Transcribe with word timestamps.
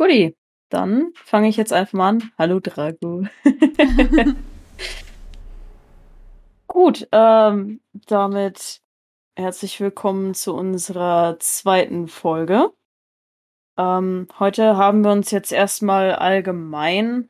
Guti, 0.00 0.34
dann 0.70 1.12
fange 1.14 1.50
ich 1.50 1.58
jetzt 1.58 1.74
einfach 1.74 1.92
mal 1.92 2.08
an. 2.08 2.32
Hallo 2.38 2.58
Drago. 2.58 3.26
Gut, 6.66 7.06
ähm, 7.12 7.82
damit 7.92 8.80
herzlich 9.36 9.78
willkommen 9.78 10.32
zu 10.32 10.54
unserer 10.54 11.36
zweiten 11.38 12.08
Folge. 12.08 12.72
Ähm, 13.76 14.26
heute 14.38 14.78
haben 14.78 15.04
wir 15.04 15.12
uns 15.12 15.30
jetzt 15.32 15.52
erstmal 15.52 16.14
allgemein, 16.14 17.28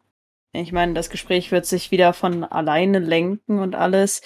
ich 0.53 0.71
meine, 0.71 0.95
das 0.95 1.11
Gespräch 1.11 1.51
wird 1.51 1.67
sich 1.67 1.91
wieder 1.91 2.13
von 2.13 2.45
alleine 2.45 3.01
lenken 3.01 3.59
und 3.59 3.75
alles, 3.75 4.23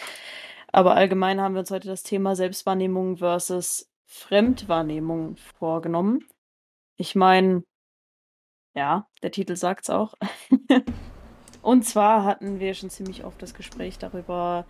aber 0.71 0.97
allgemein 0.97 1.41
haben 1.41 1.55
wir 1.55 1.61
uns 1.61 1.71
heute 1.71 1.89
das 1.89 2.03
Thema 2.03 2.37
Selbstwahrnehmung 2.37 3.17
versus 3.17 3.91
Fremdwahrnehmung 4.05 5.37
vorgenommen. 5.37 6.29
Ich 6.99 7.15
meine, 7.15 7.63
ja, 8.75 9.09
der 9.23 9.31
Titel 9.31 9.57
sagt's 9.57 9.91
auch. 9.91 10.15
und 11.63 11.85
zwar 11.85 12.25
hatten 12.25 12.61
wir 12.61 12.75
schon 12.75 12.91
ziemlich 12.91 13.25
oft 13.25 13.41
das 13.41 13.55
Gespräch 13.55 13.99
darüber, 13.99 14.67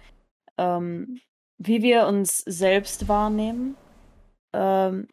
ähm, 0.59 1.21
wie 1.59 1.83
wir 1.83 2.07
uns 2.07 2.39
selbst 2.39 3.09
wahrnehmen 3.09 3.77
ähm, 4.53 5.09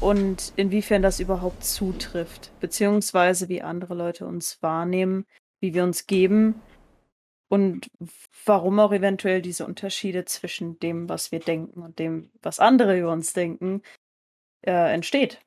und 0.00 0.52
inwiefern 0.56 1.02
das 1.02 1.20
überhaupt 1.20 1.64
zutrifft, 1.64 2.50
beziehungsweise 2.60 3.48
wie 3.48 3.62
andere 3.62 3.94
Leute 3.94 4.26
uns 4.26 4.62
wahrnehmen, 4.62 5.26
wie 5.60 5.74
wir 5.74 5.84
uns 5.84 6.06
geben 6.06 6.60
und 7.48 7.90
warum 8.44 8.80
auch 8.80 8.92
eventuell 8.92 9.42
diese 9.42 9.66
Unterschiede 9.66 10.24
zwischen 10.24 10.78
dem, 10.78 11.08
was 11.08 11.32
wir 11.32 11.40
denken 11.40 11.82
und 11.82 11.98
dem, 11.98 12.30
was 12.42 12.60
andere 12.60 12.98
über 12.98 13.12
uns 13.12 13.32
denken, 13.32 13.82
äh, 14.62 14.92
entsteht. 14.92 15.43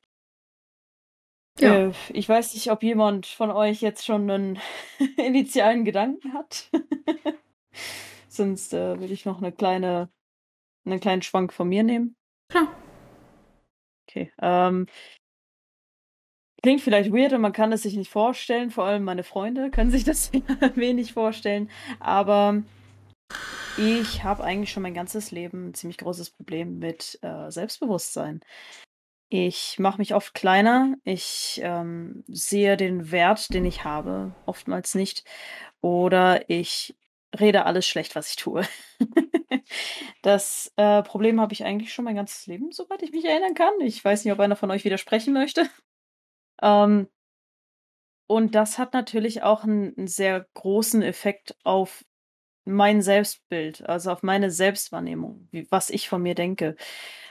Ja. 1.58 1.88
Äh, 1.88 1.92
ich 2.10 2.28
weiß 2.28 2.54
nicht, 2.54 2.70
ob 2.70 2.82
jemand 2.82 3.26
von 3.26 3.50
euch 3.50 3.80
jetzt 3.80 4.04
schon 4.04 4.30
einen 4.30 4.58
initialen 5.16 5.84
Gedanken 5.84 6.32
hat. 6.34 6.70
Sonst 8.28 8.72
äh, 8.72 9.00
will 9.00 9.10
ich 9.10 9.24
noch 9.24 9.38
eine 9.38 9.52
kleine, 9.52 10.10
einen 10.84 11.00
kleinen 11.00 11.22
Schwank 11.22 11.52
von 11.52 11.68
mir 11.68 11.82
nehmen. 11.82 12.16
Klar. 12.50 12.68
Okay. 14.08 14.32
Ähm, 14.40 14.86
klingt 16.62 16.80
vielleicht 16.80 17.12
weird 17.12 17.32
und 17.32 17.40
man 17.40 17.52
kann 17.52 17.72
es 17.72 17.82
sich 17.82 17.94
nicht 17.94 18.10
vorstellen. 18.10 18.70
Vor 18.70 18.84
allem 18.84 19.04
meine 19.04 19.24
Freunde 19.24 19.70
können 19.70 19.90
sich 19.90 20.04
das 20.04 20.32
wenig 20.74 21.12
vorstellen. 21.12 21.70
Aber 22.00 22.62
ich 23.76 24.24
habe 24.24 24.44
eigentlich 24.44 24.72
schon 24.72 24.82
mein 24.82 24.94
ganzes 24.94 25.30
Leben 25.30 25.68
ein 25.68 25.74
ziemlich 25.74 25.98
großes 25.98 26.30
Problem 26.30 26.78
mit 26.78 27.18
äh, 27.22 27.50
Selbstbewusstsein. 27.50 28.40
Ich 29.30 29.78
mache 29.78 29.98
mich 29.98 30.14
oft 30.14 30.32
kleiner. 30.32 30.94
Ich 31.04 31.60
ähm, 31.62 32.24
sehe 32.28 32.76
den 32.76 33.10
Wert, 33.10 33.52
den 33.52 33.66
ich 33.66 33.84
habe, 33.84 34.34
oftmals 34.46 34.94
nicht. 34.94 35.24
Oder 35.82 36.48
ich 36.48 36.96
rede 37.38 37.66
alles 37.66 37.86
schlecht, 37.86 38.16
was 38.16 38.30
ich 38.30 38.36
tue. 38.36 38.62
das 40.22 40.72
äh, 40.76 41.02
Problem 41.02 41.40
habe 41.40 41.52
ich 41.52 41.64
eigentlich 41.64 41.92
schon 41.92 42.06
mein 42.06 42.16
ganzes 42.16 42.46
Leben, 42.46 42.72
soweit 42.72 43.02
ich 43.02 43.12
mich 43.12 43.26
erinnern 43.26 43.54
kann. 43.54 43.74
Ich 43.80 44.02
weiß 44.02 44.24
nicht, 44.24 44.32
ob 44.32 44.40
einer 44.40 44.56
von 44.56 44.70
euch 44.70 44.84
widersprechen 44.84 45.34
möchte. 45.34 45.68
Ähm, 46.62 47.08
und 48.26 48.54
das 48.54 48.78
hat 48.78 48.92
natürlich 48.92 49.42
auch 49.42 49.64
einen, 49.64 49.96
einen 49.96 50.06
sehr 50.06 50.46
großen 50.54 51.02
Effekt 51.02 51.56
auf 51.64 52.04
mein 52.68 53.02
Selbstbild, 53.02 53.88
also 53.88 54.10
auf 54.10 54.22
meine 54.22 54.50
Selbstwahrnehmung, 54.50 55.48
wie, 55.50 55.66
was 55.70 55.90
ich 55.90 56.08
von 56.08 56.22
mir 56.22 56.34
denke. 56.34 56.76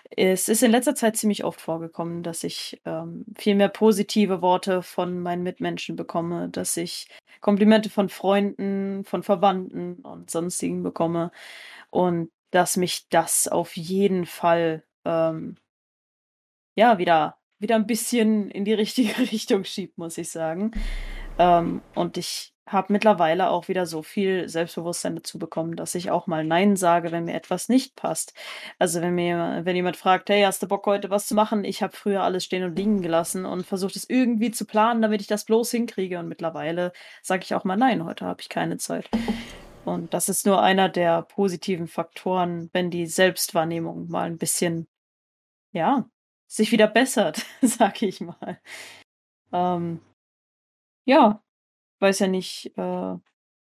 Es 0.09 0.49
ist 0.49 0.63
in 0.63 0.71
letzter 0.71 0.95
Zeit 0.95 1.17
ziemlich 1.17 1.43
oft 1.43 1.59
vorgekommen, 1.61 2.23
dass 2.23 2.43
ich 2.43 2.81
ähm, 2.85 3.25
viel 3.37 3.55
mehr 3.55 3.69
positive 3.69 4.41
Worte 4.41 4.81
von 4.81 5.19
meinen 5.21 5.43
Mitmenschen 5.43 5.95
bekomme, 5.95 6.49
dass 6.49 6.77
ich 6.77 7.09
Komplimente 7.41 7.89
von 7.89 8.09
Freunden, 8.09 9.03
von 9.05 9.23
Verwandten 9.23 9.95
und 9.97 10.31
sonstigen 10.31 10.83
bekomme 10.83 11.31
und 11.89 12.31
dass 12.51 12.77
mich 12.77 13.09
das 13.09 13.47
auf 13.47 13.75
jeden 13.75 14.25
Fall 14.25 14.83
ähm, 15.05 15.57
ja 16.75 16.97
wieder 16.97 17.37
wieder 17.59 17.75
ein 17.75 17.87
bisschen 17.87 18.51
in 18.51 18.65
die 18.65 18.73
richtige 18.73 19.17
Richtung 19.31 19.63
schiebt, 19.63 19.97
muss 19.97 20.17
ich 20.17 20.29
sagen. 20.29 20.71
Ähm, 21.39 21.81
und 21.95 22.17
ich 22.17 22.53
habe 22.67 22.91
mittlerweile 22.91 23.49
auch 23.49 23.69
wieder 23.69 23.85
so 23.85 24.03
viel 24.03 24.49
Selbstbewusstsein 24.49 25.15
dazu 25.15 25.39
bekommen, 25.39 25.75
dass 25.75 25.95
ich 25.95 26.11
auch 26.11 26.27
mal 26.27 26.43
Nein 26.43 26.75
sage, 26.75 27.11
wenn 27.11 27.25
mir 27.25 27.33
etwas 27.33 27.69
nicht 27.69 27.95
passt. 27.95 28.33
Also 28.77 29.01
wenn 29.01 29.15
mir, 29.15 29.61
wenn 29.63 29.75
jemand 29.75 29.95
fragt, 29.95 30.29
hey, 30.29 30.43
hast 30.43 30.61
du 30.61 30.67
Bock 30.67 30.85
heute 30.85 31.09
was 31.09 31.27
zu 31.27 31.35
machen? 31.35 31.63
Ich 31.63 31.81
habe 31.81 31.95
früher 31.95 32.23
alles 32.23 32.43
stehen 32.43 32.63
und 32.63 32.75
liegen 32.75 33.01
gelassen 33.01 33.45
und 33.45 33.65
versucht 33.65 33.95
es 33.95 34.09
irgendwie 34.09 34.51
zu 34.51 34.65
planen, 34.65 35.01
damit 35.01 35.21
ich 35.21 35.27
das 35.27 35.45
bloß 35.45 35.71
hinkriege. 35.71 36.19
Und 36.19 36.27
mittlerweile 36.27 36.91
sage 37.21 37.43
ich 37.43 37.55
auch 37.55 37.63
mal 37.63 37.77
Nein, 37.77 38.03
heute 38.03 38.25
habe 38.25 38.41
ich 38.41 38.49
keine 38.49 38.77
Zeit. 38.77 39.09
Und 39.85 40.13
das 40.13 40.27
ist 40.27 40.45
nur 40.45 40.61
einer 40.61 40.89
der 40.89 41.21
positiven 41.21 41.87
Faktoren, 41.87 42.69
wenn 42.73 42.91
die 42.91 43.07
Selbstwahrnehmung 43.07 44.09
mal 44.09 44.25
ein 44.25 44.37
bisschen, 44.37 44.87
ja, 45.71 46.09
sich 46.47 46.73
wieder 46.73 46.87
bessert, 46.87 47.45
sag 47.61 48.01
ich 48.01 48.19
mal. 48.19 48.59
Ähm, 49.53 50.01
ja, 51.07 51.41
weiß 51.99 52.19
ja 52.19 52.27
nicht, 52.27 52.71
äh, 52.77 53.15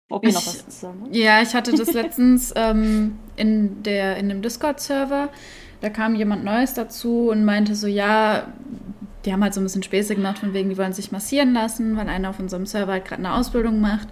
ob 0.09 0.23
ihr 0.23 0.33
noch 0.33 0.47
was 0.47 0.65
zu 0.65 0.71
sagen 0.71 1.01
habt. 1.03 1.15
Ja, 1.15 1.41
ich 1.41 1.53
hatte 1.53 1.75
das 1.75 1.93
letztens 1.93 2.53
ähm, 2.55 3.19
in, 3.35 3.83
der, 3.83 4.17
in 4.17 4.29
dem 4.29 4.41
Discord-Server. 4.41 5.29
Da 5.81 5.89
kam 5.89 6.15
jemand 6.15 6.43
Neues 6.43 6.73
dazu 6.73 7.29
und 7.29 7.43
meinte 7.43 7.75
so, 7.75 7.87
ja, 7.87 8.47
die 9.25 9.33
haben 9.33 9.43
halt 9.43 9.53
so 9.53 9.59
ein 9.59 9.63
bisschen 9.63 9.83
Späße 9.83 10.15
gemacht, 10.15 10.39
von 10.39 10.53
wegen, 10.53 10.69
die 10.69 10.77
wollen 10.77 10.93
sich 10.93 11.11
massieren 11.11 11.53
lassen, 11.53 11.97
weil 11.97 12.07
einer 12.07 12.29
auf 12.29 12.39
unserem 12.39 12.65
Server 12.65 12.93
halt 12.93 13.05
gerade 13.05 13.19
eine 13.19 13.33
Ausbildung 13.33 13.81
macht. 13.81 14.07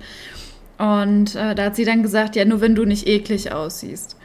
Und 0.77 1.35
äh, 1.35 1.55
da 1.55 1.65
hat 1.65 1.75
sie 1.75 1.85
dann 1.85 2.03
gesagt, 2.03 2.35
ja, 2.35 2.43
nur 2.43 2.59
wenn 2.59 2.75
du 2.75 2.83
nicht 2.83 3.07
eklig 3.07 3.51
aussiehst. 3.53 4.17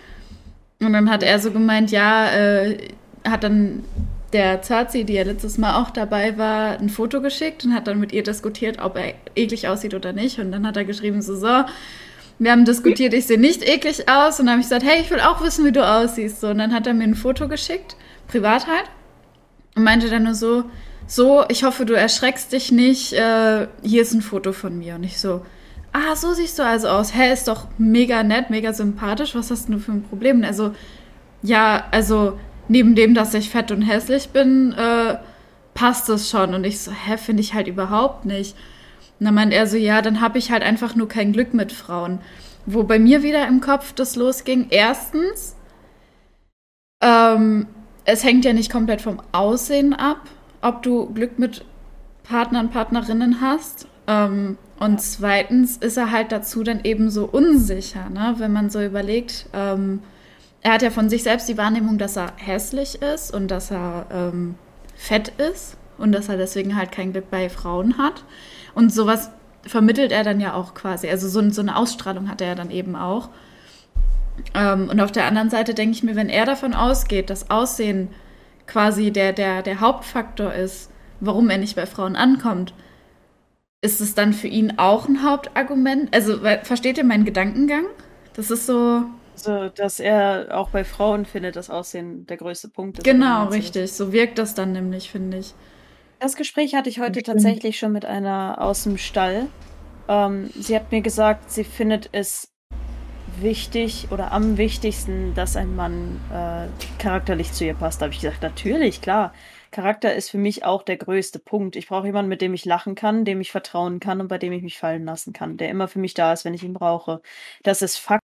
Und 0.81 0.93
dann 0.93 1.09
hat 1.09 1.23
er 1.23 1.39
so 1.39 1.53
gemeint, 1.53 1.93
ja, 1.93 2.31
äh, 2.33 2.89
hat 3.25 3.45
dann 3.45 3.85
der 4.33 4.63
Zazi, 4.63 5.05
die 5.05 5.15
ja 5.15 5.23
letztes 5.23 5.59
Mal 5.59 5.81
auch 5.81 5.91
dabei 5.91 6.37
war, 6.37 6.79
ein 6.79 6.91
Foto 6.91 7.21
geschickt 7.21 7.65
und 7.65 7.75
hat 7.75 7.87
dann 7.87 7.99
mit 7.99 8.13
ihr 8.13 8.23
diskutiert, 8.23 8.79
ob 8.83 8.97
er 8.97 9.15
eklig 9.35 9.69
aussieht 9.69 9.95
oder 9.95 10.13
nicht. 10.13 10.39
Und 10.39 10.53
dann 10.53 10.67
hat 10.67 10.77
er 10.77 10.85
geschrieben, 10.85 11.23
so, 11.23 11.35
so, 11.35 11.65
wir 12.39 12.53
haben 12.53 12.65
diskutiert, 12.65 13.15
ich 13.15 13.27
sehe 13.27 13.41
nicht 13.41 13.67
eklig 13.67 14.09
aus. 14.09 14.39
Und 14.39 14.47
dann 14.47 14.55
habe 14.55 14.61
ich 14.61 14.69
gesagt, 14.69 14.85
hey, 14.85 15.01
ich 15.01 15.11
will 15.11 15.21
auch 15.21 15.43
wissen, 15.43 15.65
wie 15.65 15.73
du 15.73 15.87
aussiehst. 15.87 16.41
So, 16.41 16.49
und 16.49 16.59
dann 16.59 16.75
hat 16.75 16.87
er 16.87 16.95
mir 16.95 17.05
ein 17.05 17.15
Foto 17.15 17.49
geschickt, 17.49 17.97
privat 18.27 18.67
halt, 18.67 18.91
und 19.75 19.85
meinte 19.85 20.11
dann 20.11 20.25
nur 20.25 20.35
so, 20.35 20.65
so, 21.07 21.45
ich 21.49 21.65
hoffe, 21.65 21.87
du 21.87 21.95
erschreckst 21.95 22.53
dich 22.53 22.71
nicht, 22.71 23.15
äh, 23.15 23.67
hier 23.83 24.03
ist 24.03 24.13
ein 24.13 24.21
Foto 24.21 24.53
von 24.53 24.77
mir. 24.79 24.97
Und 24.97 25.05
ich 25.05 25.19
so, 25.19 25.43
ah, 25.93 26.15
so 26.15 26.35
siehst 26.35 26.59
du 26.59 26.65
also 26.65 26.89
aus. 26.89 27.15
Hä, 27.15 27.33
ist 27.33 27.49
doch 27.49 27.67
mega 27.79 28.23
nett, 28.23 28.51
mega 28.51 28.75
sympathisch. 28.75 29.35
Was 29.35 29.51
hast 29.51 29.71
du 29.71 29.79
für 29.79 29.93
ein 29.93 30.03
Problem? 30.03 30.45
Also, 30.45 30.75
ja, 31.43 31.85
also 31.91 32.39
neben 32.69 32.95
dem, 32.95 33.15
dass 33.15 33.35
ich 33.35 33.51
fett 33.51 33.71
und 33.71 33.83
hässlich 33.83 34.29
bin, 34.29 34.73
äh, 34.73 35.17
passt 35.75 36.09
es 36.09 36.31
schon. 36.31 36.55
Und 36.55 36.65
ich 36.65 36.81
so, 36.81 36.93
hä, 36.93 37.17
finde 37.17 37.43
ich 37.43 37.55
halt 37.55 37.69
überhaupt 37.69 38.25
nicht. 38.25 38.57
Und 39.19 39.27
dann 39.27 39.35
meint 39.35 39.53
er 39.53 39.67
so, 39.67 39.77
ja, 39.77 40.03
dann 40.03 40.21
habe 40.21 40.39
ich 40.39 40.51
halt 40.51 40.63
einfach 40.63 40.95
nur 40.95 41.09
kein 41.09 41.33
Glück 41.33 41.55
mit 41.55 41.73
Frauen. 41.73 42.21
Wo 42.67 42.83
bei 42.85 42.99
mir 42.99 43.23
wieder 43.23 43.47
im 43.47 43.61
Kopf 43.61 43.93
das 43.93 44.17
losging. 44.17 44.67
Erstens, 44.71 45.57
ähm, 47.03 47.67
es 48.05 48.25
hängt 48.25 48.45
ja 48.45 48.53
nicht 48.53 48.71
komplett 48.71 49.01
vom 49.01 49.21
Aussehen 49.33 49.95
ab, 49.95 50.23
ob 50.63 50.83
du 50.83 51.13
Glück 51.13 51.39
mit 51.39 51.65
Partnern, 52.23 52.71
Partnerinnen 52.71 53.41
hast. 53.41 53.87
Ähm, 54.07 54.59
und 54.79 55.01
zweitens 55.01 55.77
ist 55.77 55.97
er 55.97 56.11
halt 56.11 56.31
dazu 56.31 56.63
dann 56.63 56.85
eben 56.85 57.11
so 57.11 57.25
unsicher, 57.25 58.09
ne? 58.11 58.35
wenn 58.39 58.53
man 58.53 58.71
so 58.71 58.83
überlegt, 58.83 59.47
ähm, 59.53 60.01
er 60.63 60.73
hat 60.73 60.83
ja 60.83 60.91
von 60.91 61.09
sich 61.09 61.23
selbst 61.23 61.49
die 61.49 61.59
Wahrnehmung, 61.59 61.99
dass 61.99 62.17
er 62.17 62.33
hässlich 62.37 63.01
ist 63.01 63.33
und 63.33 63.49
dass 63.49 63.71
er 63.71 64.07
ähm, 64.11 64.57
fett 64.97 65.29
ist 65.39 65.77
und 65.99 66.13
dass 66.13 66.29
er 66.29 66.37
deswegen 66.37 66.77
halt 66.77 66.93
kein 66.93 67.13
Glück 67.13 67.31
bei 67.31 67.49
Frauen 67.49 67.99
hat. 67.99 68.25
Und 68.75 68.93
sowas 68.93 69.31
vermittelt 69.63 70.13
er 70.13 70.25
dann 70.25 70.41
ja 70.41 70.55
auch 70.55 70.75
quasi. 70.75 71.09
Also 71.09 71.29
so, 71.29 71.49
so 71.51 71.61
eine 71.61 71.77
Ausstrahlung 71.77 72.29
hat 72.29 72.41
er 72.41 72.49
ja 72.49 72.55
dann 72.55 72.71
eben 72.71 72.97
auch. 72.97 73.29
Ähm, 74.55 74.89
und 74.89 75.01
auf 75.01 75.13
der 75.13 75.27
anderen 75.27 75.51
Seite 75.51 75.75
denke 75.75 75.93
ich 75.93 76.03
mir, 76.03 76.17
wenn 76.17 76.29
er 76.29 76.47
davon 76.47 76.75
ausgeht, 76.75 77.31
dass 77.31 77.51
Aussehen 77.51 78.09
quasi 78.67 79.11
der, 79.11 79.33
der, 79.33 79.63
der 79.63 79.81
Hauptfaktor 79.81 80.53
ist, 80.53 80.91
warum 81.21 81.51
er 81.51 81.59
nicht 81.59 81.77
bei 81.77 81.87
Frauen 81.87 82.17
ankommt, 82.17 82.75
ist 83.81 84.01
es 84.01 84.15
dann 84.15 84.33
für 84.33 84.49
ihn 84.49 84.75
auch 84.79 85.09
ein 85.09 85.23
Hauptargument? 85.23 86.13
Also, 86.15 86.39
versteht 86.63 86.99
ihr 86.99 87.05
meinen 87.05 87.25
Gedankengang? 87.25 87.85
Das 88.35 88.51
ist 88.51 88.67
so. 88.67 89.05
Also, 89.39 89.69
dass 89.69 90.01
er 90.01 90.49
auch 90.51 90.71
bei 90.71 90.83
Frauen 90.83 91.25
findet, 91.25 91.55
das 91.55 91.71
Aussehen 91.71 92.27
der 92.27 92.39
größte 92.39 92.69
Punkt 92.69 92.99
ist. 92.99 93.05
Genau, 93.05 93.47
richtig. 93.47 93.93
So 93.93 94.13
wirkt 94.13 94.39
das 94.39 94.55
dann 94.55 94.73
nämlich, 94.73 95.11
finde 95.11 95.39
ich. 95.39 95.55
Das 96.19 96.35
Gespräch 96.35 96.75
hatte 96.75 96.89
ich 96.89 96.99
heute 96.99 97.23
tatsächlich 97.23 97.79
schon 97.79 97.93
mit 97.93 98.05
einer 98.05 98.57
aus 98.61 98.83
dem 98.83 98.99
Stall. 98.99 99.47
Ähm, 100.09 100.51
sie 100.59 100.75
hat 100.75 100.91
mir 100.91 101.03
gesagt, 101.03 101.53
sie 101.53 101.63
findet 101.63 102.09
es 102.11 102.53
wichtig 103.41 104.09
oder 104.11 104.33
am 104.33 104.59
wichtigsten, 104.59 105.35
dass 105.35 105.55
ein 105.55 105.77
Mann 105.77 106.21
äh, 106.33 106.67
charakterlich 107.01 107.53
zu 107.53 107.65
ihr 107.65 107.75
passt. 107.75 108.01
Da 108.01 108.07
habe 108.07 108.15
ich 108.15 108.21
gesagt, 108.21 108.43
natürlich, 108.43 109.01
klar. 109.01 109.33
Charakter 109.71 110.13
ist 110.15 110.31
für 110.31 110.39
mich 110.39 110.65
auch 110.65 110.83
der 110.83 110.97
größte 110.97 111.39
Punkt. 111.39 111.77
Ich 111.77 111.87
brauche 111.87 112.07
jemanden, 112.07 112.31
mit 112.31 112.41
dem 112.41 112.55
ich 112.55 112.65
lachen 112.65 112.97
kann, 112.97 113.25
dem 113.25 113.41
ich 113.41 113.53
vertrauen 113.53 114.01
kann 114.01 114.21
und 114.21 114.27
bei 114.27 114.39
dem 114.39 114.53
ich 114.53 114.63
mich 114.63 114.79
fallen 114.79 115.05
lassen 115.05 115.33
kann, 115.33 115.59
der 115.59 115.69
immer 115.69 115.87
für 115.87 116.01
mich 116.01 116.15
da 116.15 116.33
ist, 116.33 116.45
wenn 116.45 116.55
ich 116.55 116.65
ihn 116.65 116.75
brauche. 116.75 117.21
Das 117.63 117.83
ist 117.83 117.99
Fakt. 117.99 118.28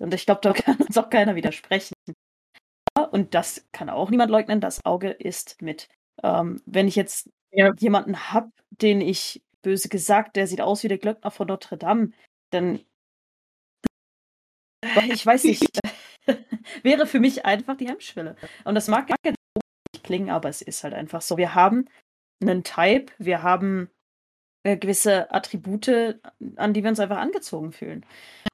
Und 0.00 0.14
ich 0.14 0.26
glaube, 0.26 0.40
da 0.42 0.52
kann 0.52 0.76
uns 0.76 0.96
auch 0.96 1.10
keiner 1.10 1.34
widersprechen. 1.34 1.94
Und 3.12 3.34
das 3.34 3.66
kann 3.72 3.90
auch 3.90 4.10
niemand 4.10 4.30
leugnen, 4.30 4.60
das 4.60 4.84
Auge 4.84 5.10
ist 5.10 5.62
mit. 5.62 5.88
Ähm, 6.22 6.60
wenn 6.66 6.88
ich 6.88 6.96
jetzt 6.96 7.30
ja. 7.52 7.72
jemanden 7.78 8.32
habe, 8.32 8.50
den 8.70 9.00
ich 9.00 9.42
böse 9.62 9.88
gesagt, 9.88 10.36
der 10.36 10.46
sieht 10.46 10.60
aus 10.60 10.82
wie 10.82 10.88
der 10.88 10.98
Glöckner 10.98 11.30
von 11.30 11.46
Notre 11.46 11.78
Dame, 11.78 12.10
dann 12.50 12.80
ich 15.12 15.24
weiß 15.24 15.44
nicht, 15.44 15.78
wäre 16.82 17.06
für 17.06 17.20
mich 17.20 17.44
einfach 17.44 17.76
die 17.76 17.88
Hemmschwelle. 17.88 18.36
Und 18.64 18.74
das 18.74 18.88
mag 18.88 19.08
jetzt 19.24 19.36
nicht 19.92 20.04
klingen, 20.04 20.30
aber 20.30 20.48
es 20.48 20.62
ist 20.62 20.84
halt 20.84 20.94
einfach 20.94 21.22
so. 21.22 21.36
Wir 21.36 21.54
haben 21.54 21.88
einen 22.40 22.64
Type, 22.64 23.12
wir 23.18 23.42
haben 23.42 23.90
gewisse 24.76 25.32
Attribute, 25.32 26.20
an 26.56 26.74
die 26.74 26.82
wir 26.82 26.90
uns 26.90 27.00
einfach 27.00 27.18
angezogen 27.18 27.72
fühlen. 27.72 28.04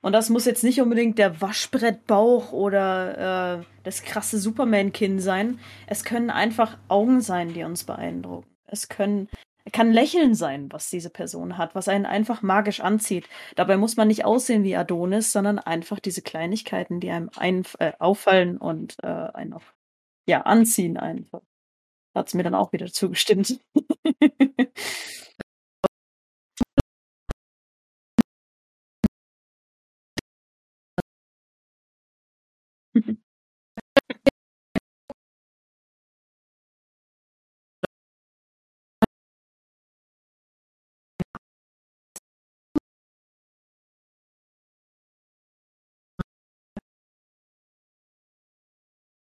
Und 0.01 0.13
das 0.13 0.31
muss 0.31 0.45
jetzt 0.45 0.65
nicht 0.65 0.81
unbedingt 0.81 1.19
der 1.19 1.41
Waschbrettbauch 1.41 2.53
oder 2.53 3.59
äh, 3.61 3.65
das 3.83 4.03
krasse 4.03 4.39
Superman-Kinn 4.39 5.19
sein. 5.19 5.59
Es 5.87 6.05
können 6.05 6.31
einfach 6.31 6.79
Augen 6.89 7.21
sein, 7.21 7.53
die 7.55 7.65
uns 7.65 7.85
beeindrucken. 7.85 8.47
Es 8.67 8.89
können 8.89 9.29
kann 9.73 9.93
Lächeln 9.93 10.35
sein, 10.35 10.71
was 10.73 10.91
diese 10.91 11.09
Person 11.09 11.57
hat, 11.57 11.75
was 11.75 11.89
einen 11.89 12.05
einfach 12.05 12.43
magisch 12.43 12.81
anzieht. 12.81 13.29
Dabei 13.57 13.79
muss 13.79 13.97
man 13.97 14.09
nicht 14.09 14.25
aussehen 14.25 14.63
wie 14.63 14.77
Adonis, 14.77 15.33
sondern 15.33 15.59
einfach 15.59 16.01
diese 16.01 16.21
Kleinigkeiten, 16.21 17.01
die 17.01 17.11
einem 17.11 17.31
ein, 17.37 17.65
äh, 17.79 17.93
auffallen 17.99 18.59
und 18.59 18.97
äh, 19.03 19.07
einen 19.07 19.55
auch 19.55 19.63
ja, 20.27 20.43
anziehen 20.43 20.97
einfach. 20.97 21.41
Hat 22.15 22.29
es 22.29 22.35
mir 22.35 22.43
dann 22.43 22.55
auch 22.55 22.73
wieder 22.73 22.87
zugestimmt. 22.87 23.59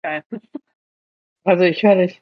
Geil. 0.02 0.24
Also 1.44 1.62
ich 1.64 1.82
höre 1.84 1.94
dich. 1.96 2.20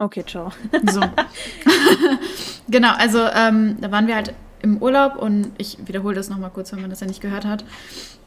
Okay, 0.00 0.24
ciao. 0.24 0.52
So. 0.86 1.00
genau, 2.68 2.92
also 2.94 3.18
ähm, 3.34 3.80
da 3.80 3.90
waren 3.90 4.06
wir 4.06 4.14
halt 4.14 4.34
im 4.62 4.78
Urlaub 4.78 5.16
und 5.16 5.52
ich 5.58 5.78
wiederhole 5.86 6.14
das 6.14 6.28
nochmal 6.28 6.50
kurz, 6.50 6.72
wenn 6.72 6.80
man 6.80 6.90
das 6.90 7.00
ja 7.00 7.06
nicht 7.06 7.20
gehört 7.20 7.44
hat. 7.44 7.64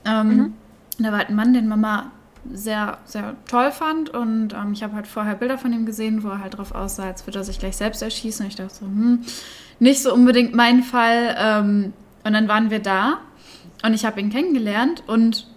Ähm, 0.05 0.27
mhm. 0.27 0.53
Da 0.99 1.11
war 1.11 1.19
halt 1.19 1.29
ein 1.29 1.35
Mann, 1.35 1.53
den 1.53 1.67
Mama 1.67 2.11
sehr, 2.51 2.97
sehr 3.05 3.35
toll 3.47 3.71
fand 3.71 4.09
und 4.09 4.53
ähm, 4.53 4.73
ich 4.73 4.83
habe 4.83 4.95
halt 4.95 5.07
vorher 5.07 5.35
Bilder 5.35 5.57
von 5.57 5.71
ihm 5.73 5.85
gesehen, 5.85 6.23
wo 6.23 6.29
er 6.29 6.39
halt 6.41 6.57
drauf 6.57 6.73
aussah, 6.73 7.03
als 7.03 7.25
würde 7.27 7.39
er 7.39 7.43
sich 7.43 7.59
gleich 7.59 7.77
selbst 7.77 8.01
erschießen 8.01 8.45
und 8.45 8.49
ich 8.49 8.55
dachte 8.55 8.73
so, 8.73 8.85
hm, 8.85 9.19
nicht 9.79 10.01
so 10.01 10.13
unbedingt 10.13 10.55
mein 10.55 10.83
Fall. 10.83 11.35
Ähm, 11.37 11.93
und 12.23 12.33
dann 12.33 12.47
waren 12.47 12.69
wir 12.69 12.79
da 12.79 13.19
und 13.83 13.93
ich 13.93 14.05
habe 14.05 14.19
ihn 14.19 14.29
kennengelernt 14.29 15.03
und 15.07 15.47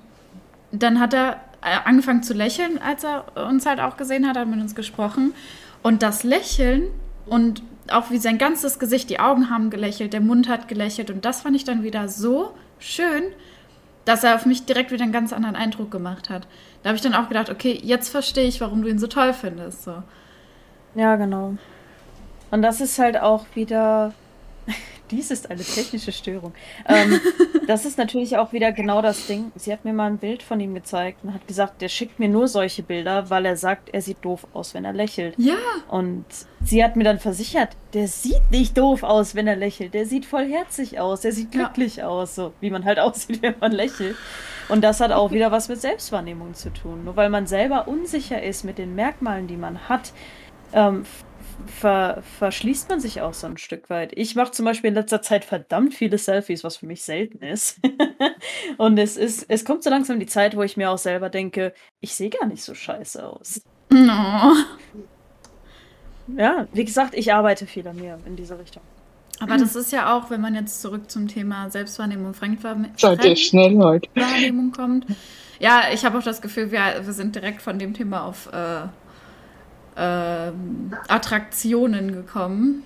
dann 0.73 1.01
hat 1.01 1.15
er 1.15 1.41
äh, 1.63 1.79
angefangen 1.85 2.23
zu 2.23 2.35
lächeln, 2.35 2.79
als 2.79 3.05
er 3.05 3.25
uns 3.49 3.67
halt 3.67 3.81
auch 3.81 3.97
gesehen 3.97 4.27
hat, 4.27 4.37
hat 4.37 4.49
mit 4.49 4.61
uns 4.61 4.75
gesprochen. 4.75 5.35
Und 5.83 6.03
das 6.03 6.23
Lächeln 6.23 6.85
und 7.27 7.63
auch 7.91 8.11
wie 8.11 8.19
sein 8.19 8.39
ganzes 8.39 8.79
Gesicht, 8.79 9.11
die 9.11 9.21
Augen 9.21 9.51
haben 9.51 9.71
gelächelt, 9.71 10.13
der 10.13 10.21
Mund 10.21 10.49
hat 10.49 10.69
gelächelt 10.69 11.11
und 11.11 11.25
das 11.25 11.43
fand 11.43 11.57
ich 11.57 11.65
dann 11.65 11.83
wieder 11.83 12.09
so 12.09 12.55
schön, 12.79 13.25
dass 14.05 14.25
er 14.25 14.35
auf 14.35 14.47
mich 14.47 14.67
direkt 14.67 14.91
wieder 14.91 15.05
einen 15.05 15.13
ganz 15.13 15.33
anderen 15.33 15.57
Eindruck 15.57 15.91
gemacht 15.91 16.31
hat. 16.31 16.47
Da 16.83 16.89
habe 16.89 16.97
ich 16.97 17.03
dann 17.03 17.15
auch 17.15 17.29
gedacht, 17.29 17.51
okay, 17.51 17.79
jetzt 17.83 18.09
verstehe 18.09 18.47
ich, 18.47 18.61
warum 18.61 18.83
du 18.83 18.89
ihn 18.89 18.99
so 18.99 19.07
toll 19.07 19.33
findest. 19.33 19.85
So. 19.85 20.03
Ja, 20.95 21.17
genau. 21.17 21.57
Und 22.51 22.63
das 22.63 22.81
ist 22.81 22.99
halt 22.99 23.21
auch 23.21 23.47
wieder 23.55 24.13
dies 25.11 25.31
ist 25.31 25.51
eine 25.51 25.63
technische 25.63 26.13
Störung. 26.13 26.53
Ähm, 26.89 27.21
das 27.67 27.85
ist 27.85 27.99
natürlich 27.99 28.37
auch 28.37 28.53
wieder 28.53 28.73
genau 28.73 29.03
das 29.03 29.27
Ding. 29.27 29.53
Sie 29.55 29.73
hat 29.73 29.85
mir 29.85 29.93
mal 29.93 30.07
ein 30.07 30.19
Bild 30.19 30.43
von 30.43 30.61
ihm 30.61 30.75
gezeigt 30.75 31.23
und 31.23 31.35
hat 31.35 31.47
gesagt, 31.47 31.83
der 31.83 31.89
schickt 31.89 32.19
mir 32.19 32.29
nur 32.29 32.49
solche 32.49 32.83
Bilder, 32.83 33.31
weil 33.31 33.45
er 33.47 33.57
sagt, 33.57 33.91
er 33.93 34.03
sieht 34.03 34.19
doof 34.23 34.47
aus, 34.53 34.75
wenn 34.75 34.85
er 34.85 34.93
lächelt. 34.93 35.35
Ja. 35.39 35.57
Und 35.89 36.25
sie 36.63 36.83
hat 36.83 36.97
mir 36.97 37.05
dann 37.05 37.19
versichert, 37.19 37.71
der 37.93 38.09
sieht 38.09 38.51
nicht 38.51 38.77
doof 38.77 39.03
aus, 39.03 39.35
wenn 39.35 39.47
er 39.47 39.57
lächelt. 39.57 39.95
Der 39.95 40.07
sieht 40.07 40.27
voll 40.27 40.47
herzig 40.47 40.99
aus, 40.99 41.21
der 41.21 41.33
sieht 41.33 41.53
glücklich 41.53 41.97
ja. 41.97 42.09
aus, 42.09 42.35
so 42.35 42.53
wie 42.61 42.71
man 42.71 42.85
halt 42.85 42.99
aussieht, 43.01 43.43
wenn 43.43 43.55
man 43.61 43.73
lächelt. 43.73 44.17
Und 44.69 44.83
das 44.83 45.01
hat 45.01 45.13
auch 45.13 45.31
wieder 45.31 45.53
was 45.53 45.69
mit 45.69 45.81
Selbstwahrnehmung 45.81 46.55
zu 46.55 46.73
tun. 46.73 47.05
Nur 47.05 47.17
weil 47.17 47.29
man 47.29 47.47
selber 47.47 47.87
unsicher 47.87 48.43
ist 48.43 48.65
mit 48.65 48.79
den 48.79 48.95
Merkmalen, 48.95 49.47
die 49.47 49.59
man 49.59 49.89
hat, 49.89 50.13
ähm, 50.73 51.05
ver, 51.67 52.23
verschließt 52.39 52.89
man 52.89 53.01
sich 53.01 53.21
auch 53.21 53.35
so 53.35 53.47
ein 53.47 53.57
Stück 53.57 53.91
weit. 53.91 54.13
Ich 54.17 54.35
mache 54.35 54.53
zum 54.53 54.65
Beispiel 54.65 54.89
in 54.89 54.95
letzter 54.95 55.23
Zeit 55.23 55.45
verdammt 55.45 55.95
viele 55.95 56.19
Selfies, 56.19 56.65
was 56.65 56.79
für 56.79 56.87
mich 56.87 57.03
selten 57.03 57.43
ist. 57.43 57.81
und 58.79 58.99
es 58.99 59.17
ist, 59.17 59.47
es 59.49 59.65
kommt 59.65 59.83
so 59.83 59.91
langsam 59.91 60.21
die 60.21 60.27
Zeit, 60.27 60.57
wo 60.57 60.63
ich 60.63 60.77
mir 60.77 60.91
auch 60.91 60.99
selber 60.99 61.31
denke, 61.31 61.73
ich 62.01 62.15
sehe 62.15 62.31
gar 62.31 62.47
nicht 62.47 62.63
so 62.63 62.75
scheiße 62.75 63.27
aus. 63.27 63.63
No. 63.91 64.55
Ja, 66.37 66.67
wie 66.73 66.85
gesagt, 66.85 67.15
ich 67.15 67.33
arbeite 67.33 67.67
viel 67.67 67.87
an 67.87 67.97
mir 67.97 68.19
in 68.27 68.37
diese 68.37 68.59
Richtung. 68.59 68.83
Aber 69.41 69.57
das 69.57 69.75
ist 69.75 69.93
ja 69.93 70.17
auch, 70.17 70.31
wenn 70.31 70.41
man 70.41 70.55
jetzt 70.55 70.81
zurück 70.81 71.11
zum 71.11 71.29
Thema 71.29 71.69
Selbstwahrnehmung 71.69 72.27
und 72.27 72.37
Fremdwahrnehmung 72.37 74.71
kommt. 74.71 75.07
Ja, 75.59 75.83
ich 75.93 76.05
habe 76.05 76.19
auch 76.19 76.23
das 76.23 76.41
Gefühl, 76.41 76.71
wir, 76.71 76.81
wir 77.03 77.13
sind 77.13 77.35
direkt 77.35 77.61
von 77.61 77.79
dem 77.79 77.95
Thema 77.95 78.25
auf 78.25 78.49
äh, 78.53 78.85
äh, 78.85 78.89
Attraktionen 79.97 82.13
gekommen. 82.13 82.83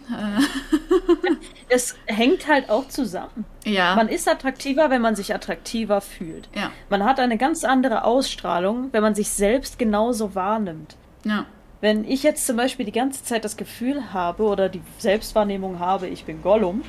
es 1.69 1.97
hängt 2.07 2.49
halt 2.49 2.69
auch 2.69 2.89
zusammen. 2.89 3.45
Ja. 3.65 3.95
Man 3.95 4.09
ist 4.09 4.29
attraktiver, 4.29 4.91
wenn 4.91 5.01
man 5.01 5.17
sich 5.17 5.35
attraktiver 5.35 6.01
fühlt. 6.01 6.49
Ja. 6.55 6.71
Man 6.91 7.05
hat 7.05 7.19
eine 7.19 7.39
ganz 7.39 7.65
andere 7.65 8.05
Ausstrahlung, 8.05 8.89
wenn 8.93 9.03
man 9.03 9.15
sich 9.15 9.31
selbst 9.31 9.79
genauso 9.79 10.35
wahrnimmt. 10.35 10.97
Ja. 11.25 11.47
Wenn 11.81 12.05
ich 12.05 12.25
jetzt 12.25 12.47
zum 12.47 12.57
Beispiel 12.57 12.85
die 12.85 12.93
ganze 12.93 13.25
Zeit 13.25 13.45
das 13.45 13.57
Gefühl 13.57 14.13
habe 14.13 14.43
oder 14.43 14.69
die 14.69 14.83
Selbstwahrnehmung 14.99 15.79
habe, 15.79 16.09
ich 16.09 16.25
bin 16.25 16.43
Gollum, 16.43 16.83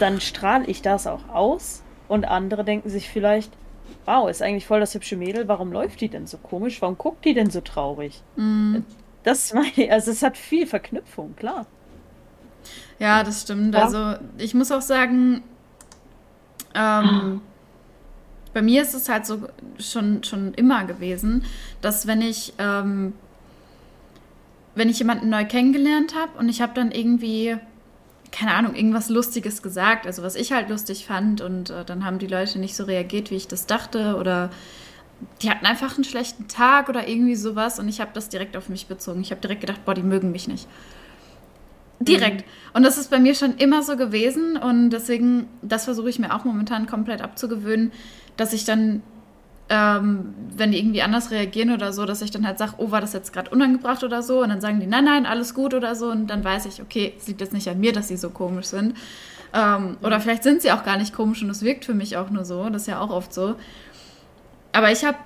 dann 0.00 0.20
strahle 0.20 0.64
ich 0.66 0.82
das 0.82 1.06
auch 1.06 1.28
aus 1.28 1.82
und 2.08 2.24
andere 2.24 2.64
denken 2.64 2.88
sich 2.88 3.08
vielleicht, 3.08 3.52
wow, 4.06 4.28
ist 4.28 4.42
eigentlich 4.42 4.66
voll 4.66 4.80
das 4.80 4.94
hübsche 4.94 5.16
Mädel, 5.16 5.46
warum 5.46 5.72
läuft 5.72 6.00
die 6.00 6.08
denn 6.08 6.26
so 6.26 6.38
komisch? 6.38 6.80
Warum 6.80 6.98
guckt 6.98 7.24
die 7.24 7.34
denn 7.34 7.50
so 7.50 7.60
traurig? 7.60 8.22
Mm. 8.36 8.78
Das 9.22 9.52
meine 9.54 9.72
ich, 9.76 9.92
also 9.92 10.10
es 10.10 10.22
hat 10.22 10.36
viel 10.36 10.66
Verknüpfung, 10.66 11.36
klar. 11.36 11.66
Ja, 12.98 13.24
das 13.24 13.42
stimmt. 13.42 13.74
Ja. 13.74 13.82
Also 13.82 14.14
ich 14.38 14.54
muss 14.54 14.70
auch 14.70 14.80
sagen, 14.80 15.42
ähm, 16.74 17.40
bei 18.54 18.62
mir 18.62 18.82
ist 18.82 18.94
es 18.94 19.08
halt 19.08 19.26
so 19.26 19.48
schon, 19.78 20.22
schon 20.24 20.54
immer 20.54 20.84
gewesen, 20.84 21.44
dass 21.80 22.06
wenn 22.06 22.20
ich, 22.20 22.52
ähm, 22.58 23.14
wenn 24.74 24.88
ich 24.88 24.98
jemanden 24.98 25.30
neu 25.30 25.44
kennengelernt 25.44 26.14
habe 26.14 26.38
und 26.38 26.48
ich 26.48 26.60
habe 26.60 26.74
dann 26.74 26.92
irgendwie, 26.92 27.56
keine 28.30 28.54
Ahnung, 28.54 28.74
irgendwas 28.74 29.08
Lustiges 29.08 29.62
gesagt, 29.62 30.06
also 30.06 30.22
was 30.22 30.36
ich 30.36 30.52
halt 30.52 30.68
lustig 30.68 31.06
fand 31.06 31.40
und 31.40 31.70
äh, 31.70 31.84
dann 31.84 32.04
haben 32.04 32.18
die 32.18 32.26
Leute 32.26 32.58
nicht 32.58 32.76
so 32.76 32.84
reagiert, 32.84 33.30
wie 33.30 33.36
ich 33.36 33.48
das 33.48 33.66
dachte 33.66 34.16
oder 34.16 34.50
die 35.40 35.50
hatten 35.50 35.66
einfach 35.66 35.94
einen 35.94 36.04
schlechten 36.04 36.48
Tag 36.48 36.88
oder 36.88 37.08
irgendwie 37.08 37.36
sowas 37.36 37.78
und 37.78 37.88
ich 37.88 38.00
habe 38.00 38.10
das 38.14 38.28
direkt 38.28 38.56
auf 38.56 38.68
mich 38.68 38.86
bezogen. 38.86 39.20
Ich 39.20 39.30
habe 39.30 39.40
direkt 39.40 39.60
gedacht, 39.60 39.84
boah, 39.84 39.94
die 39.94 40.02
mögen 40.02 40.32
mich 40.32 40.48
nicht. 40.48 40.66
Direkt. 42.00 42.46
Mhm. 42.46 42.50
Und 42.74 42.82
das 42.84 42.98
ist 42.98 43.10
bei 43.10 43.18
mir 43.18 43.34
schon 43.34 43.56
immer 43.56 43.82
so 43.82 43.96
gewesen 43.96 44.56
und 44.56 44.90
deswegen, 44.90 45.46
das 45.62 45.84
versuche 45.84 46.10
ich 46.10 46.18
mir 46.18 46.34
auch 46.34 46.44
momentan 46.44 46.86
komplett 46.86 47.22
abzugewöhnen, 47.22 47.92
dass 48.36 48.52
ich 48.52 48.64
dann, 48.64 49.02
ähm, 49.68 50.34
wenn 50.56 50.72
die 50.72 50.78
irgendwie 50.78 51.02
anders 51.02 51.30
reagieren 51.30 51.70
oder 51.70 51.92
so, 51.92 52.04
dass 52.06 52.22
ich 52.22 52.30
dann 52.30 52.46
halt 52.46 52.58
sage, 52.58 52.74
oh, 52.78 52.90
war 52.90 53.00
das 53.00 53.12
jetzt 53.12 53.32
gerade 53.32 53.50
unangebracht 53.50 54.02
oder 54.04 54.22
so 54.22 54.42
und 54.42 54.48
dann 54.48 54.60
sagen 54.60 54.80
die, 54.80 54.86
nein, 54.86 55.04
nein, 55.04 55.26
alles 55.26 55.54
gut 55.54 55.74
oder 55.74 55.94
so 55.94 56.10
und 56.10 56.28
dann 56.28 56.42
weiß 56.42 56.66
ich, 56.66 56.82
okay, 56.82 57.14
es 57.16 57.28
liegt 57.28 57.40
jetzt 57.40 57.52
nicht 57.52 57.68
an 57.68 57.78
mir, 57.78 57.92
dass 57.92 58.08
sie 58.08 58.16
so 58.16 58.30
komisch 58.30 58.66
sind. 58.66 58.96
Ähm, 59.54 59.98
oder 60.02 60.18
mhm. 60.18 60.22
vielleicht 60.22 60.42
sind 60.42 60.62
sie 60.62 60.72
auch 60.72 60.84
gar 60.84 60.96
nicht 60.96 61.14
komisch 61.14 61.42
und 61.42 61.50
es 61.50 61.62
wirkt 61.62 61.84
für 61.84 61.94
mich 61.94 62.16
auch 62.16 62.30
nur 62.30 62.44
so, 62.44 62.68
das 62.70 62.82
ist 62.82 62.88
ja 62.88 63.00
auch 63.00 63.10
oft 63.10 63.32
so. 63.32 63.54
Aber 64.72 64.90
ich 64.90 65.04
habe 65.04 65.18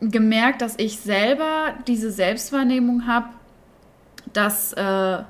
gemerkt, 0.00 0.62
dass 0.62 0.74
ich 0.78 0.98
selber 0.98 1.74
diese 1.86 2.10
Selbstwahrnehmung 2.10 3.06
habe, 3.06 3.28
dass, 4.32 4.72
äh, 4.72 5.22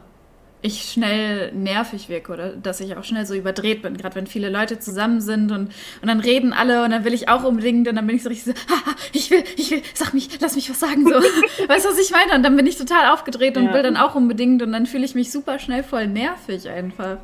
ich 0.62 0.84
schnell 0.84 1.52
nervig 1.52 2.08
wirke 2.08 2.32
oder 2.32 2.50
dass 2.50 2.80
ich 2.80 2.96
auch 2.96 3.02
schnell 3.02 3.26
so 3.26 3.34
überdreht 3.34 3.82
bin, 3.82 3.96
gerade 3.96 4.14
wenn 4.14 4.28
viele 4.28 4.49
Leute 4.49 4.78
zusammen 4.78 5.20
sind 5.20 5.50
und, 5.50 5.72
und 6.00 6.08
dann 6.08 6.20
reden 6.20 6.52
alle 6.52 6.84
und 6.84 6.90
dann 6.90 7.04
will 7.04 7.12
ich 7.12 7.28
auch 7.28 7.42
unbedingt 7.42 7.88
und 7.88 7.96
dann 7.96 8.06
bin 8.06 8.14
ich 8.14 8.22
so 8.22 8.28
richtig 8.28 8.54
so, 8.54 8.72
Haha, 8.72 8.94
ich 9.12 9.30
will, 9.32 9.42
ich 9.56 9.72
will, 9.72 9.82
sag 9.92 10.14
mich, 10.14 10.28
lass 10.40 10.54
mich 10.54 10.70
was 10.70 10.78
sagen 10.78 11.04
so. 11.04 11.14
weißt 11.68 11.84
du, 11.84 11.90
was 11.90 11.99
ich 11.99 12.12
meine? 12.12 12.37
Und 12.37 12.44
dann 12.44 12.56
bin 12.56 12.66
ich 12.66 12.76
total 12.76 13.12
aufgedreht 13.12 13.56
und 13.56 13.66
ja. 13.66 13.75
will 13.75 13.82
dann 13.82 13.96
auch 13.96 14.14
unbedingt 14.14 14.62
und 14.62 14.72
dann 14.72 14.87
fühle 14.87 15.04
ich 15.04 15.16
mich 15.16 15.32
super 15.32 15.58
schnell 15.58 15.82
voll 15.82 16.06
nervig 16.06 16.68
einfach. 16.68 17.18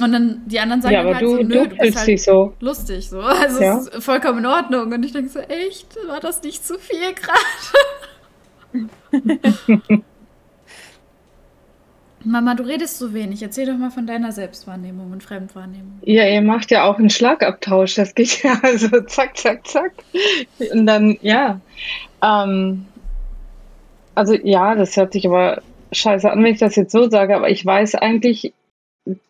Und 0.00 0.12
dann 0.12 0.42
die 0.46 0.60
anderen 0.60 0.80
sagen 0.80 0.94
ja, 0.94 1.00
aber 1.00 1.14
halt 1.14 1.22
du, 1.22 1.30
so, 1.30 1.36
nö, 1.42 1.48
du, 1.48 1.68
du 1.68 1.76
bist 1.76 1.98
halt 1.98 2.20
so. 2.20 2.52
lustig 2.60 3.08
so. 3.08 3.20
Also 3.20 3.62
ja. 3.62 3.78
es 3.78 3.88
ist 3.88 4.04
vollkommen 4.04 4.38
in 4.38 4.46
Ordnung. 4.46 4.92
Und 4.92 5.02
ich 5.04 5.12
denke 5.12 5.28
so, 5.28 5.40
echt, 5.40 5.96
war 6.06 6.20
das 6.20 6.42
nicht 6.42 6.64
zu 6.64 6.78
viel 6.78 7.14
gerade? 7.14 7.38
Mama, 12.24 12.54
du 12.54 12.64
redest 12.64 12.98
so 12.98 13.12
wenig. 13.14 13.42
Erzähl 13.42 13.66
doch 13.66 13.76
mal 13.76 13.90
von 13.90 14.06
deiner 14.06 14.32
Selbstwahrnehmung 14.32 15.12
und 15.12 15.22
Fremdwahrnehmung. 15.22 16.00
Ja, 16.02 16.26
ihr 16.28 16.42
macht 16.42 16.70
ja 16.70 16.84
auch 16.84 16.98
einen 16.98 17.10
Schlagabtausch. 17.10 17.94
Das 17.94 18.14
geht 18.14 18.42
ja 18.42 18.58
also 18.62 19.00
zack, 19.02 19.36
zack, 19.36 19.66
zack. 19.66 19.92
Und 20.72 20.86
dann, 20.86 21.16
ja. 21.22 21.60
Ähm, 22.22 22.86
also 24.14 24.34
ja, 24.34 24.74
das 24.74 24.96
hört 24.96 25.12
sich 25.12 25.26
aber 25.26 25.62
scheiße 25.92 26.30
an, 26.30 26.42
wenn 26.42 26.52
ich 26.52 26.60
das 26.60 26.76
jetzt 26.76 26.92
so 26.92 27.08
sage, 27.08 27.34
aber 27.34 27.50
ich 27.50 27.64
weiß 27.64 27.94
eigentlich, 27.94 28.52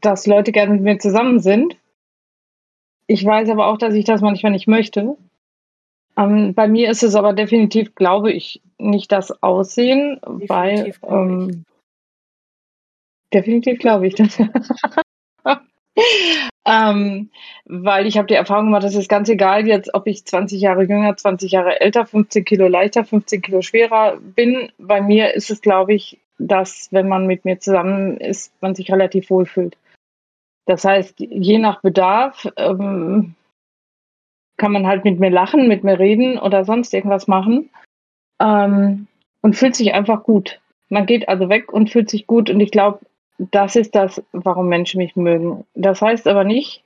dass 0.01 0.27
Leute 0.27 0.53
gerne 0.53 0.75
mit 0.75 0.83
mir 0.83 0.99
zusammen 0.99 1.41
sind. 1.41 1.77
Ich 3.07 3.25
weiß 3.25 3.49
aber 3.49 3.67
auch, 3.67 3.79
dass 3.79 3.95
ich 3.95 4.05
das 4.05 4.21
manchmal 4.21 4.53
nicht 4.53 4.69
möchte. 4.69 5.17
Ähm, 6.17 6.53
bei 6.55 6.69
mir 6.69 6.91
ist 6.91 7.03
es 7.03 7.15
aber 7.15 7.33
definitiv, 7.33 7.95
glaube 7.95 8.33
ich, 8.33 8.61
nicht 8.77 9.13
das 9.13 9.43
Aussehen, 9.43 10.21
definitiv 10.23 10.49
weil 10.49 10.95
ähm, 11.09 11.65
definitiv 13.33 13.79
glaube 13.79 14.09
ich 14.09 14.15
das. 14.17 14.39
ähm, 16.67 17.31
weil 17.65 18.07
ich 18.07 18.19
habe 18.19 18.27
die 18.27 18.35
Erfahrung 18.35 18.67
gemacht, 18.67 18.85
das 18.85 18.95
ist 18.95 19.09
ganz 19.09 19.29
egal 19.29 19.67
jetzt, 19.67 19.95
ob 19.95 20.07
ich 20.07 20.25
20 20.25 20.61
Jahre 20.61 20.83
jünger, 20.83 21.17
20 21.17 21.53
Jahre 21.53 21.81
älter, 21.81 22.05
15 22.05 22.45
Kilo 22.45 22.67
leichter, 22.69 23.05
15 23.05 23.41
Kilo 23.41 23.63
schwerer 23.63 24.19
bin. 24.21 24.71
Bei 24.79 25.01
mir 25.01 25.35
ist 25.35 25.51
es, 25.51 25.61
glaube 25.61 25.95
ich, 25.95 26.19
dass, 26.39 26.89
wenn 26.93 27.09
man 27.09 27.27
mit 27.27 27.45
mir 27.45 27.59
zusammen 27.59 28.17
ist, 28.17 28.53
man 28.63 28.75
sich 28.75 28.91
relativ 28.91 29.31
wohl 29.31 29.47
fühlt. 29.47 29.77
Das 30.67 30.85
heißt, 30.85 31.21
je 31.21 31.59
nach 31.59 31.81
Bedarf 31.81 32.47
ähm, 32.57 33.35
kann 34.57 34.73
man 34.73 34.87
halt 34.87 35.05
mit 35.05 35.19
mir 35.19 35.31
lachen, 35.31 35.69
mit 35.69 35.85
mir 35.85 35.99
reden 35.99 36.39
oder 36.39 36.65
sonst 36.65 36.93
irgendwas 36.93 37.27
machen 37.27 37.71
ähm, 38.41 39.07
und 39.41 39.57
fühlt 39.57 39.75
sich 39.75 39.95
einfach 39.95 40.25
gut. 40.25 40.61
Man 40.89 41.07
geht 41.07 41.29
also 41.29 41.49
weg 41.49 41.73
und 41.73 41.91
fühlt 41.91 42.11
sich 42.11 42.27
gut 42.27 42.51
und 42.51 42.61
ich 42.61 42.71
glaube, 42.71 43.01
das 43.39 43.77
ist 43.77 43.95
das, 43.95 44.23
warum 44.33 44.69
Menschen 44.69 44.99
mich 44.99 45.17
mögen. 45.17 45.65
Das 45.75 46.03
heißt 46.03 46.27
aber 46.27 46.45
nicht, 46.45 46.83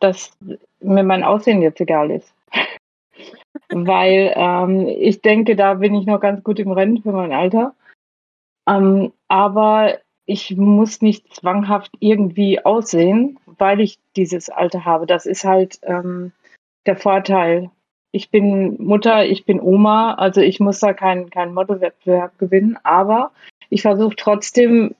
dass 0.00 0.36
mir 0.80 1.02
mein 1.02 1.24
Aussehen 1.24 1.60
jetzt 1.60 1.80
egal 1.80 2.10
ist. 2.10 2.32
Weil 3.68 4.32
ähm, 4.36 4.86
ich 4.86 5.20
denke, 5.20 5.56
da 5.56 5.74
bin 5.74 5.94
ich 5.94 6.06
noch 6.06 6.20
ganz 6.20 6.42
gut 6.44 6.58
im 6.60 6.70
Rennen 6.70 7.02
für 7.02 7.12
mein 7.12 7.32
Alter. 7.32 7.74
Ähm, 8.68 9.12
aber 9.28 9.98
ich 10.26 10.56
muss 10.56 11.00
nicht 11.00 11.34
zwanghaft 11.34 11.92
irgendwie 12.00 12.64
aussehen, 12.64 13.38
weil 13.46 13.80
ich 13.80 13.98
dieses 14.14 14.50
Alter 14.50 14.84
habe. 14.84 15.06
Das 15.06 15.24
ist 15.24 15.44
halt 15.44 15.78
ähm, 15.82 16.32
der 16.86 16.96
Vorteil. 16.96 17.70
Ich 18.12 18.30
bin 18.30 18.76
Mutter, 18.82 19.24
ich 19.24 19.44
bin 19.44 19.60
Oma, 19.60 20.14
also 20.14 20.40
ich 20.40 20.60
muss 20.60 20.80
da 20.80 20.92
keinen 20.92 21.30
kein 21.30 21.54
Modelwettbewerb 21.54 22.38
gewinnen, 22.38 22.78
aber 22.82 23.32
ich 23.70 23.82
versuche 23.82 24.16
trotzdem 24.16 24.94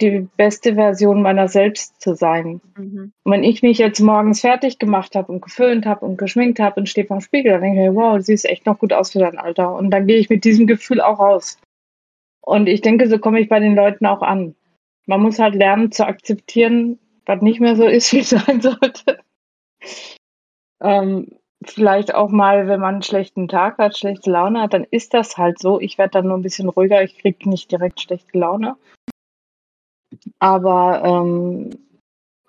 die 0.00 0.28
beste 0.36 0.74
Version 0.74 1.22
meiner 1.22 1.46
selbst 1.46 2.00
zu 2.00 2.14
sein. 2.14 2.60
Mhm. 2.76 3.12
wenn 3.24 3.44
ich 3.44 3.62
mich 3.62 3.78
jetzt 3.78 4.00
morgens 4.00 4.40
fertig 4.40 4.78
gemacht 4.78 5.14
habe 5.14 5.30
und 5.30 5.42
geföhnt 5.42 5.86
habe 5.86 6.04
und 6.04 6.18
geschminkt 6.18 6.58
habe 6.58 6.80
und 6.80 6.88
stehe 6.88 7.06
vom 7.06 7.20
Spiegel, 7.20 7.52
dann 7.52 7.62
denke 7.62 7.84
ich, 7.84 7.94
wow, 7.94 8.16
du 8.16 8.22
siehst 8.22 8.48
echt 8.48 8.66
noch 8.66 8.78
gut 8.78 8.92
aus 8.92 9.12
für 9.12 9.20
dein 9.20 9.38
Alter. 9.38 9.74
Und 9.74 9.90
dann 9.90 10.06
gehe 10.06 10.18
ich 10.18 10.28
mit 10.28 10.44
diesem 10.44 10.66
Gefühl 10.66 11.00
auch 11.00 11.20
raus. 11.20 11.58
Und 12.42 12.68
ich 12.68 12.80
denke, 12.80 13.08
so 13.08 13.18
komme 13.18 13.40
ich 13.40 13.48
bei 13.48 13.60
den 13.60 13.74
Leuten 13.74 14.04
auch 14.04 14.20
an. 14.20 14.54
Man 15.06 15.22
muss 15.22 15.38
halt 15.38 15.54
lernen 15.54 15.92
zu 15.92 16.06
akzeptieren, 16.06 16.98
was 17.24 17.40
nicht 17.40 17.60
mehr 17.60 17.76
so 17.76 17.86
ist, 17.86 18.12
wie 18.12 18.18
es 18.18 18.30
sein 18.30 18.60
sollte. 18.60 19.20
Ähm, 20.80 21.28
vielleicht 21.64 22.14
auch 22.14 22.30
mal, 22.30 22.66
wenn 22.66 22.80
man 22.80 22.94
einen 22.94 23.02
schlechten 23.02 23.48
Tag 23.48 23.78
hat, 23.78 23.96
schlechte 23.96 24.30
Laune 24.30 24.60
hat, 24.60 24.74
dann 24.74 24.86
ist 24.90 25.14
das 25.14 25.38
halt 25.38 25.58
so. 25.58 25.80
Ich 25.80 25.98
werde 25.98 26.12
dann 26.12 26.26
nur 26.26 26.36
ein 26.36 26.42
bisschen 26.42 26.68
ruhiger, 26.68 27.02
ich 27.02 27.16
kriege 27.18 27.48
nicht 27.48 27.70
direkt 27.70 28.00
schlechte 28.00 28.36
Laune. 28.36 28.76
Aber 30.40 31.02
ähm, 31.04 31.70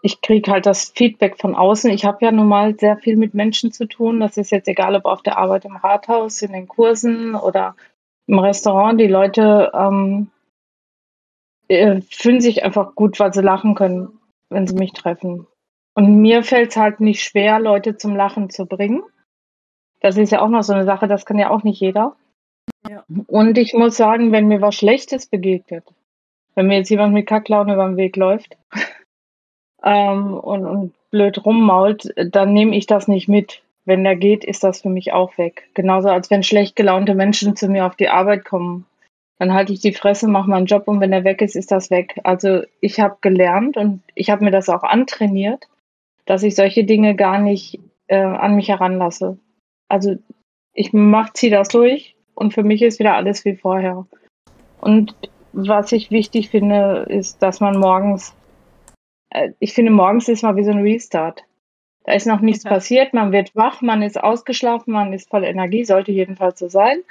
ich 0.01 0.21
kriege 0.21 0.51
halt 0.51 0.65
das 0.65 0.89
Feedback 0.89 1.39
von 1.39 1.55
außen. 1.55 1.89
Ich 1.91 2.03
habe 2.03 2.25
ja 2.25 2.31
nun 2.31 2.47
mal 2.47 2.77
sehr 2.77 2.97
viel 2.97 3.15
mit 3.15 3.33
Menschen 3.33 3.71
zu 3.71 3.87
tun. 3.87 4.19
Das 4.19 4.37
ist 4.37 4.51
jetzt 4.51 4.67
egal, 4.67 4.95
ob 4.95 5.05
auf 5.05 5.21
der 5.21 5.37
Arbeit 5.37 5.65
im 5.65 5.75
Rathaus, 5.75 6.41
in 6.41 6.51
den 6.51 6.67
Kursen 6.67 7.35
oder 7.35 7.75
im 8.27 8.39
Restaurant. 8.39 8.99
Die 8.99 9.07
Leute 9.07 9.71
ähm, 9.73 10.31
äh, 11.67 12.01
fühlen 12.09 12.41
sich 12.41 12.63
einfach 12.63 12.95
gut, 12.95 13.19
weil 13.19 13.33
sie 13.33 13.41
lachen 13.41 13.75
können, 13.75 14.19
wenn 14.49 14.67
sie 14.67 14.75
mich 14.75 14.93
treffen. 14.93 15.47
Und 15.95 16.21
mir 16.21 16.43
fällt 16.43 16.71
es 16.71 16.77
halt 16.77 16.99
nicht 16.99 17.23
schwer, 17.23 17.59
Leute 17.59 17.97
zum 17.97 18.15
Lachen 18.15 18.49
zu 18.49 18.65
bringen. 18.65 19.03
Das 19.99 20.17
ist 20.17 20.31
ja 20.31 20.41
auch 20.41 20.49
noch 20.49 20.63
so 20.63 20.73
eine 20.73 20.85
Sache, 20.85 21.07
das 21.07 21.25
kann 21.25 21.37
ja 21.37 21.49
auch 21.49 21.63
nicht 21.63 21.79
jeder. 21.79 22.15
Ja. 22.89 23.03
Und 23.27 23.57
ich 23.57 23.73
muss 23.73 23.95
sagen, 23.95 24.31
wenn 24.31 24.47
mir 24.47 24.61
was 24.61 24.75
Schlechtes 24.75 25.27
begegnet, 25.27 25.85
wenn 26.55 26.67
mir 26.67 26.77
jetzt 26.77 26.89
jemand 26.89 27.13
mit 27.13 27.27
Kacklaune 27.27 27.73
über 27.73 27.87
den 27.87 27.97
Weg 27.97 28.15
läuft 28.17 28.57
ähm, 29.83 30.33
und, 30.33 30.65
und 30.65 30.93
blöd 31.09 31.45
rummault, 31.45 32.13
dann 32.17 32.53
nehme 32.53 32.75
ich 32.75 32.85
das 32.85 33.07
nicht 33.07 33.27
mit. 33.27 33.61
Wenn 33.85 34.03
der 34.03 34.15
geht, 34.15 34.45
ist 34.45 34.63
das 34.63 34.81
für 34.81 34.89
mich 34.89 35.11
auch 35.11 35.37
weg. 35.37 35.69
Genauso 35.73 36.09
als 36.09 36.29
wenn 36.29 36.43
schlecht 36.43 36.75
gelaunte 36.75 37.15
Menschen 37.15 37.55
zu 37.55 37.67
mir 37.67 37.85
auf 37.85 37.95
die 37.95 38.09
Arbeit 38.09 38.45
kommen. 38.45 38.85
Dann 39.39 39.53
halte 39.53 39.73
ich 39.73 39.81
die 39.81 39.93
Fresse, 39.93 40.27
mache 40.27 40.49
meinen 40.49 40.67
Job 40.67 40.87
und 40.87 41.01
wenn 41.01 41.11
er 41.11 41.23
weg 41.23 41.41
ist, 41.41 41.55
ist 41.55 41.71
das 41.71 41.89
weg. 41.89 42.19
Also 42.23 42.61
ich 42.79 42.99
habe 42.99 43.17
gelernt 43.19 43.75
und 43.75 44.01
ich 44.15 44.29
habe 44.29 44.43
mir 44.43 44.51
das 44.51 44.69
auch 44.69 44.83
antrainiert, 44.83 45.67
dass 46.25 46.43
ich 46.43 46.55
solche 46.55 46.85
Dinge 46.85 47.15
gar 47.15 47.39
nicht 47.39 47.79
äh, 48.07 48.17
an 48.17 48.55
mich 48.55 48.69
heranlasse. 48.69 49.37
Also 49.89 50.15
ich 50.73 50.93
mach, 50.93 51.33
ziehe 51.33 51.51
das 51.51 51.67
durch 51.67 52.15
und 52.35 52.53
für 52.53 52.63
mich 52.63 52.81
ist 52.81 52.99
wieder 52.99 53.15
alles 53.15 53.43
wie 53.43 53.55
vorher. 53.55 54.05
Und 54.79 55.15
was 55.51 55.91
ich 55.91 56.11
wichtig 56.11 56.49
finde, 56.49 57.05
ist, 57.09 57.41
dass 57.41 57.59
man 57.59 57.77
morgens, 57.77 58.35
äh, 59.29 59.51
ich 59.59 59.73
finde, 59.73 59.91
morgens 59.91 60.29
ist 60.29 60.43
mal 60.43 60.55
wie 60.55 60.63
so 60.63 60.71
ein 60.71 60.81
Restart. 60.81 61.43
Da 62.03 62.13
ist 62.13 62.27
noch 62.27 62.41
nichts 62.41 62.65
okay. 62.65 62.75
passiert, 62.75 63.13
man 63.13 63.31
wird 63.31 63.55
wach, 63.55 63.81
man 63.81 64.01
ist 64.01 64.21
ausgeschlafen, 64.21 64.93
man 64.93 65.13
ist 65.13 65.29
voll 65.29 65.43
Energie, 65.43 65.85
sollte 65.85 66.11
jedenfalls 66.11 66.59
so 66.59 66.67
sein. 66.67 67.03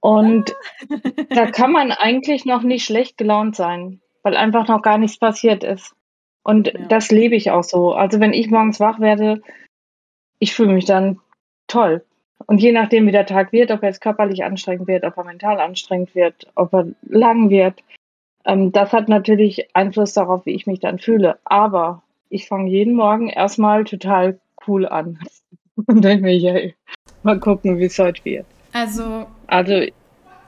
Und 0.00 0.54
ah. 0.88 0.96
da 1.30 1.46
kann 1.50 1.72
man 1.72 1.92
eigentlich 1.92 2.44
noch 2.44 2.62
nicht 2.62 2.84
schlecht 2.84 3.18
gelaunt 3.18 3.56
sein, 3.56 4.00
weil 4.22 4.36
einfach 4.36 4.68
noch 4.68 4.82
gar 4.82 4.98
nichts 4.98 5.18
passiert 5.18 5.64
ist. 5.64 5.94
Und 6.42 6.68
ja. 6.68 6.86
das 6.88 7.10
lebe 7.10 7.36
ich 7.36 7.50
auch 7.50 7.64
so. 7.64 7.92
Also 7.92 8.20
wenn 8.20 8.32
ich 8.32 8.50
morgens 8.50 8.80
wach 8.80 9.00
werde, 9.00 9.42
ich 10.38 10.54
fühle 10.54 10.72
mich 10.72 10.86
dann 10.86 11.20
toll. 11.66 12.04
Und 12.46 12.58
je 12.58 12.72
nachdem, 12.72 13.06
wie 13.06 13.12
der 13.12 13.26
Tag 13.26 13.52
wird, 13.52 13.70
ob 13.70 13.82
er 13.82 13.90
jetzt 13.90 14.00
körperlich 14.00 14.44
anstrengend 14.44 14.88
wird, 14.88 15.04
ob 15.04 15.16
er 15.18 15.24
mental 15.24 15.60
anstrengend 15.60 16.14
wird, 16.14 16.46
ob 16.54 16.72
er 16.72 16.86
lang 17.02 17.50
wird, 17.50 17.82
ähm, 18.46 18.72
das 18.72 18.92
hat 18.92 19.08
natürlich 19.08 19.74
Einfluss 19.74 20.14
darauf, 20.14 20.46
wie 20.46 20.54
ich 20.54 20.66
mich 20.66 20.80
dann 20.80 20.98
fühle. 20.98 21.38
Aber 21.44 22.02
ich 22.30 22.48
fange 22.48 22.70
jeden 22.70 22.94
Morgen 22.94 23.28
erstmal 23.28 23.84
total 23.84 24.40
cool 24.66 24.86
an. 24.86 25.18
Und 25.86 26.02
denke 26.02 26.24
mir, 26.24 26.52
hey, 26.52 26.74
mal 27.22 27.38
gucken, 27.38 27.78
wie 27.78 27.84
es 27.84 27.98
heute 27.98 28.24
wird. 28.24 28.46
Also. 28.72 29.26
Also, 29.46 29.86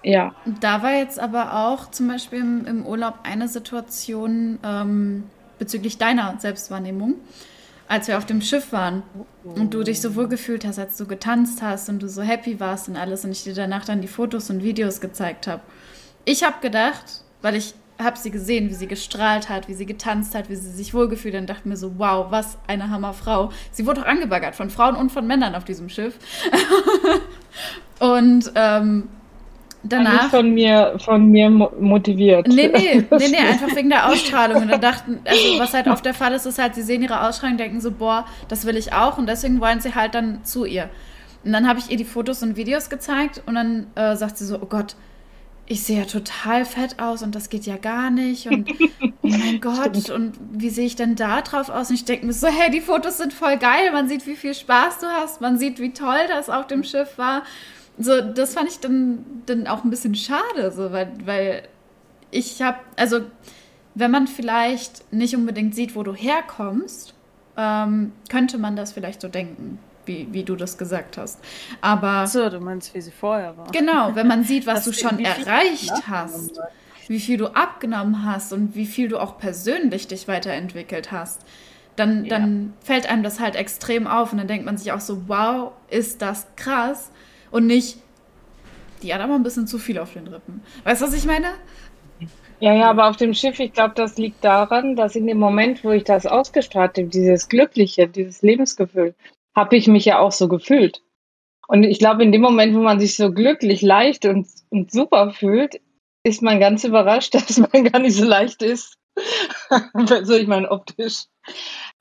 ja. 0.02 0.34
Da 0.60 0.82
war 0.82 0.94
jetzt 0.94 1.18
aber 1.18 1.66
auch 1.66 1.90
zum 1.90 2.08
Beispiel 2.08 2.40
im, 2.40 2.66
im 2.66 2.86
Urlaub 2.86 3.14
eine 3.22 3.48
Situation 3.48 4.58
ähm, 4.64 5.24
bezüglich 5.58 5.98
deiner 5.98 6.38
Selbstwahrnehmung 6.38 7.16
als 7.92 8.08
wir 8.08 8.16
auf 8.16 8.24
dem 8.24 8.40
Schiff 8.40 8.72
waren 8.72 9.02
und 9.44 9.74
du 9.74 9.82
dich 9.82 10.00
so 10.00 10.14
wohl 10.14 10.26
gefühlt 10.26 10.64
hast, 10.64 10.78
als 10.78 10.96
du 10.96 11.06
getanzt 11.06 11.60
hast 11.60 11.90
und 11.90 12.02
du 12.02 12.08
so 12.08 12.22
happy 12.22 12.58
warst 12.58 12.88
und 12.88 12.96
alles 12.96 13.22
und 13.26 13.32
ich 13.32 13.44
dir 13.44 13.52
danach 13.52 13.84
dann 13.84 14.00
die 14.00 14.08
Fotos 14.08 14.48
und 14.48 14.62
Videos 14.62 15.02
gezeigt 15.02 15.46
habe. 15.46 15.60
Ich 16.24 16.42
habe 16.42 16.56
gedacht, 16.62 17.22
weil 17.42 17.54
ich 17.54 17.74
habe 17.98 18.18
sie 18.18 18.30
gesehen, 18.30 18.68
wie 18.70 18.74
sie 18.74 18.86
gestrahlt 18.86 19.48
hat, 19.48 19.68
wie 19.68 19.74
sie 19.74 19.86
getanzt 19.86 20.34
hat, 20.34 20.48
wie 20.48 20.56
sie 20.56 20.70
sich 20.70 20.94
wohlgefühlt 20.94 21.34
hat 21.34 21.42
und 21.42 21.50
dachte 21.50 21.68
mir 21.68 21.76
so, 21.76 21.98
wow, 21.98 22.26
was 22.30 22.58
eine 22.66 22.90
Hammerfrau. 22.90 23.50
Sie 23.70 23.86
wurde 23.86 24.02
auch 24.02 24.06
angebaggert 24.06 24.54
von 24.54 24.70
Frauen 24.70 24.96
und 24.96 25.10
von 25.10 25.26
Männern 25.26 25.54
auf 25.54 25.64
diesem 25.64 25.88
Schiff. 25.88 26.18
und 28.00 28.50
ähm, 28.54 29.08
danach. 29.82 30.22
Nicht 30.22 30.30
von 30.30 30.54
mir, 30.54 30.96
von 30.98 31.26
mir 31.28 31.50
motiviert. 31.50 32.48
Nee, 32.48 32.68
nee, 32.68 33.04
nee, 33.10 33.28
nee, 33.28 33.36
einfach 33.36 33.74
wegen 33.74 33.90
der 33.90 34.08
Ausstrahlung. 34.08 34.62
Und 34.62 34.68
dann 34.68 34.80
dachten, 34.80 35.20
also 35.24 35.58
was 35.58 35.74
halt 35.74 35.88
oft 35.88 36.04
der 36.04 36.14
Fall 36.14 36.32
ist, 36.32 36.46
ist 36.46 36.58
halt, 36.58 36.74
sie 36.74 36.82
sehen 36.82 37.02
ihre 37.02 37.26
Ausstrahlung, 37.26 37.56
denken 37.56 37.80
so, 37.80 37.90
boah, 37.90 38.26
das 38.48 38.66
will 38.66 38.76
ich 38.76 38.92
auch 38.92 39.18
und 39.18 39.28
deswegen 39.28 39.60
wollen 39.60 39.80
sie 39.80 39.94
halt 39.94 40.14
dann 40.14 40.44
zu 40.44 40.64
ihr. 40.64 40.88
Und 41.44 41.52
dann 41.52 41.66
habe 41.68 41.78
ich 41.78 41.90
ihr 41.90 41.96
die 41.96 42.04
Fotos 42.04 42.42
und 42.42 42.56
Videos 42.56 42.88
gezeigt 42.88 43.42
und 43.46 43.56
dann 43.56 43.86
äh, 43.96 44.14
sagt 44.16 44.38
sie 44.38 44.46
so, 44.46 44.58
oh 44.60 44.66
Gott, 44.66 44.94
ich 45.72 45.82
sehe 45.84 46.00
ja 46.00 46.04
total 46.04 46.66
fett 46.66 46.98
aus 46.98 47.22
und 47.22 47.34
das 47.34 47.48
geht 47.48 47.64
ja 47.64 47.78
gar 47.78 48.10
nicht 48.10 48.46
und 48.46 48.70
oh 49.22 49.28
mein 49.28 49.58
Gott 49.60 49.96
Stimmt. 49.96 50.10
und 50.10 50.34
wie 50.52 50.68
sehe 50.68 50.84
ich 50.84 50.96
denn 50.96 51.16
da 51.16 51.40
drauf 51.40 51.70
aus? 51.70 51.88
Und 51.88 51.94
ich 51.94 52.04
denke 52.04 52.26
mir 52.26 52.34
so, 52.34 52.46
hey, 52.46 52.70
die 52.70 52.82
Fotos 52.82 53.16
sind 53.16 53.32
voll 53.32 53.56
geil, 53.56 53.90
man 53.90 54.06
sieht, 54.06 54.26
wie 54.26 54.36
viel 54.36 54.54
Spaß 54.54 54.98
du 54.98 55.06
hast, 55.06 55.40
man 55.40 55.58
sieht, 55.58 55.80
wie 55.80 55.92
toll 55.94 56.26
das 56.28 56.50
auf 56.50 56.66
dem 56.66 56.84
Schiff 56.84 57.16
war. 57.16 57.42
So, 57.98 58.20
das 58.20 58.52
fand 58.52 58.68
ich 58.68 58.80
dann, 58.80 59.24
dann 59.46 59.66
auch 59.66 59.82
ein 59.82 59.90
bisschen 59.90 60.14
schade, 60.14 60.72
so, 60.72 60.92
weil, 60.92 61.10
weil 61.24 61.62
ich 62.30 62.60
habe, 62.60 62.78
also 62.96 63.20
wenn 63.94 64.10
man 64.10 64.26
vielleicht 64.26 65.10
nicht 65.12 65.34
unbedingt 65.34 65.74
sieht, 65.74 65.96
wo 65.96 66.02
du 66.02 66.14
herkommst, 66.14 67.14
ähm, 67.56 68.12
könnte 68.30 68.58
man 68.58 68.76
das 68.76 68.92
vielleicht 68.92 69.22
so 69.22 69.28
denken 69.28 69.78
wie, 70.06 70.28
wie 70.32 70.44
du 70.44 70.56
das 70.56 70.78
gesagt 70.78 71.18
hast. 71.18 71.40
Aber. 71.80 72.26
So, 72.26 72.48
du 72.48 72.60
meinst, 72.60 72.94
wie 72.94 73.00
sie 73.00 73.10
vorher 73.10 73.56
war. 73.56 73.70
Genau, 73.72 74.14
wenn 74.14 74.26
man 74.26 74.44
sieht, 74.44 74.66
was 74.66 74.84
du 74.84 74.92
schon 74.92 75.18
erreicht 75.18 76.08
hast, 76.08 76.60
wie 77.08 77.20
viel 77.20 77.36
du 77.36 77.48
abgenommen 77.48 78.24
hast 78.24 78.52
und 78.52 78.74
wie 78.74 78.86
viel 78.86 79.08
du 79.08 79.18
auch 79.18 79.38
persönlich 79.38 80.08
dich 80.08 80.28
weiterentwickelt 80.28 81.12
hast, 81.12 81.42
dann, 81.96 82.24
ja. 82.24 82.30
dann 82.30 82.72
fällt 82.80 83.08
einem 83.08 83.22
das 83.22 83.40
halt 83.40 83.56
extrem 83.56 84.06
auf 84.06 84.32
und 84.32 84.38
dann 84.38 84.48
denkt 84.48 84.64
man 84.64 84.76
sich 84.76 84.92
auch 84.92 85.00
so, 85.00 85.28
wow, 85.28 85.72
ist 85.90 86.22
das 86.22 86.46
krass 86.56 87.10
und 87.50 87.66
nicht, 87.66 87.98
die 89.02 89.12
hat 89.12 89.20
aber 89.20 89.34
ein 89.34 89.42
bisschen 89.42 89.66
zu 89.66 89.78
viel 89.78 89.98
auf 89.98 90.12
den 90.12 90.26
Rippen. 90.26 90.62
Weißt 90.84 91.02
du, 91.02 91.06
was 91.06 91.14
ich 91.14 91.26
meine? 91.26 91.48
Ja, 92.60 92.72
ja, 92.74 92.88
aber 92.88 93.08
auf 93.08 93.16
dem 93.16 93.34
Schiff, 93.34 93.58
ich 93.58 93.72
glaube, 93.72 93.94
das 93.96 94.16
liegt 94.18 94.44
daran, 94.44 94.94
dass 94.94 95.16
in 95.16 95.26
dem 95.26 95.38
Moment, 95.38 95.82
wo 95.82 95.90
ich 95.90 96.04
das 96.04 96.26
ausgestrahlt 96.26 96.96
habe, 96.96 97.08
dieses 97.08 97.48
Glückliche, 97.48 98.06
dieses 98.06 98.40
Lebensgefühl, 98.42 99.14
habe 99.54 99.76
ich 99.76 99.86
mich 99.86 100.04
ja 100.04 100.18
auch 100.18 100.32
so 100.32 100.48
gefühlt. 100.48 101.02
Und 101.68 101.84
ich 101.84 101.98
glaube, 101.98 102.22
in 102.22 102.32
dem 102.32 102.42
Moment, 102.42 102.74
wo 102.74 102.80
man 102.80 103.00
sich 103.00 103.16
so 103.16 103.32
glücklich, 103.32 103.82
leicht 103.82 104.26
und, 104.26 104.46
und 104.70 104.90
super 104.90 105.30
fühlt, 105.30 105.80
ist 106.24 106.42
man 106.42 106.60
ganz 106.60 106.84
überrascht, 106.84 107.34
dass 107.34 107.58
man 107.58 107.84
gar 107.84 108.00
nicht 108.00 108.16
so 108.16 108.24
leicht 108.24 108.62
ist. 108.62 108.98
so 110.22 110.34
ich 110.34 110.46
meine 110.46 110.70
optisch. 110.70 111.24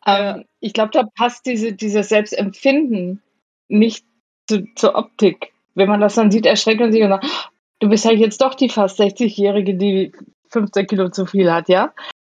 Ja. 0.06 0.36
Ähm, 0.36 0.46
ich 0.60 0.74
glaube, 0.74 0.92
da 0.92 1.04
passt 1.04 1.46
diese, 1.46 1.74
dieses 1.74 2.10
Selbstempfinden 2.10 3.22
nicht 3.68 4.06
zu, 4.48 4.66
zur 4.76 4.96
Optik. 4.96 5.54
Wenn 5.76 5.90
man 5.90 6.02
das 6.02 6.16
dann 6.16 6.32
sieht, 6.32 6.46
erschreckt 6.46 6.80
man 6.80 6.92
sich 6.92 7.04
und 7.04 7.10
sagt, 7.10 7.26
du 7.80 7.90
bist 7.90 8.06
halt 8.06 8.20
jetzt 8.20 8.42
doch 8.42 8.56
die 8.56 8.70
fast 8.70 9.00
60-Jährige, 9.00 9.76
die 9.76 10.12
15 10.50 10.88
Kilo 10.88 11.10
zu 11.10 11.26
viel 11.26 11.52
hat, 11.52 11.70
ja? 11.70 11.94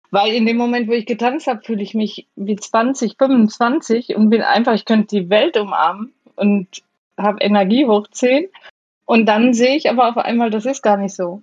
Weil 0.09 0.33
in 0.33 0.45
dem 0.45 0.57
Moment, 0.57 0.87
wo 0.87 0.93
ich 0.93 1.05
getanzt 1.05 1.47
habe, 1.47 1.61
fühle 1.63 1.83
ich 1.83 1.93
mich 1.93 2.27
wie 2.35 2.55
20, 2.55 3.17
25 3.17 4.15
und 4.15 4.29
bin 4.29 4.41
einfach, 4.41 4.73
ich 4.73 4.85
könnte 4.85 5.15
die 5.15 5.29
Welt 5.29 5.57
umarmen 5.57 6.13
und 6.35 6.83
habe 7.17 7.41
Energie 7.41 7.85
hoch 7.85 8.07
10. 8.09 8.49
Und 9.05 9.25
dann 9.25 9.53
sehe 9.53 9.75
ich 9.75 9.89
aber 9.89 10.09
auf 10.09 10.17
einmal, 10.17 10.49
das 10.49 10.65
ist 10.65 10.81
gar 10.81 10.97
nicht 10.97 11.15
so. 11.15 11.41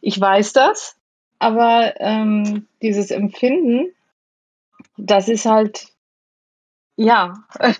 Ich 0.00 0.18
weiß 0.18 0.52
das, 0.54 0.96
aber 1.38 2.00
ähm, 2.00 2.66
dieses 2.80 3.10
Empfinden, 3.10 3.92
das 4.96 5.28
ist 5.28 5.46
halt, 5.46 5.88
ja, 6.96 7.44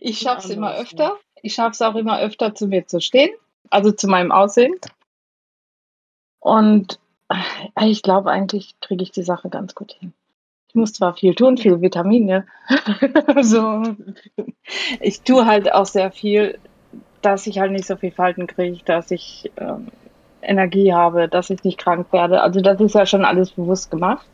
ich 0.00 0.18
schaffe 0.18 0.48
es 0.48 0.50
immer 0.50 0.74
öfter. 0.74 1.16
Ich 1.42 1.54
schaffe 1.54 1.72
es 1.72 1.82
auch 1.82 1.94
immer 1.94 2.20
öfter, 2.20 2.54
zu 2.54 2.66
mir 2.66 2.86
zu 2.86 3.00
stehen, 3.00 3.30
also 3.70 3.92
zu 3.92 4.08
meinem 4.08 4.32
Aussehen. 4.32 4.74
Und 6.40 6.98
ich 7.82 8.02
glaube, 8.02 8.30
eigentlich 8.30 8.74
kriege 8.80 9.02
ich 9.02 9.10
die 9.10 9.22
Sache 9.22 9.48
ganz 9.48 9.74
gut 9.74 9.92
hin. 9.92 10.12
Ich 10.68 10.74
muss 10.74 10.92
zwar 10.92 11.14
viel 11.14 11.34
tun, 11.34 11.56
viel 11.56 11.80
Vitamine. 11.80 12.46
so. 13.42 13.82
Ich 15.00 15.22
tue 15.22 15.46
halt 15.46 15.72
auch 15.72 15.86
sehr 15.86 16.10
viel, 16.10 16.58
dass 17.22 17.46
ich 17.46 17.58
halt 17.58 17.72
nicht 17.72 17.86
so 17.86 17.96
viel 17.96 18.10
Falten 18.10 18.46
kriege, 18.46 18.78
dass 18.84 19.10
ich 19.10 19.52
ähm, 19.56 19.88
Energie 20.42 20.92
habe, 20.92 21.28
dass 21.28 21.50
ich 21.50 21.62
nicht 21.64 21.78
krank 21.78 22.12
werde. 22.12 22.42
Also 22.42 22.60
das 22.60 22.80
ist 22.80 22.94
ja 22.94 23.06
schon 23.06 23.24
alles 23.24 23.52
bewusst 23.52 23.90
gemacht. 23.90 24.26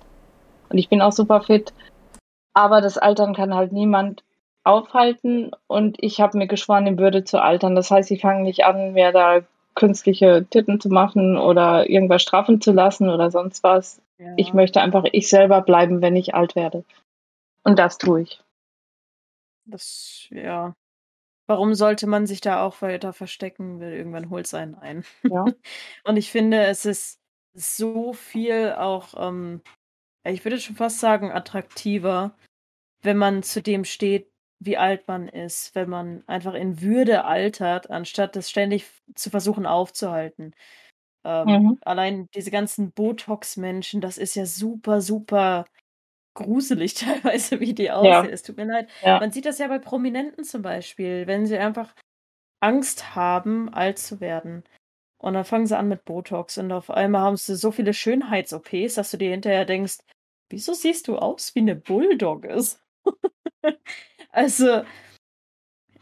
Und 0.68 0.78
ich 0.78 0.88
bin 0.88 1.02
auch 1.02 1.12
super 1.12 1.42
fit. 1.42 1.72
Aber 2.54 2.80
das 2.80 2.98
Altern 2.98 3.34
kann 3.34 3.54
halt 3.54 3.72
niemand 3.72 4.24
aufhalten. 4.64 5.50
Und 5.66 5.96
ich 6.00 6.20
habe 6.20 6.38
mir 6.38 6.46
geschworen, 6.46 6.86
in 6.86 6.98
Würde 6.98 7.24
zu 7.24 7.42
altern. 7.42 7.74
Das 7.74 7.90
heißt, 7.90 8.10
ich 8.10 8.22
fange 8.22 8.42
nicht 8.42 8.64
an, 8.64 8.92
mir 8.92 9.12
da 9.12 9.40
künstliche 9.74 10.46
Titten 10.50 10.80
zu 10.80 10.88
machen 10.88 11.36
oder 11.36 11.88
irgendwas 11.88 12.22
straffen 12.22 12.60
zu 12.60 12.72
lassen 12.72 13.08
oder 13.08 13.30
sonst 13.30 13.62
was. 13.62 14.02
Ja. 14.18 14.34
Ich 14.36 14.52
möchte 14.52 14.80
einfach 14.80 15.04
ich 15.12 15.28
selber 15.28 15.62
bleiben, 15.62 16.02
wenn 16.02 16.16
ich 16.16 16.34
alt 16.34 16.54
werde. 16.54 16.84
Und 17.62 17.78
das 17.78 17.98
tue 17.98 18.22
ich. 18.22 18.42
Das, 19.64 20.26
ja. 20.30 20.74
Warum 21.46 21.74
sollte 21.74 22.06
man 22.06 22.26
sich 22.26 22.40
da 22.40 22.62
auch 22.62 22.80
weiter 22.82 23.12
verstecken? 23.12 23.80
Weil 23.80 23.92
irgendwann 23.92 24.30
holt 24.30 24.46
es 24.46 24.54
einen 24.54 24.74
ein. 24.74 25.04
Ja. 25.22 25.44
Und 26.04 26.16
ich 26.16 26.30
finde, 26.30 26.64
es 26.64 26.84
ist 26.84 27.20
so 27.54 28.12
viel 28.12 28.72
auch, 28.78 29.14
ähm, 29.16 29.60
ich 30.24 30.44
würde 30.44 30.60
schon 30.60 30.76
fast 30.76 31.00
sagen, 31.00 31.32
attraktiver, 31.32 32.36
wenn 33.02 33.16
man 33.16 33.42
zu 33.42 33.62
dem 33.62 33.84
steht, 33.84 34.29
wie 34.60 34.76
alt 34.76 35.08
man 35.08 35.26
ist, 35.28 35.74
wenn 35.74 35.88
man 35.88 36.22
einfach 36.26 36.54
in 36.54 36.82
Würde 36.82 37.24
altert, 37.24 37.90
anstatt 37.90 38.36
das 38.36 38.50
ständig 38.50 38.86
zu 39.14 39.30
versuchen 39.30 39.66
aufzuhalten. 39.66 40.54
Ähm, 41.24 41.46
mhm. 41.46 41.78
Allein 41.82 42.28
diese 42.34 42.50
ganzen 42.50 42.92
Botox-Menschen, 42.92 44.00
das 44.00 44.18
ist 44.18 44.36
ja 44.36 44.46
super, 44.46 45.00
super 45.00 45.64
gruselig 46.34 46.94
teilweise, 46.94 47.60
wie 47.60 47.74
die 47.74 47.90
aussehen. 47.90 48.26
Ja. 48.26 48.30
Es 48.30 48.42
tut 48.42 48.56
mir 48.58 48.66
leid. 48.66 48.88
Ja. 49.02 49.18
Man 49.18 49.32
sieht 49.32 49.46
das 49.46 49.58
ja 49.58 49.68
bei 49.68 49.78
Prominenten 49.78 50.44
zum 50.44 50.62
Beispiel, 50.62 51.26
wenn 51.26 51.46
sie 51.46 51.58
einfach 51.58 51.94
Angst 52.60 53.14
haben, 53.14 53.72
alt 53.72 53.98
zu 53.98 54.20
werden. 54.20 54.64
Und 55.18 55.34
dann 55.34 55.44
fangen 55.44 55.66
sie 55.66 55.76
an 55.76 55.88
mit 55.88 56.04
Botox 56.04 56.56
und 56.58 56.72
auf 56.72 56.90
einmal 56.90 57.22
haben 57.22 57.36
sie 57.36 57.56
so 57.56 57.72
viele 57.72 57.92
Schönheits-OPs, 57.92 58.94
dass 58.94 59.10
du 59.10 59.18
dir 59.18 59.30
hinterher 59.30 59.66
denkst, 59.66 59.98
wieso 60.50 60.72
siehst 60.72 61.08
du 61.08 61.16
aus 61.16 61.54
wie 61.54 61.60
eine 61.60 61.76
Bulldogge? 61.76 62.62
Also, 64.32 64.82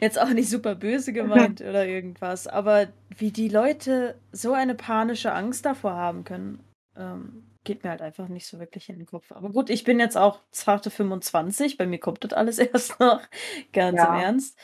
jetzt 0.00 0.20
auch 0.20 0.28
nicht 0.28 0.48
super 0.48 0.74
böse 0.74 1.12
gemeint 1.12 1.60
oder 1.60 1.86
irgendwas, 1.86 2.46
aber 2.46 2.88
wie 3.16 3.32
die 3.32 3.48
Leute 3.48 4.18
so 4.32 4.52
eine 4.52 4.74
panische 4.74 5.32
Angst 5.32 5.64
davor 5.64 5.94
haben 5.94 6.24
können, 6.24 6.62
ähm, 6.96 7.44
geht 7.64 7.84
mir 7.84 7.90
halt 7.90 8.02
einfach 8.02 8.28
nicht 8.28 8.46
so 8.46 8.58
wirklich 8.58 8.88
in 8.88 8.96
den 8.96 9.06
Kopf. 9.06 9.32
Aber 9.32 9.50
gut, 9.50 9.70
ich 9.70 9.84
bin 9.84 10.00
jetzt 10.00 10.16
auch 10.16 10.40
zarte 10.50 10.90
25, 10.90 11.76
bei 11.76 11.86
mir 11.86 11.98
kommt 11.98 12.24
das 12.24 12.32
alles 12.32 12.58
erst 12.58 13.00
noch, 13.00 13.20
ganz 13.72 13.98
ja. 13.98 14.14
im 14.14 14.20
Ernst. 14.20 14.58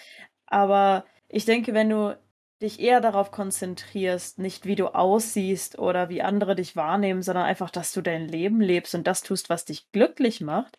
Aber 0.47 1.05
ich 1.29 1.45
denke, 1.45 1.75
wenn 1.75 1.91
du 1.91 2.17
dich 2.63 2.81
eher 2.81 3.01
darauf 3.01 3.31
konzentrierst, 3.31 4.39
nicht 4.39 4.65
wie 4.65 4.77
du 4.77 4.95
aussiehst 4.95 5.79
oder 5.79 6.09
wie 6.09 6.23
andere 6.23 6.55
dich 6.55 6.77
wahrnehmen, 6.77 7.23
sondern 7.23 7.45
einfach, 7.45 7.71
dass 7.71 7.93
du 7.93 8.01
dein 8.01 8.29
Leben 8.29 8.61
lebst 8.61 8.95
und 8.95 9.07
das 9.07 9.23
tust, 9.23 9.51
was 9.51 9.65
dich 9.65 9.91
glücklich 9.91 10.41
macht, 10.41 10.79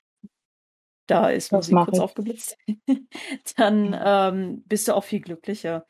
da 1.08 1.30
ist 1.30 1.52
das 1.52 1.70
Musik 1.70 1.86
kurz 1.86 1.98
ich. 1.98 2.04
aufgeblitzt, 2.04 2.58
dann 3.58 3.88
mhm. 3.88 4.00
ähm, 4.04 4.64
bist 4.66 4.88
du 4.88 4.96
auch 4.96 5.04
viel 5.04 5.22
glücklicher. 5.22 5.86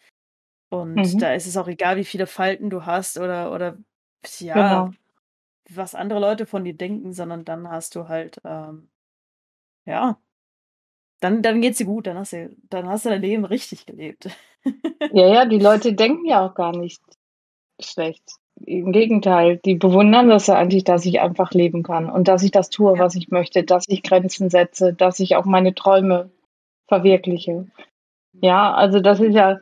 Und 0.70 0.96
mhm. 0.96 1.20
da 1.20 1.34
ist 1.34 1.48
es 1.48 1.58
auch 1.58 1.68
egal, 1.68 1.98
wie 1.98 2.06
viele 2.06 2.28
Falten 2.28 2.70
du 2.70 2.86
hast 2.86 3.18
oder, 3.18 3.52
oder 3.52 3.78
ja, 4.40 4.54
genau. 4.54 4.98
was 5.70 5.96
andere 5.96 6.20
Leute 6.20 6.46
von 6.46 6.64
dir 6.64 6.74
denken, 6.74 7.14
sondern 7.14 7.46
dann 7.46 7.70
hast 7.70 7.96
du 7.96 8.08
halt, 8.08 8.42
ähm, 8.44 8.90
ja, 9.86 10.20
dann, 11.20 11.42
dann 11.42 11.62
geht's 11.62 11.78
dir 11.78 11.86
gut, 11.86 12.08
dann 12.08 12.18
hast 12.18 12.34
du, 12.34 12.56
dann 12.70 12.88
hast 12.88 13.06
du 13.06 13.10
dein 13.10 13.22
Leben 13.22 13.46
richtig 13.46 13.86
gelebt. 13.86 14.30
ja, 15.12 15.28
ja, 15.28 15.46
die 15.46 15.60
Leute 15.60 15.94
denken 15.94 16.26
ja 16.26 16.46
auch 16.46 16.56
gar 16.56 16.76
nicht 16.76 17.02
schlecht. 17.80 18.24
Im 18.66 18.92
Gegenteil, 18.92 19.58
die 19.58 19.76
bewundern 19.76 20.30
das 20.30 20.48
ja 20.48 20.56
eigentlich, 20.56 20.86
dass 20.86 21.06
ich 21.06 21.20
einfach 21.20 21.52
leben 21.52 21.84
kann 21.84 22.10
und 22.10 22.28
dass 22.28 22.44
ich 22.44 22.52
das 22.52 22.70
tue, 22.70 22.94
ja. 22.94 23.00
was 23.00 23.16
ich 23.16 23.30
möchte, 23.30 23.64
dass 23.64 23.86
ich 23.88 24.02
Grenzen 24.02 24.50
setze, 24.50 24.94
dass 24.94 25.20
ich 25.20 25.36
auch 25.36 25.46
meine 25.46 25.76
Träume 25.76 26.32
verwirkliche. 26.88 27.68
Ja, 28.42 28.74
also 28.74 29.00
das 29.00 29.20
ist 29.20 29.34
ja, 29.34 29.60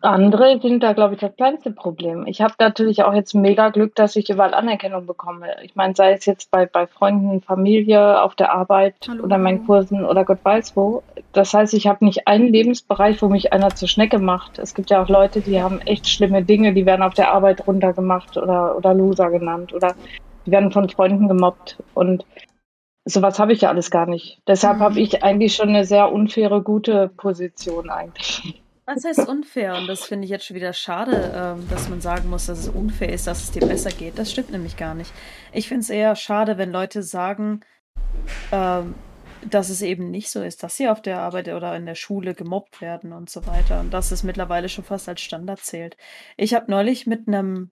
andere 0.00 0.60
sind 0.60 0.82
da, 0.82 0.92
glaube 0.92 1.14
ich, 1.14 1.20
das 1.20 1.36
kleinste 1.36 1.70
Problem. 1.70 2.26
Ich 2.26 2.40
habe 2.40 2.54
natürlich 2.58 3.04
auch 3.04 3.14
jetzt 3.14 3.34
mega 3.34 3.70
Glück, 3.70 3.94
dass 3.94 4.16
ich 4.16 4.30
überall 4.30 4.54
Anerkennung 4.54 5.06
bekomme. 5.06 5.46
Ich 5.62 5.74
meine, 5.74 5.94
sei 5.94 6.12
es 6.12 6.26
jetzt 6.26 6.50
bei, 6.50 6.66
bei 6.66 6.86
Freunden, 6.86 7.40
Familie, 7.40 8.22
auf 8.22 8.34
der 8.34 8.52
Arbeit 8.52 8.94
Hallo. 9.08 9.24
oder 9.24 9.38
meinen 9.38 9.66
Kursen 9.66 10.04
oder 10.04 10.24
Gott 10.24 10.44
weiß 10.44 10.76
wo. 10.76 11.02
Das 11.32 11.54
heißt, 11.54 11.74
ich 11.74 11.86
habe 11.86 12.04
nicht 12.04 12.26
einen 12.26 12.48
Lebensbereich, 12.48 13.22
wo 13.22 13.28
mich 13.28 13.52
einer 13.52 13.74
zur 13.74 13.88
Schnecke 13.88 14.18
macht. 14.18 14.58
Es 14.58 14.74
gibt 14.74 14.90
ja 14.90 15.02
auch 15.02 15.08
Leute, 15.08 15.40
die 15.40 15.62
haben 15.62 15.80
echt 15.80 16.08
schlimme 16.08 16.42
Dinge, 16.42 16.72
die 16.72 16.86
werden 16.86 17.02
auf 17.02 17.14
der 17.14 17.32
Arbeit 17.32 17.66
runtergemacht 17.66 18.36
oder, 18.36 18.76
oder 18.76 18.94
Loser 18.94 19.30
genannt 19.30 19.72
oder 19.72 19.94
die 20.46 20.50
werden 20.50 20.72
von 20.72 20.88
Freunden 20.88 21.28
gemobbt. 21.28 21.78
Und 21.94 22.24
sowas 23.04 23.38
habe 23.38 23.52
ich 23.52 23.62
ja 23.62 23.68
alles 23.68 23.90
gar 23.90 24.06
nicht. 24.06 24.40
Deshalb 24.46 24.78
mhm. 24.78 24.82
habe 24.82 25.00
ich 25.00 25.22
eigentlich 25.22 25.54
schon 25.54 25.70
eine 25.70 25.84
sehr 25.84 26.12
unfaire, 26.12 26.62
gute 26.62 27.08
Position 27.08 27.90
eigentlich. 27.90 28.61
Was 28.84 29.04
heißt 29.04 29.28
unfair? 29.28 29.76
Und 29.76 29.86
das 29.86 30.04
finde 30.04 30.24
ich 30.24 30.30
jetzt 30.30 30.44
schon 30.44 30.56
wieder 30.56 30.72
schade, 30.72 31.32
ähm, 31.34 31.68
dass 31.70 31.88
man 31.88 32.00
sagen 32.00 32.28
muss, 32.28 32.46
dass 32.46 32.58
es 32.58 32.68
unfair 32.68 33.12
ist, 33.12 33.26
dass 33.28 33.44
es 33.44 33.52
dir 33.52 33.66
besser 33.66 33.90
geht. 33.90 34.18
Das 34.18 34.30
stimmt 34.30 34.50
nämlich 34.50 34.76
gar 34.76 34.94
nicht. 34.94 35.12
Ich 35.52 35.68
finde 35.68 35.82
es 35.82 35.90
eher 35.90 36.16
schade, 36.16 36.58
wenn 36.58 36.72
Leute 36.72 37.02
sagen, 37.02 37.60
ähm, 38.50 38.94
dass 39.48 39.68
es 39.68 39.82
eben 39.82 40.10
nicht 40.10 40.30
so 40.30 40.42
ist, 40.42 40.62
dass 40.62 40.76
sie 40.76 40.88
auf 40.88 41.02
der 41.02 41.20
Arbeit 41.20 41.48
oder 41.48 41.76
in 41.76 41.86
der 41.86 41.94
Schule 41.94 42.34
gemobbt 42.34 42.80
werden 42.80 43.12
und 43.12 43.30
so 43.30 43.46
weiter 43.46 43.80
und 43.80 43.92
dass 43.92 44.10
es 44.12 44.22
mittlerweile 44.22 44.68
schon 44.68 44.84
fast 44.84 45.08
als 45.08 45.20
Standard 45.20 45.60
zählt. 45.60 45.96
Ich 46.36 46.54
habe 46.54 46.70
neulich 46.70 47.06
mit 47.06 47.28
einem 47.28 47.70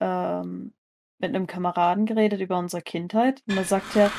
ähm, 0.00 0.74
mit 1.18 1.34
einem 1.34 1.46
Kameraden 1.46 2.06
geredet 2.06 2.40
über 2.40 2.58
unsere 2.58 2.82
Kindheit 2.82 3.42
und 3.48 3.56
da 3.56 3.64
sagt 3.64 3.96
er, 3.96 4.10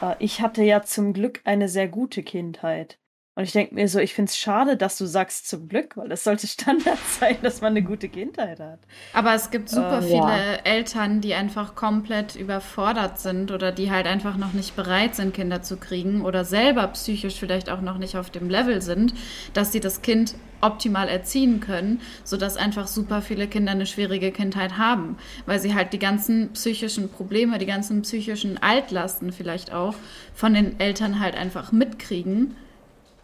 äh, 0.00 0.16
ich 0.18 0.40
hatte 0.40 0.62
ja 0.62 0.82
zum 0.82 1.12
Glück 1.12 1.40
eine 1.44 1.68
sehr 1.68 1.88
gute 1.88 2.22
Kindheit. 2.22 2.98
Und 3.36 3.42
ich 3.42 3.52
denke 3.52 3.74
mir 3.74 3.88
so, 3.88 3.98
ich 3.98 4.14
finde 4.14 4.30
es 4.30 4.38
schade, 4.38 4.76
dass 4.76 4.96
du 4.96 5.06
sagst 5.06 5.48
zum 5.48 5.68
Glück, 5.68 5.96
weil 5.96 6.12
es 6.12 6.22
sollte 6.22 6.46
Standard 6.46 6.98
sein, 7.18 7.36
dass 7.42 7.60
man 7.60 7.72
eine 7.72 7.82
gute 7.82 8.08
Kindheit 8.08 8.60
hat. 8.60 8.78
Aber 9.12 9.34
es 9.34 9.50
gibt 9.50 9.68
super 9.68 9.98
ähm, 9.98 10.04
viele 10.04 10.18
ja. 10.18 10.54
Eltern, 10.62 11.20
die 11.20 11.34
einfach 11.34 11.74
komplett 11.74 12.36
überfordert 12.36 13.18
sind 13.18 13.50
oder 13.50 13.72
die 13.72 13.90
halt 13.90 14.06
einfach 14.06 14.36
noch 14.36 14.52
nicht 14.52 14.76
bereit 14.76 15.16
sind, 15.16 15.34
Kinder 15.34 15.62
zu 15.62 15.76
kriegen 15.78 16.24
oder 16.24 16.44
selber 16.44 16.86
psychisch 16.88 17.34
vielleicht 17.40 17.70
auch 17.70 17.80
noch 17.80 17.98
nicht 17.98 18.16
auf 18.16 18.30
dem 18.30 18.48
Level 18.48 18.80
sind, 18.80 19.14
dass 19.52 19.72
sie 19.72 19.80
das 19.80 20.02
Kind 20.02 20.36
optimal 20.60 21.08
erziehen 21.08 21.58
können, 21.58 22.00
sodass 22.22 22.56
einfach 22.56 22.86
super 22.86 23.20
viele 23.20 23.48
Kinder 23.48 23.72
eine 23.72 23.84
schwierige 23.84 24.30
Kindheit 24.30 24.78
haben, 24.78 25.18
weil 25.44 25.58
sie 25.58 25.74
halt 25.74 25.92
die 25.92 25.98
ganzen 25.98 26.52
psychischen 26.52 27.10
Probleme, 27.10 27.58
die 27.58 27.66
ganzen 27.66 28.02
psychischen 28.02 28.62
Altlasten 28.62 29.32
vielleicht 29.32 29.74
auch 29.74 29.94
von 30.34 30.54
den 30.54 30.78
Eltern 30.78 31.18
halt 31.18 31.36
einfach 31.36 31.72
mitkriegen 31.72 32.56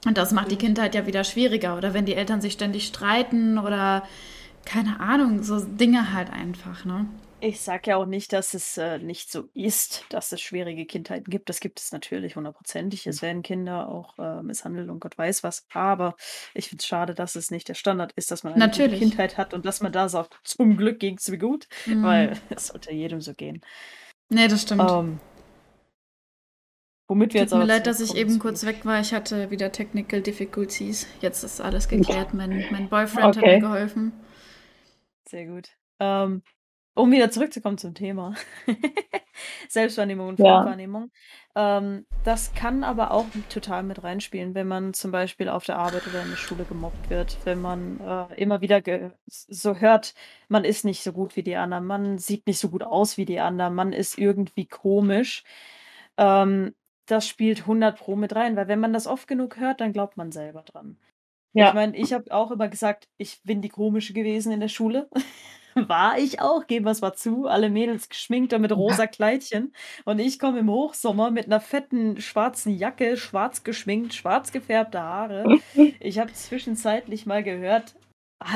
und 0.06 0.16
das 0.16 0.32
macht 0.32 0.50
die 0.50 0.56
Kindheit 0.56 0.94
ja 0.94 1.06
wieder 1.06 1.24
schwieriger. 1.24 1.76
Oder 1.76 1.94
wenn 1.94 2.06
die 2.06 2.14
Eltern 2.14 2.40
sich 2.40 2.54
ständig 2.54 2.86
streiten 2.86 3.58
oder 3.58 4.02
keine 4.64 5.00
Ahnung, 5.00 5.42
so 5.42 5.60
Dinge 5.60 6.12
halt 6.12 6.30
einfach, 6.30 6.84
ne? 6.84 7.06
Ich 7.42 7.60
sag 7.62 7.86
ja 7.86 7.96
auch 7.96 8.04
nicht, 8.04 8.34
dass 8.34 8.52
es 8.52 8.76
äh, 8.76 8.98
nicht 8.98 9.32
so 9.32 9.48
ist, 9.54 10.04
dass 10.10 10.30
es 10.30 10.42
schwierige 10.42 10.84
Kindheiten 10.84 11.30
gibt. 11.30 11.48
Das 11.48 11.60
gibt 11.60 11.80
es 11.80 11.90
natürlich 11.90 12.36
hundertprozentig. 12.36 13.06
Es 13.06 13.22
werden 13.22 13.42
Kinder 13.42 13.88
auch 13.88 14.18
äh, 14.18 14.42
misshandelt 14.42 14.90
und 14.90 15.00
Gott 15.00 15.16
weiß 15.16 15.42
was. 15.42 15.66
Aber 15.72 16.16
ich 16.52 16.68
finde 16.68 16.82
es 16.82 16.86
schade, 16.86 17.14
dass 17.14 17.36
es 17.36 17.50
nicht 17.50 17.68
der 17.68 17.74
Standard 17.74 18.12
ist, 18.12 18.30
dass 18.30 18.44
man 18.44 18.52
eine. 18.52 18.64
Kindheit 18.98 19.38
hat 19.38 19.54
und 19.54 19.64
dass 19.64 19.80
man 19.80 19.90
da 19.90 20.10
sagt, 20.10 20.38
zum 20.44 20.76
Glück 20.76 21.00
ging 21.00 21.16
es 21.16 21.28
mir 21.30 21.38
gut, 21.38 21.66
mhm. 21.86 22.02
weil 22.02 22.36
es 22.50 22.66
sollte 22.66 22.92
jedem 22.92 23.22
so 23.22 23.32
gehen. 23.32 23.62
Nee, 24.28 24.46
das 24.46 24.62
stimmt. 24.62 24.82
Ähm, 24.88 25.18
Womit 27.10 27.34
wir 27.34 27.40
Tut 27.40 27.50
jetzt 27.50 27.58
mir 27.58 27.64
leid, 27.64 27.88
dass 27.88 27.98
ich 27.98 28.14
eben 28.14 28.38
kurz 28.38 28.64
weg 28.64 28.86
war. 28.86 29.00
Ich 29.00 29.12
hatte 29.12 29.50
wieder 29.50 29.72
Technical 29.72 30.22
Difficulties. 30.22 31.08
Jetzt 31.20 31.42
ist 31.42 31.60
alles 31.60 31.88
geklärt. 31.88 32.34
Mein, 32.34 32.64
mein 32.70 32.88
Boyfriend 32.88 33.36
okay. 33.36 33.54
hat 33.54 33.54
mir 33.54 33.58
geholfen. 33.58 34.12
Sehr 35.26 35.46
gut. 35.46 35.70
Ähm, 35.98 36.42
um 36.94 37.10
wieder 37.10 37.32
zurückzukommen 37.32 37.78
zum 37.78 37.94
Thema. 37.94 38.36
Selbstwahrnehmung 39.68 40.28
und 40.28 40.38
ja. 40.38 40.58
Fremdwahrnehmung. 40.58 41.10
Ähm, 41.56 42.06
das 42.22 42.54
kann 42.54 42.84
aber 42.84 43.10
auch 43.10 43.26
total 43.48 43.82
mit 43.82 44.04
reinspielen, 44.04 44.54
wenn 44.54 44.68
man 44.68 44.94
zum 44.94 45.10
Beispiel 45.10 45.48
auf 45.48 45.64
der 45.64 45.80
Arbeit 45.80 46.06
oder 46.06 46.22
in 46.22 46.30
der 46.30 46.36
Schule 46.36 46.62
gemobbt 46.62 47.10
wird. 47.10 47.38
Wenn 47.42 47.60
man 47.60 47.98
äh, 47.98 48.40
immer 48.40 48.60
wieder 48.60 48.80
so 49.26 49.74
hört, 49.74 50.14
man 50.46 50.62
ist 50.62 50.84
nicht 50.84 51.02
so 51.02 51.12
gut 51.12 51.34
wie 51.34 51.42
die 51.42 51.56
anderen, 51.56 51.86
man 51.86 52.18
sieht 52.18 52.46
nicht 52.46 52.60
so 52.60 52.68
gut 52.68 52.84
aus 52.84 53.16
wie 53.16 53.24
die 53.24 53.40
anderen, 53.40 53.74
man 53.74 53.92
ist 53.92 54.16
irgendwie 54.16 54.66
komisch. 54.66 55.42
Ähm, 56.16 56.72
das 57.10 57.26
spielt 57.26 57.60
100 57.60 57.98
Pro 57.98 58.16
mit 58.16 58.34
rein, 58.34 58.56
weil 58.56 58.68
wenn 58.68 58.80
man 58.80 58.92
das 58.92 59.06
oft 59.06 59.28
genug 59.28 59.58
hört, 59.58 59.80
dann 59.80 59.92
glaubt 59.92 60.16
man 60.16 60.32
selber 60.32 60.62
dran. 60.62 60.96
Ja. 61.52 61.68
Ich 61.68 61.74
meine, 61.74 61.96
ich 61.96 62.12
habe 62.12 62.32
auch 62.32 62.50
immer 62.50 62.68
gesagt, 62.68 63.08
ich 63.16 63.40
bin 63.42 63.60
die 63.60 63.68
komische 63.68 64.12
gewesen 64.12 64.52
in 64.52 64.60
der 64.60 64.68
Schule. 64.68 65.08
War 65.74 66.18
ich 66.18 66.40
auch, 66.40 66.66
geben 66.66 66.84
wir 66.84 66.90
es 66.90 67.00
mal 67.00 67.14
zu. 67.14 67.46
Alle 67.46 67.70
Mädels 67.70 68.08
geschminkt 68.08 68.52
und 68.52 68.60
mit 68.60 68.72
rosa 68.72 69.06
Kleidchen. 69.06 69.72
Und 70.04 70.18
ich 70.18 70.38
komme 70.38 70.58
im 70.58 70.70
Hochsommer 70.70 71.30
mit 71.30 71.46
einer 71.46 71.60
fetten 71.60 72.20
schwarzen 72.20 72.76
Jacke, 72.76 73.16
schwarz 73.16 73.62
geschminkt, 73.62 74.14
schwarz 74.14 74.52
gefärbte 74.52 75.00
Haare. 75.00 75.58
Ich 76.00 76.18
habe 76.18 76.32
zwischenzeitlich 76.32 77.26
mal 77.26 77.42
gehört, 77.42 77.94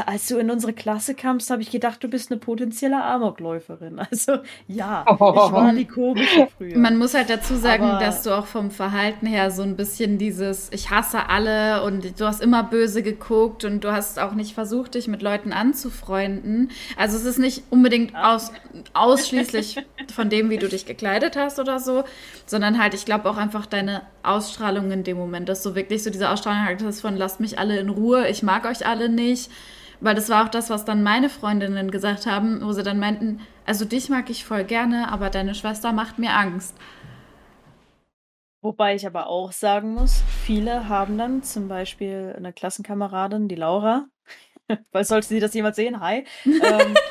als 0.06 0.28
du 0.28 0.38
in 0.38 0.50
unsere 0.50 0.72
Klasse 0.72 1.14
kamst, 1.14 1.50
habe 1.50 1.60
ich 1.60 1.70
gedacht, 1.70 2.02
du 2.02 2.08
bist 2.08 2.30
eine 2.30 2.40
potenzielle 2.40 3.02
Amokläuferin. 3.02 4.00
Also 4.10 4.38
ja, 4.68 5.04
ich 5.08 5.20
war 5.20 5.72
die 5.72 5.86
komische 5.86 6.48
früher. 6.56 6.78
Man 6.78 6.96
muss 6.96 7.14
halt 7.14 7.28
dazu 7.28 7.56
sagen, 7.56 7.84
Aber 7.84 7.98
dass 7.98 8.22
du 8.22 8.36
auch 8.36 8.46
vom 8.46 8.70
Verhalten 8.70 9.26
her 9.26 9.50
so 9.50 9.62
ein 9.62 9.76
bisschen 9.76 10.18
dieses 10.18 10.70
Ich 10.72 10.90
hasse 10.90 11.28
alle 11.28 11.82
und 11.82 12.18
du 12.18 12.26
hast 12.26 12.40
immer 12.40 12.62
böse 12.62 13.02
geguckt 13.02 13.64
und 13.64 13.82
du 13.82 13.92
hast 13.92 14.18
auch 14.18 14.34
nicht 14.34 14.54
versucht, 14.54 14.94
dich 14.94 15.08
mit 15.08 15.20
Leuten 15.20 15.52
anzufreunden. 15.52 16.70
Also 16.96 17.16
es 17.16 17.24
ist 17.24 17.38
nicht 17.38 17.64
unbedingt 17.70 18.14
aus, 18.14 18.52
ausschließlich 18.94 19.84
von 20.14 20.30
dem, 20.30 20.48
wie 20.48 20.58
du 20.58 20.68
dich 20.68 20.86
gekleidet 20.86 21.36
hast 21.36 21.58
oder 21.58 21.78
so, 21.78 22.04
sondern 22.46 22.80
halt, 22.80 22.94
ich 22.94 23.04
glaube 23.04 23.28
auch 23.28 23.36
einfach 23.36 23.66
deine 23.66 24.02
Ausstrahlung 24.22 24.92
in 24.92 25.04
dem 25.04 25.16
Moment, 25.16 25.48
dass 25.48 25.62
du 25.62 25.74
wirklich 25.74 26.02
so 26.02 26.10
diese 26.10 26.30
Ausstrahlung 26.30 26.64
hattest 26.64 27.00
von 27.00 27.16
lasst 27.16 27.40
mich 27.40 27.58
alle 27.58 27.78
in 27.78 27.88
Ruhe, 27.88 28.28
ich 28.28 28.42
mag 28.42 28.64
euch 28.64 28.86
alle 28.86 29.08
nicht 29.08 29.50
weil 30.00 30.14
das 30.14 30.28
war 30.28 30.44
auch 30.44 30.48
das, 30.48 30.70
was 30.70 30.84
dann 30.84 31.02
meine 31.02 31.28
Freundinnen 31.28 31.90
gesagt 31.90 32.26
haben, 32.26 32.60
wo 32.62 32.72
sie 32.72 32.82
dann 32.82 32.98
meinten, 32.98 33.40
also 33.66 33.84
dich 33.84 34.08
mag 34.08 34.30
ich 34.30 34.44
voll 34.44 34.64
gerne, 34.64 35.10
aber 35.10 35.30
deine 35.30 35.54
Schwester 35.54 35.92
macht 35.92 36.18
mir 36.18 36.32
Angst. 36.34 36.76
Wobei 38.62 38.94
ich 38.94 39.06
aber 39.06 39.26
auch 39.26 39.52
sagen 39.52 39.92
muss, 39.92 40.22
viele 40.44 40.88
haben 40.88 41.18
dann 41.18 41.42
zum 41.42 41.68
Beispiel 41.68 42.34
eine 42.34 42.52
Klassenkameradin, 42.52 43.46
die 43.46 43.56
Laura, 43.56 44.06
weil 44.92 45.04
sollte 45.04 45.28
sie 45.28 45.40
das 45.40 45.52
jemals 45.52 45.76
sehen, 45.76 46.00
hi, 46.00 46.24
ähm, 46.46 46.94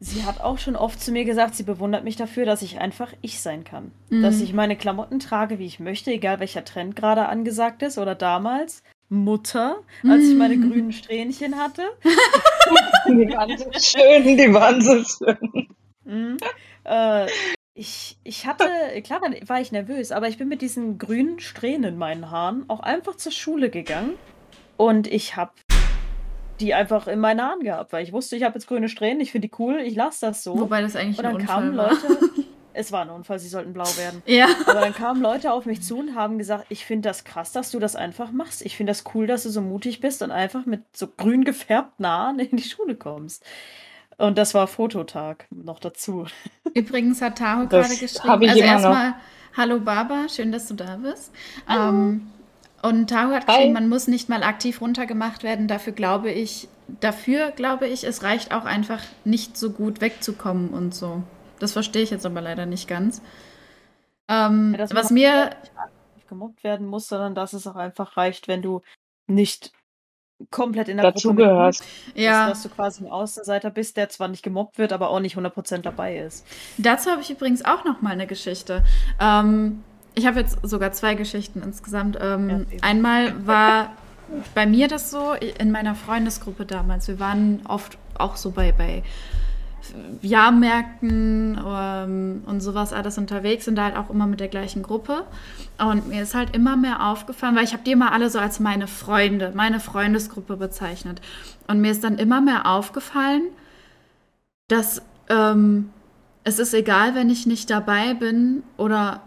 sie 0.00 0.24
hat 0.24 0.40
auch 0.40 0.58
schon 0.58 0.74
oft 0.74 1.00
zu 1.00 1.12
mir 1.12 1.24
gesagt, 1.24 1.54
sie 1.54 1.62
bewundert 1.62 2.02
mich 2.02 2.16
dafür, 2.16 2.46
dass 2.46 2.62
ich 2.62 2.80
einfach 2.80 3.12
ich 3.22 3.40
sein 3.40 3.62
kann. 3.62 3.92
Mhm. 4.10 4.22
Dass 4.22 4.40
ich 4.40 4.52
meine 4.52 4.76
Klamotten 4.76 5.20
trage, 5.20 5.60
wie 5.60 5.66
ich 5.66 5.78
möchte, 5.78 6.10
egal 6.10 6.40
welcher 6.40 6.64
Trend 6.64 6.96
gerade 6.96 7.28
angesagt 7.28 7.82
ist 7.82 7.98
oder 7.98 8.16
damals. 8.16 8.82
Mutter, 9.08 9.82
als 10.08 10.24
ich 10.24 10.34
meine 10.34 10.56
mm. 10.56 10.70
grünen 10.70 10.92
Strähnchen 10.92 11.56
hatte. 11.56 11.82
die 13.06 13.28
waren 13.30 13.56
so 13.56 13.70
schön, 13.72 14.36
die 14.36 14.52
waren 14.52 14.80
so 14.80 15.02
schön. 15.04 15.68
Mhm. 16.04 16.36
Äh, 16.84 17.26
ich, 17.74 18.18
ich 18.22 18.46
hatte, 18.46 18.66
klar 19.02 19.20
war 19.46 19.60
ich 19.60 19.72
nervös, 19.72 20.12
aber 20.12 20.28
ich 20.28 20.38
bin 20.38 20.48
mit 20.48 20.62
diesen 20.62 20.98
grünen 20.98 21.40
Strähnen 21.40 21.94
in 21.94 21.98
meinen 21.98 22.30
Haaren 22.30 22.64
auch 22.68 22.80
einfach 22.80 23.16
zur 23.16 23.32
Schule 23.32 23.68
gegangen 23.68 24.14
und 24.76 25.06
ich 25.06 25.36
habe 25.36 25.52
die 26.60 26.72
einfach 26.72 27.08
in 27.08 27.18
meinen 27.18 27.42
Haaren 27.42 27.60
gehabt, 27.60 27.92
weil 27.92 28.04
ich 28.04 28.12
wusste, 28.12 28.36
ich 28.36 28.44
habe 28.44 28.54
jetzt 28.54 28.68
grüne 28.68 28.88
Strähnen, 28.88 29.20
ich 29.20 29.32
finde 29.32 29.48
die 29.48 29.54
cool, 29.58 29.80
ich 29.80 29.96
lasse 29.96 30.26
das 30.26 30.44
so. 30.44 30.58
Wobei 30.58 30.82
das 30.82 30.94
eigentlich 30.94 31.18
und 31.18 31.24
dann 31.24 31.36
ein 31.36 31.46
kamen 31.46 31.76
war. 31.76 31.90
Leute, 31.90 32.30
es 32.74 32.92
war 32.92 33.02
ein 33.02 33.10
Unfall, 33.10 33.38
sie 33.38 33.48
sollten 33.48 33.72
blau 33.72 33.86
werden. 33.96 34.22
Ja. 34.34 34.48
Aber 34.66 34.80
dann 34.80 34.94
kamen 34.94 35.22
Leute 35.22 35.52
auf 35.52 35.64
mich 35.64 35.82
zu 35.82 35.98
und 35.98 36.14
haben 36.14 36.38
gesagt, 36.38 36.66
ich 36.68 36.84
finde 36.84 37.08
das 37.08 37.24
krass, 37.24 37.52
dass 37.52 37.70
du 37.70 37.78
das 37.78 37.96
einfach 37.96 38.32
machst. 38.32 38.62
Ich 38.62 38.76
finde 38.76 38.90
das 38.90 39.04
cool, 39.14 39.26
dass 39.26 39.44
du 39.44 39.50
so 39.50 39.60
mutig 39.60 40.00
bist 40.00 40.22
und 40.22 40.30
einfach 40.30 40.66
mit 40.66 40.82
so 40.92 41.06
grün 41.06 41.44
gefärbten 41.44 42.06
Haaren 42.06 42.38
in 42.40 42.56
die 42.56 42.62
Schule 42.62 42.96
kommst. 42.96 43.44
Und 44.16 44.38
das 44.38 44.54
war 44.54 44.66
Fototag 44.66 45.46
noch 45.50 45.78
dazu. 45.78 46.26
Übrigens 46.74 47.22
hat 47.22 47.38
Taho 47.38 47.66
gerade 47.66 47.96
geschrieben. 47.96 48.48
Also 48.48 48.60
erstmal, 48.60 49.14
hallo 49.56 49.80
Baba, 49.80 50.28
schön, 50.28 50.52
dass 50.52 50.68
du 50.68 50.74
da 50.74 50.96
bist. 50.96 51.32
Ähm, 51.68 52.28
und 52.82 53.08
Taho 53.08 53.32
hat 53.32 53.46
geschrieben, 53.46 53.72
man 53.72 53.88
muss 53.88 54.08
nicht 54.08 54.28
mal 54.28 54.42
aktiv 54.42 54.80
runtergemacht 54.80 55.42
werden. 55.42 55.68
Dafür 55.68 55.92
glaube 55.92 56.30
ich, 56.30 56.68
dafür 57.00 57.50
glaube 57.50 57.86
ich, 57.86 58.04
es 58.04 58.22
reicht 58.22 58.52
auch 58.52 58.64
einfach 58.64 59.00
nicht 59.24 59.56
so 59.56 59.70
gut 59.70 60.00
wegzukommen 60.00 60.68
und 60.68 60.94
so. 60.94 61.22
Das 61.58 61.72
verstehe 61.72 62.02
ich 62.02 62.10
jetzt 62.10 62.26
aber 62.26 62.40
leider 62.40 62.66
nicht 62.66 62.88
ganz. 62.88 63.22
Ähm, 64.28 64.74
ja, 64.78 64.86
was 64.90 65.10
mir 65.10 65.50
nicht 66.16 66.28
gemobbt 66.28 66.64
werden 66.64 66.86
muss, 66.86 67.08
sondern 67.08 67.34
dass 67.34 67.52
es 67.52 67.66
auch 67.66 67.76
einfach 67.76 68.16
reicht, 68.16 68.48
wenn 68.48 68.62
du 68.62 68.82
nicht 69.26 69.72
komplett 70.50 70.88
in 70.88 70.96
der 70.96 71.12
Dazu 71.12 71.28
Gruppe 71.28 71.42
gehörst. 71.42 71.84
Ja. 72.14 72.48
Dass 72.48 72.62
du 72.62 72.68
quasi 72.68 73.04
ein 73.04 73.10
Außenseiter 73.10 73.70
bist, 73.70 73.96
der 73.96 74.08
zwar 74.08 74.28
nicht 74.28 74.42
gemobbt 74.42 74.78
wird, 74.78 74.92
aber 74.92 75.10
auch 75.10 75.20
nicht 75.20 75.36
100% 75.36 75.78
dabei 75.78 76.18
ist. 76.18 76.46
Dazu 76.78 77.10
habe 77.10 77.20
ich 77.20 77.30
übrigens 77.30 77.64
auch 77.64 77.84
noch 77.84 78.02
mal 78.02 78.10
eine 78.10 78.26
Geschichte. 78.26 78.82
Ähm, 79.20 79.84
ich 80.14 80.26
habe 80.26 80.40
jetzt 80.40 80.58
sogar 80.62 80.92
zwei 80.92 81.14
Geschichten 81.14 81.62
insgesamt. 81.62 82.18
Ähm, 82.20 82.66
ja, 82.70 82.78
einmal 82.82 83.46
war 83.46 83.92
bei 84.54 84.66
mir 84.66 84.88
das 84.88 85.10
so, 85.10 85.34
in 85.34 85.70
meiner 85.70 85.94
Freundesgruppe 85.94 86.66
damals, 86.66 87.08
wir 87.08 87.20
waren 87.20 87.60
oft 87.66 87.98
auch 88.16 88.36
so 88.36 88.50
bei, 88.50 88.72
bei 88.72 89.02
Jahrmärkten 90.22 91.58
ähm, 91.64 92.42
und 92.46 92.60
sowas 92.60 92.92
alles 92.92 93.18
unterwegs 93.18 93.64
sind 93.64 93.76
da 93.76 93.84
halt 93.84 93.96
auch 93.96 94.10
immer 94.10 94.26
mit 94.26 94.40
der 94.40 94.48
gleichen 94.48 94.82
Gruppe. 94.82 95.24
Und 95.78 96.08
mir 96.08 96.22
ist 96.22 96.34
halt 96.34 96.54
immer 96.54 96.76
mehr 96.76 97.06
aufgefallen, 97.06 97.56
weil 97.56 97.64
ich 97.64 97.72
habe 97.72 97.84
die 97.84 97.92
immer 97.92 98.12
alle 98.12 98.30
so 98.30 98.38
als 98.38 98.60
meine 98.60 98.86
Freunde, 98.86 99.52
meine 99.54 99.80
Freundesgruppe 99.80 100.56
bezeichnet. 100.56 101.20
Und 101.66 101.80
mir 101.80 101.92
ist 101.92 102.04
dann 102.04 102.18
immer 102.18 102.40
mehr 102.40 102.66
aufgefallen, 102.66 103.42
dass 104.68 105.02
ähm, 105.28 105.90
es 106.44 106.58
ist 106.58 106.74
egal, 106.74 107.14
wenn 107.14 107.30
ich 107.30 107.46
nicht 107.46 107.70
dabei 107.70 108.14
bin 108.14 108.62
oder 108.76 109.22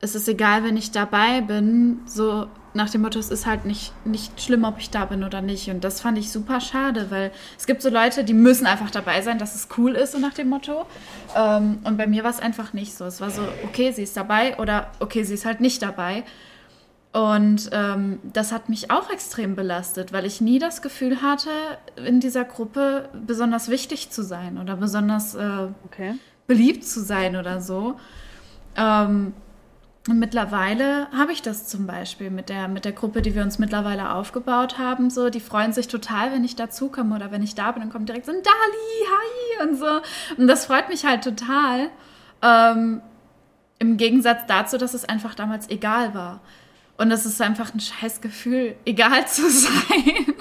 es 0.00 0.14
ist 0.14 0.28
egal, 0.28 0.64
wenn 0.64 0.76
ich 0.76 0.90
dabei 0.90 1.40
bin, 1.42 2.00
so 2.06 2.46
nach 2.72 2.90
dem 2.90 3.02
Motto, 3.02 3.18
es 3.18 3.30
ist 3.30 3.46
halt 3.46 3.64
nicht, 3.64 3.92
nicht 4.06 4.40
schlimm, 4.40 4.64
ob 4.64 4.78
ich 4.78 4.90
da 4.90 5.04
bin 5.04 5.24
oder 5.24 5.40
nicht. 5.40 5.68
Und 5.70 5.82
das 5.82 6.00
fand 6.00 6.18
ich 6.18 6.30
super 6.30 6.60
schade, 6.60 7.10
weil 7.10 7.32
es 7.58 7.66
gibt 7.66 7.82
so 7.82 7.90
Leute, 7.90 8.22
die 8.22 8.34
müssen 8.34 8.66
einfach 8.66 8.90
dabei 8.90 9.22
sein, 9.22 9.38
dass 9.38 9.54
es 9.54 9.68
cool 9.76 9.92
ist, 9.92 10.12
so 10.12 10.18
nach 10.18 10.34
dem 10.34 10.48
Motto. 10.48 10.86
Ähm, 11.36 11.80
und 11.84 11.96
bei 11.96 12.06
mir 12.06 12.22
war 12.22 12.30
es 12.30 12.40
einfach 12.40 12.72
nicht 12.72 12.94
so. 12.94 13.04
Es 13.04 13.20
war 13.20 13.30
so, 13.30 13.42
okay, 13.64 13.92
sie 13.92 14.04
ist 14.04 14.16
dabei 14.16 14.56
oder 14.58 14.90
okay, 15.00 15.24
sie 15.24 15.34
ist 15.34 15.44
halt 15.44 15.60
nicht 15.60 15.82
dabei. 15.82 16.24
Und 17.12 17.70
ähm, 17.72 18.20
das 18.22 18.52
hat 18.52 18.68
mich 18.68 18.92
auch 18.92 19.10
extrem 19.10 19.56
belastet, 19.56 20.12
weil 20.12 20.24
ich 20.24 20.40
nie 20.40 20.60
das 20.60 20.80
Gefühl 20.80 21.22
hatte, 21.22 21.50
in 21.96 22.20
dieser 22.20 22.44
Gruppe 22.44 23.08
besonders 23.26 23.68
wichtig 23.68 24.10
zu 24.10 24.22
sein 24.22 24.58
oder 24.58 24.76
besonders 24.76 25.34
äh, 25.34 25.66
okay. 25.84 26.14
beliebt 26.46 26.84
zu 26.84 27.00
sein 27.00 27.34
oder 27.34 27.60
so. 27.60 27.96
Ähm, 28.76 29.32
und 30.08 30.18
mittlerweile 30.18 31.08
habe 31.12 31.32
ich 31.32 31.42
das 31.42 31.66
zum 31.66 31.86
Beispiel 31.86 32.30
mit 32.30 32.48
der, 32.48 32.68
mit 32.68 32.86
der 32.86 32.92
Gruppe, 32.92 33.20
die 33.20 33.34
wir 33.34 33.42
uns 33.42 33.58
mittlerweile 33.58 34.12
aufgebaut 34.14 34.78
haben. 34.78 35.10
So, 35.10 35.28
die 35.28 35.40
freuen 35.40 35.74
sich 35.74 35.88
total, 35.88 36.32
wenn 36.32 36.42
ich 36.42 36.56
dazukomme 36.56 37.14
oder 37.14 37.30
wenn 37.30 37.42
ich 37.42 37.54
da 37.54 37.70
bin, 37.70 37.82
dann 37.82 37.92
kommt 37.92 38.08
direkt 38.08 38.24
so 38.24 38.32
ein 38.32 38.42
Dali, 38.42 39.62
hi 39.62 39.68
und 39.68 39.76
so. 39.78 40.00
Und 40.38 40.48
das 40.48 40.64
freut 40.64 40.88
mich 40.88 41.04
halt 41.04 41.22
total. 41.22 41.90
Ähm, 42.40 43.02
Im 43.78 43.98
Gegensatz 43.98 44.40
dazu, 44.48 44.78
dass 44.78 44.94
es 44.94 45.04
einfach 45.04 45.34
damals 45.34 45.68
egal 45.68 46.14
war. 46.14 46.40
Und 46.96 47.10
es 47.10 47.26
ist 47.26 47.40
einfach 47.42 47.74
ein 47.74 47.80
scheiß 47.80 48.22
Gefühl, 48.22 48.76
egal 48.86 49.28
zu 49.28 49.50
sein. 49.50 50.34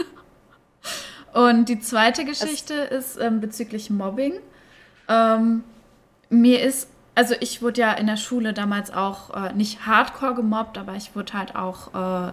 Und 1.34 1.68
die 1.68 1.80
zweite 1.80 2.24
Geschichte 2.24 2.90
es 2.90 3.18
ist 3.18 3.22
ähm, 3.22 3.42
bezüglich 3.42 3.90
Mobbing. 3.90 4.40
Ähm, 5.10 5.64
mir 6.30 6.64
ist 6.64 6.88
also 7.16 7.36
ich 7.40 7.62
wurde 7.62 7.82
ja 7.82 7.92
in 7.94 8.08
der 8.08 8.18
Schule 8.18 8.54
damals 8.54 8.92
auch 8.92 9.36
äh, 9.36 9.54
nicht 9.54 9.86
hardcore 9.86 10.36
gemobbt, 10.36 10.78
aber 10.78 10.96
ich 10.96 11.16
wurde 11.16 11.34
halt 11.34 11.56
auch 11.56 11.94
äh, 11.94 12.32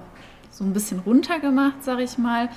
so 0.50 0.64
ein 0.64 0.72
bisschen 0.72 1.00
runtergemacht, 1.00 1.82
sag 1.82 2.00
ich 2.00 2.18
mal. 2.18 2.48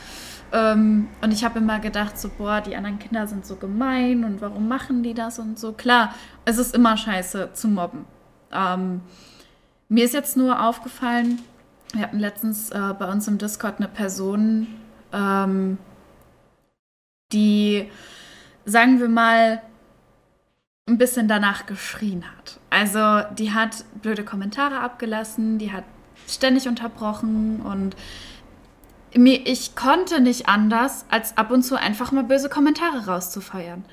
Ähm, 0.51 1.07
und 1.21 1.31
ich 1.31 1.43
habe 1.43 1.59
immer 1.59 1.79
gedacht, 1.79 2.17
so, 2.17 2.29
boah, 2.29 2.61
die 2.61 2.75
anderen 2.75 2.99
Kinder 2.99 3.27
sind 3.27 3.45
so 3.45 3.55
gemein 3.55 4.23
und 4.23 4.41
warum 4.41 4.67
machen 4.67 5.03
die 5.03 5.13
das 5.13 5.39
und 5.39 5.59
so. 5.59 5.73
Klar, 5.73 6.13
es 6.45 6.57
ist 6.57 6.73
immer 6.73 6.97
scheiße 6.97 7.49
zu 7.53 7.67
mobben. 7.67 8.05
Ähm, 8.51 9.01
mir 9.89 10.05
ist 10.05 10.13
jetzt 10.13 10.37
nur 10.37 10.61
aufgefallen, 10.63 11.39
wir 11.93 12.03
hatten 12.03 12.19
letztens 12.19 12.69
äh, 12.69 12.93
bei 12.97 13.11
uns 13.11 13.27
im 13.27 13.37
Discord 13.37 13.77
eine 13.77 13.87
Person, 13.87 14.67
ähm, 15.11 15.77
die, 17.31 17.89
sagen 18.65 18.99
wir 18.99 19.09
mal, 19.09 19.61
ein 20.89 20.97
bisschen 20.97 21.27
danach 21.27 21.65
geschrien 21.65 22.25
hat. 22.25 22.59
Also 22.69 23.21
die 23.35 23.53
hat 23.53 23.85
blöde 24.01 24.23
Kommentare 24.23 24.79
abgelassen, 24.79 25.57
die 25.57 25.71
hat 25.71 25.83
ständig 26.27 26.67
unterbrochen 26.67 27.61
und 27.61 27.95
mir, 29.15 29.47
ich 29.47 29.75
konnte 29.75 30.21
nicht 30.21 30.47
anders, 30.47 31.05
als 31.09 31.37
ab 31.37 31.51
und 31.51 31.63
zu 31.63 31.75
einfach 31.75 32.11
mal 32.11 32.23
böse 32.23 32.49
Kommentare 32.49 33.05
rauszufeuern. 33.05 33.85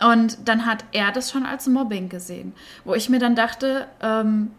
Und 0.00 0.48
dann 0.48 0.66
hat 0.66 0.84
er 0.92 1.12
das 1.12 1.30
schon 1.30 1.46
als 1.46 1.66
Mobbing 1.68 2.08
gesehen, 2.08 2.54
wo 2.84 2.94
ich 2.94 3.08
mir 3.08 3.18
dann 3.18 3.36
dachte, 3.36 3.86
ähm, 4.00 4.50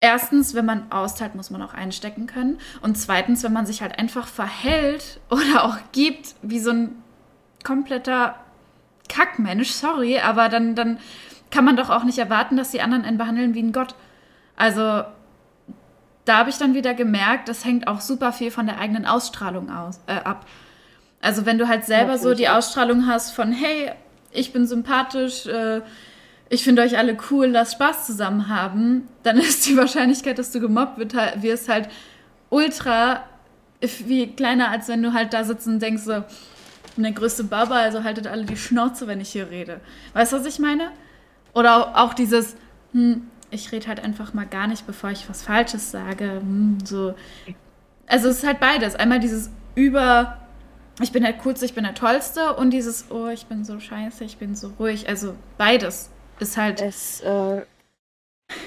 erstens, 0.00 0.54
wenn 0.54 0.66
man 0.66 0.90
austeilt, 0.90 1.34
muss 1.34 1.50
man 1.50 1.62
auch 1.62 1.74
einstecken 1.74 2.26
können. 2.26 2.58
Und 2.80 2.98
zweitens, 2.98 3.42
wenn 3.42 3.52
man 3.52 3.66
sich 3.66 3.80
halt 3.82 3.98
einfach 3.98 4.26
verhält 4.26 5.20
oder 5.30 5.64
auch 5.64 5.78
gibt 5.92 6.34
wie 6.42 6.58
so 6.58 6.70
ein 6.70 7.02
kompletter 7.64 8.34
Kackmensch, 9.12 9.70
sorry, 9.70 10.18
aber 10.18 10.48
dann, 10.48 10.74
dann 10.74 10.98
kann 11.50 11.64
man 11.64 11.76
doch 11.76 11.90
auch 11.90 12.04
nicht 12.04 12.18
erwarten, 12.18 12.56
dass 12.56 12.70
die 12.70 12.80
anderen 12.80 13.04
einen 13.04 13.18
behandeln 13.18 13.54
wie 13.54 13.62
ein 13.62 13.72
Gott. 13.72 13.94
Also 14.56 15.04
da 16.24 16.38
habe 16.38 16.50
ich 16.50 16.56
dann 16.56 16.74
wieder 16.74 16.94
gemerkt, 16.94 17.48
das 17.48 17.64
hängt 17.64 17.88
auch 17.88 18.00
super 18.00 18.32
viel 18.32 18.50
von 18.50 18.66
der 18.66 18.78
eigenen 18.78 19.06
Ausstrahlung 19.06 19.70
aus, 19.70 20.00
äh, 20.06 20.14
ab. 20.14 20.46
Also 21.20 21.46
wenn 21.46 21.58
du 21.58 21.68
halt 21.68 21.84
selber 21.84 22.12
Natürlich. 22.12 22.22
so 22.22 22.34
die 22.34 22.48
Ausstrahlung 22.48 23.06
hast 23.06 23.32
von, 23.32 23.52
hey, 23.52 23.92
ich 24.32 24.52
bin 24.52 24.66
sympathisch, 24.66 25.46
äh, 25.46 25.82
ich 26.48 26.64
finde 26.64 26.82
euch 26.82 26.96
alle 26.96 27.16
cool, 27.30 27.46
lass 27.46 27.72
Spaß 27.72 28.06
zusammen 28.06 28.48
haben, 28.48 29.08
dann 29.22 29.36
ist 29.38 29.66
die 29.66 29.76
Wahrscheinlichkeit, 29.76 30.38
dass 30.38 30.52
du 30.52 30.60
gemobbt 30.60 30.98
wirst, 31.42 31.68
halt 31.68 31.88
ultra 32.48 33.24
viel 33.86 34.28
kleiner, 34.28 34.70
als 34.70 34.88
wenn 34.88 35.02
du 35.02 35.12
halt 35.12 35.34
da 35.34 35.44
sitzt 35.44 35.66
und 35.66 35.80
denkst 35.80 36.02
so, 36.02 36.24
bin 36.94 37.04
der 37.04 37.12
größte 37.12 37.44
Baba, 37.44 37.76
also 37.76 38.04
haltet 38.04 38.26
alle 38.26 38.44
die 38.44 38.56
Schnauze, 38.56 39.06
wenn 39.06 39.20
ich 39.20 39.30
hier 39.30 39.50
rede. 39.50 39.80
Weißt 40.14 40.32
du, 40.32 40.38
was 40.38 40.46
ich 40.46 40.58
meine? 40.58 40.90
Oder 41.54 41.96
auch 41.96 42.14
dieses, 42.14 42.56
hm, 42.92 43.22
ich 43.50 43.70
rede 43.72 43.88
halt 43.88 44.02
einfach 44.02 44.34
mal 44.34 44.46
gar 44.46 44.66
nicht, 44.66 44.86
bevor 44.86 45.10
ich 45.10 45.28
was 45.28 45.42
Falsches 45.42 45.90
sage. 45.90 46.40
Hm, 46.40 46.78
so. 46.84 47.14
Also 48.06 48.28
es 48.28 48.38
ist 48.38 48.46
halt 48.46 48.60
beides. 48.60 48.94
Einmal 48.94 49.20
dieses 49.20 49.50
über, 49.74 50.38
ich 51.00 51.12
bin 51.12 51.22
der 51.22 51.34
Coolste, 51.34 51.66
ich 51.66 51.74
bin 51.74 51.84
der 51.84 51.94
Tollste 51.94 52.54
und 52.56 52.70
dieses, 52.70 53.10
oh, 53.10 53.28
ich 53.28 53.46
bin 53.46 53.64
so 53.64 53.78
scheiße, 53.78 54.24
ich 54.24 54.38
bin 54.38 54.54
so 54.54 54.72
ruhig. 54.78 55.08
Also 55.08 55.34
beides 55.58 56.10
ist 56.38 56.56
halt. 56.56 56.80
Es 56.80 57.20
äh, 57.20 57.62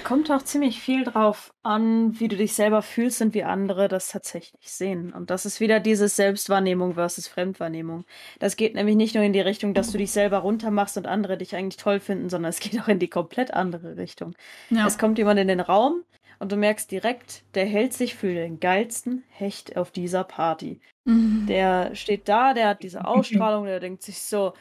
Kommt 0.04 0.30
auch 0.30 0.42
ziemlich 0.42 0.80
viel 0.80 1.04
drauf 1.04 1.52
an, 1.62 2.18
wie 2.20 2.28
du 2.28 2.36
dich 2.36 2.54
selber 2.54 2.82
fühlst 2.82 3.22
und 3.22 3.34
wie 3.34 3.42
andere 3.44 3.88
das 3.88 4.08
tatsächlich 4.08 4.70
sehen. 4.70 5.12
Und 5.12 5.30
das 5.30 5.46
ist 5.46 5.60
wieder 5.60 5.80
dieses 5.80 6.16
Selbstwahrnehmung 6.16 6.94
versus 6.94 7.28
Fremdwahrnehmung. 7.28 8.04
Das 8.38 8.56
geht 8.56 8.74
nämlich 8.74 8.96
nicht 8.96 9.14
nur 9.14 9.24
in 9.24 9.32
die 9.32 9.40
Richtung, 9.40 9.74
dass 9.74 9.92
du 9.92 9.98
dich 9.98 10.12
selber 10.12 10.38
runtermachst 10.38 10.96
und 10.96 11.06
andere 11.06 11.36
dich 11.36 11.56
eigentlich 11.56 11.76
toll 11.76 12.00
finden, 12.00 12.28
sondern 12.28 12.50
es 12.50 12.60
geht 12.60 12.80
auch 12.80 12.88
in 12.88 12.98
die 12.98 13.08
komplett 13.08 13.52
andere 13.52 13.96
Richtung. 13.96 14.34
Ja. 14.70 14.86
Es 14.86 14.98
kommt 14.98 15.18
jemand 15.18 15.40
in 15.40 15.48
den 15.48 15.60
Raum 15.60 16.02
und 16.38 16.52
du 16.52 16.56
merkst 16.56 16.90
direkt, 16.90 17.42
der 17.54 17.66
hält 17.66 17.92
sich 17.92 18.14
für 18.14 18.32
den 18.32 18.60
geilsten 18.60 19.24
Hecht 19.28 19.76
auf 19.76 19.90
dieser 19.90 20.24
Party. 20.24 20.80
Mhm. 21.04 21.46
Der 21.46 21.94
steht 21.94 22.28
da, 22.28 22.54
der 22.54 22.68
hat 22.68 22.82
diese 22.82 23.04
Ausstrahlung, 23.06 23.64
der 23.64 23.80
denkt 23.80 24.02
sich 24.02 24.20
so, 24.20 24.52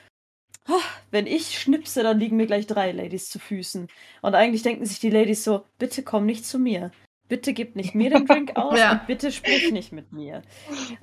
wenn 1.11 1.27
ich 1.27 1.59
schnipse, 1.59 2.03
dann 2.03 2.19
liegen 2.19 2.37
mir 2.37 2.47
gleich 2.47 2.67
drei 2.67 2.91
Ladies 2.91 3.29
zu 3.29 3.39
Füßen. 3.39 3.87
Und 4.21 4.35
eigentlich 4.35 4.63
denken 4.63 4.85
sich 4.85 4.99
die 4.99 5.09
Ladies 5.09 5.43
so, 5.43 5.63
bitte 5.77 6.03
komm 6.03 6.25
nicht 6.25 6.45
zu 6.45 6.59
mir. 6.59 6.91
Bitte 7.27 7.53
gib 7.53 7.75
nicht 7.75 7.95
mir 7.95 8.11
den 8.11 8.25
Drink 8.25 8.51
aus 8.55 8.77
ja. 8.77 8.93
und 8.93 9.07
bitte 9.07 9.31
sprich 9.31 9.71
nicht 9.71 9.91
mit 9.91 10.11
mir. 10.11 10.41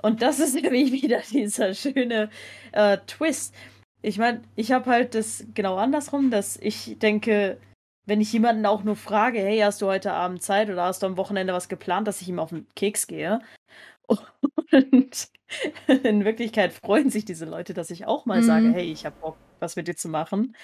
Und 0.01 0.21
das 0.21 0.39
ist 0.39 0.55
nämlich 0.61 0.91
wieder 0.91 1.21
dieser 1.31 1.73
schöne 1.73 2.29
äh, 2.71 2.97
Twist. 3.07 3.53
Ich 4.01 4.17
meine, 4.17 4.41
ich 4.55 4.71
habe 4.71 4.89
halt 4.89 5.15
das 5.15 5.45
genau 5.53 5.77
andersrum, 5.77 6.29
dass 6.29 6.57
ich 6.57 6.97
denke, 6.99 7.57
wenn 8.05 8.19
ich 8.19 8.33
jemanden 8.33 8.65
auch 8.65 8.83
nur 8.83 8.97
frage, 8.97 9.39
hey, 9.39 9.59
hast 9.59 9.81
du 9.81 9.87
heute 9.87 10.11
Abend 10.11 10.43
Zeit 10.43 10.69
oder 10.69 10.83
hast 10.83 11.03
du 11.03 11.07
am 11.07 11.17
Wochenende 11.17 11.53
was 11.53 11.69
geplant, 11.69 12.07
dass 12.07 12.21
ich 12.21 12.27
ihm 12.27 12.39
auf 12.39 12.49
den 12.49 12.67
Keks 12.75 13.07
gehe? 13.07 13.39
Und 14.07 15.29
in 16.03 16.25
Wirklichkeit 16.25 16.73
freuen 16.73 17.09
sich 17.09 17.25
diese 17.25 17.45
Leute, 17.45 17.73
dass 17.73 17.91
ich 17.91 18.05
auch 18.05 18.25
mal 18.25 18.41
mhm. 18.41 18.45
sage, 18.45 18.71
hey, 18.73 18.91
ich 18.91 19.05
habe 19.05 19.15
Bock, 19.21 19.37
was 19.63 19.75
mit 19.75 19.87
dir 19.87 19.95
zu 19.95 20.09
machen. 20.09 20.55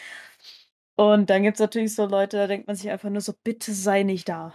Und 0.96 1.30
dann 1.30 1.44
gibt 1.44 1.56
es 1.56 1.62
natürlich 1.62 1.96
so 1.96 2.06
Leute, 2.06 2.38
da 2.38 2.48
denkt 2.48 2.68
man 2.68 2.76
sich 2.76 2.90
einfach 2.90 3.10
nur 3.10 3.22
so, 3.22 3.34
bitte 3.44 3.74
sei 3.74 4.04
nicht 4.04 4.30
da. 4.30 4.54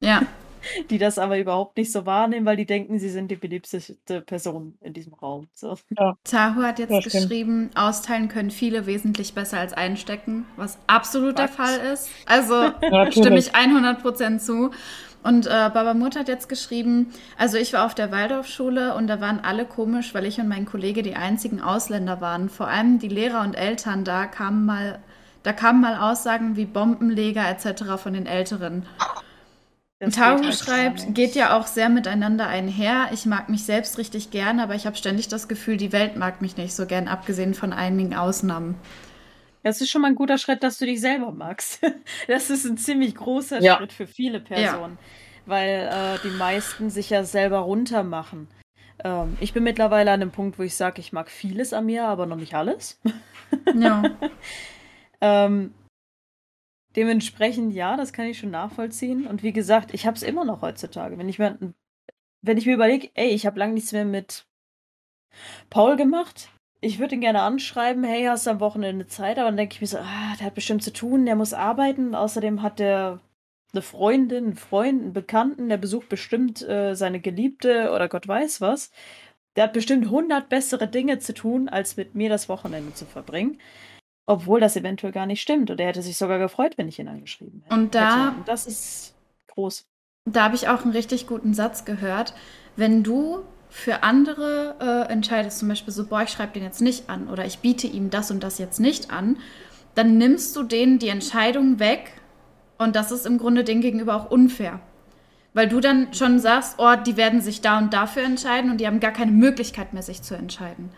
Ja. 0.00 0.22
Die 0.90 0.98
das 0.98 1.18
aber 1.18 1.38
überhaupt 1.38 1.76
nicht 1.76 1.92
so 1.92 2.06
wahrnehmen, 2.06 2.46
weil 2.46 2.56
die 2.56 2.66
denken, 2.66 2.98
sie 2.98 3.10
sind 3.10 3.30
die 3.30 3.36
beliebteste 3.36 4.20
Person 4.22 4.76
in 4.80 4.92
diesem 4.92 5.14
Raum. 5.14 5.48
So. 5.54 5.76
Ja. 5.98 6.16
Tahu 6.24 6.62
hat 6.62 6.78
jetzt 6.78 6.92
ja, 6.92 7.00
geschrieben, 7.00 7.70
austeilen 7.74 8.28
können 8.28 8.50
viele 8.50 8.86
wesentlich 8.86 9.34
besser 9.34 9.58
als 9.58 9.72
einstecken, 9.72 10.46
was 10.56 10.78
absolut 10.86 11.36
was? 11.38 11.46
der 11.46 11.48
Fall 11.48 11.78
ist. 11.92 12.08
Also 12.26 12.54
ja, 12.82 13.10
stimme 13.12 13.38
ich 13.38 13.54
100% 13.54 14.38
zu. 14.38 14.70
Und 15.26 15.48
äh, 15.48 15.50
Baba 15.50 15.92
Mut 15.94 16.14
hat 16.14 16.28
jetzt 16.28 16.48
geschrieben, 16.48 17.12
also 17.36 17.56
ich 17.56 17.72
war 17.72 17.84
auf 17.84 17.96
der 17.96 18.12
Waldorfschule 18.12 18.94
und 18.94 19.08
da 19.08 19.20
waren 19.20 19.40
alle 19.40 19.64
komisch, 19.64 20.14
weil 20.14 20.24
ich 20.24 20.38
und 20.38 20.46
mein 20.46 20.66
Kollege 20.66 21.02
die 21.02 21.16
einzigen 21.16 21.60
Ausländer 21.60 22.20
waren. 22.20 22.48
Vor 22.48 22.68
allem 22.68 23.00
die 23.00 23.08
Lehrer 23.08 23.42
und 23.42 23.54
Eltern, 23.54 24.04
da 24.04 24.26
kamen 24.26 24.64
mal, 24.64 25.00
da 25.42 25.52
kamen 25.52 25.80
mal 25.80 25.96
Aussagen 25.96 26.54
wie 26.54 26.64
Bombenleger 26.64 27.42
etc. 27.48 28.00
von 28.00 28.12
den 28.12 28.26
Älteren. 28.26 28.86
Das 29.98 30.14
Tahu 30.14 30.42
halt 30.44 30.54
schreibt, 30.54 31.14
geht 31.14 31.34
ja 31.34 31.56
auch 31.56 31.66
sehr 31.66 31.88
miteinander 31.88 32.46
einher. 32.46 33.08
Ich 33.12 33.24
mag 33.24 33.48
mich 33.48 33.64
selbst 33.64 33.96
richtig 33.96 34.30
gern, 34.30 34.60
aber 34.60 34.74
ich 34.74 34.86
habe 34.86 34.96
ständig 34.96 35.28
das 35.28 35.48
Gefühl, 35.48 35.78
die 35.78 35.92
Welt 35.92 36.16
mag 36.16 36.42
mich 36.42 36.58
nicht 36.58 36.74
so 36.74 36.86
gern, 36.86 37.08
abgesehen 37.08 37.54
von 37.54 37.72
einigen 37.72 38.14
Ausnahmen. 38.14 38.74
Das 39.62 39.80
ist 39.80 39.90
schon 39.90 40.02
mal 40.02 40.08
ein 40.08 40.14
guter 40.14 40.36
Schritt, 40.36 40.62
dass 40.62 40.78
du 40.78 40.84
dich 40.84 41.00
selber 41.00 41.32
magst. 41.32 41.80
Das 42.28 42.50
ist 42.50 42.66
ein 42.66 42.76
ziemlich 42.76 43.14
großer 43.14 43.60
ja. 43.60 43.76
Schritt 43.76 43.92
für 43.92 44.06
viele 44.06 44.38
Personen, 44.38 44.98
ja. 45.00 45.46
weil 45.46 45.90
äh, 45.90 46.18
die 46.22 46.36
meisten 46.36 46.90
sich 46.90 47.10
ja 47.10 47.24
selber 47.24 47.58
runtermachen. 47.60 48.48
Ähm, 49.02 49.36
ich 49.40 49.54
bin 49.54 49.64
mittlerweile 49.64 50.12
an 50.12 50.20
dem 50.20 50.30
Punkt, 50.30 50.58
wo 50.58 50.62
ich 50.62 50.76
sage, 50.76 51.00
ich 51.00 51.12
mag 51.12 51.30
vieles 51.30 51.72
an 51.72 51.86
mir, 51.86 52.04
aber 52.04 52.26
noch 52.26 52.36
nicht 52.36 52.54
alles. 52.54 53.00
Ja. 53.74 54.02
ähm, 55.20 55.72
dementsprechend, 56.96 57.72
ja, 57.74 57.96
das 57.96 58.12
kann 58.12 58.26
ich 58.26 58.38
schon 58.38 58.50
nachvollziehen. 58.50 59.26
Und 59.26 59.42
wie 59.42 59.52
gesagt, 59.52 59.94
ich 59.94 60.06
habe 60.06 60.16
es 60.16 60.22
immer 60.22 60.44
noch 60.44 60.62
heutzutage. 60.62 61.18
Wenn 61.18 61.28
ich 61.28 61.38
mir, 61.38 61.58
wenn 62.42 62.58
ich 62.58 62.66
mir 62.66 62.74
überlege, 62.74 63.10
ey, 63.14 63.28
ich 63.28 63.46
habe 63.46 63.58
lange 63.58 63.74
nichts 63.74 63.92
mehr 63.92 64.04
mit 64.04 64.46
Paul 65.70 65.96
gemacht, 65.96 66.48
ich 66.80 66.98
würde 66.98 67.14
ihn 67.14 67.20
gerne 67.20 67.42
anschreiben, 67.42 68.04
hey, 68.04 68.24
hast 68.24 68.46
du 68.46 68.50
am 68.50 68.60
Wochenende 68.60 69.06
Zeit? 69.06 69.38
Aber 69.38 69.48
dann 69.48 69.56
denke 69.56 69.74
ich 69.74 69.80
mir 69.80 69.86
so, 69.86 69.98
ah, 69.98 70.36
der 70.38 70.46
hat 70.46 70.54
bestimmt 70.54 70.82
zu 70.82 70.92
tun, 70.92 71.26
der 71.26 71.36
muss 71.36 71.52
arbeiten. 71.52 72.14
Außerdem 72.14 72.62
hat 72.62 72.78
der 72.78 73.20
eine 73.72 73.82
Freundin, 73.82 74.44
einen 74.44 74.56
Freund, 74.56 75.02
einen 75.02 75.12
Bekannten, 75.12 75.68
der 75.68 75.76
besucht 75.78 76.08
bestimmt 76.08 76.62
äh, 76.62 76.94
seine 76.94 77.20
Geliebte 77.20 77.92
oder 77.92 78.08
Gott 78.08 78.28
weiß 78.28 78.60
was. 78.60 78.90
Der 79.56 79.64
hat 79.64 79.72
bestimmt 79.72 80.04
100 80.04 80.48
bessere 80.48 80.86
Dinge 80.86 81.18
zu 81.18 81.34
tun, 81.34 81.68
als 81.68 81.96
mit 81.96 82.14
mir 82.14 82.28
das 82.28 82.48
Wochenende 82.48 82.94
zu 82.94 83.06
verbringen. 83.06 83.58
Obwohl 84.26 84.60
das 84.60 84.76
eventuell 84.76 85.12
gar 85.12 85.26
nicht 85.26 85.40
stimmt. 85.40 85.70
Und 85.70 85.80
er 85.80 85.88
hätte 85.88 86.02
sich 86.02 86.16
sogar 86.16 86.38
gefreut, 86.38 86.76
wenn 86.76 86.88
ich 86.88 86.98
ihn 86.98 87.08
angeschrieben 87.08 87.62
hätte. 87.64 87.74
Und 87.74 87.94
da. 87.94 88.30
Und 88.30 88.48
das 88.48 88.66
ist 88.66 89.14
groß. 89.48 89.86
Da 90.24 90.44
habe 90.44 90.56
ich 90.56 90.68
auch 90.68 90.82
einen 90.82 90.92
richtig 90.92 91.28
guten 91.28 91.54
Satz 91.54 91.84
gehört. 91.84 92.34
Wenn 92.74 93.04
du 93.04 93.44
für 93.68 94.02
andere 94.02 94.76
äh, 94.80 95.12
entscheidest, 95.12 95.58
zum 95.58 95.68
Beispiel 95.68 95.92
so, 95.92 96.06
boah, 96.06 96.22
ich 96.22 96.30
schreibe 96.30 96.54
den 96.54 96.64
jetzt 96.64 96.80
nicht 96.80 97.08
an 97.08 97.28
oder 97.28 97.44
ich 97.44 97.60
biete 97.60 97.86
ihm 97.86 98.10
das 98.10 98.30
und 98.30 98.42
das 98.42 98.58
jetzt 98.58 98.80
nicht 98.80 99.10
an, 99.10 99.38
dann 99.94 100.18
nimmst 100.18 100.54
du 100.56 100.62
denen 100.62 100.98
die 100.98 101.08
Entscheidung 101.08 101.78
weg 101.78 102.12
und 102.78 102.96
das 102.96 103.12
ist 103.12 103.26
im 103.26 103.38
Grunde 103.38 103.64
denen 103.64 103.80
gegenüber 103.80 104.16
auch 104.16 104.30
unfair. 104.30 104.80
Weil 105.54 105.68
du 105.68 105.80
dann 105.80 106.12
schon 106.12 106.38
sagst, 106.38 106.74
oh, 106.78 106.96
die 106.96 107.16
werden 107.16 107.40
sich 107.40 107.60
da 107.60 107.78
und 107.78 107.92
dafür 107.94 108.24
entscheiden 108.24 108.70
und 108.70 108.78
die 108.80 108.86
haben 108.86 109.00
gar 109.00 109.12
keine 109.12 109.32
Möglichkeit 109.32 109.94
mehr, 109.94 110.02
sich 110.02 110.22
zu 110.22 110.34
entscheiden. 110.34 110.90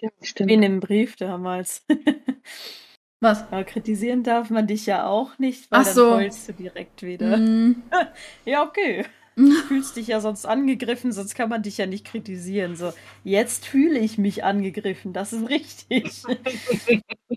Ja, 0.00 0.10
stimmt. 0.22 0.50
In 0.50 0.62
dem 0.62 0.80
Brief 0.80 1.16
damals. 1.16 1.84
Was? 3.20 3.42
Aber 3.50 3.64
kritisieren 3.64 4.22
darf 4.22 4.50
man 4.50 4.66
dich 4.66 4.86
ja 4.86 5.06
auch 5.06 5.38
nicht, 5.38 5.70
weil 5.70 5.80
Ach 5.80 5.86
so. 5.86 6.10
dann 6.10 6.20
heulst 6.20 6.48
du 6.48 6.52
direkt 6.52 7.02
wieder. 7.02 7.38
Mm. 7.38 7.82
ja, 8.44 8.62
okay. 8.62 9.06
Du 9.36 9.52
fühlst 9.68 9.96
dich 9.96 10.08
ja 10.08 10.20
sonst 10.20 10.46
angegriffen, 10.46 11.12
sonst 11.12 11.34
kann 11.34 11.50
man 11.50 11.62
dich 11.62 11.78
ja 11.78 11.86
nicht 11.86 12.06
kritisieren. 12.06 12.74
So, 12.76 12.92
jetzt 13.24 13.66
fühle 13.66 13.98
ich 13.98 14.16
mich 14.18 14.44
angegriffen, 14.44 15.12
das 15.12 15.32
ist 15.32 15.48
richtig. 15.48 16.22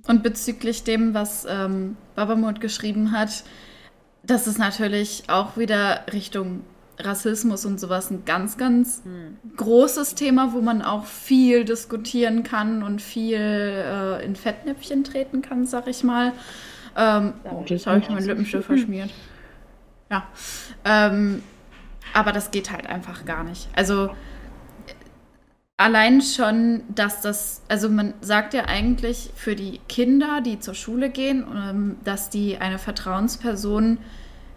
Und 0.08 0.24
bezüglich 0.24 0.84
dem, 0.84 1.14
was 1.14 1.46
ähm, 1.50 1.98
Babamut 2.16 2.62
geschrieben 2.62 3.12
hat, 3.12 3.44
das 4.24 4.48
ist 4.48 4.58
natürlich 4.58 5.24
auch 5.28 5.58
wieder 5.58 6.06
Richtung 6.12 6.62
Rassismus 7.00 7.66
und 7.66 7.80
sowas 7.80 8.12
ein 8.12 8.26
ganz, 8.26 8.58
ganz 8.58 9.02
hm. 9.04 9.38
großes 9.56 10.16
Thema, 10.16 10.54
wo 10.54 10.62
man 10.62 10.82
auch 10.82 11.06
viel 11.06 11.66
diskutieren 11.66 12.44
kann 12.44 12.84
und 12.84 13.02
viel 13.02 13.38
äh, 13.38 14.26
in 14.26 14.36
Fettnäpfchen 14.36 15.04
treten 15.04 15.42
kann, 15.42 15.66
sag 15.66 15.88
ich 15.88 16.04
mal. 16.04 16.34
Ähm, 16.98 17.34
oh, 17.46 17.64
jetzt 17.66 17.88
habe 17.88 18.00
ich 18.00 18.10
meinen 18.10 18.26
Lippenstift 18.26 18.66
verschmiert. 18.66 19.10
Ja. 20.12 20.28
Ähm, 20.84 21.44
aber 22.14 22.32
das 22.32 22.52
geht 22.52 22.72
halt 22.72 22.88
einfach 22.88 23.26
gar 23.26 23.44
nicht. 23.44 23.70
Also 23.76 24.10
allein 25.78 26.22
schon, 26.22 26.82
dass 26.94 27.22
das, 27.22 27.62
also 27.70 27.90
man 27.90 28.14
sagt 28.22 28.54
ja 28.54 28.66
eigentlich 28.66 29.32
für 29.36 29.56
die 29.56 29.80
Kinder, 29.88 30.42
die 30.42 30.60
zur 30.60 30.74
Schule 30.74 31.10
gehen, 31.10 31.46
ähm, 31.56 31.98
dass 32.04 32.30
die 32.30 32.58
eine 32.58 32.80
Vertrauensperson 32.80 34.00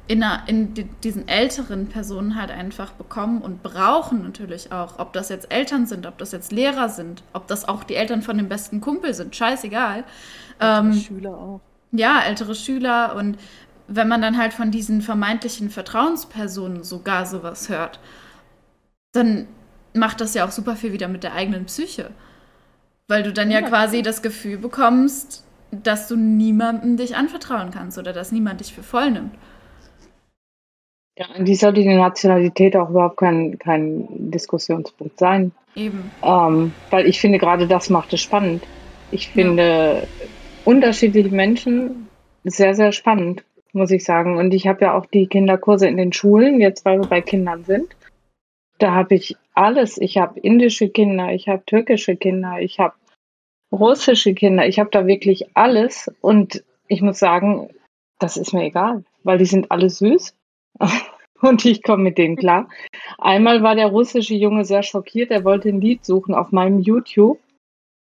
in, 0.08 0.22
einer, 0.22 0.48
in 0.48 0.74
diesen 1.04 1.28
älteren 1.28 1.86
Personen 1.86 2.40
halt 2.40 2.50
einfach 2.50 2.92
bekommen 2.92 3.40
und 3.40 3.62
brauchen 3.62 4.22
natürlich 4.22 4.72
auch. 4.72 4.98
Ob 4.98 5.12
das 5.12 5.28
jetzt 5.28 5.52
Eltern 5.52 5.86
sind, 5.86 6.06
ob 6.06 6.18
das 6.18 6.32
jetzt 6.32 6.52
Lehrer 6.52 6.88
sind, 6.88 7.22
ob 7.32 7.46
das 7.46 7.68
auch 7.68 7.84
die 7.84 7.94
Eltern 7.94 8.22
von 8.22 8.36
dem 8.36 8.48
besten 8.48 8.80
Kumpel 8.80 9.14
sind, 9.14 9.34
scheißegal. 9.36 10.04
Ähm, 10.60 10.92
Schüler 10.92 11.30
auch. 11.30 11.60
Ja, 11.92 12.20
ältere 12.20 12.54
Schüler 12.54 13.14
und 13.16 13.38
wenn 13.86 14.08
man 14.08 14.22
dann 14.22 14.38
halt 14.38 14.54
von 14.54 14.70
diesen 14.70 15.02
vermeintlichen 15.02 15.70
Vertrauenspersonen 15.70 16.82
sogar 16.82 17.26
sowas 17.26 17.68
hört, 17.68 18.00
dann 19.12 19.46
macht 19.94 20.20
das 20.20 20.34
ja 20.34 20.46
auch 20.46 20.52
super 20.52 20.76
viel 20.76 20.92
wieder 20.92 21.08
mit 21.08 21.22
der 21.22 21.34
eigenen 21.34 21.66
Psyche. 21.66 22.10
Weil 23.08 23.22
du 23.22 23.32
dann 23.32 23.50
ja, 23.50 23.60
ja 23.60 23.68
quasi 23.68 24.02
das 24.02 24.22
Gefühl 24.22 24.56
bekommst, 24.58 25.44
dass 25.70 26.08
du 26.08 26.16
niemandem 26.16 26.96
dich 26.96 27.16
anvertrauen 27.16 27.70
kannst 27.70 27.98
oder 27.98 28.12
dass 28.12 28.32
niemand 28.32 28.60
dich 28.60 28.72
für 28.74 28.82
voll 28.82 29.10
nimmt. 29.10 29.34
Ja, 31.18 31.26
die 31.38 31.54
sollte 31.54 31.82
die 31.82 31.94
Nationalität 31.94 32.74
auch 32.76 32.90
überhaupt 32.90 33.18
kein, 33.18 33.58
kein 33.58 34.06
Diskussionspunkt 34.30 35.18
sein. 35.18 35.52
Eben. 35.74 36.10
Ähm, 36.22 36.72
weil 36.90 37.06
ich 37.06 37.20
finde, 37.20 37.38
gerade 37.38 37.66
das 37.66 37.90
macht 37.90 38.12
es 38.12 38.22
spannend. 38.22 38.62
Ich 39.10 39.28
finde 39.28 40.02
ja. 40.02 40.08
unterschiedliche 40.64 41.34
Menschen 41.34 42.08
sehr, 42.44 42.74
sehr 42.74 42.92
spannend, 42.92 43.44
muss 43.72 43.90
ich 43.90 44.04
sagen. 44.04 44.38
Und 44.38 44.54
ich 44.54 44.66
habe 44.66 44.86
ja 44.86 44.94
auch 44.94 45.04
die 45.04 45.26
Kinderkurse 45.26 45.86
in 45.86 45.98
den 45.98 46.14
Schulen, 46.14 46.60
jetzt 46.60 46.84
weil 46.86 47.00
wir 47.00 47.08
bei 47.08 47.20
Kindern 47.20 47.64
sind. 47.64 47.94
Da 48.78 48.94
habe 48.94 49.14
ich 49.14 49.36
alles. 49.52 49.98
Ich 49.98 50.16
habe 50.16 50.40
indische 50.40 50.88
Kinder, 50.88 51.30
ich 51.32 51.46
habe 51.46 51.62
türkische 51.66 52.16
Kinder, 52.16 52.58
ich 52.58 52.80
habe 52.80 52.94
russische 53.70 54.32
Kinder. 54.32 54.66
Ich 54.66 54.78
habe 54.78 54.90
da 54.90 55.06
wirklich 55.06 55.46
alles. 55.54 56.10
Und 56.22 56.64
ich 56.88 57.02
muss 57.02 57.18
sagen, 57.18 57.68
das 58.18 58.38
ist 58.38 58.54
mir 58.54 58.64
egal, 58.64 59.04
weil 59.24 59.36
die 59.36 59.44
sind 59.44 59.70
alle 59.70 59.90
süß 59.90 60.34
und 61.40 61.64
ich 61.64 61.82
komme 61.82 62.04
mit 62.04 62.18
denen 62.18 62.36
klar. 62.36 62.68
Einmal 63.18 63.62
war 63.62 63.74
der 63.74 63.88
russische 63.88 64.34
Junge 64.34 64.64
sehr 64.64 64.82
schockiert, 64.82 65.30
er 65.30 65.44
wollte 65.44 65.68
ein 65.68 65.80
Lied 65.80 66.04
suchen 66.04 66.34
auf 66.34 66.52
meinem 66.52 66.80
YouTube 66.80 67.38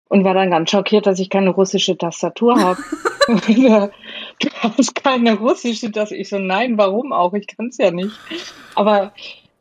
und 0.09 0.23
war 0.23 0.33
dann 0.33 0.51
ganz 0.51 0.69
schockiert, 0.69 1.07
dass 1.07 1.19
ich 1.19 1.29
keine 1.29 1.49
russische 1.49 1.97
Tastatur 1.97 2.59
habe. 2.59 2.79
du 3.27 4.49
hast 4.61 4.95
keine 4.95 5.35
russische 5.37 5.91
Tastatur. 5.91 6.19
Ich 6.19 6.29
so, 6.29 6.39
nein, 6.39 6.77
warum 6.77 7.13
auch? 7.13 7.33
Ich 7.33 7.47
kann 7.47 7.67
es 7.67 7.77
ja 7.77 7.91
nicht. 7.91 8.11
Aber 8.75 9.13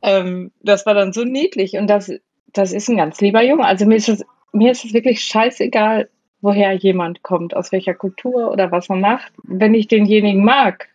ähm, 0.03 0.51
das 0.61 0.85
war 0.85 0.95
dann 0.95 1.13
so 1.13 1.25
niedlich 1.25 1.75
und 1.75 1.87
das, 1.87 2.13
das 2.53 2.73
ist 2.73 2.89
ein 2.89 2.97
ganz 2.97 3.21
lieber 3.21 3.43
Junge. 3.43 3.65
Also 3.65 3.87
mir 3.87 3.97
ist 3.97 4.09
es, 4.09 4.25
mir 4.53 4.73
ist 4.73 4.85
es 4.85 4.93
wirklich 4.93 5.23
scheißegal, 5.25 6.09
woher 6.41 6.73
jemand 6.73 7.23
kommt, 7.23 7.55
aus 7.55 7.73
welcher 7.73 7.95
Kultur 7.95 8.51
oder 8.51 8.73
was 8.73 8.91
er 8.91 8.97
macht. 8.97 9.33
Wenn 9.45 9.75
ich 9.75 9.89
denjenigen 9.89 10.45
mag, 10.45 10.89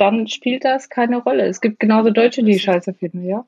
dann 0.00 0.26
spielt 0.28 0.64
das 0.64 0.88
keine 0.88 1.18
Rolle. 1.18 1.46
Es 1.46 1.60
gibt 1.60 1.80
genauso 1.80 2.10
Deutsche, 2.10 2.42
die 2.42 2.58
Scheiße 2.58 2.94
finden, 2.94 3.24
ja. 3.24 3.44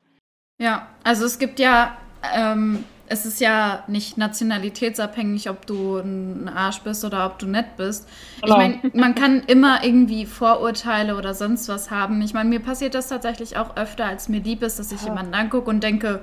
Ja, 0.58 0.86
also 1.02 1.24
es 1.24 1.38
gibt 1.38 1.58
ja, 1.58 1.96
ähm, 2.36 2.84
es 3.08 3.26
ist 3.26 3.40
ja 3.40 3.84
nicht 3.88 4.18
nationalitätsabhängig, 4.18 5.48
ob 5.50 5.66
du 5.66 5.98
ein 5.98 6.48
Arsch 6.48 6.80
bist 6.80 7.04
oder 7.04 7.26
ob 7.26 7.38
du 7.38 7.46
nett 7.46 7.76
bist. 7.76 8.08
Genau. 8.42 8.54
Ich 8.54 8.58
meine, 8.58 8.80
man 8.94 9.14
kann 9.14 9.42
immer 9.46 9.82
irgendwie 9.82 10.26
Vorurteile 10.26 11.16
oder 11.16 11.34
sonst 11.34 11.68
was 11.68 11.90
haben. 11.90 12.20
Ich 12.22 12.34
meine, 12.34 12.48
mir 12.48 12.60
passiert 12.60 12.94
das 12.94 13.08
tatsächlich 13.08 13.56
auch 13.56 13.76
öfter, 13.76 14.04
als 14.04 14.28
mir 14.28 14.40
lieb 14.40 14.62
ist, 14.62 14.78
dass 14.78 14.92
ich 14.92 15.00
ja. 15.00 15.08
jemanden 15.08 15.34
angucke 15.34 15.68
und 15.70 15.82
denke, 15.82 16.20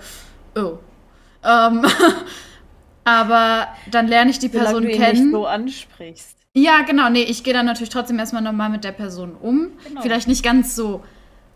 oh. 0.55 0.77
Ähm, 1.43 1.85
aber 3.03 3.67
dann 3.91 4.07
lerne 4.07 4.31
ich 4.31 4.39
die 4.39 4.49
Person 4.49 4.83
Solange 4.83 4.87
du 4.87 4.93
ihn 4.93 5.01
kennen. 5.01 5.23
Nicht 5.25 5.31
so 5.31 5.45
ansprichst. 5.47 6.38
Ja, 6.53 6.81
genau. 6.81 7.09
Nee, 7.09 7.23
ich 7.23 7.43
gehe 7.43 7.53
dann 7.53 7.65
natürlich 7.65 7.89
trotzdem 7.89 8.19
erstmal 8.19 8.41
nochmal 8.41 8.69
mit 8.69 8.83
der 8.83 8.91
Person 8.91 9.35
um. 9.35 9.71
Genau. 9.87 10.01
Vielleicht 10.01 10.27
nicht 10.27 10.43
ganz 10.43 10.75
so 10.75 11.03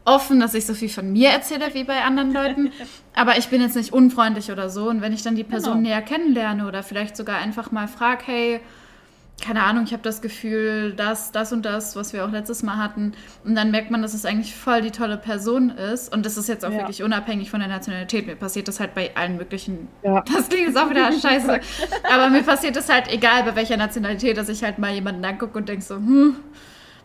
offen, 0.05 0.39
dass 0.39 0.53
ich 0.53 0.65
so 0.65 0.73
viel 0.73 0.89
von 0.89 1.11
mir 1.11 1.29
erzähle 1.29 1.73
wie 1.73 1.83
bei 1.83 2.03
anderen 2.03 2.33
Leuten. 2.33 2.71
aber 3.15 3.37
ich 3.37 3.47
bin 3.47 3.61
jetzt 3.61 3.75
nicht 3.75 3.93
unfreundlich 3.93 4.51
oder 4.51 4.69
so. 4.69 4.89
Und 4.89 5.01
wenn 5.01 5.13
ich 5.13 5.23
dann 5.23 5.35
die 5.35 5.43
Person 5.43 5.77
genau. 5.77 5.89
näher 5.89 6.01
kennenlerne 6.01 6.67
oder 6.67 6.83
vielleicht 6.83 7.17
sogar 7.17 7.37
einfach 7.37 7.71
mal 7.71 7.87
frage, 7.87 8.23
hey, 8.25 8.59
keine 9.41 9.63
Ahnung, 9.63 9.83
ich 9.83 9.91
habe 9.91 10.03
das 10.03 10.21
Gefühl, 10.21 10.93
dass 10.93 11.31
das 11.31 11.51
und 11.51 11.63
das, 11.63 11.95
was 11.95 12.13
wir 12.13 12.23
auch 12.23 12.31
letztes 12.31 12.63
Mal 12.63 12.77
hatten, 12.77 13.13
und 13.43 13.55
dann 13.55 13.71
merkt 13.71 13.91
man, 13.91 14.01
dass 14.01 14.13
es 14.13 14.25
eigentlich 14.25 14.55
voll 14.55 14.81
die 14.81 14.91
tolle 14.91 15.17
Person 15.17 15.69
ist. 15.69 16.13
Und 16.13 16.25
das 16.25 16.37
ist 16.37 16.47
jetzt 16.47 16.63
auch 16.63 16.71
ja. 16.71 16.79
wirklich 16.79 17.03
unabhängig 17.03 17.49
von 17.49 17.59
der 17.59 17.67
Nationalität. 17.67 18.25
Mir 18.25 18.35
passiert 18.35 18.67
das 18.67 18.79
halt 18.79 18.93
bei 18.93 19.15
allen 19.15 19.37
möglichen. 19.37 19.87
Ja. 20.03 20.23
Das 20.33 20.49
klingt 20.49 20.67
jetzt 20.67 20.77
auch 20.77 20.89
wieder 20.89 21.11
scheiße. 21.21 21.59
Aber 22.11 22.29
mir 22.29 22.43
passiert 22.43 22.75
das 22.75 22.89
halt 22.89 23.11
egal, 23.11 23.43
bei 23.43 23.55
welcher 23.55 23.77
Nationalität, 23.77 24.37
dass 24.37 24.49
ich 24.49 24.63
halt 24.63 24.79
mal 24.79 24.93
jemanden 24.93 25.23
angucke 25.25 25.57
und 25.57 25.67
denke 25.67 25.83
so, 25.83 25.95
hm, 25.95 26.37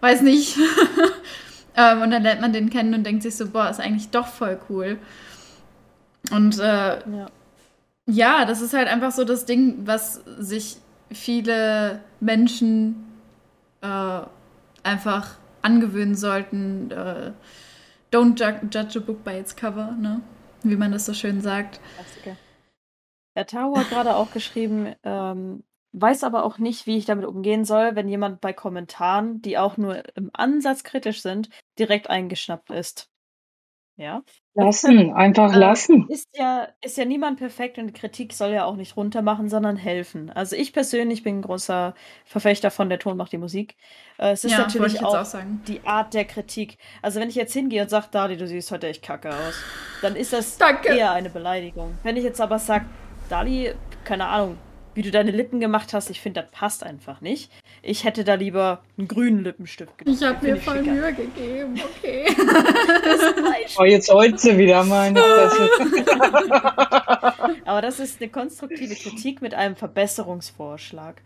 weiß 0.00 0.22
nicht. 0.22 0.56
ähm, 1.76 2.02
und 2.02 2.10
dann 2.10 2.22
lernt 2.22 2.40
man 2.40 2.52
den 2.52 2.70
kennen 2.70 2.94
und 2.94 3.04
denkt 3.04 3.22
sich 3.22 3.36
so, 3.36 3.48
boah, 3.48 3.68
ist 3.68 3.80
eigentlich 3.80 4.10
doch 4.10 4.26
voll 4.26 4.58
cool. 4.68 4.98
Und 6.30 6.58
äh, 6.58 6.62
ja. 6.62 7.26
ja, 8.06 8.44
das 8.44 8.60
ist 8.60 8.74
halt 8.74 8.88
einfach 8.88 9.12
so 9.12 9.24
das 9.24 9.44
Ding, 9.44 9.78
was 9.84 10.22
sich 10.38 10.78
viele 11.10 12.02
Menschen 12.20 13.12
äh, 13.80 14.20
einfach 14.82 15.36
angewöhnen 15.62 16.14
sollten. 16.14 16.90
Äh, 16.90 17.32
don't 18.12 18.38
judge 18.40 18.98
a 18.98 19.02
book 19.02 19.24
by 19.24 19.38
its 19.38 19.54
cover, 19.54 19.92
ne? 19.92 20.20
Wie 20.62 20.76
man 20.76 20.92
das 20.92 21.06
so 21.06 21.14
schön 21.14 21.40
sagt. 21.40 21.80
Klassiker. 21.96 22.36
Der 23.36 23.46
Tao 23.46 23.76
hat 23.76 23.90
gerade 23.90 24.16
auch 24.16 24.32
geschrieben, 24.32 24.94
ähm, 25.04 25.62
weiß 25.92 26.24
aber 26.24 26.44
auch 26.44 26.58
nicht, 26.58 26.86
wie 26.86 26.96
ich 26.96 27.04
damit 27.04 27.24
umgehen 27.26 27.64
soll, 27.64 27.94
wenn 27.94 28.08
jemand 28.08 28.40
bei 28.40 28.52
Kommentaren, 28.52 29.40
die 29.40 29.58
auch 29.58 29.76
nur 29.76 30.02
im 30.16 30.30
Ansatz 30.32 30.82
kritisch 30.82 31.22
sind, 31.22 31.48
direkt 31.78 32.10
eingeschnappt 32.10 32.70
ist. 32.70 33.08
Ja. 33.96 34.22
Lassen, 34.58 35.12
einfach 35.12 35.54
äh, 35.54 35.58
lassen. 35.58 36.08
Ist 36.08 36.28
ja, 36.34 36.66
ist 36.82 36.98
ja 36.98 37.04
niemand 37.04 37.38
perfekt 37.38 37.78
und 37.78 37.94
Kritik 37.94 38.32
soll 38.32 38.50
ja 38.50 38.64
auch 38.64 38.74
nicht 38.74 38.96
runtermachen, 38.96 39.48
sondern 39.48 39.76
helfen. 39.76 40.30
Also 40.30 40.56
ich 40.56 40.72
persönlich 40.72 41.22
bin 41.22 41.38
ein 41.38 41.42
großer 41.42 41.94
Verfechter 42.24 42.72
von 42.72 42.88
der 42.88 42.98
Ton 42.98 43.16
macht 43.16 43.30
die 43.30 43.38
Musik. 43.38 43.76
Äh, 44.18 44.32
es 44.32 44.42
ist 44.42 44.52
ja, 44.52 44.58
natürlich 44.58 45.04
auch, 45.04 45.14
auch 45.14 45.40
die 45.68 45.80
Art 45.86 46.12
der 46.12 46.24
Kritik. 46.24 46.78
Also 47.02 47.20
wenn 47.20 47.28
ich 47.28 47.36
jetzt 47.36 47.52
hingehe 47.52 47.82
und 47.82 47.88
sage, 47.88 48.08
Dali, 48.10 48.36
du 48.36 48.48
siehst 48.48 48.72
heute 48.72 48.88
echt 48.88 49.02
kacke 49.02 49.30
aus, 49.30 49.54
dann 50.02 50.16
ist 50.16 50.32
das 50.32 50.58
Danke. 50.58 50.88
eher 50.92 51.12
eine 51.12 51.30
Beleidigung. 51.30 51.96
Wenn 52.02 52.16
ich 52.16 52.24
jetzt 52.24 52.40
aber 52.40 52.58
sage, 52.58 52.86
Dali, 53.28 53.72
keine 54.04 54.26
Ahnung, 54.26 54.58
wie 54.94 55.02
du 55.02 55.12
deine 55.12 55.30
Lippen 55.30 55.60
gemacht 55.60 55.94
hast, 55.94 56.10
ich 56.10 56.20
finde, 56.20 56.42
das 56.42 56.50
passt 56.50 56.82
einfach 56.82 57.20
nicht. 57.20 57.52
Ich 57.82 58.04
hätte 58.04 58.24
da 58.24 58.34
lieber 58.34 58.82
einen 58.96 59.08
grünen 59.08 59.44
Lippenstift 59.44 59.98
gemacht. 59.98 60.16
Ich 60.20 60.26
habe 60.26 60.44
mir 60.44 60.56
voll 60.56 60.78
schicker. 60.78 60.90
Mühe 60.90 61.12
gegeben, 61.12 61.80
okay. 61.82 62.26
oh, 63.78 63.84
jetzt 63.84 64.12
heult 64.12 64.40
sie 64.40 64.58
wieder 64.58 64.84
meine 64.84 65.22
Aber 67.64 67.82
das 67.82 68.00
ist 68.00 68.20
eine 68.20 68.30
konstruktive 68.30 68.94
Kritik 68.94 69.40
mit 69.42 69.54
einem 69.54 69.76
Verbesserungsvorschlag. 69.76 71.22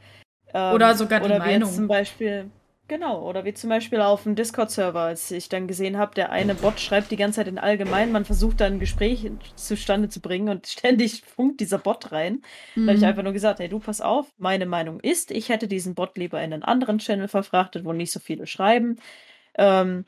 Ähm, 0.55 0.75
oder 0.75 0.95
sogar 0.95 1.21
die 1.21 1.27
oder 1.27 1.39
Meinung. 1.39 1.71
Zum 1.71 1.89
Beispiel, 1.89 2.51
Genau, 2.93 3.27
oder 3.27 3.47
wie 3.47 3.55
zum 3.55 3.71
Beispiel 3.71 4.03
auf 4.03 4.25
dem 4.25 4.35
Discord-Server, 4.35 5.01
als 5.01 5.31
ich 5.31 5.49
dann 5.49 5.67
gesehen 5.67 5.97
habe, 5.97 6.15
der 6.15 6.31
eine 6.31 6.55
Bot 6.55 6.79
schreibt 6.79 7.11
die 7.11 7.17
ganze 7.17 7.37
Zeit 7.37 7.49
in 7.49 7.59
allgemein, 7.59 8.13
man 8.13 8.27
versucht 8.27 8.61
dann 8.61 8.75
ein 8.75 8.81
Gespräch 8.81 9.31
zustande 9.57 10.11
zu 10.11 10.21
bringen 10.21 10.51
und 10.51 10.67
ständig 10.67 11.23
funkt 11.23 11.61
dieser 11.61 11.79
Bot 11.79 12.13
rein. 12.13 12.43
Mhm. 12.75 12.85
Da 12.85 12.93
habe 12.93 12.99
ich 12.99 13.07
einfach 13.07 13.23
nur 13.23 13.33
gesagt, 13.33 13.61
hey 13.61 13.71
du, 13.71 13.79
pass 13.79 14.03
auf, 14.03 14.31
meine 14.37 14.67
Meinung 14.67 15.01
ist, 15.01 15.31
ich 15.31 15.49
hätte 15.49 15.69
diesen 15.69 15.95
Bot 15.95 16.19
lieber 16.19 16.43
in 16.43 16.53
einen 16.53 16.63
anderen 16.63 16.99
Channel 16.99 17.29
verfrachtet, 17.29 17.87
wo 17.87 17.95
nicht 17.95 18.13
so 18.13 18.21
viele 18.21 18.47
schreiben. 18.47 19.01
Ähm, 19.57 20.05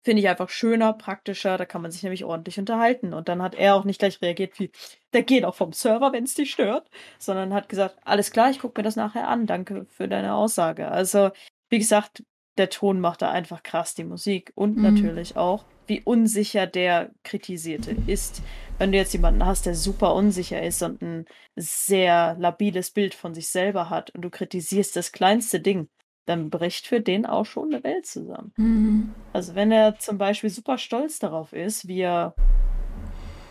Finde 0.00 0.22
ich 0.22 0.28
einfach 0.30 0.48
schöner, 0.48 0.94
praktischer, 0.94 1.58
da 1.58 1.66
kann 1.66 1.82
man 1.82 1.90
sich 1.90 2.04
nämlich 2.04 2.24
ordentlich 2.24 2.58
unterhalten. 2.58 3.12
Und 3.12 3.28
dann 3.28 3.42
hat 3.42 3.54
er 3.54 3.74
auch 3.74 3.84
nicht 3.84 3.98
gleich 3.98 4.22
reagiert 4.22 4.58
wie, 4.58 4.70
der 5.12 5.24
geht 5.24 5.44
auch 5.44 5.54
vom 5.54 5.74
Server, 5.74 6.12
wenn 6.14 6.24
es 6.24 6.32
dich 6.32 6.52
stört, 6.52 6.88
sondern 7.18 7.52
hat 7.52 7.68
gesagt, 7.68 7.98
alles 8.02 8.30
klar, 8.30 8.48
ich 8.48 8.60
gucke 8.60 8.80
mir 8.80 8.84
das 8.84 8.96
nachher 8.96 9.28
an, 9.28 9.46
danke 9.46 9.84
für 9.90 10.08
deine 10.08 10.34
Aussage. 10.34 10.90
Also 10.90 11.30
wie 11.74 11.78
gesagt, 11.80 12.22
der 12.56 12.70
Ton 12.70 13.00
macht 13.00 13.20
da 13.22 13.32
einfach 13.32 13.64
krass 13.64 13.96
die 13.96 14.04
Musik 14.04 14.52
und 14.54 14.76
mhm. 14.76 14.82
natürlich 14.82 15.36
auch, 15.36 15.64
wie 15.88 16.02
unsicher 16.02 16.68
der 16.68 17.10
Kritisierte 17.24 17.96
ist. 18.06 18.42
Wenn 18.78 18.92
du 18.92 18.98
jetzt 18.98 19.12
jemanden 19.12 19.44
hast, 19.44 19.66
der 19.66 19.74
super 19.74 20.14
unsicher 20.14 20.62
ist 20.62 20.82
und 20.84 21.02
ein 21.02 21.24
sehr 21.56 22.36
labiles 22.38 22.92
Bild 22.92 23.14
von 23.14 23.34
sich 23.34 23.48
selber 23.48 23.90
hat 23.90 24.10
und 24.10 24.22
du 24.22 24.30
kritisierst 24.30 24.94
das 24.94 25.10
kleinste 25.10 25.58
Ding, 25.58 25.88
dann 26.26 26.48
bricht 26.48 26.86
für 26.86 27.00
den 27.00 27.26
auch 27.26 27.44
schon 27.44 27.74
eine 27.74 27.82
Welt 27.82 28.06
zusammen. 28.06 28.52
Mhm. 28.56 29.14
Also 29.32 29.56
wenn 29.56 29.72
er 29.72 29.98
zum 29.98 30.16
Beispiel 30.16 30.50
super 30.50 30.78
stolz 30.78 31.18
darauf 31.18 31.52
ist, 31.52 31.88
wie 31.88 32.02
er 32.02 32.36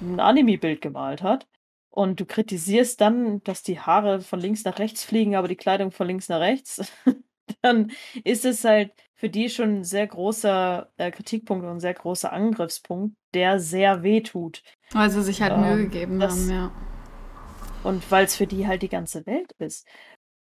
ein 0.02 0.22
Anime-Bild 0.22 0.80
gemalt 0.80 1.22
hat, 1.22 1.46
und 1.96 2.20
du 2.20 2.26
kritisierst 2.26 3.00
dann, 3.02 3.44
dass 3.44 3.62
die 3.62 3.80
Haare 3.80 4.22
von 4.22 4.40
links 4.40 4.64
nach 4.64 4.80
rechts 4.80 5.04
fliegen, 5.04 5.36
aber 5.36 5.50
die 5.50 5.56
Kleidung 5.56 5.92
von 5.92 6.08
links 6.08 6.28
nach 6.30 6.40
rechts, 6.40 6.82
dann 7.62 7.92
ist 8.24 8.46
es 8.46 8.64
halt 8.64 8.92
für 9.16 9.30
die 9.30 9.50
schon 9.50 9.80
ein 9.80 9.84
sehr 9.84 10.08
großer 10.08 10.92
äh, 10.98 11.12
Kritikpunkt 11.12 11.64
und 11.64 11.72
ein 11.72 11.80
sehr 11.80 11.94
großer 11.94 12.34
Angriffspunkt, 12.34 13.16
der 13.34 13.60
sehr 13.60 14.04
weh 14.04 14.22
tut. 14.22 14.64
Weil 14.92 15.10
sie 15.10 15.24
sich 15.24 15.42
halt 15.42 15.54
ähm, 15.54 15.62
Mühe 15.62 15.84
gegeben 15.84 16.20
das, 16.20 16.34
haben, 16.34 16.50
ja. 16.50 16.72
Und 17.84 18.12
weil 18.12 18.26
es 18.26 18.36
für 18.36 18.48
die 18.48 18.68
halt 18.68 18.82
die 18.82 18.90
ganze 18.90 19.26
Welt 19.26 19.54
ist. 19.60 19.88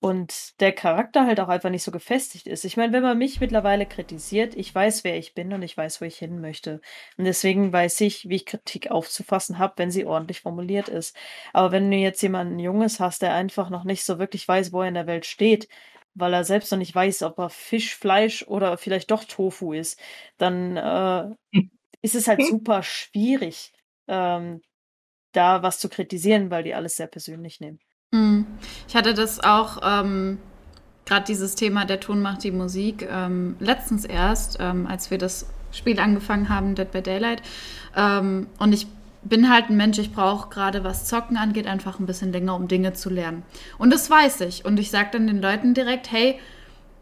Und 0.01 0.61
der 0.61 0.70
Charakter 0.70 1.26
halt 1.26 1.40
auch 1.40 1.49
einfach 1.49 1.70
nicht 1.70 1.82
so 1.82 1.90
gefestigt 1.90 2.46
ist. 2.46 2.64
Ich 2.64 2.76
meine, 2.76 2.92
wenn 2.92 3.03
man 3.03 3.18
mich 3.18 3.40
mittlerweile 3.40 3.84
kritisiert, 3.84 4.55
ich 4.55 4.72
weiß, 4.72 5.03
wer 5.03 5.18
ich 5.18 5.34
bin 5.34 5.53
und 5.53 5.62
ich 5.62 5.76
weiß, 5.76 6.01
wo 6.01 6.05
ich 6.05 6.18
hin 6.18 6.40
möchte. 6.40 6.80
Und 7.16 7.24
deswegen 7.24 7.72
weiß 7.72 8.01
ich, 8.03 8.28
wie 8.28 8.36
ich 8.36 8.46
Kritik 8.46 8.92
aufzufassen 8.92 9.59
habe, 9.59 9.74
wenn 9.78 9.90
sie 9.90 10.07
ordentlich 10.07 10.40
formuliert 10.40 10.88
ist. 10.88 11.16
Aber 11.53 11.72
wenn 11.72 11.90
du 11.90 11.96
jetzt 11.96 12.22
jemanden 12.22 12.61
Junges 12.61 13.01
hast, 13.01 13.22
der 13.22 13.34
einfach 13.34 13.70
noch 13.70 13.82
nicht 13.82 14.05
so 14.05 14.20
wirklich 14.20 14.46
weiß, 14.46 14.72
wo 14.72 14.82
er 14.82 14.88
in 14.88 14.94
der 14.94 15.09
Welt 15.09 15.26
steht, 15.26 15.68
weil 16.18 16.34
er 16.34 16.44
selbst 16.44 16.70
noch 16.72 16.78
nicht 16.78 16.94
weiß, 16.94 17.22
ob 17.22 17.38
er 17.38 17.50
Fisch, 17.50 17.94
Fleisch 17.94 18.44
oder 18.46 18.76
vielleicht 18.76 19.10
doch 19.10 19.24
Tofu 19.24 19.72
ist, 19.72 19.98
dann 20.36 20.76
äh, 20.76 21.34
hm. 21.54 21.70
ist 22.02 22.14
es 22.14 22.28
halt 22.28 22.40
hm. 22.40 22.46
super 22.46 22.82
schwierig, 22.82 23.72
ähm, 24.08 24.60
da 25.32 25.62
was 25.62 25.78
zu 25.78 25.88
kritisieren, 25.88 26.50
weil 26.50 26.64
die 26.64 26.74
alles 26.74 26.96
sehr 26.96 27.06
persönlich 27.06 27.60
nehmen. 27.60 27.78
Hm. 28.14 28.46
Ich 28.88 28.96
hatte 28.96 29.14
das 29.14 29.40
auch, 29.40 29.80
ähm, 29.82 30.38
gerade 31.04 31.26
dieses 31.26 31.54
Thema, 31.54 31.84
der 31.84 32.00
Ton 32.00 32.20
macht 32.20 32.44
die 32.44 32.50
Musik, 32.50 33.06
ähm, 33.10 33.56
letztens 33.60 34.04
erst, 34.04 34.58
ähm, 34.60 34.86
als 34.86 35.10
wir 35.10 35.18
das 35.18 35.46
Spiel 35.72 36.00
angefangen 36.00 36.48
haben, 36.48 36.74
Dead 36.74 36.90
by 36.90 37.02
Daylight. 37.02 37.42
Ähm, 37.94 38.48
und 38.58 38.72
ich 38.72 38.86
bin 39.28 39.50
halt 39.50 39.70
ein 39.70 39.76
Mensch, 39.76 39.98
ich 39.98 40.12
brauche 40.12 40.48
gerade 40.48 40.84
was 40.84 41.06
Zocken 41.06 41.36
angeht, 41.36 41.66
einfach 41.66 41.98
ein 41.98 42.06
bisschen 42.06 42.32
länger, 42.32 42.54
um 42.54 42.68
Dinge 42.68 42.92
zu 42.92 43.10
lernen. 43.10 43.42
Und 43.78 43.92
das 43.92 44.10
weiß 44.10 44.42
ich. 44.42 44.64
Und 44.64 44.78
ich 44.78 44.90
sage 44.90 45.10
dann 45.12 45.26
den 45.26 45.40
Leuten 45.40 45.74
direkt, 45.74 46.10
hey, 46.10 46.38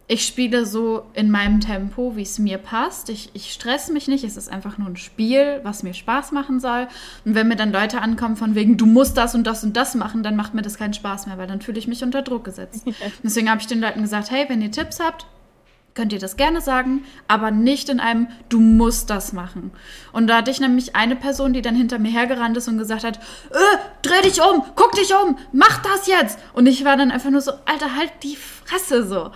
ich 0.08 0.24
spiele 0.24 0.66
so 0.66 1.04
in 1.14 1.30
meinem 1.30 1.58
Tempo, 1.60 2.14
wie 2.14 2.22
es 2.22 2.38
mir 2.38 2.58
passt. 2.58 3.10
Ich, 3.10 3.30
ich 3.32 3.52
stress 3.52 3.90
mich 3.90 4.06
nicht. 4.06 4.22
Es 4.22 4.36
ist 4.36 4.48
einfach 4.48 4.78
nur 4.78 4.88
ein 4.88 4.96
Spiel, 4.96 5.60
was 5.64 5.82
mir 5.82 5.94
Spaß 5.94 6.30
machen 6.30 6.60
soll. 6.60 6.86
Und 7.24 7.34
wenn 7.34 7.48
mir 7.48 7.56
dann 7.56 7.72
Leute 7.72 8.00
ankommen 8.00 8.36
von 8.36 8.54
wegen, 8.54 8.76
du 8.76 8.86
musst 8.86 9.16
das 9.16 9.34
und 9.34 9.46
das 9.46 9.64
und 9.64 9.76
das 9.76 9.96
machen, 9.96 10.22
dann 10.22 10.36
macht 10.36 10.54
mir 10.54 10.62
das 10.62 10.78
keinen 10.78 10.94
Spaß 10.94 11.26
mehr, 11.26 11.38
weil 11.38 11.48
dann 11.48 11.60
fühle 11.60 11.78
ich 11.78 11.88
mich 11.88 12.04
unter 12.04 12.22
Druck 12.22 12.44
gesetzt. 12.44 12.86
Deswegen 13.24 13.50
habe 13.50 13.60
ich 13.60 13.66
den 13.66 13.80
Leuten 13.80 14.02
gesagt, 14.02 14.30
hey, 14.30 14.44
wenn 14.48 14.62
ihr 14.62 14.70
Tipps 14.70 15.00
habt, 15.00 15.26
könnt 15.96 16.12
ihr 16.12 16.20
das 16.20 16.36
gerne 16.36 16.60
sagen, 16.60 17.04
aber 17.26 17.50
nicht 17.50 17.88
in 17.88 17.98
einem, 17.98 18.28
du 18.48 18.60
musst 18.60 19.10
das 19.10 19.32
machen. 19.32 19.72
Und 20.12 20.28
da 20.28 20.36
hatte 20.36 20.50
ich 20.52 20.60
nämlich 20.60 20.94
eine 20.94 21.16
Person, 21.16 21.52
die 21.52 21.62
dann 21.62 21.74
hinter 21.74 21.98
mir 21.98 22.12
hergerannt 22.12 22.56
ist 22.56 22.68
und 22.68 22.78
gesagt 22.78 23.02
hat, 23.02 23.16
äh, 23.16 23.78
dreh 24.02 24.22
dich 24.22 24.40
um, 24.40 24.62
guck 24.76 24.92
dich 24.92 25.12
um, 25.14 25.38
mach 25.52 25.82
das 25.82 26.06
jetzt. 26.06 26.38
Und 26.52 26.66
ich 26.66 26.84
war 26.84 26.96
dann 26.96 27.10
einfach 27.10 27.30
nur 27.30 27.40
so, 27.40 27.52
Alter, 27.64 27.96
halt 27.96 28.12
die 28.22 28.36
Fresse 28.36 29.04
so. 29.04 29.32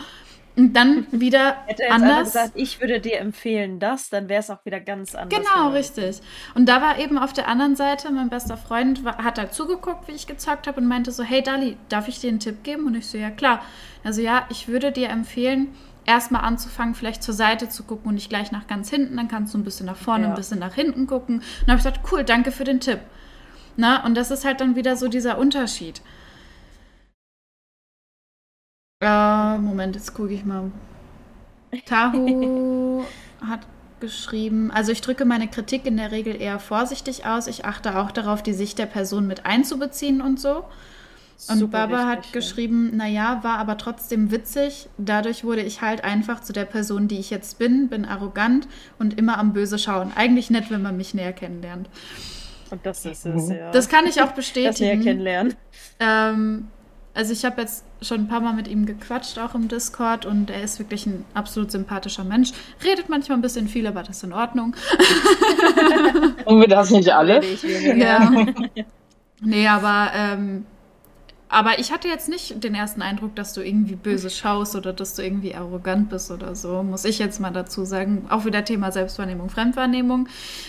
Und 0.57 0.75
dann 0.75 1.07
wieder 1.11 1.57
Hätte 1.67 1.85
jetzt 1.85 1.93
anders. 1.93 2.25
gesagt, 2.25 2.53
ich 2.55 2.81
würde 2.81 3.01
dir 3.01 3.19
empfehlen 3.19 3.79
das, 3.79 4.11
dann 4.11 4.29
wäre 4.29 4.41
es 4.41 4.51
auch 4.51 4.65
wieder 4.67 4.81
ganz 4.81 5.15
anders. 5.15 5.39
Genau, 5.39 5.71
richtig. 5.71 6.21
Und 6.55 6.69
da 6.69 6.83
war 6.83 6.99
eben 6.99 7.17
auf 7.17 7.33
der 7.33 7.49
anderen 7.49 7.77
Seite, 7.77 8.11
mein 8.13 8.29
bester 8.29 8.59
Freund 8.59 9.03
war, 9.05 9.19
hat 9.19 9.39
da 9.39 9.51
zugeguckt, 9.51 10.09
wie 10.09 10.13
ich 10.13 10.27
gezockt 10.27 10.67
habe 10.67 10.81
und 10.81 10.87
meinte 10.87 11.11
so, 11.11 11.23
hey 11.23 11.43
Dali, 11.43 11.79
darf 11.89 12.09
ich 12.09 12.21
dir 12.21 12.29
einen 12.29 12.41
Tipp 12.41 12.63
geben? 12.65 12.87
Und 12.87 12.97
ich 12.97 13.07
so, 13.07 13.17
ja 13.17 13.31
klar. 13.31 13.63
Also 14.05 14.21
ja, 14.21 14.47
ich 14.51 14.69
würde 14.69 14.93
dir 14.93 15.09
empfehlen, 15.09 15.75
erstmal 16.05 16.43
anzufangen, 16.43 16.95
vielleicht 16.95 17.23
zur 17.23 17.35
Seite 17.35 17.69
zu 17.69 17.85
gucken 17.85 18.09
und 18.09 18.15
nicht 18.15 18.29
gleich 18.29 18.53
nach 18.53 18.67
ganz 18.67 18.91
hinten. 18.91 19.17
Dann 19.17 19.29
kannst 19.29 19.55
du 19.55 19.59
ein 19.59 19.65
bisschen 19.65 19.87
nach 19.87 19.97
vorne, 19.97 20.25
ja. 20.25 20.31
ein 20.31 20.37
bisschen 20.37 20.59
nach 20.59 20.75
hinten 20.75 21.07
gucken. 21.07 21.37
Und 21.37 21.45
dann 21.63 21.77
habe 21.77 21.79
ich 21.79 21.85
gesagt, 21.85 22.13
cool, 22.13 22.25
danke 22.25 22.53
für 22.53 22.65
den 22.65 22.81
Tipp. 22.81 23.01
Na, 23.77 24.05
und 24.05 24.15
das 24.15 24.31
ist 24.31 24.45
halt 24.45 24.61
dann 24.61 24.77
wieder 24.77 24.97
so 24.97 25.09
dieser 25.09 25.39
Unterschied. 25.39 26.03
Äh, 29.03 29.59
Moment, 29.59 29.97
jetzt 29.97 30.13
gucke 30.15 30.33
ich 30.33 30.45
mal. 30.45 30.71
Tahu 31.87 33.05
hat 33.47 33.67
geschrieben, 34.01 34.71
also 34.71 34.93
ich 34.93 35.03
drücke 35.03 35.25
meine 35.25 35.47
Kritik 35.47 35.87
in 35.87 35.97
der 35.97 36.11
Regel 36.11 36.41
eher 36.41 36.59
vorsichtig 36.59 37.27
aus. 37.27 37.47
Ich 37.47 37.65
achte 37.65 37.99
auch 37.99 38.11
darauf, 38.11 38.43
die 38.43 38.53
Sicht 38.53 38.79
der 38.79 38.87
Person 38.87 39.27
mit 39.27 39.47
einzubeziehen 39.47 40.21
und 40.21 40.41
so. 40.41 40.65
Und 41.49 41.59
Super 41.59 41.89
Baba 41.89 42.07
hat 42.07 42.27
ja. 42.27 42.33
geschrieben, 42.33 42.97
naja, 42.97 43.41
war 43.43 43.59
aber 43.59 43.79
trotzdem 43.79 44.31
witzig. 44.31 44.89
Dadurch 44.99 45.45
wurde 45.45 45.63
ich 45.63 45.81
halt 45.81 46.05
einfach 46.05 46.41
zu 46.41 46.53
der 46.53 46.67
Person, 46.67 47.09
die 47.09 47.19
ich 47.19 47.31
jetzt 47.31 47.59
bin, 47.59 47.89
bin 47.89 48.05
arrogant 48.05 48.69
und 48.99 49.19
immer 49.19 49.39
am 49.39 49.53
Böse 49.53 49.79
schauen. 49.79 50.13
Eigentlich 50.15 50.51
nett, 50.51 50.71
wenn 50.71 50.83
man 50.83 50.97
mich 50.97 51.15
näher 51.15 51.33
kennenlernt. 51.33 51.89
Und 52.71 52.85
das 52.85 53.05
ist 53.07 53.27
es, 53.27 53.49
mhm. 53.49 53.55
ja. 53.55 53.71
Das 53.71 53.89
kann 53.89 54.07
ich 54.07 54.23
auch 54.23 54.33
bestätigen. 54.33 54.71
Das 54.71 54.81
näher 54.81 54.99
kennenlernen. 54.99 55.55
Ähm, 55.99 56.69
also 57.15 57.33
ich 57.33 57.45
habe 57.45 57.61
jetzt 57.61 57.85
schon 58.03 58.21
ein 58.21 58.29
paar 58.29 58.41
Mal 58.41 58.53
mit 58.53 58.69
ihm 58.69 58.87
gequatscht, 58.87 59.39
auch 59.39 59.55
im 59.55 59.69
Discord, 59.69 60.27
und 60.27 60.51
er 60.51 60.63
ist 60.63 60.79
wirklich 60.79 61.07
ein 61.07 61.25
absolut 61.35 61.71
sympathischer 61.73 62.25
Mensch. 62.25 62.53
Redet 62.85 63.09
manchmal 63.09 63.39
ein 63.39 63.43
bisschen 63.43 63.67
viel, 63.67 63.87
aber 63.87 64.03
das 64.03 64.19
ist 64.19 64.25
in 64.25 64.33
Ordnung. 64.33 64.77
Und 66.45 66.61
wir 66.61 66.69
das 66.69 66.91
nicht 66.91 67.13
alle? 67.13 67.43
Ja. 67.97 68.31
nee, 69.41 69.67
aber 69.67 70.13
ähm, 70.15 70.67
aber 71.51 71.81
ich 71.81 71.91
hatte 71.91 72.07
jetzt 72.07 72.29
nicht 72.29 72.63
den 72.63 72.77
ersten 72.77 73.03
Eindruck, 73.03 73.35
dass 73.35 73.53
du 73.53 73.61
irgendwie 73.61 73.97
böse 73.97 74.31
schaust 74.31 74.77
oder 74.77 74.93
dass 74.93 75.17
du 75.17 75.23
irgendwie 75.23 75.55
arrogant 75.55 76.09
bist 76.09 76.31
oder 76.31 76.55
so, 76.55 76.85
muss 76.85 77.05
ich 77.05 77.19
jetzt 77.19 77.41
mal 77.41 77.51
dazu 77.51 77.85
sagen. 77.85 78.27
Auch 78.31 78.45
wieder 78.45 78.65
Thema 78.65 78.93
Selbstwahrnehmung, 78.93 79.51
Fremdwahrnehmung. 79.51 80.29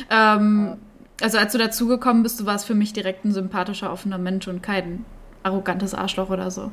Ähm, 0.09 0.77
also 1.21 1.37
als 1.37 1.51
du 1.51 1.59
dazugekommen 1.59 2.23
bist, 2.23 2.39
du 2.39 2.47
warst 2.47 2.65
für 2.65 2.73
mich 2.73 2.93
direkt 2.93 3.25
ein 3.25 3.31
sympathischer, 3.31 3.93
offener 3.93 4.17
Mensch 4.17 4.47
und 4.47 4.63
kein 4.63 5.05
arrogantes 5.43 5.93
Arschloch 5.93 6.31
oder 6.31 6.49
so. 6.49 6.71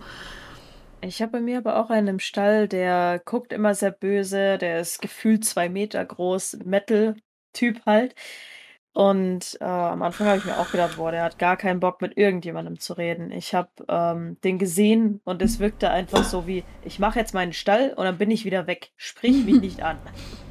Ich 1.02 1.20
habe 1.20 1.32
bei 1.32 1.40
mir 1.40 1.58
aber 1.58 1.76
auch 1.76 1.90
einen 1.90 2.08
im 2.08 2.18
Stall, 2.18 2.66
der 2.66 3.20
guckt 3.22 3.52
immer 3.52 3.74
sehr 3.74 3.92
böse, 3.92 4.56
der 4.56 4.80
ist 4.80 5.02
gefühlt 5.02 5.44
zwei 5.44 5.68
Meter 5.68 6.02
groß, 6.02 6.60
Metal-Typ 6.64 7.84
halt. 7.84 8.14
Und 8.98 9.56
äh, 9.60 9.64
am 9.64 10.02
Anfang 10.02 10.26
habe 10.26 10.38
ich 10.38 10.44
mir 10.44 10.58
auch 10.58 10.72
gedacht, 10.72 10.96
boah, 10.96 11.12
der 11.12 11.22
hat 11.22 11.38
gar 11.38 11.56
keinen 11.56 11.78
Bock, 11.78 12.02
mit 12.02 12.16
irgendjemandem 12.16 12.80
zu 12.80 12.94
reden. 12.94 13.30
Ich 13.30 13.54
habe 13.54 13.68
ähm, 13.86 14.40
den 14.42 14.58
gesehen 14.58 15.20
und 15.22 15.40
es 15.40 15.60
wirkte 15.60 15.88
einfach 15.90 16.24
so 16.24 16.48
wie, 16.48 16.64
ich 16.84 16.98
mache 16.98 17.20
jetzt 17.20 17.32
meinen 17.32 17.52
Stall 17.52 17.90
und 17.90 18.06
dann 18.06 18.18
bin 18.18 18.32
ich 18.32 18.44
wieder 18.44 18.66
weg. 18.66 18.90
Sprich 18.96 19.44
mich 19.44 19.60
nicht 19.60 19.82
an. 19.84 19.98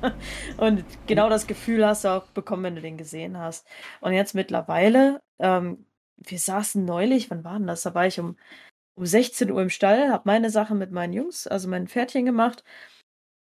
und 0.58 0.86
genau 1.08 1.28
das 1.28 1.46
Gefühl 1.46 1.86
hast 1.86 2.06
du 2.06 2.08
auch 2.08 2.28
bekommen, 2.28 2.64
wenn 2.64 2.76
du 2.76 2.82
den 2.82 2.96
gesehen 2.96 3.38
hast. 3.38 3.68
Und 4.00 4.14
jetzt 4.14 4.34
mittlerweile, 4.34 5.20
ähm, 5.40 5.86
wir 6.16 6.40
saßen 6.40 6.86
neulich, 6.86 7.30
wann 7.30 7.44
war 7.44 7.58
denn 7.58 7.68
das? 7.68 7.82
Da 7.82 7.96
war 7.96 8.08
ich 8.08 8.18
um, 8.18 8.38
um 8.96 9.06
16 9.06 9.52
Uhr 9.52 9.62
im 9.62 9.70
Stall, 9.70 10.10
habe 10.10 10.24
meine 10.24 10.52
Sachen 10.52 10.78
mit 10.78 10.94
meinen 10.94 11.12
Jungs, 11.12 11.48
also 11.48 11.68
meinen 11.68 11.90
Pferdchen 11.90 12.26
gemacht 12.26 12.64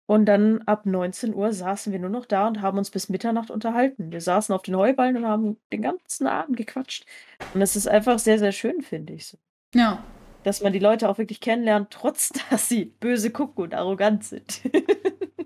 und 0.06 0.26
dann 0.26 0.62
ab 0.64 0.86
19 0.86 1.34
Uhr 1.34 1.54
saßen 1.54 1.92
wir 1.94 2.00
nur 2.00 2.10
noch 2.10 2.26
da 2.26 2.48
und 2.48 2.62
haben 2.62 2.78
uns 2.78 2.90
bis 2.90 3.10
Mitternacht 3.10 3.50
unterhalten. 3.50 4.12
Wir 4.12 4.22
saßen 4.22 4.54
auf 4.54 4.62
den 4.62 4.76
Heuballen 4.76 5.18
und 5.18 5.26
haben 5.26 5.58
den 5.72 5.82
ganzen 5.82 6.28
Abend 6.28 6.58
gequatscht. 6.58 7.06
Und 7.54 7.62
das 7.62 7.76
ist 7.76 7.88
einfach 7.88 8.20
sehr, 8.20 8.38
sehr 8.40 8.52
schön, 8.52 8.82
finde 8.82 9.14
ich. 9.14 9.28
So. 9.28 9.38
Ja. 9.74 10.04
dass 10.44 10.62
man 10.62 10.74
die 10.74 10.80
Leute 10.80 11.08
auch 11.08 11.18
wirklich 11.18 11.40
kennenlernt, 11.40 11.90
trotz 11.92 12.34
dass 12.50 12.68
sie 12.68 12.86
böse 12.86 13.32
gucken 13.32 13.64
und 13.64 13.74
arrogant 13.74 14.24
sind. 14.24 14.62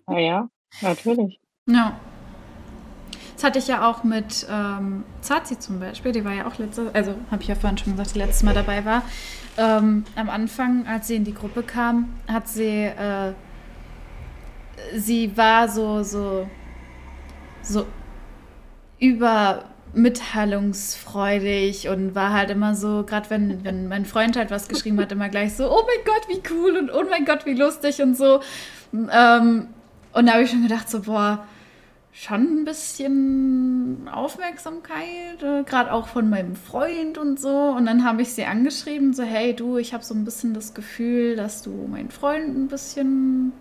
Na 0.08 0.20
ja, 0.20 0.49
natürlich. 0.82 1.39
Ja. 1.68 1.99
Das 3.36 3.43
hatte 3.43 3.60
ich 3.60 3.68
ja 3.68 3.89
auch 3.89 4.06
mit 4.06 4.47
ähm, 4.49 5.03
Zazi 5.20 5.60
zum 5.60 5.82
Beispiel, 5.82 6.14
die 6.14 6.24
war 6.24 6.34
ja 6.34 6.47
auch 6.47 6.58
letzte, 6.58 6.89
also 6.93 7.16
habe 7.30 7.41
ich 7.41 7.49
ja 7.49 7.56
vorhin 7.56 7.78
schon 7.78 7.91
gesagt, 7.91 8.16
die 8.16 8.20
letztes 8.20 8.43
Mal 8.43 8.53
dabei 8.53 8.86
war. 8.86 9.03
Ähm, 9.58 10.06
am 10.16 10.30
Anfang, 10.30 10.88
als 10.88 11.08
sie 11.08 11.18
in 11.18 11.26
die 11.26 11.34
Gruppe 11.34 11.62
kam, 11.64 12.14
hat 12.28 12.47
sie, 12.47 12.86
äh, 12.86 13.34
sie 14.95 15.36
war 15.38 15.69
so, 15.69 16.03
so, 16.03 16.47
so 17.61 17.86
über 18.99 19.65
mitteilungsfreudig 19.93 21.88
und 21.88 22.15
war 22.15 22.34
halt 22.34 22.49
immer 22.49 22.76
so, 22.76 23.03
gerade 23.03 23.30
wenn, 23.30 23.63
wenn 23.63 23.88
mein 23.88 24.05
Freund 24.05 24.36
halt 24.36 24.51
was 24.51 24.67
geschrieben 24.67 24.99
hat, 24.99 25.11
immer 25.11 25.30
gleich 25.30 25.53
so, 25.53 25.71
oh 25.71 25.84
mein 25.86 26.05
Gott, 26.05 26.28
wie 26.28 26.53
cool 26.53 26.78
und 26.78 26.91
oh 26.91 27.03
mein 27.09 27.26
Gott, 27.26 27.45
wie 27.45 27.53
lustig 27.53 28.01
und 28.01 28.17
so. 28.17 28.41
Ähm, 28.93 29.67
und 30.13 30.26
da 30.28 30.34
habe 30.34 30.43
ich 30.43 30.49
schon 30.49 30.63
gedacht, 30.63 30.89
so, 30.89 31.01
boah, 31.01 31.45
schon 32.11 32.61
ein 32.61 32.65
bisschen 32.65 34.07
Aufmerksamkeit, 34.11 35.43
äh, 35.43 35.63
gerade 35.63 35.91
auch 35.91 36.07
von 36.07 36.30
meinem 36.30 36.55
Freund 36.55 37.17
und 37.17 37.39
so. 37.39 37.49
Und 37.49 37.86
dann 37.86 38.05
habe 38.05 38.21
ich 38.21 38.34
sie 38.34 38.45
angeschrieben, 38.45 39.13
so, 39.13 39.23
hey 39.23 39.53
du, 39.53 39.78
ich 39.78 39.93
habe 39.93 40.03
so 40.03 40.13
ein 40.13 40.26
bisschen 40.26 40.53
das 40.53 40.73
Gefühl, 40.73 41.36
dass 41.36 41.61
du 41.61 41.71
meinen 41.89 42.11
Freund 42.11 42.55
ein 42.55 42.67
bisschen 42.67 43.53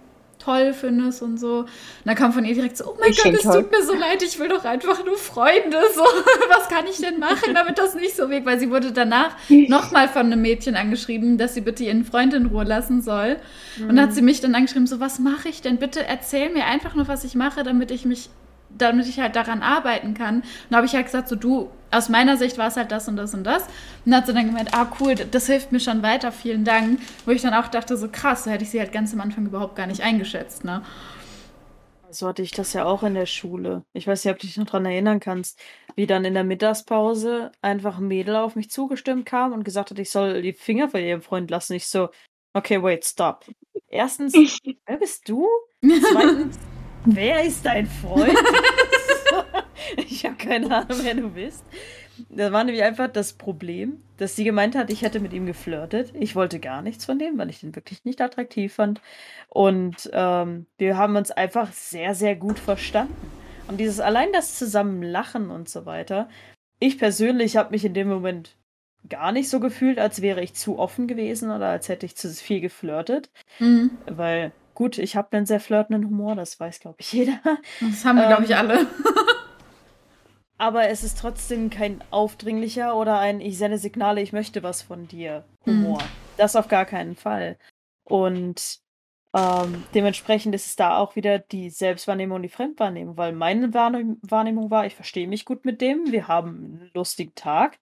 toll 0.44 0.72
findest 0.72 1.22
und 1.22 1.38
so. 1.38 1.60
Und 1.60 1.68
dann 2.04 2.14
kam 2.14 2.32
von 2.32 2.44
ihr 2.44 2.54
direkt 2.54 2.76
so, 2.76 2.86
oh 2.86 2.96
mein 3.00 3.12
Gott, 3.12 3.34
es 3.34 3.42
tut 3.42 3.70
mir 3.70 3.82
so 3.82 3.94
leid, 3.94 4.22
ich 4.22 4.38
will 4.38 4.48
doch 4.48 4.64
einfach 4.64 5.04
nur 5.04 5.16
Freunde. 5.16 5.78
So, 5.94 6.02
was 6.48 6.68
kann 6.68 6.86
ich 6.86 6.98
denn 6.98 7.18
machen, 7.18 7.54
damit 7.54 7.78
das 7.78 7.94
nicht 7.94 8.16
so 8.16 8.30
wirkt? 8.30 8.46
Weil 8.46 8.58
sie 8.58 8.70
wurde 8.70 8.92
danach 8.92 9.36
nochmal 9.48 10.08
von 10.08 10.26
einem 10.26 10.42
Mädchen 10.42 10.76
angeschrieben, 10.76 11.38
dass 11.38 11.54
sie 11.54 11.60
bitte 11.60 11.84
ihren 11.84 12.04
Freund 12.04 12.34
in 12.34 12.46
Ruhe 12.46 12.64
lassen 12.64 13.02
soll. 13.02 13.36
Mhm. 13.76 13.88
Und 13.88 13.96
dann 13.96 14.08
hat 14.08 14.14
sie 14.14 14.22
mich 14.22 14.40
dann 14.40 14.54
angeschrieben, 14.54 14.86
so, 14.86 15.00
was 15.00 15.18
mache 15.18 15.48
ich 15.48 15.62
denn? 15.62 15.78
Bitte 15.78 16.04
erzähl 16.06 16.50
mir 16.50 16.66
einfach 16.66 16.94
nur, 16.94 17.08
was 17.08 17.24
ich 17.24 17.34
mache, 17.34 17.62
damit 17.62 17.90
ich 17.90 18.04
mich 18.04 18.28
damit 18.78 19.06
ich 19.08 19.20
halt 19.20 19.36
daran 19.36 19.62
arbeiten 19.62 20.14
kann. 20.14 20.36
Und 20.36 20.44
da 20.70 20.76
habe 20.76 20.86
ich 20.86 20.94
halt 20.94 21.06
gesagt, 21.06 21.28
so 21.28 21.36
du, 21.36 21.70
aus 21.90 22.08
meiner 22.08 22.36
Sicht 22.36 22.58
war 22.58 22.68
es 22.68 22.76
halt 22.76 22.90
das 22.92 23.08
und 23.08 23.16
das 23.16 23.34
und 23.34 23.44
das. 23.44 23.62
Und 23.64 24.12
dann 24.12 24.16
hat 24.16 24.26
sie 24.26 24.34
dann 24.34 24.46
gemeint, 24.46 24.74
ah 24.74 24.90
cool, 25.00 25.14
das 25.14 25.46
hilft 25.46 25.72
mir 25.72 25.80
schon 25.80 26.02
weiter, 26.02 26.32
vielen 26.32 26.64
Dank. 26.64 27.00
Wo 27.24 27.30
ich 27.30 27.42
dann 27.42 27.54
auch 27.54 27.68
dachte, 27.68 27.96
so 27.96 28.08
krass, 28.10 28.44
so 28.44 28.50
hätte 28.50 28.64
ich 28.64 28.70
sie 28.70 28.80
halt 28.80 28.92
ganz 28.92 29.12
am 29.12 29.20
Anfang 29.20 29.46
überhaupt 29.46 29.76
gar 29.76 29.86
nicht 29.86 30.02
eingeschätzt, 30.02 30.64
ne? 30.64 30.82
So 32.10 32.28
hatte 32.28 32.42
ich 32.42 32.52
das 32.52 32.72
ja 32.74 32.84
auch 32.84 33.02
in 33.02 33.14
der 33.14 33.26
Schule. 33.26 33.84
Ich 33.92 34.06
weiß 34.06 34.24
nicht, 34.24 34.32
ob 34.32 34.38
du 34.38 34.46
dich 34.46 34.56
noch 34.56 34.66
daran 34.66 34.86
erinnern 34.86 35.18
kannst, 35.18 35.60
wie 35.96 36.06
dann 36.06 36.24
in 36.24 36.34
der 36.34 36.44
Mittagspause 36.44 37.50
einfach 37.60 37.98
ein 37.98 38.06
Mädel 38.06 38.36
auf 38.36 38.54
mich 38.54 38.70
zugestimmt 38.70 39.26
kam 39.26 39.52
und 39.52 39.64
gesagt 39.64 39.90
hat, 39.90 39.98
ich 39.98 40.10
soll 40.10 40.40
die 40.40 40.52
Finger 40.52 40.88
von 40.88 41.00
ihrem 41.00 41.22
Freund 41.22 41.50
lassen. 41.50 41.74
Ich 41.74 41.88
so, 41.88 42.10
okay, 42.52 42.80
wait, 42.82 43.04
stop. 43.04 43.44
Erstens, 43.88 44.32
wer 44.86 44.96
bist 44.96 45.28
du? 45.28 45.48
Zweitens, 45.80 46.56
wer 47.04 47.44
ist 47.44 47.66
dein 47.66 47.86
Freund? 47.86 48.36
ich 49.96 50.24
habe 50.24 50.36
keine 50.36 50.74
Ahnung, 50.74 50.98
wer 51.02 51.14
du 51.14 51.30
bist. 51.30 51.64
Das 52.28 52.52
war 52.52 52.62
nämlich 52.62 52.84
einfach 52.84 53.08
das 53.08 53.32
Problem, 53.32 54.02
dass 54.18 54.36
sie 54.36 54.44
gemeint 54.44 54.76
hat, 54.76 54.90
ich 54.90 55.02
hätte 55.02 55.20
mit 55.20 55.32
ihm 55.32 55.46
geflirtet. 55.46 56.12
Ich 56.18 56.36
wollte 56.36 56.60
gar 56.60 56.82
nichts 56.82 57.04
von 57.04 57.18
dem, 57.18 57.38
weil 57.38 57.50
ich 57.50 57.60
den 57.60 57.74
wirklich 57.74 58.04
nicht 58.04 58.20
attraktiv 58.20 58.74
fand. 58.74 59.00
Und 59.48 60.10
ähm, 60.12 60.66
wir 60.78 60.96
haben 60.96 61.16
uns 61.16 61.30
einfach 61.30 61.72
sehr, 61.72 62.14
sehr 62.14 62.36
gut 62.36 62.58
verstanden. 62.58 63.14
Und 63.66 63.78
dieses 63.80 64.00
allein 64.00 64.32
das 64.32 64.58
zusammen 64.58 65.02
lachen 65.02 65.50
und 65.50 65.68
so 65.68 65.86
weiter. 65.86 66.28
Ich 66.78 66.98
persönlich 66.98 67.56
habe 67.56 67.70
mich 67.70 67.84
in 67.84 67.94
dem 67.94 68.08
Moment 68.08 68.56
gar 69.08 69.32
nicht 69.32 69.48
so 69.48 69.60
gefühlt, 69.60 69.98
als 69.98 70.22
wäre 70.22 70.42
ich 70.42 70.54
zu 70.54 70.78
offen 70.78 71.06
gewesen 71.08 71.50
oder 71.50 71.68
als 71.68 71.88
hätte 71.88 72.06
ich 72.06 72.16
zu 72.16 72.28
viel 72.30 72.60
geflirtet. 72.60 73.30
Mhm. 73.58 73.90
Weil 74.06 74.52
Gut, 74.74 74.98
ich 74.98 75.16
habe 75.16 75.36
einen 75.36 75.46
sehr 75.46 75.60
flirtenden 75.60 76.04
Humor, 76.06 76.34
das 76.34 76.58
weiß, 76.58 76.80
glaube 76.80 76.96
ich, 76.98 77.12
jeder. 77.12 77.40
Das 77.80 78.04
haben 78.04 78.16
wir, 78.16 78.24
ähm, 78.24 78.28
glaube 78.28 78.44
ich, 78.44 78.56
alle. 78.56 78.86
aber 80.58 80.88
es 80.88 81.04
ist 81.04 81.18
trotzdem 81.18 81.70
kein 81.70 82.02
aufdringlicher 82.10 82.96
oder 82.96 83.18
ein 83.18 83.40
Ich 83.40 83.58
sende 83.58 83.78
Signale, 83.78 84.20
ich 84.20 84.32
möchte 84.32 84.62
was 84.62 84.82
von 84.82 85.08
dir 85.08 85.44
Humor. 85.66 86.00
Mhm. 86.02 86.06
Das 86.36 86.56
auf 86.56 86.68
gar 86.68 86.84
keinen 86.84 87.16
Fall. 87.16 87.56
Und 88.04 88.80
ähm, 89.34 89.84
dementsprechend 89.94 90.54
ist 90.54 90.66
es 90.66 90.76
da 90.76 90.98
auch 90.98 91.16
wieder 91.16 91.38
die 91.38 91.70
Selbstwahrnehmung 91.70 92.36
und 92.36 92.42
die 92.42 92.48
Fremdwahrnehmung, 92.48 93.16
weil 93.16 93.32
meine 93.32 93.74
Wahrnehmung 93.74 94.70
war, 94.70 94.86
ich 94.86 94.94
verstehe 94.94 95.26
mich 95.26 95.44
gut 95.44 95.64
mit 95.64 95.80
dem, 95.80 96.12
wir 96.12 96.28
haben 96.28 96.48
einen 96.48 96.90
lustigen 96.94 97.34
Tag. 97.34 97.78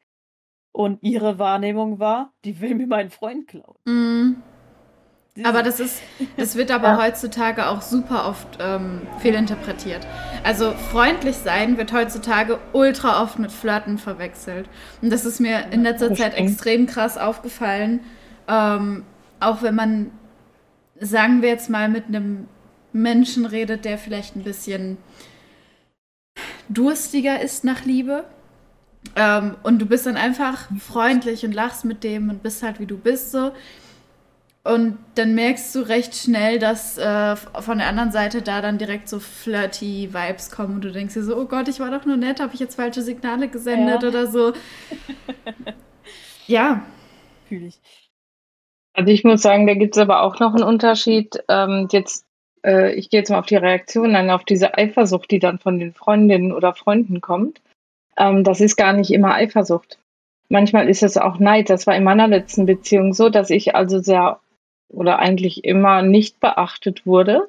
Und 0.75 1.03
ihre 1.03 1.39
Wahrnehmung 1.39 1.99
war, 1.99 2.33
die 2.47 2.61
will 2.63 2.75
mir 2.75 2.87
meinen 2.87 3.11
Freund 3.11 3.47
klauen. 3.47 3.77
Mhm. 3.85 4.43
Aber 5.45 5.63
das 5.63 5.81
ist, 5.81 6.03
das 6.37 6.57
wird 6.57 6.71
aber 6.71 6.89
ja. 6.89 6.99
heutzutage 6.99 7.67
auch 7.69 7.81
super 7.81 8.29
oft 8.29 8.59
ähm, 8.61 9.01
fehlinterpretiert. 9.21 10.07
Also 10.45 10.73
freundlich 10.73 11.37
sein 11.37 11.79
wird 11.79 11.93
heutzutage 11.93 12.59
ultra 12.73 13.23
oft 13.23 13.39
mit 13.39 13.51
Flirten 13.51 13.97
verwechselt. 13.97 14.69
Und 15.01 15.11
das 15.11 15.25
ist 15.25 15.41
mir 15.41 15.69
in 15.71 15.85
letzter 15.85 16.15
Zeit 16.15 16.35
extrem 16.35 16.87
krass 16.87 17.17
aufgefallen. 17.17 18.01
Ähm, 18.47 19.05
auch 19.41 19.63
wenn 19.63 19.75
man, 19.75 20.11
sagen 21.01 21.41
wir 21.41 21.49
jetzt 21.49 21.71
mal, 21.71 21.89
mit 21.89 22.09
einem 22.09 22.47
Menschen 22.93 23.47
redet, 23.47 23.87
der 23.87 23.97
vielleicht 23.97 24.37
ein 24.37 24.43
bisschen 24.43 24.99
durstiger 26.69 27.41
ist 27.41 27.65
nach 27.65 27.87
Liebe. 27.87 28.25
Ähm, 29.17 29.57
und 29.63 29.79
du 29.81 29.87
bist 29.87 30.05
dann 30.05 30.17
einfach 30.17 30.69
freundlich 30.79 31.45
und 31.45 31.53
lachst 31.53 31.87
mit 31.87 32.05
dem 32.05 32.29
und 32.29 32.43
bist 32.43 32.63
halt 32.63 32.81
wie 32.81 32.87
du 32.87 32.99
bist 32.99 33.33
so 33.33 33.53
und 34.65 34.99
dann 35.17 35.35
merkst 35.35 35.75
du 35.75 35.81
recht 35.81 36.15
schnell, 36.15 36.61
dass 36.61 36.97
äh, 36.97 37.35
von 37.35 37.79
der 37.79 37.89
anderen 37.89 38.13
Seite 38.13 38.43
da 38.43 38.61
dann 38.61 38.79
direkt 38.79 39.09
so 39.09 39.19
flirty 39.19 40.11
Vibes 40.13 40.53
kommen 40.53 40.77
und 40.77 40.85
du 40.85 40.93
denkst 40.93 41.15
dir 41.15 41.25
so, 41.25 41.37
oh 41.37 41.47
Gott, 41.47 41.67
ich 41.67 41.81
war 41.81 41.91
doch 41.91 42.07
nur 42.07 42.17
nett, 42.17 42.41
habe 42.41 42.55
ich 42.55 42.61
jetzt 42.61 42.77
falsche 42.77 43.03
Signale 43.03 43.49
gesendet 43.49 44.03
ja. 44.03 44.09
oder 44.09 44.27
so. 44.29 44.53
ja. 46.47 46.83
Fühle 47.49 47.67
ich. 47.67 47.81
Also 48.95 49.11
ich 49.11 49.25
muss 49.25 49.43
sagen, 49.43 49.67
da 49.67 49.75
gibt 49.75 49.97
es 49.97 50.03
aber 50.03 50.23
auch 50.23 50.39
noch 50.39 50.55
einen 50.55 50.63
Unterschied. 50.63 51.43
Ähm, 51.49 51.89
jetzt, 51.91 52.25
äh, 52.65 52.93
ich 52.95 53.11
gehe 53.11 53.21
jetzt 53.21 53.31
mal 53.31 53.41
auf 53.41 53.47
die 53.47 53.57
Reaktion 53.57 54.15
an, 54.15 54.31
auf 54.31 54.45
diese 54.45 54.79
Eifersucht, 54.79 55.31
die 55.33 55.41
dann 55.41 55.59
von 55.59 55.81
den 55.81 55.93
Freundinnen 55.93 56.53
oder 56.53 56.73
Freunden 56.73 57.21
kommt. 57.21 57.61
Ähm, 58.17 58.45
das 58.45 58.61
ist 58.61 58.77
gar 58.77 58.93
nicht 58.93 59.11
immer 59.11 59.35
Eifersucht. 59.35 59.99
Manchmal 60.49 60.89
ist 60.89 61.03
es 61.03 61.17
auch 61.17 61.41
Neid. 61.41 61.69
Das 61.69 61.89
war 61.89 61.97
in 61.97 62.05
meiner 62.05 62.29
letzten 62.29 62.67
Beziehung 62.67 63.13
so, 63.13 63.29
dass 63.29 63.51
ich 63.51 63.75
also 63.75 63.99
sehr 63.99 64.39
oder 64.93 65.19
eigentlich 65.19 65.65
immer 65.65 66.03
nicht 66.03 66.41
beachtet 66.41 67.07
wurde 67.07 67.49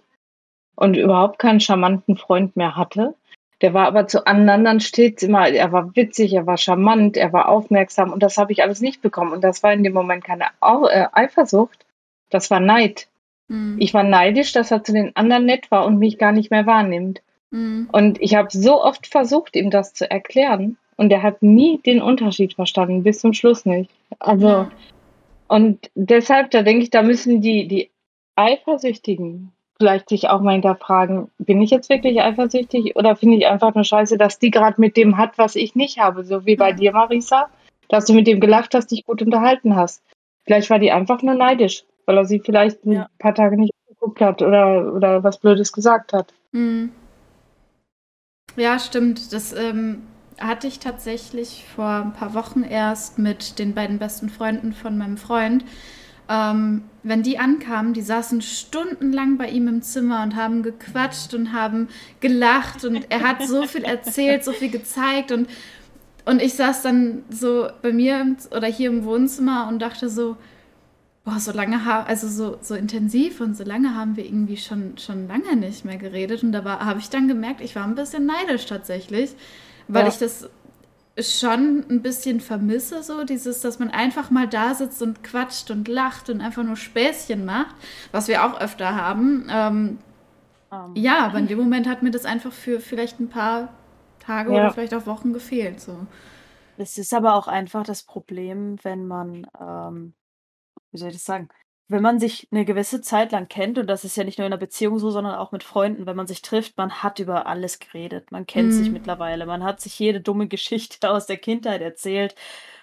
und 0.75 0.97
überhaupt 0.97 1.39
keinen 1.39 1.59
charmanten 1.59 2.17
Freund 2.17 2.55
mehr 2.55 2.75
hatte. 2.75 3.15
Der 3.61 3.73
war 3.73 3.87
aber 3.87 4.07
zu 4.07 4.27
anderen 4.27 4.79
stets 4.79 5.23
immer, 5.23 5.47
er 5.47 5.71
war 5.71 5.95
witzig, 5.95 6.33
er 6.33 6.45
war 6.45 6.57
charmant, 6.57 7.15
er 7.15 7.31
war 7.31 7.47
aufmerksam 7.47 8.11
und 8.11 8.21
das 8.21 8.37
habe 8.37 8.51
ich 8.51 8.61
alles 8.61 8.81
nicht 8.81 9.01
bekommen. 9.01 9.31
Und 9.31 9.43
das 9.43 9.63
war 9.63 9.71
in 9.71 9.83
dem 9.83 9.93
Moment 9.93 10.23
keine 10.23 10.45
äh, 10.61 11.05
Eifersucht, 11.13 11.85
das 12.29 12.51
war 12.51 12.59
Neid. 12.59 13.07
Mhm. 13.47 13.77
Ich 13.79 13.93
war 13.93 14.03
neidisch, 14.03 14.51
dass 14.51 14.71
er 14.71 14.83
zu 14.83 14.91
den 14.91 15.15
anderen 15.15 15.45
nett 15.45 15.71
war 15.71 15.85
und 15.85 15.97
mich 15.97 16.17
gar 16.17 16.31
nicht 16.31 16.51
mehr 16.51 16.65
wahrnimmt. 16.65 17.21
Mhm. 17.51 17.87
Und 17.91 18.21
ich 18.21 18.35
habe 18.35 18.49
so 18.51 18.83
oft 18.83 19.07
versucht, 19.07 19.55
ihm 19.55 19.69
das 19.69 19.93
zu 19.93 20.09
erklären 20.09 20.77
und 20.97 21.11
er 21.11 21.23
hat 21.23 21.41
nie 21.41 21.79
den 21.85 22.01
Unterschied 22.01 22.55
verstanden, 22.55 23.03
bis 23.03 23.19
zum 23.19 23.33
Schluss 23.33 23.65
nicht. 23.65 23.89
Also. 24.19 24.67
Und 25.47 25.89
deshalb, 25.95 26.51
da 26.51 26.63
denke 26.63 26.83
ich, 26.83 26.89
da 26.89 27.01
müssen 27.01 27.41
die, 27.41 27.67
die 27.67 27.91
Eifersüchtigen 28.35 29.51
vielleicht 29.77 30.09
sich 30.09 30.29
auch 30.29 30.41
mal 30.41 30.53
hinterfragen, 30.53 31.29
bin 31.39 31.61
ich 31.61 31.71
jetzt 31.71 31.89
wirklich 31.89 32.21
eifersüchtig 32.21 32.95
oder 32.95 33.15
finde 33.15 33.37
ich 33.37 33.47
einfach 33.47 33.75
nur 33.75 33.83
scheiße, 33.83 34.17
dass 34.17 34.39
die 34.39 34.51
gerade 34.51 34.79
mit 34.79 34.95
dem 34.95 35.17
hat, 35.17 35.37
was 35.37 35.55
ich 35.55 35.75
nicht 35.75 35.99
habe, 35.99 36.23
so 36.23 36.45
wie 36.45 36.55
bei 36.55 36.71
dir, 36.71 36.93
Marisa, 36.93 37.49
dass 37.89 38.05
du 38.05 38.13
mit 38.13 38.27
dem 38.27 38.39
gelacht 38.39 38.73
hast, 38.75 38.91
dich 38.91 39.05
gut 39.05 39.21
unterhalten 39.21 39.75
hast. 39.75 40.01
Vielleicht 40.45 40.69
war 40.69 40.79
die 40.79 40.91
einfach 40.91 41.21
nur 41.21 41.35
neidisch, 41.35 41.83
weil 42.05 42.17
er 42.17 42.25
sie 42.25 42.39
vielleicht 42.39 42.85
ein 42.85 42.91
ja. 42.91 43.09
paar 43.19 43.35
Tage 43.35 43.57
nicht 43.57 43.73
geguckt 43.87 44.21
hat 44.21 44.41
oder, 44.41 44.93
oder 44.93 45.23
was 45.23 45.39
Blödes 45.39 45.73
gesagt 45.73 46.13
hat. 46.13 46.33
Mhm. 46.51 46.91
Ja, 48.55 48.77
stimmt. 48.79 49.33
Das 49.33 49.53
ähm, 49.53 50.03
hatte 50.39 50.67
ich 50.67 50.79
tatsächlich 50.79 51.65
vor 51.75 51.87
ein 51.87 52.13
paar 52.13 52.33
Wochen 52.33 52.63
erst 52.63 53.19
mit 53.19 53.59
den 53.59 53.73
beiden 53.73 53.99
besten 53.99 54.29
Freunden 54.29 54.73
von 54.73 54.97
meinem 54.97 55.17
Freund. 55.17 55.63
Ähm, 56.29 56.83
wenn 57.03 57.21
die 57.21 57.37
ankamen, 57.37 57.93
die 57.93 58.01
saßen 58.01 58.41
stundenlang 58.41 59.37
bei 59.37 59.49
ihm 59.49 59.67
im 59.67 59.81
Zimmer 59.81 60.23
und 60.23 60.35
haben 60.35 60.63
gequatscht 60.63 61.33
und 61.33 61.51
haben 61.51 61.89
gelacht 62.21 62.85
und 62.85 63.11
er 63.11 63.21
hat 63.21 63.45
so 63.45 63.67
viel 63.67 63.83
erzählt, 63.83 64.43
so 64.43 64.53
viel 64.53 64.69
gezeigt 64.69 65.33
und, 65.33 65.49
und 66.25 66.41
ich 66.41 66.53
saß 66.53 66.81
dann 66.81 67.23
so 67.29 67.67
bei 67.81 67.91
mir 67.91 68.21
im, 68.21 68.37
oder 68.55 68.67
hier 68.67 68.89
im 68.89 69.03
Wohnzimmer 69.03 69.67
und 69.67 69.79
dachte 69.81 70.07
so, 70.09 70.37
boah, 71.25 71.39
so 71.39 71.51
lange, 71.51 71.79
also 72.05 72.27
so, 72.27 72.57
so 72.61 72.75
intensiv 72.75 73.41
und 73.41 73.57
so 73.57 73.63
lange 73.65 73.95
haben 73.95 74.15
wir 74.15 74.25
irgendwie 74.25 74.57
schon, 74.57 74.97
schon 74.97 75.27
lange 75.27 75.57
nicht 75.57 75.83
mehr 75.83 75.97
geredet 75.97 76.41
und 76.43 76.53
da 76.53 76.63
habe 76.63 76.99
ich 76.99 77.09
dann 77.09 77.27
gemerkt, 77.27 77.59
ich 77.59 77.75
war 77.75 77.83
ein 77.83 77.95
bisschen 77.95 78.25
neidisch 78.25 78.65
tatsächlich, 78.65 79.35
weil 79.87 80.03
ja. 80.03 80.09
ich 80.09 80.17
das 80.17 80.49
schon 81.19 81.85
ein 81.89 82.01
bisschen 82.01 82.39
vermisse, 82.39 83.03
so 83.03 83.23
dieses, 83.23 83.61
dass 83.61 83.77
man 83.77 83.91
einfach 83.91 84.31
mal 84.31 84.47
da 84.47 84.73
sitzt 84.73 85.01
und 85.01 85.23
quatscht 85.23 85.69
und 85.69 85.87
lacht 85.87 86.29
und 86.29 86.41
einfach 86.41 86.63
nur 86.63 86.75
Späßchen 86.75 87.45
macht, 87.45 87.75
was 88.11 88.27
wir 88.27 88.43
auch 88.43 88.59
öfter 88.59 88.95
haben. 88.95 89.47
Ähm, 89.49 89.99
um. 90.71 90.95
Ja, 90.95 91.25
aber 91.25 91.37
in 91.37 91.47
dem 91.47 91.59
Moment 91.59 91.87
hat 91.87 92.01
mir 92.01 92.11
das 92.11 92.25
einfach 92.25 92.51
für 92.51 92.79
vielleicht 92.79 93.19
ein 93.19 93.29
paar 93.29 93.69
Tage 94.19 94.53
ja. 94.53 94.61
oder 94.61 94.73
vielleicht 94.73 94.95
auch 94.95 95.05
Wochen 95.05 95.33
gefehlt. 95.33 95.79
So. 95.79 96.07
Es 96.77 96.97
ist 96.97 97.13
aber 97.13 97.35
auch 97.35 97.47
einfach 97.47 97.83
das 97.83 98.03
Problem, 98.03 98.77
wenn 98.83 99.05
man, 99.05 99.45
ähm, 99.59 100.13
wie 100.91 100.97
soll 100.97 101.09
ich 101.09 101.15
das 101.15 101.25
sagen, 101.25 101.49
wenn 101.93 102.01
man 102.01 102.19
sich 102.19 102.47
eine 102.51 102.65
gewisse 102.65 103.01
Zeit 103.01 103.31
lang 103.31 103.47
kennt, 103.47 103.77
und 103.77 103.87
das 103.87 104.03
ist 104.03 104.17
ja 104.17 104.23
nicht 104.23 104.39
nur 104.39 104.47
in 104.47 104.51
einer 104.51 104.59
Beziehung 104.59 104.99
so, 104.99 105.11
sondern 105.11 105.35
auch 105.35 105.51
mit 105.51 105.63
Freunden, 105.63 106.05
wenn 106.05 106.15
man 106.15 106.27
sich 106.27 106.41
trifft, 106.41 106.75
man 106.77 107.03
hat 107.03 107.19
über 107.19 107.45
alles 107.47 107.79
geredet. 107.79 108.31
Man 108.31 108.45
kennt 108.45 108.69
mhm. 108.69 108.71
sich 108.73 108.91
mittlerweile. 108.91 109.45
Man 109.45 109.63
hat 109.63 109.79
sich 109.79 109.97
jede 109.99 110.19
dumme 110.19 110.47
Geschichte 110.47 111.09
aus 111.11 111.27
der 111.27 111.37
Kindheit 111.37 111.81
erzählt. 111.81 112.35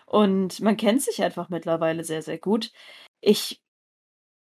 Und 0.06 0.61
man 0.61 0.76
kennt 0.76 1.02
sich 1.02 1.22
einfach 1.22 1.48
mittlerweile 1.50 2.04
sehr, 2.04 2.22
sehr 2.22 2.38
gut. 2.38 2.72
Ich 3.20 3.61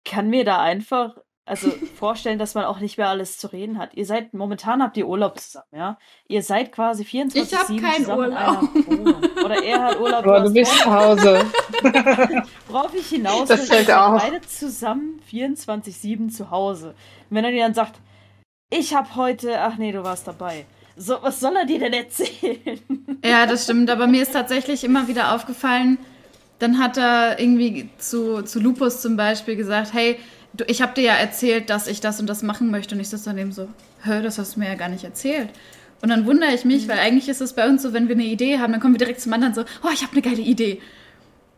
kann 0.05 0.29
mir 0.29 0.45
da 0.45 0.61
einfach 0.61 1.17
also 1.47 1.71
vorstellen, 1.95 2.37
dass 2.37 2.53
man 2.53 2.65
auch 2.65 2.79
nicht 2.79 2.97
mehr 2.97 3.09
alles 3.09 3.37
zu 3.37 3.47
reden 3.47 3.79
hat. 3.79 3.93
Ihr 3.93 4.05
seid, 4.05 4.33
momentan 4.33 4.83
habt 4.83 4.97
ihr 4.97 5.07
Urlaub 5.07 5.39
zusammen, 5.39 5.65
ja? 5.73 5.97
Ihr 6.27 6.43
seid 6.43 6.71
quasi 6.71 7.05
24 7.05 7.51
Ich 7.51 7.57
habe 7.57 7.81
keinen 7.81 8.05
Urlaub. 8.05 8.69
Oder 9.43 9.63
er 9.63 9.83
hat 9.83 9.99
Urlaub. 9.99 10.25
Aber 10.25 10.41
du 10.41 10.53
bist 10.53 10.77
zu 10.77 10.93
Hause. 10.93 11.45
Worauf 12.67 12.93
ich 12.93 13.07
hinaus 13.07 13.47
das 13.47 13.67
fällt 13.67 13.91
auch. 13.91 14.21
beide 14.21 14.41
zusammen 14.41 15.21
24-7 15.31 16.29
zu 16.29 16.51
Hause. 16.51 16.89
Und 17.29 17.35
wenn 17.35 17.45
er 17.45 17.51
dir 17.51 17.63
dann 17.63 17.73
sagt, 17.73 17.99
ich 18.69 18.93
habe 18.93 19.15
heute, 19.15 19.61
ach 19.61 19.77
nee, 19.77 19.91
du 19.91 20.03
warst 20.03 20.27
dabei. 20.27 20.65
So, 20.97 21.17
was 21.21 21.39
soll 21.39 21.55
er 21.55 21.65
dir 21.65 21.79
denn 21.79 21.93
erzählen? 21.93 22.79
Ja, 23.23 23.45
das 23.45 23.63
stimmt. 23.63 23.89
Aber 23.89 24.07
mir 24.07 24.23
ist 24.23 24.33
tatsächlich 24.33 24.83
immer 24.83 25.07
wieder 25.07 25.33
aufgefallen, 25.35 25.99
dann 26.59 26.79
hat 26.79 26.97
er 26.97 27.39
irgendwie 27.39 27.89
zu, 27.99 28.41
zu 28.41 28.59
Lupus 28.59 29.01
zum 29.01 29.15
Beispiel 29.15 29.55
gesagt, 29.55 29.93
hey, 29.93 30.19
du, 30.53 30.63
ich 30.65 30.81
habe 30.81 30.93
dir 30.93 31.03
ja 31.03 31.13
erzählt, 31.13 31.69
dass 31.69 31.87
ich 31.87 32.01
das 32.01 32.19
und 32.19 32.27
das 32.27 32.43
machen 32.43 32.71
möchte. 32.71 32.95
Und 32.95 33.01
ich 33.01 33.09
sitze 33.09 33.25
daneben 33.25 33.51
so, 33.51 33.67
hör, 34.01 34.21
das 34.21 34.37
hast 34.37 34.55
du 34.55 34.59
mir 34.59 34.67
ja 34.67 34.75
gar 34.75 34.89
nicht 34.89 35.03
erzählt. 35.03 35.49
Und 36.01 36.09
dann 36.09 36.25
wundere 36.25 36.53
ich 36.53 36.65
mich, 36.65 36.85
mhm. 36.85 36.91
weil 36.91 36.99
eigentlich 36.99 37.29
ist 37.29 37.41
es 37.41 37.53
bei 37.53 37.67
uns 37.67 37.81
so, 37.81 37.93
wenn 37.93 38.07
wir 38.07 38.15
eine 38.15 38.25
Idee 38.25 38.59
haben, 38.59 38.71
dann 38.71 38.81
kommen 38.81 38.93
wir 38.93 38.99
direkt 38.99 39.21
zum 39.21 39.33
anderen 39.33 39.53
so, 39.53 39.61
oh, 39.83 39.89
ich 39.93 40.03
habe 40.03 40.13
eine 40.13 40.21
geile 40.21 40.41
Idee. 40.41 40.81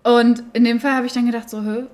Und 0.03 0.43
in 0.53 0.63
dem 0.63 0.79
Fall 0.79 0.93
habe 0.93 1.05
ich 1.05 1.13
dann 1.13 1.25
gedacht, 1.25 1.49
so, 1.49 1.61
hör, 1.61 1.87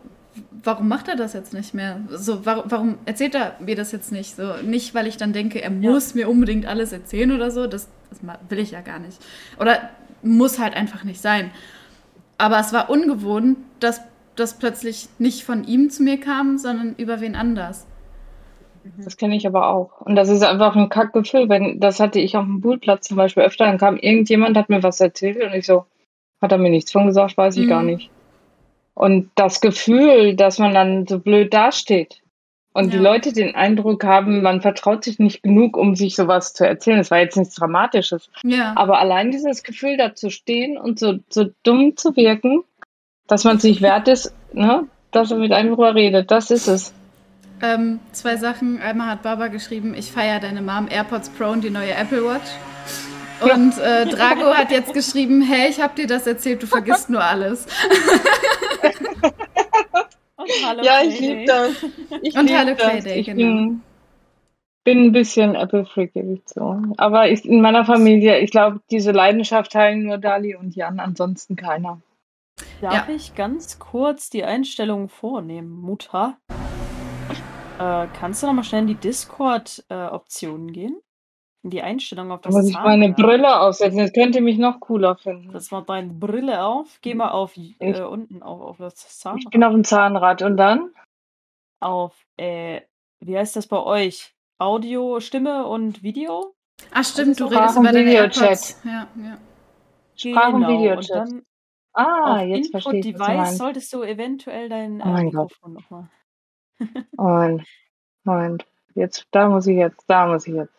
warum 0.64 0.88
macht 0.88 1.08
er 1.08 1.16
das 1.16 1.34
jetzt 1.34 1.54
nicht 1.54 1.74
mehr? 1.74 2.02
So, 2.10 2.46
warum, 2.46 2.64
warum, 2.68 2.98
erzählt 3.06 3.36
er 3.36 3.56
mir 3.60 3.76
das 3.76 3.92
jetzt 3.92 4.12
nicht? 4.12 4.36
So, 4.36 4.54
nicht, 4.64 4.94
weil 4.94 5.08
ich 5.08 5.18
dann 5.18 5.34
denke, 5.34 5.62
er 5.62 5.72
muss 5.72 6.10
ja. 6.10 6.18
mir 6.18 6.30
unbedingt 6.30 6.66
alles 6.66 6.92
erzählen 6.92 7.32
oder 7.32 7.52
so. 7.52 7.68
Das, 7.68 7.88
das 8.10 8.20
will 8.50 8.60
ich 8.60 8.72
ja 8.72 8.82
gar 8.82 9.00
nicht. 9.00 9.18
Oder 9.60 9.90
muss 10.22 10.60
halt 10.60 10.76
einfach 10.76 11.04
nicht 11.04 11.22
sein. 11.22 11.52
Aber 12.38 12.60
es 12.60 12.74
war 12.74 12.90
ungewohnt, 12.90 13.58
dass 13.80 14.02
das 14.36 14.58
plötzlich 14.58 15.08
nicht 15.20 15.44
von 15.44 15.64
ihm 15.64 15.90
zu 15.90 16.04
mir 16.04 16.20
kam, 16.20 16.58
sondern 16.58 16.96
über 16.98 17.22
wen 17.22 17.36
anders. 17.36 17.88
Das 18.98 19.18
kenne 19.18 19.36
ich 19.36 19.48
aber 19.48 19.70
auch. 19.70 20.02
Und 20.02 20.16
das 20.16 20.30
ist 20.30 20.44
einfach 20.44 20.76
ein 20.76 20.90
Kackgefühl, 20.90 21.50
wenn 21.50 21.80
das 21.80 22.00
hatte 22.00 22.20
ich 22.20 22.38
auf 22.38 22.46
dem 22.46 22.62
Poolplatz 22.62 23.08
zum 23.08 23.18
Beispiel 23.18 23.44
öfter, 23.44 23.66
dann 23.66 23.80
kam 23.80 23.98
irgendjemand, 23.98 24.58
hat 24.58 24.70
mir 24.70 24.84
was 24.84 25.00
erzählt 25.00 25.44
und 25.44 25.54
ich 25.54 25.66
so, 25.66 25.86
hat 26.42 26.52
er 26.52 26.58
mir 26.58 26.70
nichts 26.70 26.92
von 26.92 27.08
gesagt, 27.08 27.38
weiß 27.38 27.58
ich 27.58 27.66
mhm. 27.66 27.70
gar 27.70 27.84
nicht. 27.84 28.12
Und 28.94 29.32
das 29.36 29.60
Gefühl, 29.60 30.36
dass 30.36 30.60
man 30.60 30.74
dann 30.74 31.08
so 31.08 31.20
blöd 31.20 31.54
dasteht 31.54 32.22
und 32.74 32.86
ja. 32.86 32.92
die 32.92 32.98
Leute 32.98 33.34
den 33.34 33.56
Eindruck 33.56 34.04
haben, 34.04 34.42
man 34.42 34.62
vertraut 34.62 35.04
sich 35.04 35.18
nicht 35.18 35.44
genug, 35.44 35.78
um 35.78 35.96
sich 35.96 36.16
sowas 36.16 36.54
zu 36.54 36.68
erzählen. 36.68 36.98
Das 36.98 37.10
war 37.10 37.20
jetzt 37.20 37.38
nichts 37.38 37.56
Dramatisches. 37.56 38.30
Ja. 38.44 38.74
Aber 38.76 39.00
allein 39.00 39.32
dieses 39.32 39.64
Gefühl, 39.64 39.98
da 39.98 40.14
zu 40.14 40.30
stehen 40.30 40.78
und 40.78 41.00
so, 41.00 41.16
so 41.30 41.46
dumm 41.64 41.98
zu 41.98 42.16
wirken, 42.16 42.64
dass 43.28 43.44
man 43.44 43.60
sich 43.60 43.82
wert 43.82 44.08
ist, 44.08 44.34
ne, 44.54 44.88
dass 45.12 45.32
er 45.32 45.38
mit 45.38 45.52
einem 45.52 45.70
drüber 45.70 45.96
redet. 45.96 46.32
Das 46.32 46.52
ist 46.52 46.68
es. 46.68 46.94
Ähm, 47.62 48.00
zwei 48.12 48.36
Sachen. 48.36 48.82
Einmal 48.82 49.08
hat 49.08 49.24
Baba 49.24 49.48
geschrieben, 49.48 49.96
ich 49.98 50.12
feiere 50.12 50.40
deine 50.40 50.62
Mom 50.62 50.88
AirPods 50.90 51.30
Pro 51.30 51.50
und 51.50 51.64
die 51.64 51.70
neue 51.70 51.94
Apple 51.94 52.24
Watch. 52.24 52.52
Und 53.42 53.78
äh, 53.80 54.06
Drago 54.06 54.54
hat 54.54 54.72
jetzt 54.72 54.94
geschrieben, 54.94 55.42
hey, 55.42 55.70
ich 55.70 55.82
hab 55.82 55.96
dir 55.96 56.08
das 56.08 56.26
erzählt, 56.26 56.64
du 56.64 56.68
vergisst 56.68 57.10
nur 57.10 57.22
alles. 57.22 57.66
ja, 60.82 61.02
ich 61.04 61.20
liebe 61.20 61.46
das. 61.46 61.72
Ich 62.22 62.38
und 62.38 62.48
lieb 62.48 62.58
Hallo 62.58 62.76
Playday, 62.76 63.20
ich 63.20 63.26
genau. 63.26 63.38
Bin, 63.38 63.82
bin 64.86 65.06
ein 65.06 65.12
bisschen 65.12 65.56
Apple-Freak, 65.56 66.14
so. 66.46 66.82
Aber 66.98 67.30
ich, 67.30 67.44
in 67.44 67.60
meiner 67.62 67.84
Familie, 67.84 68.40
ich 68.40 68.52
glaube, 68.52 68.80
diese 68.90 69.12
Leidenschaft 69.12 69.74
teilen 69.74 70.04
nur 70.04 70.18
Dali 70.18 70.56
und 70.56 70.76
Jan, 70.76 71.00
ansonsten 71.00 71.58
keiner. 71.58 72.00
Darf 72.82 73.08
Ja. 73.10 73.14
ich 73.14 73.36
ganz 73.36 73.80
kurz 73.80 74.30
die 74.30 74.44
Einstellungen 74.44 75.10
vornehmen, 75.10 75.70
Mutter? 75.70 76.38
Äh, 77.80 78.08
kannst 78.18 78.42
du 78.42 78.48
noch 78.48 78.54
mal 78.54 78.64
schnell 78.64 78.82
in 78.82 78.88
die 78.88 78.96
Discord-Optionen 78.96 80.70
äh, 80.70 80.72
gehen? 80.72 81.02
In 81.64 81.72
die 81.72 81.82
Einstellungen 81.82 82.32
auf 82.32 82.42
Da 82.42 82.50
das 82.50 82.56
muss 82.56 82.70
ich 82.70 82.76
meine 82.78 83.12
Brille 83.12 83.60
aufsetzen. 83.60 83.98
Das 84.00 84.14
könnte 84.14 84.40
mich 84.40 84.58
noch 84.58 84.80
cooler 84.80 85.16
finden. 85.18 85.52
Das 85.52 85.72
war 85.72 85.82
deine 85.84 86.14
Brille 86.14 86.64
auf. 86.64 87.00
Geh 87.02 87.16
mal 87.16 87.32
auf 87.32 87.58
äh, 87.58 88.02
unten 88.02 88.44
auf, 88.44 88.62
auf 88.62 88.78
das 88.78 89.26
Ich 89.38 89.50
bin 89.50 89.64
auf 89.64 89.74
dem 89.74 89.84
Zahnrad 89.84 90.42
und 90.44 90.58
dann? 90.58 90.92
Auf, 91.82 92.14
äh, 92.38 92.82
wie 93.20 93.38
heißt 93.38 93.56
das 93.56 93.68
bei 93.68 93.82
euch? 93.82 94.34
Audio, 94.60 95.20
Stimme 95.20 95.66
und 95.66 96.04
Video? 96.04 96.54
Ach 96.94 97.04
stimmt, 97.04 97.40
du 97.40 97.46
redest 97.46 97.78
über 97.78 97.92
deine 97.92 98.14
AirPods. 98.14 98.82
Ja, 98.86 99.08
ja. 99.22 99.38
Sprach- 100.16 100.54
und 100.54 100.62
Genau. 100.62 100.72
Und 100.72 100.78
Videochat. 100.78 101.10
dann 101.10 101.42
Ah, 101.96 102.42
auf 102.42 102.48
jetzt 102.48 102.72
verstehe 102.72 103.00
ich, 103.00 103.06
was 103.06 103.12
du 103.12 103.24
Device 103.26 103.38
meinst. 103.38 103.58
solltest 103.58 103.94
du 103.94 104.04
eventuell 104.04 104.70
dein 104.70 105.02
Oh 105.02 105.06
äh, 105.06 105.12
mein. 105.12 105.26
Mikrofon 105.26 105.74
nochmal. 105.74 106.10
Moment, 107.18 107.68
Moment. 108.24 108.66
Jetzt, 108.96 109.28
da 109.32 109.50
muss 109.50 109.68
ich 109.68 109.78
jetzt, 109.78 110.04
da 110.08 110.28
muss 110.28 110.46
ich 110.48 110.54
jetzt. 110.54 110.74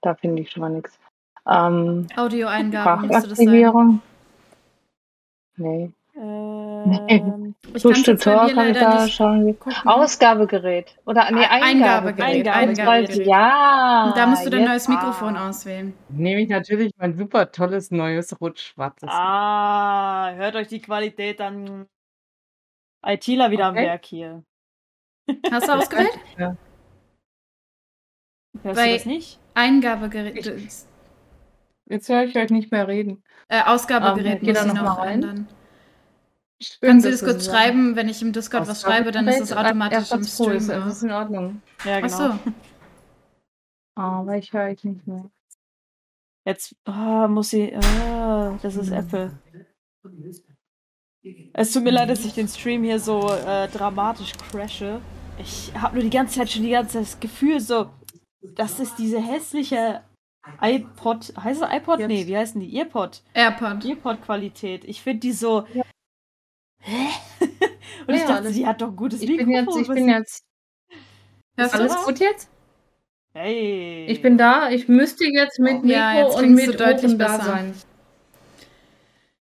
Da 0.00 0.14
finde 0.14 0.42
ich 0.42 0.50
schon 0.50 0.62
mal 0.62 0.70
nichts. 0.70 0.98
Ähm, 1.46 2.06
Audioeingaben 2.16 3.08
müsste 3.08 3.28
das 3.28 3.38
sein. 3.38 4.02
Nee. 5.56 5.92
Ähm, 6.14 7.54
Ich 7.74 7.82
Push 7.82 7.92
kann's 7.94 8.02
to 8.02 8.10
jetzt 8.12 8.24
bei 8.24 8.32
Talk 8.34 8.48
mir 8.48 8.54
kann 8.54 8.68
ich 8.68 8.74
leider 8.74 8.90
da 8.96 9.04
nicht 9.04 9.14
schauen. 9.14 9.58
gucken. 9.58 9.88
Ausgabegerät. 9.88 10.96
Oder 11.06 11.30
nee, 11.30 11.44
Eingabegerät, 11.46 12.46
Eingabegerät. 12.48 12.48
Eingabegerät. 12.78 13.18
Ich- 13.20 13.26
Ja. 13.26 14.04
Und 14.06 14.16
da 14.16 14.26
musst 14.26 14.44
du 14.44 14.50
dein 14.50 14.64
neues 14.64 14.88
Mikrofon 14.88 15.36
auswählen. 15.38 15.94
Nehme 16.10 16.42
ich 16.42 16.48
natürlich 16.50 16.92
mein 16.98 17.16
super 17.16 17.50
tolles 17.50 17.90
neues 17.90 18.38
rot-schwarzes. 18.40 19.08
ah, 19.10 20.32
hört 20.34 20.54
euch 20.56 20.68
die 20.68 20.82
Qualität 20.82 21.40
an. 21.40 21.86
ITler 23.04 23.50
wieder 23.50 23.66
am 23.66 23.74
Okay. 23.74 23.86
Werk 23.86 24.04
hier. 24.04 24.44
Hast 25.50 25.68
du 25.68 25.72
ausgewählt? 25.76 26.18
Ja. 26.38 26.56
Hörst 28.62 28.76
Bei- 28.78 28.88
du 28.88 28.92
das 28.94 29.06
nicht? 29.06 29.40
Eingabegerät. 29.54 30.44
Jetzt 31.86 32.08
höre 32.08 32.24
ich 32.24 32.36
euch 32.36 32.50
nicht 32.50 32.70
mehr 32.70 32.86
reden. 32.86 33.22
Äh, 33.48 33.62
Ausgabegerät 33.64 34.34
Ähm, 34.34 34.40
geh 34.42 34.46
muss 34.52 34.60
da 34.60 34.66
ich 34.66 34.72
noch 34.74 34.82
noch 34.82 34.96
mal 34.98 35.02
rein. 35.06 35.14
ändern. 35.14 35.48
Schön, 36.62 36.78
Kannst 36.80 37.06
du 37.06 37.10
das 37.10 37.24
kurz 37.24 37.46
schreiben, 37.46 37.96
wenn 37.96 38.08
ich 38.08 38.22
im 38.22 38.32
Discord 38.32 38.68
was 38.68 38.82
schreibe, 38.82 39.10
dann 39.10 39.26
ist 39.26 39.40
es 39.40 39.52
automatisch 39.52 40.12
im 40.12 40.24
Stream. 40.24 40.52
ist, 40.52 40.68
Das 40.68 40.82
auch. 40.82 40.86
ist 40.86 41.02
in 41.02 41.10
Ordnung. 41.10 41.62
Ja, 41.84 42.00
genau. 42.00 42.14
Ach 42.14 42.38
so. 42.44 42.52
Aber 43.94 44.36
ich 44.36 44.52
höre 44.52 44.70
euch 44.70 44.84
nicht 44.84 45.06
mehr. 45.06 45.30
Jetzt 46.44 46.76
ah, 46.84 47.28
muss 47.28 47.50
sie. 47.50 47.74
Ah, 47.74 48.58
das 48.62 48.76
ist 48.76 48.90
Apple. 48.90 49.38
Es 51.52 51.72
tut 51.72 51.84
mir 51.84 51.90
leid, 51.90 52.10
dass 52.10 52.24
ich 52.24 52.32
den 52.32 52.48
Stream 52.48 52.82
hier 52.82 52.98
so 52.98 53.28
äh, 53.30 53.68
dramatisch 53.68 54.32
crashe. 54.32 55.00
Ich 55.38 55.72
habe 55.74 55.94
nur 55.94 56.04
die 56.04 56.10
ganze 56.10 56.38
Zeit 56.38 56.50
schon 56.50 56.62
die 56.62 56.70
ganze 56.70 56.94
Zeit 56.94 57.02
das 57.02 57.20
Gefühl, 57.20 57.60
so, 57.60 57.90
das 58.54 58.80
ist 58.80 58.98
diese 58.98 59.20
hässliche 59.20 60.02
iPod. 60.60 61.32
Heißt 61.36 61.62
es 61.62 61.68
iPod? 61.70 62.00
Jetzt. 62.00 62.08
Nee, 62.08 62.26
wie 62.26 62.36
heißen 62.36 62.60
die? 62.60 62.76
Earpod. 62.76 63.22
AirPod. 63.34 63.84
Earpod-Qualität. 63.84 64.84
Ich 64.84 65.00
finde 65.02 65.20
die 65.20 65.32
so. 65.32 65.66
Hä? 66.82 67.08
Und 68.06 68.14
ich 68.14 68.20
Ja, 68.20 68.28
dachte, 68.28 68.44
das- 68.44 68.52
die 68.54 68.66
hat 68.66 68.80
doch 68.82 68.88
ein 68.88 68.96
gutes 68.96 69.22
Ich 69.22 69.28
bin 69.36 69.46
Mikrofon. 69.48 69.78
jetzt, 69.80 69.88
ich 69.88 69.94
bin 69.94 70.08
jetzt. 70.08 70.42
Hörst 71.56 71.74
du 71.74 71.78
Alles 71.78 71.96
gut 72.04 72.18
jetzt? 72.18 72.48
Hey. 73.34 74.06
Ich 74.08 74.20
bin 74.20 74.36
da. 74.36 74.70
Ich 74.70 74.88
müsste 74.88 75.24
jetzt 75.24 75.58
mit 75.58 75.82
Mikro 75.84 75.88
Ja, 75.88 76.18
jetzt 76.26 76.36
und 76.36 76.54
mit 76.54 76.66
du 76.68 76.72
deutlich 76.76 77.16
da 77.18 77.40
sein. 77.40 77.74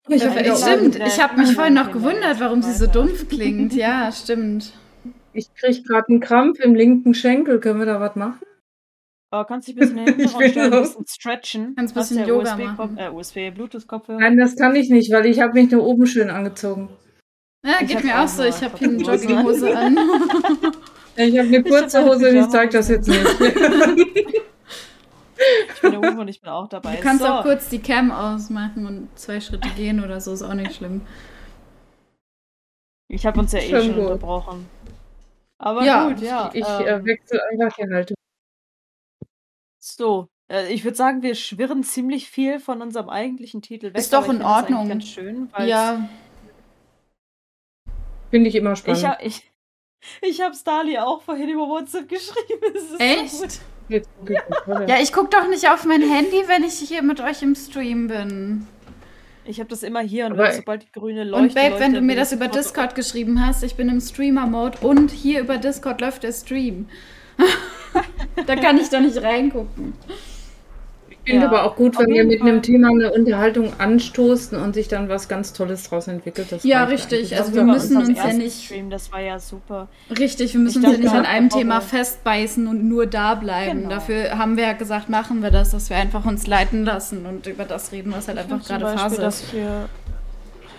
Ich 0.08 0.22
Ja, 0.22 0.28
hoffe, 0.30 0.40
ich, 0.40 0.50
oben 0.52 0.58
stimmt. 0.92 0.96
Ich 1.06 1.20
habe 1.22 1.38
mich 1.40 1.54
vorhin 1.54 1.74
noch 1.74 1.90
gewundert, 1.90 2.38
warum 2.40 2.62
sie 2.62 2.72
so 2.72 2.86
dumpf 2.86 3.28
klingt. 3.28 3.72
Ja, 3.74 4.12
stimmt. 4.12 4.72
Ich 5.32 5.52
kriege 5.54 5.82
gerade 5.82 6.08
einen 6.08 6.20
Krampf 6.20 6.60
im 6.60 6.74
linken 6.74 7.14
Schenkel. 7.14 7.58
Können 7.58 7.78
wir 7.80 7.86
da 7.86 8.00
was 8.00 8.14
machen? 8.16 8.44
Oh, 9.32 9.42
kannst 9.44 9.66
dich 9.66 9.74
ein 9.76 9.80
bisschen 9.80 9.98
hinten 10.04 10.20
Ich 10.20 10.36
bin 10.36 10.50
stellen, 10.50 10.72
ein 10.72 10.82
bisschen 10.82 11.06
stretchen. 11.08 11.74
Kannst 11.74 11.96
ein 11.96 12.00
bisschen 12.00 12.18
du 12.24 12.28
Yoga 12.28 12.52
USB 12.54 12.64
machen. 12.64 12.98
Äh, 12.98 13.08
USB, 13.10 13.50
Bluetooth-Kopfhörer. 13.54 14.20
Nein, 14.20 14.36
das 14.36 14.56
kann 14.56 14.76
ich 14.76 14.90
nicht, 14.90 15.10
weil 15.12 15.26
ich 15.26 15.40
habe 15.40 15.54
mich 15.54 15.70
nur 15.70 15.84
oben 15.84 16.06
schön 16.06 16.30
angezogen. 16.30 16.90
Ja, 17.64 17.76
Ich 17.80 17.88
geht 17.88 17.96
hab 17.96 18.04
mir 18.04 18.20
auch 18.22 18.28
so. 18.28 18.42
Ich 18.44 18.62
habe 18.62 18.76
hier 18.76 18.88
eine 18.88 18.98
Jogginghose 19.02 19.76
an. 19.76 19.98
Ich 21.16 21.38
habe 21.38 21.46
eine 21.46 21.58
hab 21.58 21.64
kurze 21.66 21.98
eine 22.00 22.10
Hose 22.10 22.28
und 22.28 22.36
ich 22.36 22.48
zeige 22.48 22.72
das 22.72 22.88
jetzt 22.88 23.06
nicht. 23.08 23.24
Ich 25.74 25.80
bin 25.80 25.90
der 25.90 26.00
Uwe 26.00 26.20
und 26.20 26.28
ich 26.28 26.40
bin 26.40 26.48
auch 26.50 26.68
dabei. 26.68 26.96
Du 26.96 27.02
kannst 27.02 27.22
so. 27.22 27.28
auch 27.28 27.42
kurz 27.42 27.68
die 27.68 27.80
Cam 27.80 28.10
ausmachen 28.10 28.86
und 28.86 29.08
zwei 29.18 29.40
Schritte 29.40 29.68
gehen 29.70 30.02
oder 30.02 30.20
so, 30.20 30.32
ist 30.32 30.42
auch 30.42 30.54
nicht 30.54 30.74
schlimm. 30.74 31.02
Ich 33.08 33.26
habe 33.26 33.40
uns 33.40 33.52
ja 33.52 33.58
eh 33.58 33.68
Schon 33.68 33.82
schon 33.82 33.94
gut. 33.94 34.04
unterbrochen. 34.04 34.66
Aber 35.58 35.84
Ja, 35.84 36.08
gut, 36.08 36.20
ja. 36.20 36.50
ich 36.54 36.64
ähm, 36.66 36.86
äh, 36.86 37.04
wechsle 37.04 37.40
einfach 37.50 37.76
die 37.76 37.92
Haltung. 37.92 38.16
So, 39.78 40.28
äh, 40.50 40.72
ich 40.72 40.84
würde 40.84 40.96
sagen, 40.96 41.22
wir 41.22 41.34
schwirren 41.34 41.82
ziemlich 41.84 42.30
viel 42.30 42.58
von 42.58 42.80
unserem 42.80 43.08
eigentlichen 43.08 43.60
Titel 43.60 43.86
weg. 43.88 43.98
Ist 43.98 44.12
doch 44.12 44.28
in 44.28 44.40
Ordnung. 44.42 44.88
Ganz 44.88 45.04
schön, 45.06 45.48
weil 45.52 45.68
Ja, 45.68 46.08
Finde 48.34 48.50
ich 48.50 48.56
immer 48.56 48.74
spannend. 48.74 48.98
ich, 48.98 49.06
ha- 49.06 49.18
ich, 49.22 49.50
ich 50.20 50.40
habe 50.40 50.56
Starly 50.56 50.98
auch 50.98 51.22
vorhin 51.22 51.48
über 51.50 51.68
WhatsApp 51.68 52.08
geschrieben. 52.08 52.74
Es 52.74 52.90
ist 52.90 53.00
Echt? 53.00 53.60
So 54.66 54.72
oder? 54.72 54.88
ja, 54.88 54.96
ich 55.00 55.12
gucke 55.12 55.28
doch 55.30 55.46
nicht 55.48 55.68
auf 55.70 55.84
mein 55.84 56.02
Handy, 56.02 56.42
wenn 56.48 56.64
ich 56.64 56.74
hier 56.74 57.02
mit 57.02 57.20
euch 57.20 57.42
im 57.42 57.54
Stream 57.54 58.08
bin. 58.08 58.66
Ich 59.44 59.60
habe 59.60 59.68
das 59.70 59.84
immer 59.84 60.00
hier 60.00 60.26
und 60.26 60.36
sobald 60.52 60.82
die 60.82 60.90
grüne 60.90 61.22
Leuchte 61.22 61.44
Und 61.44 61.54
Babe, 61.54 61.74
wenn 61.74 61.92
leuchtet, 61.92 61.96
du 61.96 62.00
mir 62.00 62.16
das 62.16 62.32
über 62.32 62.48
Discord 62.48 62.96
geschrieben 62.96 63.46
hast, 63.46 63.62
ich 63.62 63.76
bin 63.76 63.88
im 63.88 64.00
Streamer-Mode 64.00 64.78
und 64.80 65.12
hier 65.12 65.38
über 65.38 65.58
Discord 65.58 66.00
läuft 66.00 66.24
der 66.24 66.32
Stream. 66.32 66.88
da 68.46 68.56
kann 68.56 68.78
ich 68.78 68.88
doch 68.88 69.00
nicht 69.00 69.22
reingucken. 69.22 69.92
Ich 71.24 71.30
finde 71.30 71.46
Ja, 71.46 71.50
aber 71.50 71.64
auch 71.64 71.74
gut, 71.74 71.98
wenn 71.98 72.08
wir 72.12 72.24
mit 72.24 72.40
Fall. 72.40 72.48
einem 72.50 72.60
Thema 72.62 72.88
eine 72.88 73.10
Unterhaltung 73.12 73.72
anstoßen 73.78 74.60
und 74.60 74.74
sich 74.74 74.88
dann 74.88 75.08
was 75.08 75.26
ganz 75.26 75.54
Tolles 75.54 75.88
draus 75.88 76.06
entwickelt. 76.06 76.52
Das 76.52 76.64
Ja, 76.64 76.84
richtig. 76.84 77.18
eigentlich. 77.18 77.36
Also 77.38 77.50
Das 77.50 77.54
wir 77.56 77.64
müssen 77.64 77.96
unserem 77.96 78.08
uns 78.14 78.18
ja 78.24 78.32
nicht- 78.34 78.64
Stream, 78.64 78.90
das 78.90 79.10
war 79.10 79.20
ja 79.20 79.38
super. 79.38 79.88
Richtig, 80.18 80.52
wir 80.52 80.60
müssen 80.60 80.82
Ich 80.82 80.88
uns 80.88 80.98
ja 80.98 81.02
nicht 81.04 81.14
an 81.14 81.24
einem 81.24 81.48
Thema 81.48 81.80
festbeißen 81.80 82.66
und 82.66 82.84
nur 82.84 83.06
da 83.06 83.34
bleiben. 83.36 83.78
Genau. 83.84 83.88
Dafür 83.94 84.36
haben 84.36 84.56
wir 84.58 84.64
ja 84.64 84.72
gesagt, 84.74 85.08
machen 85.08 85.42
wir 85.42 85.50
das, 85.50 85.70
dass 85.70 85.88
wir 85.88 85.96
einfach 85.96 86.26
uns 86.26 86.46
leiten 86.46 86.84
lassen 86.84 87.24
und 87.24 87.46
über 87.46 87.64
das 87.64 87.90
reden, 87.92 88.12
was 88.14 88.28
halt 88.28 88.36
einfach 88.36 88.60
Ich 88.60 88.66
finde 88.66 88.80
gerade 88.84 88.94
Beispiel, 88.96 89.10
Phase 89.16 89.22
dass 89.22 89.40
ist. 89.44 89.54
wir 89.54 89.88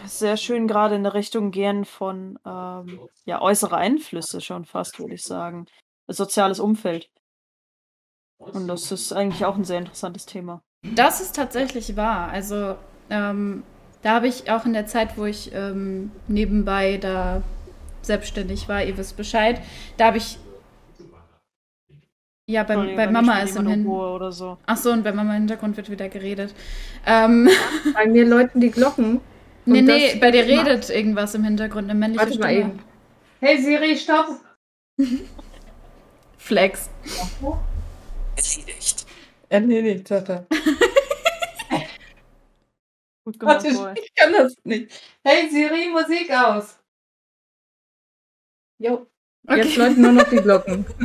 sehr 0.05 0.37
schön 0.37 0.67
gerade 0.67 0.93
in 0.93 1.01
der 1.03 1.15
Richtung 1.15 1.49
gehen 1.49 1.85
von 1.85 2.37
ähm, 2.45 2.99
ja, 3.25 3.41
äußere 3.41 3.75
Einflüsse 3.77 4.41
schon 4.41 4.63
fast, 4.65 4.99
würde 4.99 5.15
ich 5.15 5.23
sagen. 5.23 5.65
Soziales 6.07 6.59
Umfeld. 6.59 7.09
Und 8.37 8.67
das 8.67 8.91
ist 8.91 9.13
eigentlich 9.13 9.45
auch 9.45 9.55
ein 9.55 9.63
sehr 9.63 9.79
interessantes 9.79 10.25
Thema. 10.25 10.61
Das 10.93 11.21
ist 11.21 11.35
tatsächlich 11.35 11.95
wahr. 11.95 12.29
Also 12.29 12.75
ähm, 13.09 13.63
da 14.01 14.15
habe 14.15 14.27
ich 14.27 14.51
auch 14.51 14.65
in 14.65 14.73
der 14.73 14.85
Zeit, 14.85 15.17
wo 15.17 15.25
ich 15.25 15.51
ähm, 15.53 16.11
nebenbei 16.27 16.97
da 16.97 17.41
selbstständig 18.01 18.69
war, 18.69 18.83
ihr 18.83 18.97
wisst 18.97 19.17
Bescheid, 19.17 19.59
da 19.97 20.07
habe 20.07 20.17
ich 20.17 20.37
ja 22.47 22.63
bei, 22.63 22.95
bei 22.95 23.07
Mama 23.07 23.39
ist 23.39 23.55
im 23.55 23.63
jemand 23.63 23.77
Hin 23.77 23.87
Oboe 23.87 24.13
oder 24.13 24.31
so. 24.31 24.57
Ach 24.67 24.77
so 24.77 24.91
und 24.91 25.03
bei 25.03 25.11
Mama 25.11 25.31
im 25.31 25.39
Hintergrund 25.39 25.75
wird 25.75 25.89
wieder 25.89 26.07
geredet. 26.07 26.53
Ähm, 27.07 27.49
Bei 27.95 28.05
mir 28.05 28.25
läuten 28.25 28.61
die 28.61 28.69
Glocken. 28.69 29.21
Nee, 29.65 29.81
nee, 29.81 30.15
bei 30.21 30.29
dir 30.29 30.45
redet 30.45 30.91
irgendwas 30.91 31.33
im 31.33 31.43
Hintergrund, 31.43 31.89
eine 31.89 31.97
männliche 31.97 32.23
Warte 32.23 32.39
mal 32.39 32.51
Stimme. 32.53 32.69
eben. 32.69 32.79
Hey 33.39 33.57
Siri, 33.59 33.97
stopp! 33.97 34.27
Flex. 36.37 36.91
Erledigt. 38.35 39.05
Erledigt, 39.49 40.07
sagt 40.07 40.29
er. 40.29 40.47
Gut 43.25 43.39
gemacht, 43.39 43.63
Warte, 43.63 43.73
Boy. 43.75 43.93
ich 43.95 44.13
kann 44.15 44.33
das 44.33 44.55
nicht. 44.63 44.91
Hey 45.23 45.49
Siri, 45.49 45.89
Musik 45.89 46.31
aus. 46.31 46.77
Jo. 48.79 49.07
Jetzt 49.49 49.67
Okay, 49.67 49.79
läuten 49.79 50.01
nur 50.01 50.11
noch 50.11 50.29
die 50.29 50.37
Glocken. 50.37 50.85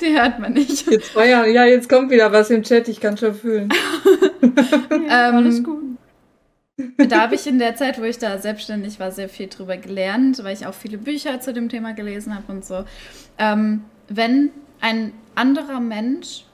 die 0.00 0.18
hört 0.18 0.38
man 0.40 0.52
nicht. 0.52 0.90
Jetzt 0.90 1.10
feiern. 1.10 1.52
Ja, 1.52 1.64
jetzt 1.64 1.88
kommt 1.88 2.10
wieder 2.10 2.30
was 2.32 2.50
im 2.50 2.62
Chat, 2.62 2.88
ich 2.88 3.00
kann 3.00 3.16
schon 3.16 3.34
fühlen. 3.34 3.68
Ja, 4.42 5.28
Ähm, 5.28 5.36
alles 5.36 5.62
gut. 5.62 5.82
Da 6.96 7.20
habe 7.22 7.34
ich 7.34 7.46
in 7.46 7.58
der 7.58 7.76
Zeit, 7.76 8.00
wo 8.00 8.04
ich 8.04 8.16
da 8.18 8.38
selbstständig 8.38 8.98
war, 8.98 9.12
sehr 9.12 9.28
viel 9.28 9.48
drüber 9.48 9.76
gelernt, 9.76 10.42
weil 10.42 10.54
ich 10.54 10.66
auch 10.66 10.72
viele 10.74 10.96
Bücher 10.98 11.40
zu 11.40 11.52
dem 11.52 11.68
Thema 11.68 11.92
gelesen 11.92 12.34
habe 12.34 12.50
und 12.50 12.64
so. 12.64 12.84
Ähm, 13.38 13.84
wenn 14.08 14.50
ein 14.80 15.12
anderer 15.34 15.78
Mensch 15.80 16.44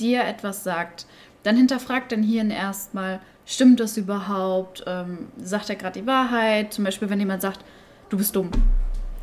dir 0.00 0.24
etwas 0.24 0.64
sagt, 0.64 1.06
dann 1.42 1.56
hinterfragt 1.56 2.12
dein 2.12 2.22
Hirn 2.22 2.50
erstmal, 2.50 3.20
stimmt 3.46 3.80
das 3.80 3.96
überhaupt? 3.96 4.84
Ähm, 4.86 5.28
sagt 5.42 5.70
er 5.70 5.76
gerade 5.76 6.00
die 6.00 6.06
Wahrheit? 6.06 6.72
Zum 6.72 6.84
Beispiel, 6.84 7.10
wenn 7.10 7.18
jemand 7.18 7.42
sagt, 7.42 7.64
du 8.08 8.18
bist 8.18 8.36
dumm. 8.36 8.50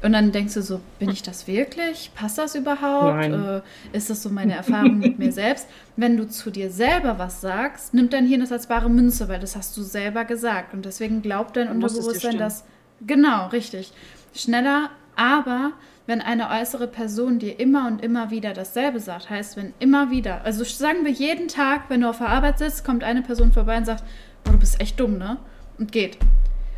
Und 0.01 0.13
dann 0.13 0.31
denkst 0.31 0.53
du 0.53 0.61
so, 0.61 0.81
bin 0.99 1.09
ich 1.09 1.23
das 1.23 1.47
wirklich? 1.47 2.11
Passt 2.13 2.37
das 2.37 2.53
überhaupt? 2.53 3.25
Äh, 3.25 3.61
ist 3.91 4.09
das 4.09 4.21
so 4.21 4.29
meine 4.29 4.53
Erfahrung 4.53 4.99
mit 4.99 5.17
mir 5.17 5.31
selbst? 5.31 5.67
Wenn 5.95 6.15
du 6.15 6.27
zu 6.27 6.51
dir 6.51 6.69
selber 6.69 7.17
was 7.17 7.41
sagst, 7.41 7.93
nimmt 7.93 8.13
dein 8.13 8.27
Hirn 8.27 8.41
das 8.41 8.51
als 8.51 8.67
bare 8.67 8.89
Münze, 8.89 9.27
weil 9.29 9.39
das 9.39 9.55
hast 9.55 9.75
du 9.77 9.81
selber 9.81 10.25
gesagt. 10.25 10.73
Und 10.73 10.85
deswegen 10.85 11.21
glaubt 11.21 11.57
dein 11.57 11.69
Unterbewusstsein 11.69 12.19
stimmen. 12.19 12.37
das. 12.37 12.65
Genau, 13.01 13.47
richtig. 13.47 13.93
Schneller, 14.35 14.91
aber 15.15 15.71
wenn 16.07 16.21
eine 16.21 16.49
äußere 16.49 16.87
Person 16.87 17.39
dir 17.39 17.59
immer 17.59 17.87
und 17.87 18.03
immer 18.03 18.29
wieder 18.29 18.53
dasselbe 18.53 18.99
sagt, 18.99 19.29
heißt, 19.29 19.57
wenn 19.57 19.73
immer 19.79 20.11
wieder, 20.11 20.43
also 20.43 20.63
sagen 20.63 21.03
wir 21.03 21.11
jeden 21.11 21.47
Tag, 21.47 21.83
wenn 21.89 22.01
du 22.01 22.09
auf 22.09 22.19
der 22.19 22.29
Arbeit 22.29 22.59
sitzt, 22.59 22.85
kommt 22.85 23.03
eine 23.03 23.21
Person 23.21 23.51
vorbei 23.51 23.77
und 23.77 23.85
sagt, 23.85 24.03
oh, 24.47 24.51
du 24.51 24.57
bist 24.57 24.79
echt 24.79 24.99
dumm, 24.99 25.17
ne? 25.17 25.37
Und 25.77 25.91
geht. 25.91 26.17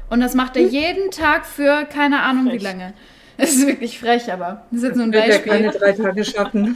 Und 0.10 0.22
das 0.22 0.34
macht 0.34 0.56
er 0.56 0.64
jeden 0.64 1.12
Tag 1.12 1.46
für 1.46 1.86
keine 1.86 2.24
Ahnung 2.24 2.46
wie 2.46 2.52
Frech. 2.52 2.64
lange. 2.64 2.94
Es 3.38 3.52
ist 3.56 3.68
wirklich 3.68 4.00
frech, 4.00 4.32
aber 4.32 4.64
das 4.72 4.82
ist 4.82 4.88
jetzt 4.88 4.96
nur 4.96 5.06
ein 5.06 5.12
Beispiel. 5.12 5.52
keine 5.52 5.72
drei 5.72 5.92
Tage 5.92 6.26
schaffen. 6.26 6.76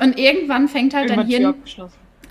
Und 0.00 0.18
irgendwann 0.18 0.68
fängt 0.68 0.94
halt 0.94 1.10
dein 1.10 1.28
Tür 1.28 1.38
Hirn 1.38 1.54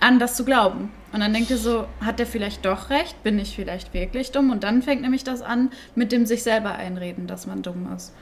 an, 0.00 0.18
das 0.18 0.34
zu 0.34 0.44
glauben. 0.44 0.90
Und 1.12 1.20
dann 1.20 1.32
denkt 1.32 1.50
er 1.50 1.56
so, 1.56 1.86
hat 2.00 2.18
er 2.18 2.26
vielleicht 2.26 2.64
doch 2.64 2.90
recht? 2.90 3.22
Bin 3.22 3.38
ich 3.38 3.54
vielleicht 3.54 3.94
wirklich 3.94 4.32
dumm? 4.32 4.50
Und 4.50 4.64
dann 4.64 4.82
fängt 4.82 5.02
nämlich 5.02 5.22
das 5.22 5.40
an 5.40 5.70
mit 5.94 6.10
dem 6.10 6.26
sich 6.26 6.42
selber 6.42 6.72
einreden, 6.72 7.28
dass 7.28 7.46
man 7.46 7.62
dumm 7.62 7.88
ist. 7.94 8.12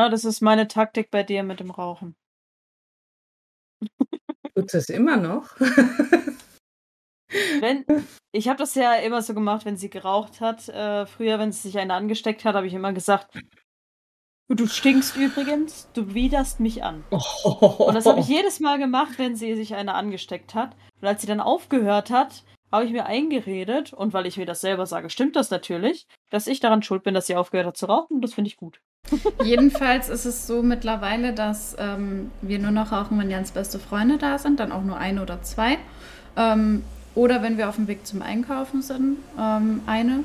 Ja, 0.00 0.08
das 0.08 0.24
ist 0.24 0.40
meine 0.40 0.66
Taktik 0.66 1.10
bei 1.10 1.22
dir 1.24 1.42
mit 1.42 1.60
dem 1.60 1.70
Rauchen. 1.70 2.16
Tut 4.54 4.72
es 4.72 4.88
immer 4.88 5.18
noch? 5.18 5.54
Wenn, 7.60 7.84
ich 8.32 8.48
habe 8.48 8.56
das 8.56 8.74
ja 8.76 8.94
immer 8.94 9.20
so 9.20 9.34
gemacht, 9.34 9.66
wenn 9.66 9.76
sie 9.76 9.90
geraucht 9.90 10.40
hat. 10.40 10.70
Äh, 10.70 11.04
früher, 11.04 11.38
wenn 11.38 11.52
sie 11.52 11.60
sich 11.68 11.76
eine 11.78 11.92
angesteckt 11.92 12.46
hat, 12.46 12.54
habe 12.54 12.66
ich 12.66 12.72
immer 12.72 12.94
gesagt, 12.94 13.28
"Du- 14.48 14.54
du 14.54 14.66
stinkst 14.66 15.16
übrigens, 15.18 15.90
du 15.92 16.14
widerst 16.14 16.60
mich 16.60 16.82
an. 16.82 17.04
Und 17.10 17.94
das 17.94 18.06
habe 18.06 18.20
ich 18.20 18.28
jedes 18.28 18.58
Mal 18.58 18.78
gemacht, 18.78 19.18
wenn 19.18 19.36
sie 19.36 19.54
sich 19.54 19.74
eine 19.74 19.92
angesteckt 19.92 20.54
hat. 20.54 20.74
Und 21.02 21.08
als 21.08 21.20
sie 21.20 21.26
dann 21.26 21.40
aufgehört 21.40 22.08
hat, 22.10 22.42
habe 22.72 22.84
ich 22.84 22.92
mir 22.92 23.06
eingeredet, 23.06 23.92
und 23.92 24.12
weil 24.12 24.26
ich 24.26 24.36
mir 24.36 24.46
das 24.46 24.60
selber 24.60 24.86
sage, 24.86 25.10
stimmt 25.10 25.36
das 25.36 25.50
natürlich, 25.50 26.06
dass 26.30 26.46
ich 26.46 26.60
daran 26.60 26.82
schuld 26.82 27.02
bin, 27.02 27.14
dass 27.14 27.26
sie 27.26 27.36
aufgehört 27.36 27.66
hat 27.66 27.76
zu 27.76 27.86
rauchen. 27.86 28.16
Und 28.16 28.22
das 28.22 28.34
finde 28.34 28.48
ich 28.48 28.56
gut. 28.56 28.80
Jedenfalls 29.44 30.08
ist 30.08 30.24
es 30.24 30.46
so 30.46 30.62
mittlerweile, 30.62 31.32
dass 31.32 31.76
ähm, 31.78 32.30
wir 32.42 32.58
nur 32.58 32.70
noch 32.70 32.92
rauchen, 32.92 33.18
wenn 33.18 33.30
ganz 33.30 33.50
beste 33.50 33.78
Freunde 33.78 34.18
da 34.18 34.38
sind, 34.38 34.60
dann 34.60 34.72
auch 34.72 34.82
nur 34.82 34.98
eine 34.98 35.22
oder 35.22 35.42
zwei. 35.42 35.78
Ähm, 36.36 36.84
oder 37.14 37.42
wenn 37.42 37.58
wir 37.58 37.68
auf 37.68 37.76
dem 37.76 37.88
Weg 37.88 38.06
zum 38.06 38.22
Einkaufen 38.22 38.82
sind, 38.82 39.18
ähm, 39.38 39.82
eine. 39.86 40.24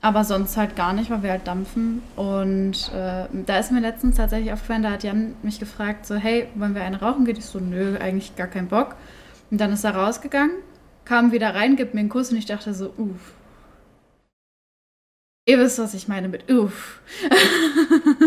Aber 0.00 0.22
sonst 0.24 0.56
halt 0.56 0.76
gar 0.76 0.92
nicht, 0.92 1.10
weil 1.10 1.22
wir 1.22 1.30
halt 1.30 1.46
dampfen. 1.46 2.02
Und 2.14 2.92
äh, 2.94 3.26
da 3.32 3.58
ist 3.58 3.72
mir 3.72 3.80
letztens 3.80 4.16
tatsächlich 4.16 4.52
aufgefallen, 4.52 4.82
da 4.82 4.92
hat 4.92 5.02
Jan 5.02 5.34
mich 5.42 5.58
gefragt, 5.58 6.06
so, 6.06 6.14
hey, 6.14 6.48
wollen 6.54 6.74
wir 6.74 6.82
eine 6.82 7.00
rauchen? 7.00 7.24
Geht 7.24 7.38
ich 7.38 7.46
so, 7.46 7.58
nö, 7.58 7.96
eigentlich 7.98 8.36
gar 8.36 8.46
keinen 8.46 8.68
Bock. 8.68 8.94
Und 9.50 9.60
dann 9.60 9.72
ist 9.72 9.84
er 9.84 9.96
rausgegangen, 9.96 10.52
kam 11.08 11.32
wieder 11.32 11.54
rein, 11.54 11.76
gibt 11.76 11.94
mir 11.94 12.00
einen 12.00 12.08
Kuss 12.10 12.30
und 12.30 12.36
ich 12.36 12.46
dachte 12.46 12.74
so, 12.74 12.90
uff. 12.98 13.32
Ihr 15.46 15.58
wisst, 15.58 15.78
was 15.78 15.94
ich 15.94 16.08
meine 16.08 16.28
mit 16.28 16.50
uff. 16.52 17.00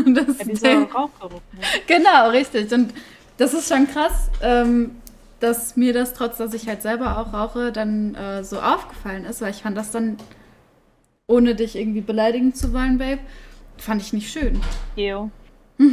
das 0.08 0.40
Ja, 0.40 0.46
dieser 0.46 0.84
Rauchgeruch. 0.84 1.42
Ne? 1.54 1.62
Genau, 1.86 2.30
richtig. 2.32 2.74
Und 2.74 2.94
das 3.38 3.54
ist 3.54 3.72
schon 3.72 3.88
krass, 3.88 4.32
ähm, 4.42 4.96
dass 5.40 5.76
mir 5.76 5.94
das, 5.94 6.14
trotz 6.16 6.38
dass 6.38 6.54
ich 6.56 6.68
halt 6.68 6.82
selber 6.82 7.20
auch 7.20 7.32
rauche, 7.34 7.72
dann 7.72 8.16
äh, 8.16 8.44
so 8.44 8.60
aufgefallen 8.60 9.26
ist, 9.26 9.42
weil 9.42 9.52
ich 9.52 9.62
fand 9.62 9.78
das 9.78 9.92
dann, 9.92 10.18
ohne 11.28 11.54
dich 11.54 11.76
irgendwie 11.76 12.02
beleidigen 12.02 12.56
zu 12.56 12.74
wollen, 12.74 12.98
Babe, 12.98 13.20
fand 13.78 14.02
ich 14.02 14.14
nicht 14.14 14.32
schön. 14.32 14.60
Ew. 14.96 15.30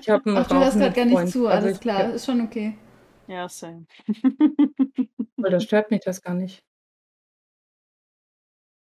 Ich 0.00 0.08
habe 0.10 0.26
einen 0.30 0.36
Ach, 0.38 0.46
du 0.46 0.54
hörst 0.56 0.78
gerade 0.78 0.94
gar 0.94 1.04
nicht 1.06 1.14
Freund. 1.14 1.30
zu, 1.30 1.48
Also 1.48 1.64
alles 1.66 1.76
ich- 1.76 1.80
klar, 1.80 2.10
ist 2.12 2.26
schon 2.26 2.40
okay. 2.42 2.76
Ja, 3.26 3.48
same. 3.48 3.84
Weil 5.38 5.52
das 5.52 5.64
stört 5.64 5.90
mich 5.90 6.00
das 6.00 6.22
gar 6.22 6.34
nicht. 6.34 6.62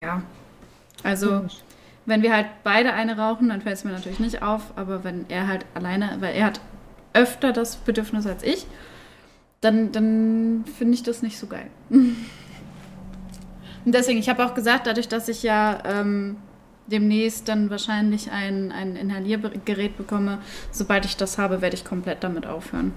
Ja. 0.02 0.22
Also, 1.04 1.46
wenn 2.04 2.22
wir 2.22 2.34
halt 2.34 2.48
beide 2.64 2.92
eine 2.92 3.16
rauchen, 3.16 3.48
dann 3.48 3.62
fällt 3.62 3.76
es 3.76 3.84
mir 3.84 3.92
natürlich 3.92 4.18
nicht 4.18 4.42
auf, 4.42 4.76
aber 4.76 5.04
wenn 5.04 5.30
er 5.30 5.46
halt 5.46 5.64
alleine, 5.74 6.16
weil 6.20 6.34
er 6.34 6.46
hat 6.46 6.60
öfter 7.14 7.52
das 7.52 7.76
Bedürfnis 7.76 8.26
als 8.26 8.42
ich, 8.42 8.66
dann, 9.60 9.92
dann 9.92 10.64
finde 10.76 10.94
ich 10.94 11.04
das 11.04 11.22
nicht 11.22 11.38
so 11.38 11.46
geil. 11.46 11.70
Und 11.90 12.16
deswegen, 13.94 14.18
ich 14.18 14.28
habe 14.28 14.44
auch 14.44 14.54
gesagt, 14.54 14.86
dadurch, 14.86 15.08
dass 15.08 15.28
ich 15.28 15.42
ja 15.42 15.82
ähm, 15.84 16.36
demnächst 16.86 17.48
dann 17.48 17.70
wahrscheinlich 17.70 18.30
ein, 18.30 18.72
ein 18.72 18.96
Inhaliergerät 18.96 19.96
bekomme, 19.96 20.38
sobald 20.70 21.04
ich 21.04 21.16
das 21.16 21.38
habe, 21.38 21.62
werde 21.62 21.76
ich 21.76 21.84
komplett 21.84 22.22
damit 22.22 22.46
aufhören. 22.46 22.92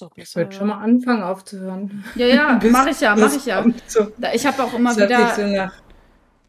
Doch 0.00 0.10
Ich 0.16 0.34
würde 0.34 0.52
schon 0.52 0.68
mal 0.68 0.78
anfangen 0.82 1.22
aufzuhören. 1.22 2.04
Ja, 2.16 2.26
ja, 2.26 2.60
mache 2.70 2.90
ich 2.90 3.00
ja, 3.00 3.14
mache 3.14 3.36
ich 3.36 3.46
ja. 3.46 3.64
So. 3.86 4.08
Da- 4.18 4.32
Ich 4.32 4.44
habe 4.46 4.62
auch 4.64 4.72
immer 4.74 4.94
Das 4.94 5.08
hört 5.08 5.10
sich 5.10 5.44
so 5.44 5.50
wieder. 5.50 5.66
nach 5.66 5.74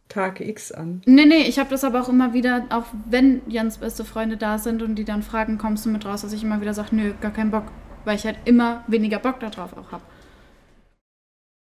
Tag 0.10 0.40
X 0.42 0.72
an. 0.72 1.02
Nee, 1.06 1.26
nee, 1.26 1.44
ich 1.44 1.60
habe 1.60 1.70
das 1.70 1.84
aber 1.84 2.02
auch 2.02 2.10
immer 2.10 2.34
wieder, 2.34 2.66
auch 2.70 2.86
wenn 3.10 3.42
Jans 3.50 3.78
beste 3.80 4.06
Freunde 4.06 4.38
da 4.38 4.58
sind 4.58 4.82
und 4.82 4.96
die 4.96 5.06
dann 5.06 5.24
fragen, 5.24 5.58
kommst 5.58 5.86
du 5.86 5.90
mit 5.90 6.06
raus, 6.06 6.22
dass 6.22 6.34
ich 6.34 6.44
immer 6.44 6.62
wieder 6.62 6.74
sage, 6.74 6.96
nö, 6.96 7.14
gar 7.20 7.32
keinen 7.32 7.52
Bock. 7.52 7.66
Weil 8.06 8.16
ich 8.18 8.26
halt 8.26 8.38
immer 8.46 8.84
weniger 8.88 9.20
Bock 9.20 9.40
darauf 9.40 9.76
auch 9.78 9.92
habe. 9.92 10.04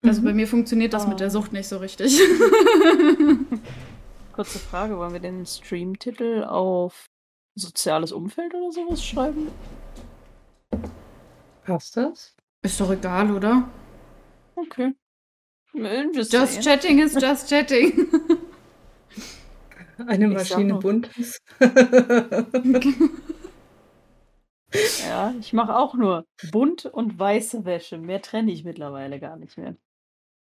Also 0.05 0.20
Mhm. 0.20 0.25
bei 0.27 0.35
mir 0.35 0.47
funktioniert 0.49 0.93
das 0.93 1.07
Oh. 1.07 1.09
mit 1.09 1.20
der 1.20 1.31
Sucht 1.31 1.53
nicht 1.53 1.68
so 1.68 1.79
richtig. 1.79 2.20
Kurze 4.33 4.59
Frage, 4.59 4.99
wollen 4.99 5.12
wir 5.12 5.20
den 5.20 5.45
Streamtitel 5.47 6.45
auf 6.45 7.07
soziales 7.55 8.12
Umfeld 8.12 8.55
oder 8.55 8.73
sowas 8.73 9.05
schreiben? 9.05 9.49
Passt 11.65 11.97
das? 11.97 12.35
Ist 12.63 12.81
doch 12.81 12.91
egal, 12.91 13.31
oder? 13.31 13.69
Okay. 14.55 14.95
Just, 16.15 16.33
Just 16.33 16.61
chatting 16.63 16.99
is 16.99 17.15
just 17.21 17.49
chatting. 17.49 18.09
Eine 20.07 20.27
Ich 20.29 20.33
Maschine 20.35 20.65
nur. 20.75 20.81
buntes. 20.81 21.39
Ja, 25.07 25.35
ich 25.39 25.53
mache 25.53 25.77
auch 25.77 25.95
nur 25.95 26.25
bunt 26.51 26.87
und 26.87 27.19
weiße 27.19 27.67
Wäsche. 27.67 27.99
Mehr 27.99 28.23
trenne 28.23 28.51
ich 28.53 28.65
mittlerweile 28.65 29.21
gar 29.21 29.37
nicht 29.37 29.59
mehr. 29.59 29.77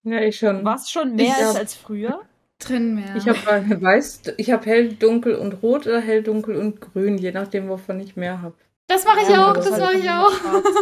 ja, 0.03 0.19
ich 0.19 0.37
schon. 0.37 0.65
Was 0.65 0.89
schon 0.91 1.15
mehr 1.15 1.27
Ich 1.27 1.31
ist 1.31 1.49
hab- 1.49 1.55
als 1.55 1.75
früher. 1.75 2.21
Drin 2.59 2.95
mehr. 2.95 3.15
Ich 3.15 3.27
habe 3.29 3.81
weiß, 3.81 4.23
ich 4.37 4.51
habe 4.51 4.65
hell, 4.65 4.93
dunkel 4.93 5.35
und 5.35 5.61
rot 5.61 5.85
oder 5.85 6.01
hell, 6.01 6.23
dunkel 6.23 6.55
und 6.57 6.81
grün, 6.81 7.17
je 7.19 7.31
nachdem, 7.31 7.69
wovon 7.69 7.99
ich 7.99 8.15
mehr 8.17 8.41
habe. 8.41 8.55
Das 8.87 9.05
mache 9.05 9.19
ich 9.21 9.29
Ja, 9.29 9.45
auch, 9.45 9.49
aber 9.51 9.57
das 9.57 9.65
ist 9.67 9.71
mache 9.79 9.81
halt 9.93 10.03
ich 10.03 10.09
auch. 10.09 10.31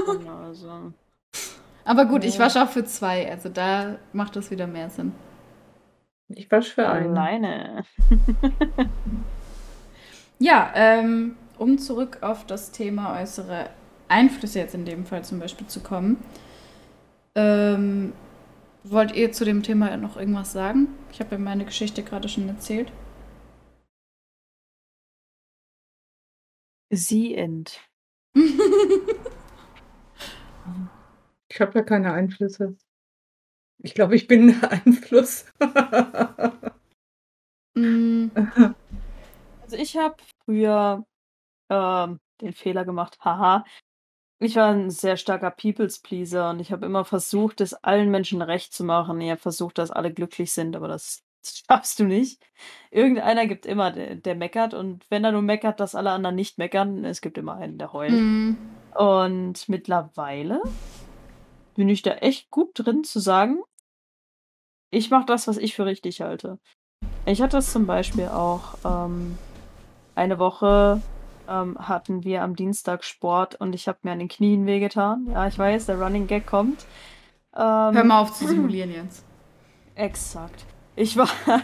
drin, 0.05 0.27
Also. 0.27 0.93
Aber 1.85 2.05
gut, 2.05 2.23
ich 2.23 2.35
Ja. 2.35 2.45
wasche 2.45 2.63
auch 2.63 2.69
für 2.69 2.83
zwei, 2.85 3.29
also 3.29 3.49
da 3.49 3.97
macht 4.13 4.35
das 4.35 4.49
wieder 4.51 4.67
mehr 4.67 4.89
Sinn. 4.89 5.13
Ich 6.29 6.51
wasche 6.51 6.73
für 6.73 6.87
einen. 6.89 7.17
Alleine. 7.17 7.83
Ja, 10.39 10.71
ähm, 10.75 11.35
um 11.57 11.77
zurück 11.77 12.19
auf 12.21 12.45
das 12.45 12.71
Thema 12.71 13.19
äußere 13.21 13.69
Einflüsse 14.07 14.59
jetzt 14.59 14.75
in 14.75 14.85
dem 14.85 15.05
Fall 15.05 15.23
zum 15.23 15.39
Beispiel 15.39 15.67
zu 15.67 15.79
kommen. 15.81 16.17
Ähm, 17.35 18.13
wollt 18.83 19.15
ihr 19.15 19.31
zu 19.31 19.45
dem 19.45 19.63
Thema 19.63 19.95
noch 19.97 20.17
irgendwas 20.17 20.51
sagen? 20.53 20.89
Ich 21.11 21.19
habe 21.19 21.31
ja 21.35 21.39
meine 21.39 21.65
Geschichte 21.65 22.03
gerade 22.03 22.29
schon 22.29 22.47
erzählt. 22.49 22.91
Sie 26.91 27.35
end. 27.35 27.79
Ich 31.47 31.61
habe 31.61 31.79
ja 31.79 31.85
keine 31.85 32.11
Einflüsse. 32.11 32.75
Ich 33.79 33.93
glaube, 33.93 34.15
ich 34.15 34.27
bin 34.27 34.59
der 34.59 34.71
Einfluss. 34.71 35.45
Mm, 37.77 38.27
Also 39.63 39.75
ich 39.75 39.97
habe 39.97 40.15
früher 40.45 41.05
ähm, 41.69 42.19
den 42.41 42.53
Fehler 42.53 42.85
gemacht, 42.85 43.17
haha. 43.25 43.65
Ich 44.39 44.55
war 44.57 44.71
ein 44.71 44.91
sehr 44.91 45.17
starker 45.17 45.51
People's 45.51 45.99
Pleaser 45.99 46.51
und 46.51 46.61
ich 46.61 46.71
habe 46.71 46.85
immer 46.85 47.05
versucht, 47.05 47.61
es 47.61 47.73
allen 47.73 48.11
Menschen 48.11 48.41
recht 48.41 48.73
zu 48.73 48.85
machen. 48.85 49.21
Ich 49.21 49.31
habe 49.31 49.41
versucht, 49.41 49.79
dass 49.79 49.91
alle 49.91 50.13
glücklich 50.13 50.53
sind, 50.53 50.77
aber 50.77 50.87
das 50.87 51.24
schaffst 51.67 51.99
du 51.99 52.05
nicht. 52.05 52.41
Irgendeiner 52.91 53.47
gibt 53.47 53.65
immer, 53.65 53.91
der, 53.91 54.15
der 54.15 54.35
meckert 54.35 54.73
und 54.73 55.05
wenn 55.09 55.23
er 55.23 55.31
nur 55.31 55.41
meckert, 55.41 55.79
dass 55.79 55.95
alle 55.95 56.11
anderen 56.11 56.35
nicht 56.35 56.57
meckern, 56.57 57.03
es 57.05 57.21
gibt 57.21 57.37
immer 57.37 57.55
einen, 57.55 57.77
der 57.77 57.93
heult. 57.93 58.11
mm, 58.11 58.57
Und 58.95 59.67
mittlerweile 59.69 60.61
bin 61.75 61.89
ich 61.89 62.01
da 62.01 62.11
echt 62.11 62.49
gut 62.51 62.71
drin 62.73 63.03
zu 63.03 63.19
sagen, 63.19 63.59
ich 64.91 65.09
mache 65.09 65.25
das, 65.25 65.47
was 65.47 65.57
ich 65.57 65.75
für 65.75 65.85
richtig 65.85 66.21
halte. 66.21 66.59
Ich 67.25 67.41
hatte 67.41 67.57
es 67.57 67.71
zum 67.71 67.85
Beispiel 67.85 68.27
auch 68.27 68.75
ähm, 68.85 69.37
eine 70.15 70.39
Woche 70.39 71.01
ähm, 71.49 71.77
hatten 71.77 72.23
wir 72.23 72.41
am 72.43 72.55
Dienstag 72.55 73.03
Sport 73.03 73.55
und 73.55 73.75
ich 73.75 73.87
habe 73.87 73.99
mir 74.03 74.11
an 74.11 74.19
den 74.19 74.29
Knien 74.29 74.65
wehgetan. 74.65 75.27
Ja, 75.31 75.47
ich 75.47 75.57
weiß, 75.59 75.87
der 75.87 75.99
Running 76.01 76.27
Gag 76.27 76.45
kommt. 76.45 76.85
Ähm, 77.55 77.61
hör 77.61 78.03
mal 78.03 78.21
auf 78.21 78.33
zu 78.33 78.47
simulieren 78.47 78.91
jetzt. 78.93 79.25
Exakt. 79.95 80.65
Ich 80.95 81.17
war, 81.17 81.29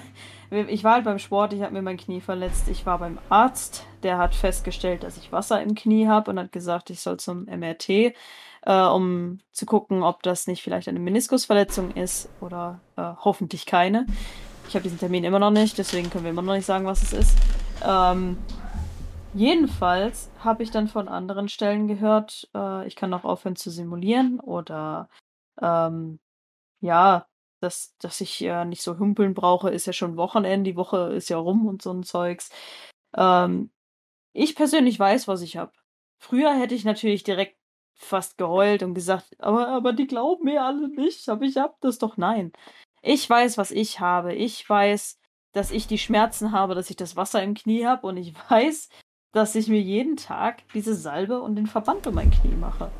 ich 0.51 0.83
war 0.83 0.95
halt 0.95 1.05
beim 1.05 1.19
Sport, 1.19 1.53
ich 1.53 1.61
habe 1.61 1.73
mir 1.73 1.81
mein 1.81 1.97
Knie 1.97 2.21
verletzt. 2.21 2.67
Ich 2.69 2.85
war 2.85 2.99
beim 2.99 3.17
Arzt, 3.29 3.85
der 4.03 4.17
hat 4.17 4.35
festgestellt, 4.35 5.03
dass 5.03 5.17
ich 5.17 5.31
Wasser 5.31 5.61
im 5.61 5.75
Knie 5.75 6.07
habe 6.07 6.31
und 6.31 6.39
hat 6.39 6.51
gesagt, 6.51 6.89
ich 6.89 6.99
soll 6.99 7.17
zum 7.17 7.45
MRT, 7.45 7.89
äh, 7.89 8.13
um 8.65 9.39
zu 9.51 9.65
gucken, 9.65 10.03
ob 10.03 10.23
das 10.23 10.47
nicht 10.47 10.61
vielleicht 10.61 10.87
eine 10.87 10.99
Meniskusverletzung 10.99 11.91
ist 11.91 12.29
oder 12.41 12.81
äh, 12.97 13.13
hoffentlich 13.23 13.65
keine. 13.65 14.05
Ich 14.67 14.75
habe 14.75 14.83
diesen 14.83 14.99
Termin 14.99 15.23
immer 15.23 15.39
noch 15.39 15.51
nicht, 15.51 15.77
deswegen 15.77 16.09
können 16.09 16.23
wir 16.23 16.31
immer 16.31 16.41
noch 16.41 16.53
nicht 16.53 16.65
sagen, 16.65 16.85
was 16.85 17.01
es 17.03 17.13
ist. 17.13 17.37
Ähm, 17.85 18.37
jedenfalls 19.33 20.29
habe 20.39 20.63
ich 20.63 20.71
dann 20.71 20.87
von 20.87 21.07
anderen 21.07 21.49
Stellen 21.49 21.87
gehört, 21.87 22.49
äh, 22.55 22.87
ich 22.87 22.95
kann 22.95 23.09
noch 23.09 23.23
aufhören 23.23 23.55
zu 23.55 23.69
simulieren 23.69 24.39
oder 24.39 25.09
ähm, 25.61 26.19
ja, 26.79 27.25
dass, 27.61 27.95
dass 27.99 28.21
ich 28.21 28.41
äh, 28.43 28.65
nicht 28.65 28.81
so 28.81 28.97
humpeln 28.97 29.33
brauche, 29.33 29.69
ist 29.69 29.85
ja 29.85 29.93
schon 29.93 30.17
Wochenende, 30.17 30.71
die 30.71 30.75
Woche 30.75 31.13
ist 31.13 31.29
ja 31.29 31.37
rum 31.37 31.67
und 31.67 31.81
so 31.81 31.91
ein 31.91 32.03
Zeugs. 32.03 32.49
Ähm, 33.15 33.71
ich 34.33 34.55
persönlich 34.55 34.99
weiß, 34.99 35.27
was 35.27 35.41
ich 35.41 35.57
habe. 35.57 35.71
Früher 36.17 36.53
hätte 36.53 36.75
ich 36.75 36.85
natürlich 36.85 37.23
direkt 37.23 37.57
fast 37.93 38.37
geheult 38.37 38.83
und 38.83 38.93
gesagt, 38.93 39.35
aber, 39.39 39.67
aber 39.69 39.93
die 39.93 40.07
glauben 40.07 40.45
mir 40.45 40.63
alle 40.63 40.89
nicht, 40.89 41.29
aber 41.29 41.45
ich 41.45 41.57
hab 41.57 41.79
das 41.81 41.99
doch. 41.99 42.17
Nein. 42.17 42.51
Ich 43.01 43.29
weiß, 43.29 43.57
was 43.57 43.71
ich 43.71 43.99
habe. 43.99 44.33
Ich 44.33 44.67
weiß, 44.67 45.19
dass 45.53 45.71
ich 45.71 45.87
die 45.87 45.97
Schmerzen 45.97 46.51
habe, 46.51 46.75
dass 46.75 46.89
ich 46.89 46.95
das 46.95 47.15
Wasser 47.15 47.43
im 47.43 47.53
Knie 47.53 47.85
habe 47.85 48.07
und 48.07 48.17
ich 48.17 48.33
weiß, 48.49 48.89
dass 49.33 49.55
ich 49.55 49.67
mir 49.67 49.81
jeden 49.81 50.17
Tag 50.17 50.63
diese 50.73 50.95
Salbe 50.95 51.41
und 51.41 51.55
den 51.55 51.67
Verband 51.67 52.05
um 52.07 52.15
mein 52.15 52.31
Knie 52.31 52.55
mache. 52.55 52.91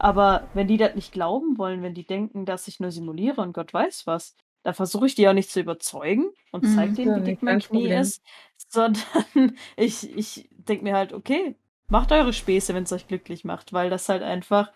Aber 0.00 0.48
wenn 0.54 0.68
die 0.68 0.76
das 0.78 0.94
nicht 0.94 1.12
glauben 1.12 1.58
wollen, 1.58 1.82
wenn 1.82 1.94
die 1.94 2.06
denken, 2.06 2.46
dass 2.46 2.68
ich 2.68 2.80
nur 2.80 2.90
simuliere 2.90 3.40
und 3.42 3.52
Gott 3.52 3.72
weiß 3.74 4.06
was, 4.06 4.36
dann 4.62 4.74
versuche 4.74 5.06
ich 5.06 5.14
die 5.14 5.28
auch 5.28 5.32
nicht 5.34 5.50
zu 5.50 5.60
überzeugen 5.60 6.30
und 6.52 6.64
Mhm, 6.64 6.66
zeige 6.66 6.94
denen, 6.94 7.14
wie 7.16 7.22
dick 7.22 7.42
mein 7.42 7.58
Knie 7.60 7.90
Problem. 7.90 8.00
ist, 8.00 8.22
sondern 8.68 9.02
ich, 9.76 10.16
ich 10.16 10.48
denke 10.52 10.84
mir 10.84 10.94
halt, 10.96 11.12
okay, 11.12 11.56
macht 11.88 12.12
eure 12.12 12.32
Späße, 12.32 12.74
wenn 12.74 12.84
es 12.84 12.92
euch 12.92 13.08
glücklich 13.08 13.44
macht, 13.44 13.72
weil 13.72 13.90
das 13.90 14.08
halt 14.08 14.22
einfach, 14.22 14.72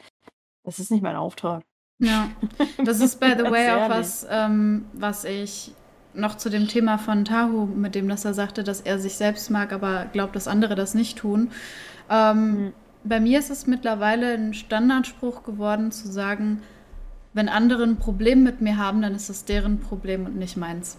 das 0.65 0.79
ist 0.81 0.91
nicht 0.91 1.03
mein 1.03 1.17
Auftrag. 1.17 1.65
Ja, 1.99 2.29
das 2.85 3.01
ist 3.01 3.21
by 3.21 3.35
the 3.39 3.49
way 3.51 3.71
auch 3.71 3.89
was, 3.89 4.27
ähm, 4.31 4.87
was 4.93 5.25
ich 5.25 5.73
noch 6.15 6.37
zu 6.37 6.51
dem 6.51 6.69
Thema 6.69 6.99
von 6.99 7.25
Tahu, 7.25 7.67
mit 7.67 7.95
dem, 7.95 8.09
dass 8.09 8.25
er 8.25 8.35
sagte, 8.35 8.63
dass 8.65 8.81
er 8.81 8.99
sich 8.99 9.15
selbst 9.17 9.51
mag, 9.51 9.73
aber 9.73 10.07
glaubt, 10.13 10.37
dass 10.37 10.49
andere 10.49 10.75
das 10.75 10.95
nicht 10.95 11.19
tun. 11.19 11.51
Ähm, 12.11 12.69
Mhm. 12.69 12.75
Bei 13.05 13.21
mir 13.21 13.39
ist 13.39 13.51
es 13.51 13.67
mittlerweile 13.67 14.35
ein 14.35 14.55
Standardspruch 14.55 15.43
geworden, 15.43 15.93
zu 15.93 16.09
sagen, 16.11 16.63
wenn 17.35 17.49
andere 17.49 17.83
ein 17.83 17.99
Problem 17.99 18.43
mit 18.43 18.61
mir 18.61 18.79
haben, 18.79 19.03
dann 19.03 19.15
ist 19.15 19.29
es 19.29 19.45
deren 19.45 19.81
Problem 19.81 20.25
und 20.27 20.37
nicht 20.37 20.57
meins. 20.57 20.97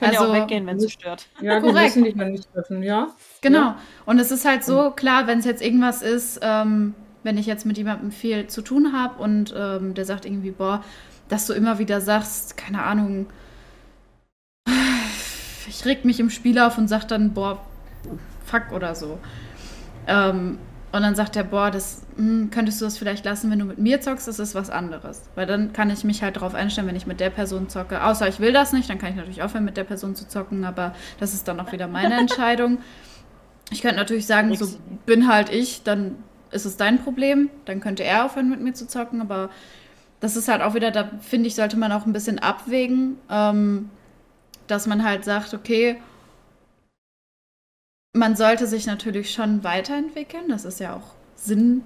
Kann 0.00 0.12
ja 0.12 0.18
auch 0.18 0.22
Also- 0.24 0.34
weggehen, 0.34 0.66
wenn 0.66 0.76
es 0.78 0.90
stört. 0.92 1.28
Ja, 1.40 1.60
die 1.60 1.66
Korrekt. 1.68 1.84
müssen 1.94 2.02
dich 2.02 2.16
mal 2.16 2.28
nicht 2.28 2.52
treffen, 2.52 2.82
ja? 2.82 3.08
Genau. 3.42 3.60
Ja. 3.60 3.78
Und 4.06 4.18
es 4.18 4.32
ist 4.32 4.44
halt 4.44 4.64
so, 4.64 4.90
klar, 4.90 5.28
wenn 5.28 5.38
es 5.38 5.44
jetzt 5.44 5.62
irgendwas 5.62 6.02
ist, 6.02 6.40
ähm, 6.42 6.94
wenn 7.22 7.38
ich 7.38 7.46
jetzt 7.46 7.64
mit 7.64 7.78
jemandem 7.78 8.10
viel 8.10 8.48
zu 8.48 8.60
tun 8.62 8.92
habe 8.92 9.22
und 9.22 9.54
ähm, 9.56 9.94
der 9.94 10.04
sagt 10.04 10.24
irgendwie, 10.26 10.50
boah, 10.50 10.82
dass 11.28 11.46
du 11.46 11.52
immer 11.52 11.78
wieder 11.78 12.00
sagst, 12.00 12.56
keine 12.56 12.82
Ahnung, 12.82 13.26
ich 15.68 15.84
reg 15.84 16.04
mich 16.04 16.18
im 16.18 16.28
Spiel 16.30 16.58
auf 16.58 16.76
und 16.76 16.88
sag 16.88 17.04
dann, 17.04 17.32
boah, 17.32 17.64
fuck 18.44 18.72
oder 18.72 18.96
so. 18.96 19.18
Ähm, 20.06 20.58
und 20.92 21.02
dann 21.02 21.16
sagt 21.16 21.34
er, 21.34 21.42
boah, 21.42 21.72
das 21.72 22.02
hm, 22.14 22.50
könntest 22.52 22.80
du 22.80 22.84
das 22.84 22.96
vielleicht 22.98 23.24
lassen, 23.24 23.50
wenn 23.50 23.58
du 23.58 23.64
mit 23.64 23.78
mir 23.78 24.00
zockst, 24.00 24.28
das 24.28 24.38
ist 24.38 24.54
was 24.54 24.70
anderes. 24.70 25.22
Weil 25.34 25.44
dann 25.44 25.72
kann 25.72 25.90
ich 25.90 26.04
mich 26.04 26.22
halt 26.22 26.36
darauf 26.36 26.54
einstellen, 26.54 26.86
wenn 26.86 26.94
ich 26.94 27.06
mit 27.06 27.18
der 27.18 27.30
Person 27.30 27.68
zocke. 27.68 28.04
Außer 28.04 28.28
ich 28.28 28.38
will 28.38 28.52
das 28.52 28.72
nicht, 28.72 28.88
dann 28.88 28.98
kann 28.98 29.10
ich 29.10 29.16
natürlich 29.16 29.42
aufhören, 29.42 29.64
mit 29.64 29.76
der 29.76 29.82
Person 29.82 30.14
zu 30.14 30.28
zocken, 30.28 30.64
aber 30.64 30.94
das 31.18 31.34
ist 31.34 31.48
dann 31.48 31.58
auch 31.58 31.72
wieder 31.72 31.88
meine 31.88 32.14
Entscheidung. 32.20 32.78
Ich 33.70 33.82
könnte 33.82 33.96
natürlich 33.96 34.26
sagen, 34.26 34.54
so 34.54 34.68
bin 35.04 35.26
halt 35.26 35.50
ich, 35.50 35.82
dann 35.82 36.14
ist 36.52 36.64
es 36.64 36.76
dein 36.76 37.02
Problem, 37.02 37.50
dann 37.64 37.80
könnte 37.80 38.04
er 38.04 38.24
aufhören, 38.26 38.48
mit 38.48 38.60
mir 38.60 38.72
zu 38.72 38.86
zocken, 38.86 39.20
aber 39.20 39.50
das 40.20 40.36
ist 40.36 40.46
halt 40.46 40.62
auch 40.62 40.74
wieder, 40.74 40.92
da 40.92 41.10
finde 41.20 41.48
ich, 41.48 41.56
sollte 41.56 41.76
man 41.76 41.90
auch 41.90 42.06
ein 42.06 42.12
bisschen 42.12 42.38
abwägen, 42.38 43.18
ähm, 43.28 43.90
dass 44.68 44.86
man 44.86 45.04
halt 45.04 45.24
sagt, 45.24 45.54
okay, 45.54 45.96
man 48.14 48.36
sollte 48.36 48.66
sich 48.66 48.86
natürlich 48.86 49.32
schon 49.32 49.62
weiterentwickeln. 49.64 50.48
Das 50.48 50.64
ist 50.64 50.80
ja 50.80 50.94
auch 50.94 51.14
Sinn 51.36 51.82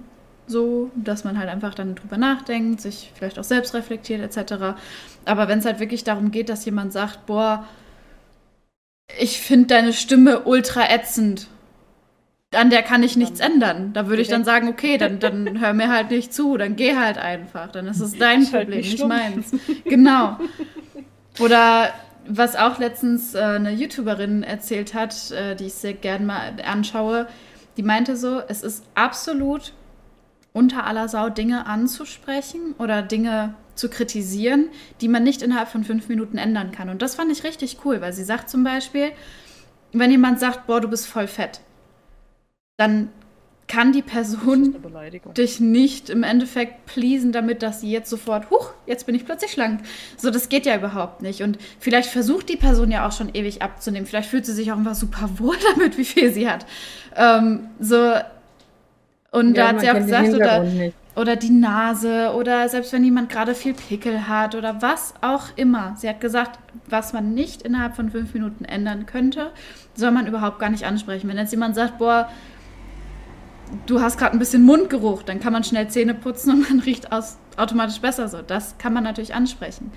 so, 0.47 0.89
dass 0.95 1.23
man 1.23 1.37
halt 1.37 1.49
einfach 1.49 1.75
dann 1.75 1.95
drüber 1.95 2.17
nachdenkt, 2.17 2.81
sich 2.81 3.11
vielleicht 3.13 3.37
auch 3.37 3.43
selbst 3.43 3.73
reflektiert 3.73 4.21
etc. 4.21 4.77
Aber 5.25 5.47
wenn 5.47 5.59
es 5.59 5.65
halt 5.65 5.79
wirklich 5.79 6.03
darum 6.03 6.31
geht, 6.31 6.49
dass 6.49 6.65
jemand 6.65 6.93
sagt, 6.93 7.25
boah, 7.25 7.65
ich 9.19 9.41
finde 9.41 9.67
deine 9.67 9.91
Stimme 9.91 10.41
ultra 10.41 10.89
ätzend, 10.89 11.47
an 12.55 12.69
der 12.69 12.81
kann 12.81 13.03
ich 13.03 13.15
nichts 13.15 13.39
ändern. 13.39 13.93
Da 13.93 14.07
würde 14.07 14.21
ich 14.21 14.27
dann 14.27 14.43
sagen, 14.43 14.69
okay, 14.69 14.97
dann, 14.97 15.19
dann 15.19 15.59
hör 15.59 15.73
mir 15.73 15.89
halt 15.89 16.09
nicht 16.09 16.33
zu, 16.33 16.57
dann 16.57 16.75
geh 16.75 16.95
halt 16.95 17.17
einfach. 17.17 17.71
Dann 17.71 17.87
ist 17.87 17.99
es 17.99 18.17
dein 18.17 18.41
halt 18.51 18.67
Problem, 18.67 18.79
nicht, 18.79 18.93
nicht 18.93 19.07
meins. 19.07 19.51
Genau. 19.85 20.37
Oder 21.39 21.93
was 22.29 22.55
auch 22.55 22.77
letztens 22.77 23.33
äh, 23.33 23.39
eine 23.39 23.71
YouTuberin 23.71 24.43
erzählt 24.43 24.93
hat, 24.93 25.31
äh, 25.31 25.55
die 25.55 25.65
ich 25.65 25.73
sehr 25.73 25.93
gerne 25.93 26.25
mal 26.25 26.53
anschaue, 26.63 27.27
die 27.75 27.83
meinte 27.83 28.15
so, 28.15 28.39
es 28.47 28.61
ist 28.61 28.85
absolut 28.93 29.73
unter 30.53 30.85
aller 30.85 31.09
Sau 31.09 31.29
Dinge 31.29 31.65
anzusprechen 31.65 32.75
oder 32.77 33.01
Dinge 33.01 33.55
zu 33.73 33.89
kritisieren, 33.89 34.69
die 35.01 35.07
man 35.07 35.23
nicht 35.23 35.41
innerhalb 35.41 35.69
von 35.69 35.83
fünf 35.83 36.07
Minuten 36.07 36.37
ändern 36.37 36.71
kann. 36.71 36.89
Und 36.89 37.01
das 37.01 37.15
fand 37.15 37.31
ich 37.31 37.43
richtig 37.43 37.77
cool, 37.83 38.01
weil 38.01 38.13
sie 38.13 38.23
sagt 38.23 38.49
zum 38.49 38.63
Beispiel, 38.63 39.11
wenn 39.91 40.11
jemand 40.11 40.39
sagt, 40.39 40.67
boah, 40.67 40.81
du 40.81 40.87
bist 40.87 41.07
voll 41.07 41.27
fett, 41.27 41.61
dann 42.77 43.09
kann 43.69 43.93
die 43.93 44.01
Person 44.01 44.75
dich 45.37 45.59
nicht 45.59 46.09
im 46.09 46.23
Endeffekt 46.23 46.87
pleasen, 46.87 47.31
damit 47.31 47.61
dass 47.61 47.81
sie 47.81 47.91
jetzt 47.91 48.09
sofort, 48.09 48.49
huch, 48.49 48.71
jetzt 48.87 49.05
bin 49.05 49.13
ich 49.13 49.25
plötzlich 49.25 49.51
schlank. 49.51 49.81
So, 50.17 50.31
das 50.31 50.49
geht 50.49 50.65
ja 50.65 50.75
überhaupt 50.75 51.21
nicht. 51.21 51.43
Und 51.43 51.59
vielleicht 51.79 52.09
versucht 52.09 52.49
die 52.49 52.57
Person 52.57 52.91
ja 52.91 53.07
auch 53.07 53.11
schon 53.11 53.29
ewig 53.33 53.61
abzunehmen. 53.61 54.07
Vielleicht 54.07 54.29
fühlt 54.29 54.45
sie 54.45 54.53
sich 54.53 54.71
auch 54.71 54.77
einfach 54.77 54.95
super 54.95 55.29
wohl 55.37 55.55
damit, 55.75 55.97
wie 55.97 56.03
viel 56.03 56.33
sie 56.33 56.49
hat. 56.49 56.65
Ähm, 57.15 57.69
so, 57.79 58.15
und 59.31 59.55
ja, 59.55 59.63
da 59.63 59.69
hat 59.69 59.81
sie 59.81 59.89
auch 59.89 59.93
gesagt, 59.93 60.33
oder, 60.33 60.65
oder 61.15 61.35
die 61.35 61.51
Nase 61.51 62.33
oder 62.33 62.67
selbst 62.69 62.91
wenn 62.91 63.03
jemand 63.03 63.29
gerade 63.29 63.53
viel 63.53 63.75
Pickel 63.75 64.27
hat 64.27 64.55
oder 64.55 64.81
was 64.81 65.13
auch 65.21 65.45
immer. 65.55 65.95
Sie 65.95 66.09
hat 66.09 66.19
gesagt, 66.21 66.57
was 66.87 67.13
man 67.13 67.35
nicht 67.35 67.61
innerhalb 67.61 67.95
von 67.95 68.09
fünf 68.09 68.33
Minuten 68.33 68.65
ändern 68.65 69.05
könnte, 69.05 69.51
soll 69.93 70.09
man 70.09 70.25
überhaupt 70.25 70.57
gar 70.57 70.71
nicht 70.71 70.85
ansprechen. 70.85 71.29
Wenn 71.29 71.37
jetzt 71.37 71.51
jemand 71.51 71.75
sagt, 71.75 71.99
boah, 71.99 72.29
du 73.85 74.01
hast 74.01 74.17
gerade 74.17 74.33
ein 74.33 74.39
bisschen 74.39 74.63
Mundgeruch, 74.63 75.23
dann 75.23 75.39
kann 75.39 75.53
man 75.53 75.63
schnell 75.63 75.87
Zähne 75.89 76.13
putzen 76.13 76.51
und 76.51 76.69
man 76.69 76.79
riecht 76.79 77.11
aus, 77.11 77.37
automatisch 77.57 77.99
besser 77.99 78.27
so. 78.27 78.41
Das 78.41 78.77
kann 78.77 78.93
man 78.93 79.03
natürlich 79.03 79.33
ansprechen. 79.33 79.91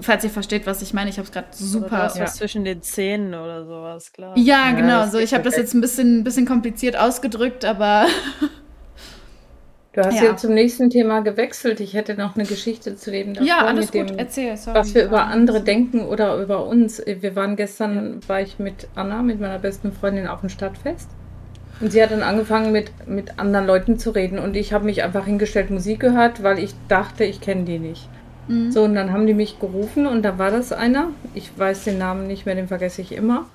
Falls 0.00 0.24
ihr 0.24 0.30
versteht, 0.30 0.66
was 0.66 0.80
ich 0.80 0.94
meine, 0.94 1.10
ich 1.10 1.18
habe 1.18 1.26
es 1.26 1.32
gerade 1.32 1.48
super. 1.52 1.86
Oder 1.86 2.04
was 2.04 2.18
ja. 2.18 2.26
zwischen 2.26 2.64
den 2.64 2.82
Zähnen 2.82 3.34
oder 3.34 3.66
sowas, 3.66 4.12
klar. 4.12 4.36
Ja, 4.36 4.70
ja 4.70 4.72
genau. 4.72 5.06
So, 5.06 5.18
ich 5.18 5.34
habe 5.34 5.44
das 5.44 5.56
jetzt 5.56 5.74
ein 5.74 5.80
bisschen, 5.80 6.24
bisschen 6.24 6.46
kompliziert 6.46 6.96
ausgedrückt, 6.96 7.64
aber. 7.64 8.06
Du 9.92 10.00
hast 10.00 10.16
ja. 10.16 10.30
jetzt 10.30 10.40
zum 10.40 10.54
nächsten 10.54 10.88
Thema 10.88 11.20
gewechselt. 11.20 11.78
Ich 11.80 11.92
hätte 11.92 12.14
noch 12.14 12.34
eine 12.34 12.46
Geschichte 12.46 12.96
zu 12.96 13.10
dem 13.10 13.34
davor, 13.34 13.46
ja, 13.46 13.58
alles 13.58 13.92
mit 13.92 14.08
gut. 14.08 14.18
Erzähl, 14.18 14.56
sorry. 14.56 14.78
was 14.78 14.94
wir 14.94 15.04
über 15.04 15.26
andere 15.26 15.60
denken 15.60 16.06
oder 16.06 16.36
über 16.38 16.66
uns. 16.66 17.02
Wir 17.04 17.36
waren 17.36 17.56
gestern, 17.56 18.20
war 18.26 18.40
ich 18.40 18.58
mit 18.58 18.88
Anna, 18.94 19.22
mit 19.22 19.38
meiner 19.38 19.58
besten 19.58 19.92
Freundin, 19.92 20.26
auf 20.26 20.40
dem 20.40 20.48
Stadtfest. 20.48 21.10
Und 21.80 21.90
sie 21.90 22.02
hat 22.02 22.10
dann 22.12 22.22
angefangen 22.22 22.72
mit, 22.72 22.92
mit 23.08 23.38
anderen 23.38 23.66
Leuten 23.66 23.98
zu 23.98 24.10
reden 24.10 24.38
und 24.38 24.56
ich 24.56 24.72
habe 24.72 24.84
mich 24.84 25.02
einfach 25.02 25.26
hingestellt, 25.26 25.70
Musik 25.70 26.00
gehört, 26.00 26.42
weil 26.42 26.58
ich 26.58 26.74
dachte, 26.88 27.24
ich 27.24 27.40
kenne 27.40 27.64
die 27.64 27.78
nicht. 27.78 28.08
Mhm. 28.48 28.70
So, 28.70 28.84
und 28.84 28.94
dann 28.94 29.12
haben 29.12 29.26
die 29.26 29.34
mich 29.34 29.58
gerufen 29.58 30.06
und 30.06 30.22
da 30.22 30.38
war 30.38 30.50
das 30.50 30.72
einer. 30.72 31.08
Ich 31.34 31.56
weiß 31.56 31.84
den 31.84 31.98
Namen 31.98 32.26
nicht 32.26 32.46
mehr, 32.46 32.54
den 32.54 32.68
vergesse 32.68 33.02
ich 33.02 33.12
immer. 33.12 33.46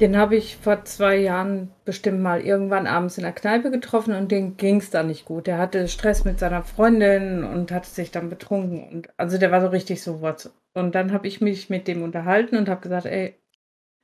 Den 0.00 0.16
habe 0.18 0.36
ich 0.36 0.58
vor 0.58 0.84
zwei 0.84 1.16
Jahren 1.16 1.70
bestimmt 1.86 2.20
mal 2.20 2.42
irgendwann 2.42 2.86
abends 2.86 3.16
in 3.16 3.24
der 3.24 3.32
Kneipe 3.32 3.70
getroffen 3.70 4.14
und 4.14 4.30
dem 4.30 4.58
ging 4.58 4.76
es 4.76 4.90
da 4.90 5.02
nicht 5.02 5.24
gut. 5.24 5.46
Der 5.46 5.56
hatte 5.56 5.88
Stress 5.88 6.24
mit 6.24 6.38
seiner 6.38 6.62
Freundin 6.62 7.44
und 7.44 7.72
hatte 7.72 7.88
sich 7.88 8.10
dann 8.10 8.28
betrunken. 8.28 8.86
Und 8.92 9.08
also 9.16 9.38
der 9.38 9.50
war 9.50 9.62
so 9.62 9.68
richtig 9.68 10.02
so 10.02 10.20
was. 10.20 10.52
Und 10.74 10.94
dann 10.94 11.12
habe 11.12 11.26
ich 11.26 11.40
mich 11.40 11.70
mit 11.70 11.88
dem 11.88 12.02
unterhalten 12.02 12.56
und 12.56 12.68
habe 12.68 12.82
gesagt, 12.82 13.06
ey, 13.06 13.36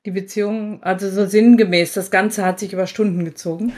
die 0.05 0.11
Beziehung, 0.11 0.83
also 0.83 1.09
so 1.11 1.27
sinngemäß, 1.27 1.95
das 1.95 2.11
Ganze 2.11 2.45
hat 2.45 2.59
sich 2.59 2.73
über 2.73 2.87
Stunden 2.87 3.25
gezogen. 3.25 3.73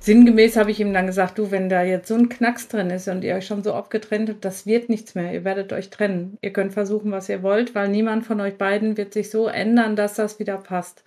Sinngemäß 0.00 0.56
habe 0.56 0.70
ich 0.70 0.80
ihm 0.80 0.92
dann 0.92 1.06
gesagt, 1.06 1.38
du, 1.38 1.50
wenn 1.50 1.68
da 1.68 1.82
jetzt 1.82 2.08
so 2.08 2.14
ein 2.14 2.28
Knacks 2.28 2.68
drin 2.68 2.90
ist 2.90 3.08
und 3.08 3.24
ihr 3.24 3.34
euch 3.34 3.46
schon 3.46 3.62
so 3.62 3.74
oft 3.74 3.90
getrennt 3.90 4.30
habt, 4.30 4.44
das 4.44 4.64
wird 4.64 4.88
nichts 4.88 5.14
mehr. 5.14 5.32
Ihr 5.32 5.44
werdet 5.44 5.72
euch 5.72 5.90
trennen. 5.90 6.38
Ihr 6.40 6.52
könnt 6.52 6.72
versuchen, 6.72 7.10
was 7.10 7.28
ihr 7.28 7.42
wollt, 7.42 7.74
weil 7.74 7.88
niemand 7.88 8.24
von 8.24 8.40
euch 8.40 8.56
beiden 8.56 8.96
wird 8.96 9.12
sich 9.12 9.30
so 9.30 9.48
ändern, 9.48 9.96
dass 9.96 10.14
das 10.14 10.38
wieder 10.38 10.56
passt. 10.56 11.04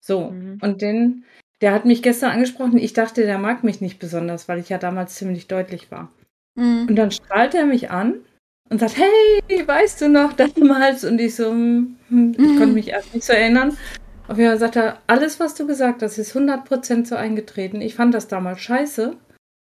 So. 0.00 0.30
Mhm. 0.30 0.58
Und 0.62 0.82
den, 0.82 1.24
der 1.60 1.72
hat 1.72 1.86
mich 1.86 2.02
gestern 2.02 2.30
angesprochen. 2.30 2.78
Ich 2.78 2.92
dachte, 2.92 3.22
der 3.22 3.38
mag 3.38 3.64
mich 3.64 3.80
nicht 3.80 3.98
besonders, 3.98 4.48
weil 4.48 4.60
ich 4.60 4.68
ja 4.68 4.78
damals 4.78 5.16
ziemlich 5.16 5.48
deutlich 5.48 5.90
war. 5.90 6.12
Mhm. 6.56 6.86
Und 6.88 6.96
dann 6.96 7.10
strahlt 7.10 7.54
er 7.54 7.64
mich 7.64 7.90
an 7.90 8.20
und 8.68 8.80
sagt, 8.80 8.96
hey, 8.96 9.66
weißt 9.66 10.02
du 10.02 10.08
noch 10.08 10.34
damals? 10.34 11.04
Und 11.04 11.20
ich 11.20 11.34
so, 11.34 11.50
hm, 11.50 11.96
hm 12.08 12.32
ich 12.32 12.38
mhm. 12.38 12.58
konnte 12.58 12.74
mich 12.74 12.88
erst 12.90 13.14
nicht 13.14 13.24
so 13.24 13.32
erinnern. 13.32 13.76
Auf 14.28 14.38
jeden 14.38 14.50
Fall 14.50 14.58
sagt 14.58 14.76
er, 14.76 14.98
alles, 15.06 15.38
was 15.38 15.54
du 15.54 15.66
gesagt 15.66 16.02
hast, 16.02 16.18
ist 16.18 16.34
100% 16.34 17.06
so 17.06 17.14
eingetreten. 17.14 17.80
Ich 17.80 17.94
fand 17.94 18.12
das 18.14 18.28
damals 18.28 18.60
scheiße. 18.60 19.16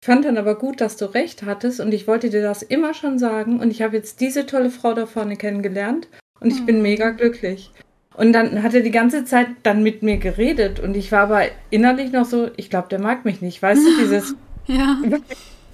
Ich 0.03 0.07
fand 0.07 0.25
dann 0.25 0.39
aber 0.39 0.57
gut, 0.57 0.81
dass 0.81 0.97
du 0.97 1.05
recht 1.07 1.43
hattest 1.43 1.79
und 1.79 1.93
ich 1.93 2.07
wollte 2.07 2.31
dir 2.31 2.43
das 2.43 2.63
immer 2.63 2.95
schon 2.95 3.19
sagen 3.19 3.61
und 3.61 3.71
ich 3.71 3.83
habe 3.83 3.97
jetzt 3.97 4.21
diese 4.21 4.47
tolle 4.47 4.71
Frau 4.71 4.95
da 4.95 5.07
vorne 5.07 5.37
kennengelernt 5.37 6.09
und 6.41 6.51
ich 6.51 6.65
bin 6.65 6.77
mhm. 6.77 6.83
mega 6.83 7.11
glücklich. 7.11 7.71
Und 8.17 8.33
dann 8.33 8.63
hat 8.63 8.75
er 8.75 8.81
die 8.81 8.91
ganze 8.91 9.25
Zeit 9.25 9.49
dann 9.63 9.83
mit 9.83 10.03
mir 10.03 10.17
geredet 10.17 10.81
und 10.81 10.97
ich 10.97 11.13
war 11.13 11.21
aber 11.21 11.43
innerlich 11.71 12.13
noch 12.13 12.25
so, 12.25 12.51
ich 12.57 12.71
glaube, 12.71 12.89
der 12.89 12.99
mag 12.99 13.25
mich 13.25 13.41
nicht. 13.41 13.63
Weißt 13.63 13.83
du, 13.83 13.97
dieses... 13.99 14.35
ja. 14.67 15.01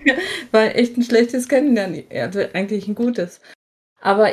war 0.50 0.74
echt 0.74 0.96
ein 0.96 1.02
schlechtes 1.02 1.48
Kennenlernen. 1.48 2.04
Also 2.10 2.40
eigentlich 2.52 2.88
ein 2.88 2.94
gutes. 2.94 3.40
Aber 4.00 4.30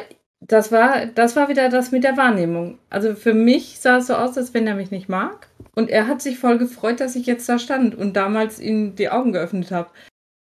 das 0.48 0.72
war, 0.72 1.06
das 1.06 1.36
war 1.36 1.48
wieder 1.50 1.70
das 1.70 1.92
mit 1.92 2.04
der 2.04 2.18
Wahrnehmung. 2.18 2.78
Also 2.90 3.16
für 3.16 3.34
mich 3.34 3.80
sah 3.80 3.98
es 3.98 4.08
so 4.08 4.16
aus, 4.16 4.38
als 4.38 4.54
wenn 4.54 4.68
er 4.68 4.76
mich 4.76 4.92
nicht 4.92 5.10
mag. 5.10 5.48
Und 5.76 5.90
er 5.90 6.08
hat 6.08 6.22
sich 6.22 6.38
voll 6.38 6.58
gefreut, 6.58 7.00
dass 7.00 7.16
ich 7.16 7.26
jetzt 7.26 7.48
da 7.50 7.58
stand 7.58 7.96
und 7.96 8.16
damals 8.16 8.60
ihm 8.60 8.96
die 8.96 9.10
Augen 9.10 9.32
geöffnet 9.32 9.72
habe. 9.72 9.90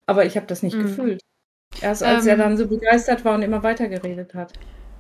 Aber 0.06 0.26
ich 0.26 0.36
habe 0.38 0.48
das 0.48 0.64
nicht 0.64 0.78
mhm. 0.78 0.84
gefühlt. 0.84 1.22
Erst 1.82 2.04
als 2.04 2.24
ähm, 2.24 2.30
er 2.32 2.38
dann 2.38 2.58
so 2.58 2.68
begeistert 2.68 3.26
war 3.26 3.36
und 3.36 3.44
immer 3.44 3.62
weiter 3.62 3.88
geredet 3.88 4.34
hat. 4.34 4.54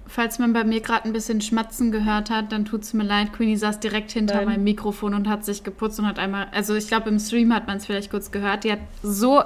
Falls 0.06 0.39
man 0.39 0.54
bei 0.54 0.64
mir 0.64 0.82
gerade 0.82 1.06
ein 1.06 1.14
bisschen 1.14 1.41
Schmatzen 1.41 1.91
gehört 1.91 2.30
hat, 2.30 2.52
dann 2.52 2.66
tut 2.66 2.84
es 2.84 2.93
mir 2.93 3.04
leid. 3.04 3.34
Queenie 3.34 3.58
saß 3.58 3.80
direkt 3.80 4.12
hinter 4.12 4.36
Nein. 4.36 4.45
meinem 4.45 4.64
Mikrofon 4.64 5.14
und 5.14 5.30
hat 5.30 5.45
sich 5.45 5.64
geputzt 5.64 6.00
und 6.00 6.08
hat 6.08 6.20
einmal, 6.20 6.47
also 6.52 6.76
ich 6.76 6.88
glaube 6.88 7.10
im 7.10 7.20
Stream 7.20 7.54
hat 7.54 7.68
man 7.68 7.78
es 7.78 7.86
vielleicht 7.86 8.12
kurz 8.12 8.32
gehört, 8.32 8.64
die 8.64 8.72
hat 8.72 8.80
so 9.02 9.43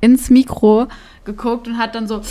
ins 0.00 0.30
Mikro 0.30 0.88
geguckt 1.24 1.68
und 1.68 1.78
hat 1.78 1.94
dann 1.94 2.08
so 2.08 2.22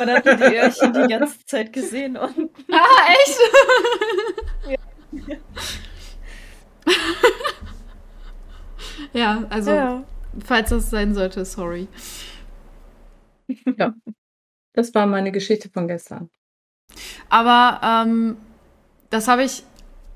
Man 0.00 0.10
hat 0.14 0.24
die 0.24 0.56
Öhrchen 0.56 0.92
die 0.94 1.08
ganze 1.08 1.44
Zeit 1.44 1.72
gesehen. 1.74 2.16
Und 2.16 2.50
ah, 2.72 2.86
echt? 3.12 3.38
ja. 4.66 5.36
ja, 9.12 9.44
also, 9.50 9.70
ja. 9.72 10.02
falls 10.42 10.70
das 10.70 10.88
sein 10.88 11.14
sollte, 11.14 11.44
sorry. 11.44 11.86
Ja, 13.76 13.92
das 14.72 14.94
war 14.94 15.04
meine 15.04 15.32
Geschichte 15.32 15.68
von 15.68 15.86
gestern. 15.86 16.30
Aber 17.28 17.80
ähm, 17.84 18.38
das 19.10 19.28
habe 19.28 19.44
ich 19.44 19.64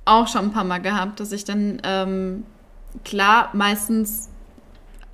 auch 0.06 0.28
schon 0.28 0.46
ein 0.46 0.52
paar 0.52 0.64
Mal 0.64 0.80
gehabt, 0.80 1.20
dass 1.20 1.30
ich 1.32 1.44
dann, 1.44 1.82
ähm, 1.84 2.46
klar, 3.04 3.50
meistens 3.52 4.30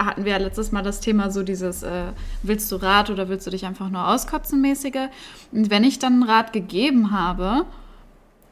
hatten 0.05 0.25
wir 0.25 0.33
ja 0.33 0.39
letztes 0.39 0.73
Mal 0.73 0.83
das 0.83 1.01
Thema 1.01 1.31
so 1.31 1.43
dieses, 1.43 1.83
äh, 1.83 2.13
willst 2.43 2.73
du 2.73 2.77
Rat 2.77 3.11
oder 3.11 3.29
willst 3.29 3.47
du 3.47 3.51
dich 3.51 3.67
einfach 3.67 3.91
nur 3.91 4.09
auskotzen 4.09 4.61
mäßige. 4.61 5.09
Und 5.53 5.71
wenn 5.71 5.85
ich 5.85 5.99
dann 5.99 6.15
einen 6.15 6.23
Rat 6.23 6.53
gegeben 6.53 7.11
habe 7.11 7.67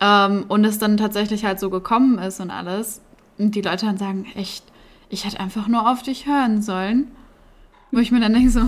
ähm, 0.00 0.44
und 0.48 0.64
es 0.64 0.78
dann 0.78 0.96
tatsächlich 0.96 1.44
halt 1.44 1.58
so 1.58 1.70
gekommen 1.70 2.18
ist 2.18 2.40
und 2.40 2.50
alles, 2.50 3.00
und 3.38 3.54
die 3.54 3.62
Leute 3.62 3.86
dann 3.86 3.98
sagen, 3.98 4.26
echt, 4.34 4.64
ich 5.08 5.24
hätte 5.24 5.40
einfach 5.40 5.68
nur 5.68 5.90
auf 5.90 6.02
dich 6.02 6.26
hören 6.26 6.60
sollen, 6.60 7.10
wo 7.92 7.98
ich 7.98 8.10
mir 8.10 8.20
dann 8.20 8.34
denke 8.34 8.50
so, 8.50 8.62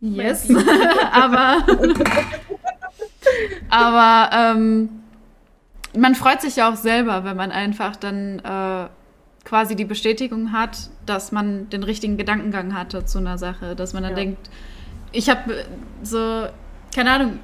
yes, 0.00 0.48
aber, 1.12 1.64
aber 3.70 4.30
ähm, 4.36 4.88
man 5.96 6.14
freut 6.14 6.42
sich 6.42 6.56
ja 6.56 6.70
auch 6.70 6.76
selber, 6.76 7.24
wenn 7.24 7.36
man 7.36 7.52
einfach 7.52 7.96
dann 7.96 8.40
äh, 8.40 8.88
quasi 9.44 9.76
die 9.76 9.84
Bestätigung 9.84 10.52
hat, 10.52 10.90
dass 11.06 11.32
man 11.32 11.68
den 11.70 11.82
richtigen 11.82 12.16
Gedankengang 12.16 12.74
hatte 12.74 13.04
zu 13.04 13.18
einer 13.18 13.38
Sache, 13.38 13.74
dass 13.74 13.92
man 13.92 14.02
dann 14.02 14.12
ja. 14.12 14.16
denkt, 14.16 14.50
ich 15.12 15.28
habe 15.28 15.64
so, 16.02 16.46
keine 16.94 17.10
Ahnung, 17.10 17.38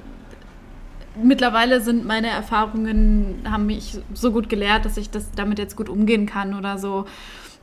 mittlerweile 1.21 1.81
sind 1.81 2.05
meine 2.05 2.27
Erfahrungen, 2.27 3.41
haben 3.49 3.65
mich 3.65 3.99
so 4.13 4.31
gut 4.31 4.49
gelehrt, 4.49 4.85
dass 4.85 4.97
ich 4.97 5.09
das 5.09 5.31
damit 5.31 5.59
jetzt 5.59 5.75
gut 5.75 5.89
umgehen 5.89 6.25
kann 6.25 6.53
oder 6.53 6.77
so. 6.77 7.05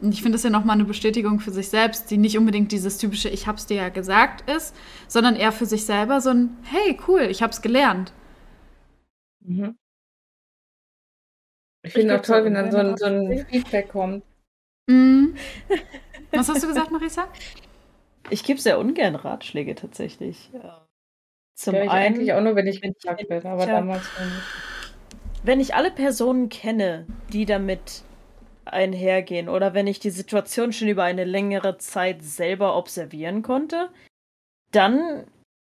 Und 0.00 0.12
ich 0.12 0.22
finde 0.22 0.36
das 0.36 0.42
ja 0.42 0.50
nochmal 0.50 0.74
eine 0.74 0.84
Bestätigung 0.84 1.40
für 1.40 1.52
sich 1.52 1.68
selbst, 1.68 2.10
die 2.10 2.18
nicht 2.18 2.36
unbedingt 2.36 2.72
dieses 2.72 2.98
typische 2.98 3.28
Ich 3.28 3.46
hab's 3.46 3.66
dir 3.66 3.76
ja 3.76 3.88
gesagt 3.88 4.48
ist, 4.50 4.74
sondern 5.06 5.36
eher 5.36 5.52
für 5.52 5.66
sich 5.66 5.86
selber 5.86 6.20
so 6.20 6.30
ein 6.30 6.56
Hey, 6.64 6.98
cool, 7.08 7.22
ich 7.22 7.42
hab's 7.42 7.62
gelernt. 7.62 8.12
Mhm. 9.40 9.76
Ich 11.84 11.92
finde 11.92 12.18
auch 12.18 12.22
toll, 12.22 12.44
wenn 12.44 12.54
dann 12.54 12.72
so 12.72 12.78
ein, 12.78 12.96
so 12.96 13.04
ein 13.04 13.46
Feedback 13.46 13.90
kommt. 13.90 14.24
Mhm. 14.88 15.36
Was 16.32 16.48
hast 16.48 16.62
du 16.62 16.68
gesagt, 16.68 16.90
Marisa? 16.90 17.28
Ich 18.30 18.42
gebe 18.42 18.60
sehr 18.60 18.78
ungern 18.78 19.14
Ratschläge 19.14 19.74
tatsächlich. 19.74 20.50
Zum 21.54 21.74
ja, 21.74 21.84
ich 21.84 21.90
einen 21.90 22.14
eigentlich 22.14 22.32
auch 22.32 22.40
nur, 22.40 22.56
wenn 22.56 22.66
ich 22.66 22.80
gefragt 22.80 23.28
werde, 23.28 23.48
aber 23.48 23.66
damals 23.66 24.02
nicht. 24.02 24.42
wenn 25.44 25.60
ich 25.60 25.74
alle 25.74 25.90
Personen 25.90 26.48
kenne, 26.48 27.06
die 27.32 27.46
damit 27.46 28.02
einhergehen 28.64 29.48
oder 29.48 29.74
wenn 29.74 29.86
ich 29.86 30.00
die 30.00 30.10
Situation 30.10 30.72
schon 30.72 30.88
über 30.88 31.04
eine 31.04 31.24
längere 31.24 31.76
Zeit 31.76 32.22
selber 32.22 32.76
observieren 32.76 33.42
konnte, 33.42 33.90
dann 34.72 35.26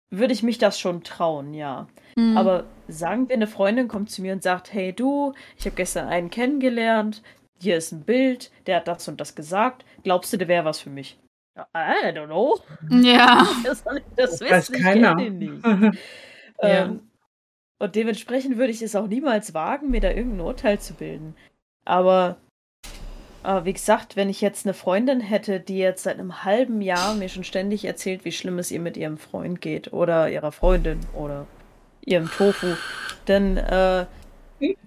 würde 0.09 0.33
ich 0.33 0.43
mich 0.43 0.57
das 0.57 0.79
schon 0.79 1.03
trauen, 1.03 1.53
ja. 1.53 1.87
Mhm. 2.15 2.37
Aber 2.37 2.65
sagen 2.87 3.27
wir, 3.27 3.35
eine 3.35 3.47
Freundin 3.47 3.87
kommt 3.87 4.09
zu 4.09 4.21
mir 4.21 4.33
und 4.33 4.43
sagt, 4.43 4.73
hey 4.73 4.93
du, 4.93 5.33
ich 5.57 5.65
habe 5.65 5.75
gestern 5.75 6.07
einen 6.07 6.29
kennengelernt, 6.29 7.21
hier 7.59 7.77
ist 7.77 7.91
ein 7.91 8.03
Bild, 8.03 8.51
der 8.67 8.77
hat 8.77 8.87
das 8.87 9.07
und 9.07 9.19
das 9.19 9.35
gesagt, 9.35 9.85
glaubst 10.03 10.31
du, 10.33 10.37
der 10.37 10.47
wäre 10.47 10.65
was 10.65 10.79
für 10.79 10.89
mich? 10.89 11.17
I 11.57 12.11
don't 12.11 12.27
know. 12.27 12.59
Ja. 12.89 13.47
Das, 13.63 13.83
das, 14.15 14.39
das 14.39 14.41
weiß 14.41 14.71
keiner. 14.71 15.15
nicht. 15.15 15.63
ja. 15.65 15.95
ähm, 16.61 17.01
und 17.79 17.95
dementsprechend 17.95 18.57
würde 18.57 18.71
ich 18.71 18.81
es 18.81 18.95
auch 18.95 19.07
niemals 19.07 19.53
wagen, 19.53 19.89
mir 19.89 20.01
da 20.01 20.09
irgendein 20.09 20.45
Urteil 20.45 20.79
zu 20.79 20.93
bilden. 20.93 21.35
Aber 21.85 22.37
aber 23.43 23.65
wie 23.65 23.73
gesagt, 23.73 24.15
wenn 24.15 24.27
ich 24.27 24.41
jetzt 24.41 24.65
eine 24.65 24.73
Freundin 24.73 25.19
hätte, 25.19 25.59
die 25.59 25.77
jetzt 25.77 26.01
seit 26.01 26.17
einem 26.17 26.43
halben 26.43 26.81
Jahr 26.81 27.13
mir 27.13 27.29
schon 27.29 27.43
ständig 27.43 27.85
erzählt, 27.85 28.25
wie 28.25 28.31
schlimm 28.31 28.57
es 28.57 28.71
ihr 28.71 28.79
mit 28.79 28.97
ihrem 28.97 29.19
Freund 29.19 29.61
geht 29.61 29.93
oder 29.93 30.31
ihrer 30.31 30.51
Freundin 30.51 30.99
oder 31.13 31.45
ihrem 32.05 32.29
Tofu, 32.29 32.75
dann 33.25 33.57
äh, 33.57 34.05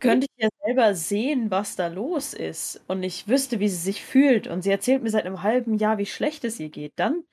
könnte 0.01 0.27
ich 0.31 0.43
ja 0.43 0.49
selber 0.65 0.95
sehen, 0.95 1.51
was 1.51 1.77
da 1.77 1.89
los 1.89 2.33
ist 2.35 2.81
und 2.87 3.03
ich 3.03 3.29
wüsste, 3.29 3.61
wie 3.61 3.69
sie 3.69 3.77
sich 3.77 4.03
fühlt 4.05 4.47
und 4.47 4.63
sie 4.63 4.71
erzählt 4.71 5.03
mir 5.03 5.11
seit 5.11 5.27
einem 5.27 5.43
halben 5.43 5.77
Jahr, 5.77 5.99
wie 5.99 6.07
schlecht 6.07 6.45
es 6.45 6.59
ihr 6.59 6.71
geht, 6.71 6.93
dann 6.97 7.25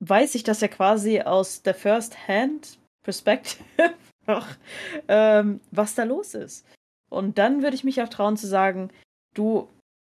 weiß 0.00 0.34
ich 0.34 0.42
das 0.42 0.60
ja 0.60 0.68
quasi 0.68 1.20
aus 1.20 1.62
der 1.62 1.74
First-Hand-Perspective, 1.74 3.64
ähm, 5.08 5.60
was 5.70 5.94
da 5.94 6.02
los 6.04 6.34
ist. 6.34 6.66
Und 7.08 7.38
dann 7.38 7.62
würde 7.62 7.76
ich 7.76 7.84
mich 7.84 8.02
auch 8.02 8.08
trauen 8.08 8.36
zu 8.36 8.48
sagen, 8.48 8.90
du, 9.34 9.68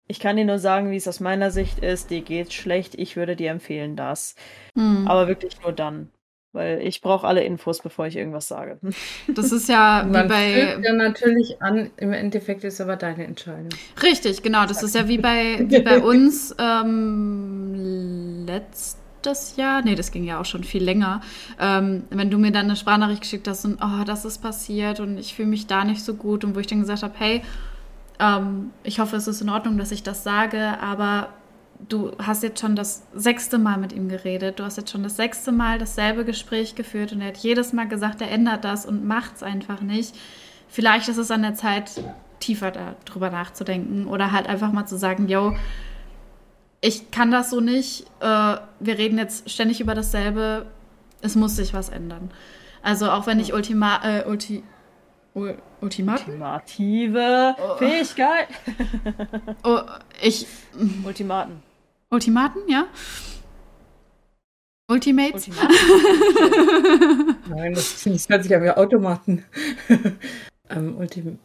ich 0.06 0.20
kann 0.20 0.36
dir 0.36 0.44
nur 0.44 0.58
sagen, 0.58 0.90
wie 0.90 0.96
es 0.96 1.08
aus 1.08 1.20
meiner 1.20 1.50
Sicht 1.50 1.78
ist. 1.78 2.10
Dir 2.10 2.20
geht's 2.20 2.52
schlecht. 2.52 2.94
Ich 2.96 3.16
würde 3.16 3.36
dir 3.36 3.50
empfehlen, 3.50 3.96
das. 3.96 4.34
Hm. 4.76 5.08
Aber 5.08 5.28
wirklich 5.28 5.60
nur 5.62 5.72
dann. 5.72 6.10
Weil 6.52 6.80
ich 6.80 7.00
brauche 7.00 7.28
alle 7.28 7.44
Infos, 7.44 7.80
bevor 7.80 8.06
ich 8.06 8.16
irgendwas 8.16 8.48
sage. 8.48 8.78
Das 9.28 9.52
ist 9.52 9.68
ja 9.68 10.04
wie 10.06 10.10
Man 10.10 10.28
bei. 10.28 10.78
ja 10.82 10.92
natürlich 10.92 11.62
an, 11.62 11.90
im 11.96 12.12
Endeffekt 12.12 12.64
ist 12.64 12.80
aber 12.80 12.96
deine 12.96 13.24
Entscheidung. 13.24 13.68
Richtig, 14.02 14.42
genau. 14.42 14.66
Das 14.66 14.82
ist 14.82 14.94
ja 14.96 15.06
wie 15.06 15.18
bei, 15.18 15.64
wie 15.68 15.80
bei 15.80 16.00
uns 16.02 16.54
ähm, 16.58 18.44
letztes 18.46 19.56
Jahr. 19.56 19.82
Nee, 19.82 19.94
das 19.94 20.10
ging 20.10 20.24
ja 20.24 20.40
auch 20.40 20.44
schon 20.44 20.64
viel 20.64 20.82
länger. 20.82 21.20
Ähm, 21.60 22.04
wenn 22.10 22.30
du 22.30 22.38
mir 22.38 22.50
dann 22.50 22.64
eine 22.64 22.76
Sprachnachricht 22.76 23.22
geschickt 23.22 23.46
hast 23.46 23.64
und, 23.64 23.78
oh, 23.80 24.04
das 24.04 24.24
ist 24.24 24.38
passiert 24.38 24.98
und 24.98 25.18
ich 25.18 25.34
fühle 25.34 25.48
mich 25.48 25.68
da 25.68 25.84
nicht 25.84 26.04
so 26.04 26.14
gut 26.14 26.44
und 26.44 26.56
wo 26.56 26.60
ich 26.60 26.66
dann 26.66 26.80
gesagt 26.80 27.04
habe, 27.04 27.14
hey, 27.16 27.42
ähm, 28.18 28.70
ich 28.82 28.98
hoffe, 28.98 29.16
es 29.16 29.28
ist 29.28 29.40
in 29.40 29.48
Ordnung, 29.48 29.78
dass 29.78 29.92
ich 29.92 30.02
das 30.02 30.24
sage, 30.24 30.78
aber 30.80 31.28
du 31.88 32.12
hast 32.18 32.42
jetzt 32.42 32.60
schon 32.60 32.76
das 32.76 33.02
sechste 33.14 33.58
Mal 33.58 33.78
mit 33.78 33.92
ihm 33.92 34.08
geredet. 34.08 34.58
Du 34.58 34.64
hast 34.64 34.76
jetzt 34.76 34.90
schon 34.90 35.02
das 35.02 35.16
sechste 35.16 35.52
Mal 35.52 35.78
dasselbe 35.78 36.24
Gespräch 36.24 36.74
geführt 36.74 37.12
und 37.12 37.20
er 37.20 37.28
hat 37.28 37.38
jedes 37.38 37.72
Mal 37.72 37.88
gesagt, 37.88 38.20
er 38.20 38.30
ändert 38.30 38.64
das 38.64 38.86
und 38.86 39.04
macht 39.06 39.36
es 39.36 39.42
einfach 39.42 39.80
nicht. 39.80 40.14
Vielleicht 40.68 41.08
ist 41.08 41.16
es 41.16 41.30
an 41.30 41.42
der 41.42 41.54
Zeit, 41.54 42.02
tiefer 42.38 42.70
darüber 42.70 43.30
nachzudenken 43.30 44.06
oder 44.06 44.32
halt 44.32 44.48
einfach 44.48 44.72
mal 44.72 44.86
zu 44.86 44.96
sagen, 44.96 45.28
yo, 45.28 45.54
ich 46.80 47.10
kann 47.10 47.30
das 47.30 47.50
so 47.50 47.60
nicht. 47.60 48.06
Äh, 48.20 48.56
wir 48.80 48.98
reden 48.98 49.18
jetzt 49.18 49.50
ständig 49.50 49.80
über 49.80 49.94
dasselbe. 49.94 50.66
Es 51.20 51.36
muss 51.36 51.56
sich 51.56 51.74
was 51.74 51.90
ändern. 51.90 52.30
Also 52.82 53.10
auch 53.10 53.26
wenn 53.26 53.40
ich 53.40 53.52
Ultima, 53.52 54.00
äh, 54.02 54.24
Ulti, 54.24 54.62
Ultimat? 55.80 56.26
Ultimative 56.26 57.54
oh. 57.58 57.76
Fähigkeit. 57.76 58.48
oh, 59.64 59.80
ich. 60.22 60.46
Ultimaten. 61.04 61.62
Ultimaten, 62.12 62.62
ja? 62.68 62.86
Ultimates? 64.90 65.46
Ultimaten. 65.46 67.36
Nein, 67.48 67.74
das, 67.74 68.02
das 68.02 68.28
hört 68.28 68.42
sich 68.42 68.54
an 68.54 68.64
wie 68.64 68.70
Automaten. 68.70 69.44
ähm, 70.70 70.96
Ultim 70.98 71.38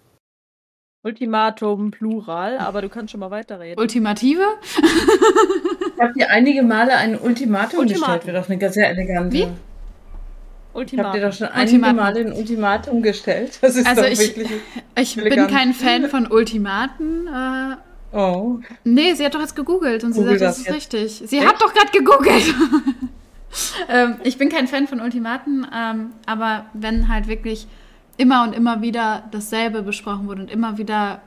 Ultimatum 1.03 1.91
Plural, 1.91 2.57
aber 2.57 2.81
du 2.81 2.89
kannst 2.89 3.11
schon 3.11 3.19
mal 3.19 3.29
weiterreden. 3.29 3.79
Ultimative? 3.79 4.41
ich 5.95 6.01
habe 6.01 6.13
dir 6.13 6.31
einige 6.31 6.63
Male 6.63 6.97
ein 6.97 7.15
Ultimatum, 7.19 7.81
Ultimatum. 7.81 7.87
gestellt, 7.87 8.25
wäre 8.25 8.41
doch 8.41 8.49
eine 8.49 8.73
sehr 8.73 8.89
elegante. 8.89 9.37
Wie? 9.37 9.47
Ultimatum. 10.73 10.89
Ich 10.97 10.99
habe 11.05 11.19
dir 11.19 11.25
doch 11.27 11.33
schon 11.33 11.47
einige 11.47 11.93
Male 11.93 12.19
ein 12.21 12.33
Ultimatum 12.33 13.03
gestellt. 13.03 13.59
Das 13.61 13.75
ist 13.75 13.85
also 13.85 14.01
doch 14.01 14.09
ich, 14.09 14.17
wirklich 14.17 14.49
ich 14.99 15.15
bin 15.15 15.45
kein 15.45 15.75
Fan 15.75 16.09
von 16.09 16.25
Ultimaten. 16.25 17.27
Äh, 17.27 17.75
oh. 18.15 18.59
Nee, 18.83 19.13
sie 19.13 19.25
hat 19.25 19.35
doch 19.35 19.41
jetzt 19.41 19.55
gegoogelt 19.55 20.03
und 20.03 20.13
Google 20.13 20.33
sie 20.33 20.39
sagt, 20.39 20.41
das, 20.41 20.57
das 20.57 20.67
ist 20.67 20.73
richtig. 20.73 21.29
Sie 21.29 21.37
Echt? 21.37 21.47
hat 21.47 21.61
doch 21.61 21.73
gerade 21.73 21.91
gegoogelt. 21.91 22.55
ähm, 23.89 24.15
ich 24.23 24.37
bin 24.37 24.49
kein 24.49 24.67
Fan 24.67 24.87
von 24.87 25.01
Ultimaten, 25.01 25.67
ähm, 25.75 26.11
aber 26.25 26.65
wenn 26.73 27.09
halt 27.09 27.27
wirklich 27.27 27.67
immer 28.17 28.43
und 28.43 28.53
immer 28.53 28.81
wieder 28.81 29.23
dasselbe 29.31 29.81
besprochen 29.81 30.27
wurde 30.27 30.43
und 30.43 30.51
immer 30.51 30.77
wieder 30.77 31.21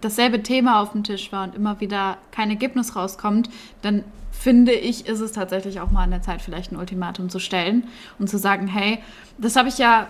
dasselbe 0.00 0.42
Thema 0.42 0.80
auf 0.80 0.92
dem 0.92 1.02
Tisch 1.02 1.32
war 1.32 1.44
und 1.44 1.54
immer 1.54 1.80
wieder 1.80 2.18
kein 2.30 2.50
Ergebnis 2.50 2.94
rauskommt, 2.94 3.50
dann 3.82 4.04
finde 4.30 4.72
ich, 4.72 5.06
ist 5.06 5.20
es 5.20 5.32
tatsächlich 5.32 5.80
auch 5.80 5.90
mal 5.90 6.04
an 6.04 6.10
der 6.10 6.22
Zeit, 6.22 6.40
vielleicht 6.40 6.70
ein 6.70 6.76
Ultimatum 6.76 7.30
zu 7.30 7.40
stellen 7.40 7.84
und 8.18 8.28
zu 8.28 8.38
sagen, 8.38 8.68
hey, 8.68 8.98
das 9.38 9.56
habe 9.56 9.68
ich 9.68 9.78
ja 9.78 10.08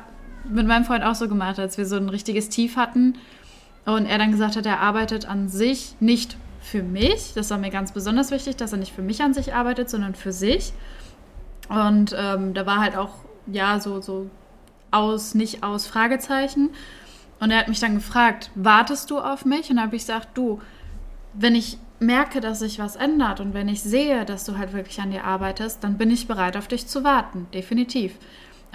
mit 0.49 0.67
meinem 0.67 0.85
Freund 0.85 1.05
auch 1.05 1.15
so 1.15 1.29
gemacht, 1.29 1.59
als 1.59 1.79
wir 1.79 1.87
so 1.87 1.97
ein 1.97 2.09
richtiges 2.09 2.49
Tief 2.49 2.77
hatten 2.77 3.15
und 3.87 4.07
er 4.07 4.19
dann 4.19 4.33
gesagt 4.33 4.57
hat, 4.57 4.67
er 4.67 4.81
arbeitet 4.81 5.27
an 5.27 5.49
sich 5.49 5.95
nicht 6.01 6.37
für 6.61 6.83
mich. 6.83 7.33
Das 7.35 7.51
war 7.51 7.59
mir 7.59 7.71
ganz 7.71 7.93
besonders 7.93 8.31
wichtig, 8.31 8.57
dass 8.57 8.73
er 8.73 8.79
nicht 8.79 8.93
für 8.93 9.03
mich 9.03 9.23
an 9.23 9.33
sich 9.33 9.55
arbeitet, 9.55 9.89
sondern 9.89 10.15
für 10.15 10.33
sich. 10.33 10.73
Und 11.69 12.15
ähm, 12.19 12.53
da 12.53 12.67
war 12.67 12.81
halt 12.81 12.97
auch, 12.97 13.11
ja, 13.47 13.79
so, 13.79 14.01
so 14.01 14.29
aus, 14.91 15.35
nicht 15.35 15.63
aus 15.63 15.87
Fragezeichen. 15.87 16.71
Und 17.39 17.53
er 17.53 17.59
hat 17.59 17.69
mich 17.69 17.81
dann 17.81 17.95
gefragt, 17.95 18.51
wartest 18.57 19.11
du 19.11 19.21
auf 19.21 19.45
mich? 19.45 19.71
Und 19.71 19.77
dann 19.77 19.87
habe 19.87 19.97
ich 19.97 20.03
gesagt, 20.03 20.31
du, 20.35 20.61
wenn 21.33 21.55
ich 21.55 21.79
merke, 22.01 22.41
dass 22.41 22.59
sich 22.59 22.79
was 22.79 22.97
ändert 22.97 23.41
und 23.41 23.55
wenn 23.55 23.69
ich 23.69 23.83
sehe, 23.83 24.25
dass 24.25 24.45
du 24.45 24.59
halt 24.59 24.73
wirklich 24.73 25.01
an 25.01 25.13
dir 25.13 25.25
arbeitest, 25.25 25.83
dann 25.83 25.97
bin 25.97 26.11
ich 26.11 26.27
bereit, 26.27 26.57
auf 26.57 26.69
dich 26.69 26.87
zu 26.87 27.05
warten, 27.05 27.47
definitiv. 27.55 28.15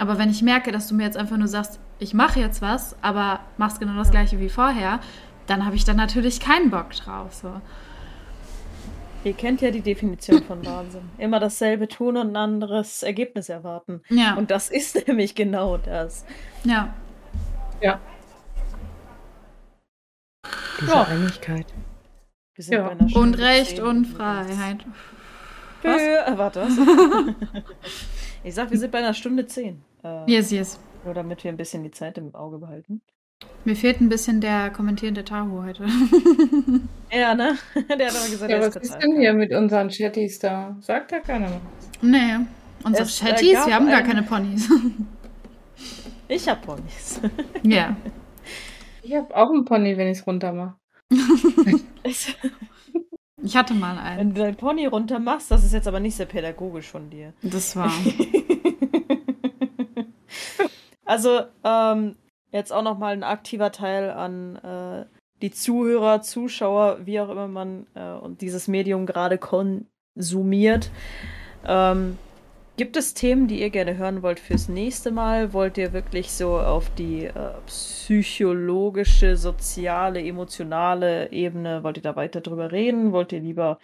Aber 0.02 0.18
wenn 0.18 0.30
ich 0.30 0.42
merke, 0.42 0.72
dass 0.72 0.88
du 0.88 0.96
mir 0.96 1.04
jetzt 1.04 1.16
einfach 1.16 1.36
nur 1.36 1.46
sagst, 1.46 1.78
ich 2.00 2.12
mache 2.12 2.40
jetzt 2.40 2.60
was, 2.60 2.96
aber 3.02 3.38
machst 3.56 3.78
genau 3.78 3.94
das 3.94 4.10
gleiche 4.10 4.40
wie 4.40 4.48
vorher, 4.48 4.98
dann 5.46 5.64
habe 5.64 5.76
ich 5.76 5.84
dann 5.84 5.96
natürlich 5.96 6.40
keinen 6.40 6.70
Bock 6.70 6.90
drauf. 6.90 7.32
So. 7.32 7.60
Ihr 9.22 9.34
kennt 9.34 9.60
ja 9.60 9.70
die 9.70 9.80
Definition 9.80 10.42
von 10.42 10.66
Wahnsinn. 10.66 11.08
Immer 11.18 11.38
dasselbe 11.38 11.86
tun 11.86 12.16
und 12.16 12.30
ein 12.32 12.36
anderes 12.36 13.04
Ergebnis 13.04 13.48
erwarten. 13.48 14.02
Ja. 14.08 14.34
Und 14.34 14.50
das 14.50 14.70
ist 14.70 14.96
nämlich 15.06 15.36
genau 15.36 15.76
das. 15.76 16.24
Ja. 16.64 16.92
Ja. 17.80 18.00
Diese 20.80 20.90
ja. 20.90 21.02
Einigkeit. 21.04 21.66
Wir 22.56 22.64
sind 22.64 22.74
ja. 22.74 22.82
bei 22.82 22.90
einer 22.90 23.08
Stunde 23.08 23.28
und 23.28 23.34
Recht 23.40 23.78
und 23.78 24.04
Freiheit. 24.06 24.84
Was? 25.84 26.02
Äh, 26.02 26.38
warte. 26.38 26.66
ich 28.42 28.52
sag, 28.52 28.68
wir 28.68 28.78
sind 28.80 28.90
bei 28.90 28.98
einer 28.98 29.14
Stunde 29.14 29.46
zehn. 29.46 29.84
Äh, 30.04 30.30
yes, 30.30 30.50
yes. 30.50 30.78
Nur 31.04 31.14
damit 31.14 31.44
wir 31.44 31.50
ein 31.50 31.56
bisschen 31.56 31.82
die 31.82 31.90
Zeit 31.90 32.18
im 32.18 32.34
Auge 32.34 32.58
behalten. 32.58 33.02
Mir 33.64 33.76
fehlt 33.76 34.00
ein 34.00 34.08
bisschen 34.08 34.40
der 34.40 34.70
kommentierende 34.70 35.24
Tahu 35.24 35.64
heute. 35.64 35.84
ja, 37.12 37.34
ne? 37.34 37.56
Der 37.74 38.08
hat 38.08 38.16
aber 38.16 38.30
gesagt, 38.30 38.50
ja, 38.50 38.60
was 38.60 38.76
ist 38.76 38.98
denn 38.98 39.20
hier 39.20 39.32
mit 39.32 39.52
unseren 39.52 39.88
Chatties 39.88 40.38
da? 40.38 40.76
Sagt 40.80 41.12
ja 41.12 41.20
keiner 41.20 41.46
was. 41.46 41.60
Nee, 42.02 42.38
unsere 42.84 43.04
es, 43.04 43.18
Chatties, 43.18 43.64
äh, 43.64 43.66
wir 43.66 43.74
haben 43.74 43.88
gar 43.88 44.02
keine 44.02 44.22
Ponys. 44.22 44.68
ich 46.28 46.48
hab 46.48 46.62
Ponys. 46.62 47.20
ja. 47.62 47.96
Ich 49.02 49.14
hab 49.14 49.32
auch 49.32 49.50
einen 49.50 49.64
Pony, 49.64 49.96
wenn 49.96 50.08
ich 50.08 50.18
es 50.18 50.26
runter 50.26 50.52
mache. 50.52 50.74
ich 53.42 53.56
hatte 53.56 53.74
mal 53.74 53.98
einen. 53.98 54.18
Wenn 54.18 54.34
du 54.34 54.40
dein 54.40 54.56
Pony 54.56 54.86
runter 54.86 55.18
machst, 55.18 55.50
das 55.50 55.64
ist 55.64 55.72
jetzt 55.72 55.88
aber 55.88 56.00
nicht 56.00 56.16
sehr 56.16 56.26
pädagogisch 56.26 56.88
von 56.88 57.10
dir. 57.10 57.32
Das 57.42 57.76
war. 57.76 57.92
Also, 61.04 61.42
ähm, 61.64 62.16
jetzt 62.50 62.72
auch 62.72 62.82
nochmal 62.82 63.14
ein 63.14 63.24
aktiver 63.24 63.72
Teil 63.72 64.10
an 64.10 64.56
äh, 64.56 65.06
die 65.40 65.50
Zuhörer, 65.50 66.22
Zuschauer, 66.22 66.98
wie 67.04 67.20
auch 67.20 67.28
immer 67.28 67.48
man 67.48 67.86
äh, 67.94 68.12
und 68.12 68.40
dieses 68.40 68.68
Medium 68.68 69.06
gerade 69.06 69.38
konsumiert. 69.38 70.90
Ähm, 71.66 72.18
Gibt 72.76 72.96
es 72.96 73.12
Themen, 73.12 73.48
die 73.48 73.60
ihr 73.60 73.68
gerne 73.68 73.98
hören 73.98 74.22
wollt 74.22 74.40
fürs 74.40 74.68
nächste 74.68 75.10
Mal? 75.10 75.52
Wollt 75.52 75.76
ihr 75.76 75.92
wirklich 75.92 76.32
so 76.32 76.58
auf 76.58 76.88
die 76.94 77.24
äh, 77.24 77.32
psychologische, 77.66 79.36
soziale, 79.36 80.22
emotionale 80.24 81.30
Ebene, 81.32 81.84
wollt 81.84 81.98
ihr 81.98 82.02
da 82.02 82.16
weiter 82.16 82.40
drüber 82.40 82.72
reden? 82.72 83.12
Wollt 83.12 83.32
ihr 83.32 83.40
lieber 83.40 83.78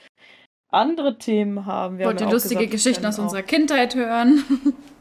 andere 0.71 1.19
Themen 1.19 1.67
haben? 1.67 1.99
Wir 1.99 2.07
wollt 2.07 2.21
ihr 2.21 2.31
lustige 2.31 2.67
gesagt, 2.67 2.71
Geschichten 2.71 3.07
aus 3.07 3.19
unserer 3.19 3.43
Kindheit 3.43 3.95
hören? 3.95 4.43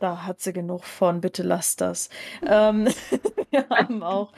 Da 0.00 0.24
hat 0.26 0.40
sie 0.40 0.52
genug 0.52 0.84
von, 0.84 1.20
bitte 1.20 1.42
lasst 1.42 1.80
das. 1.80 2.08
ähm, 2.46 2.86
wir 3.50 3.68
haben 3.70 4.02
auch 4.02 4.32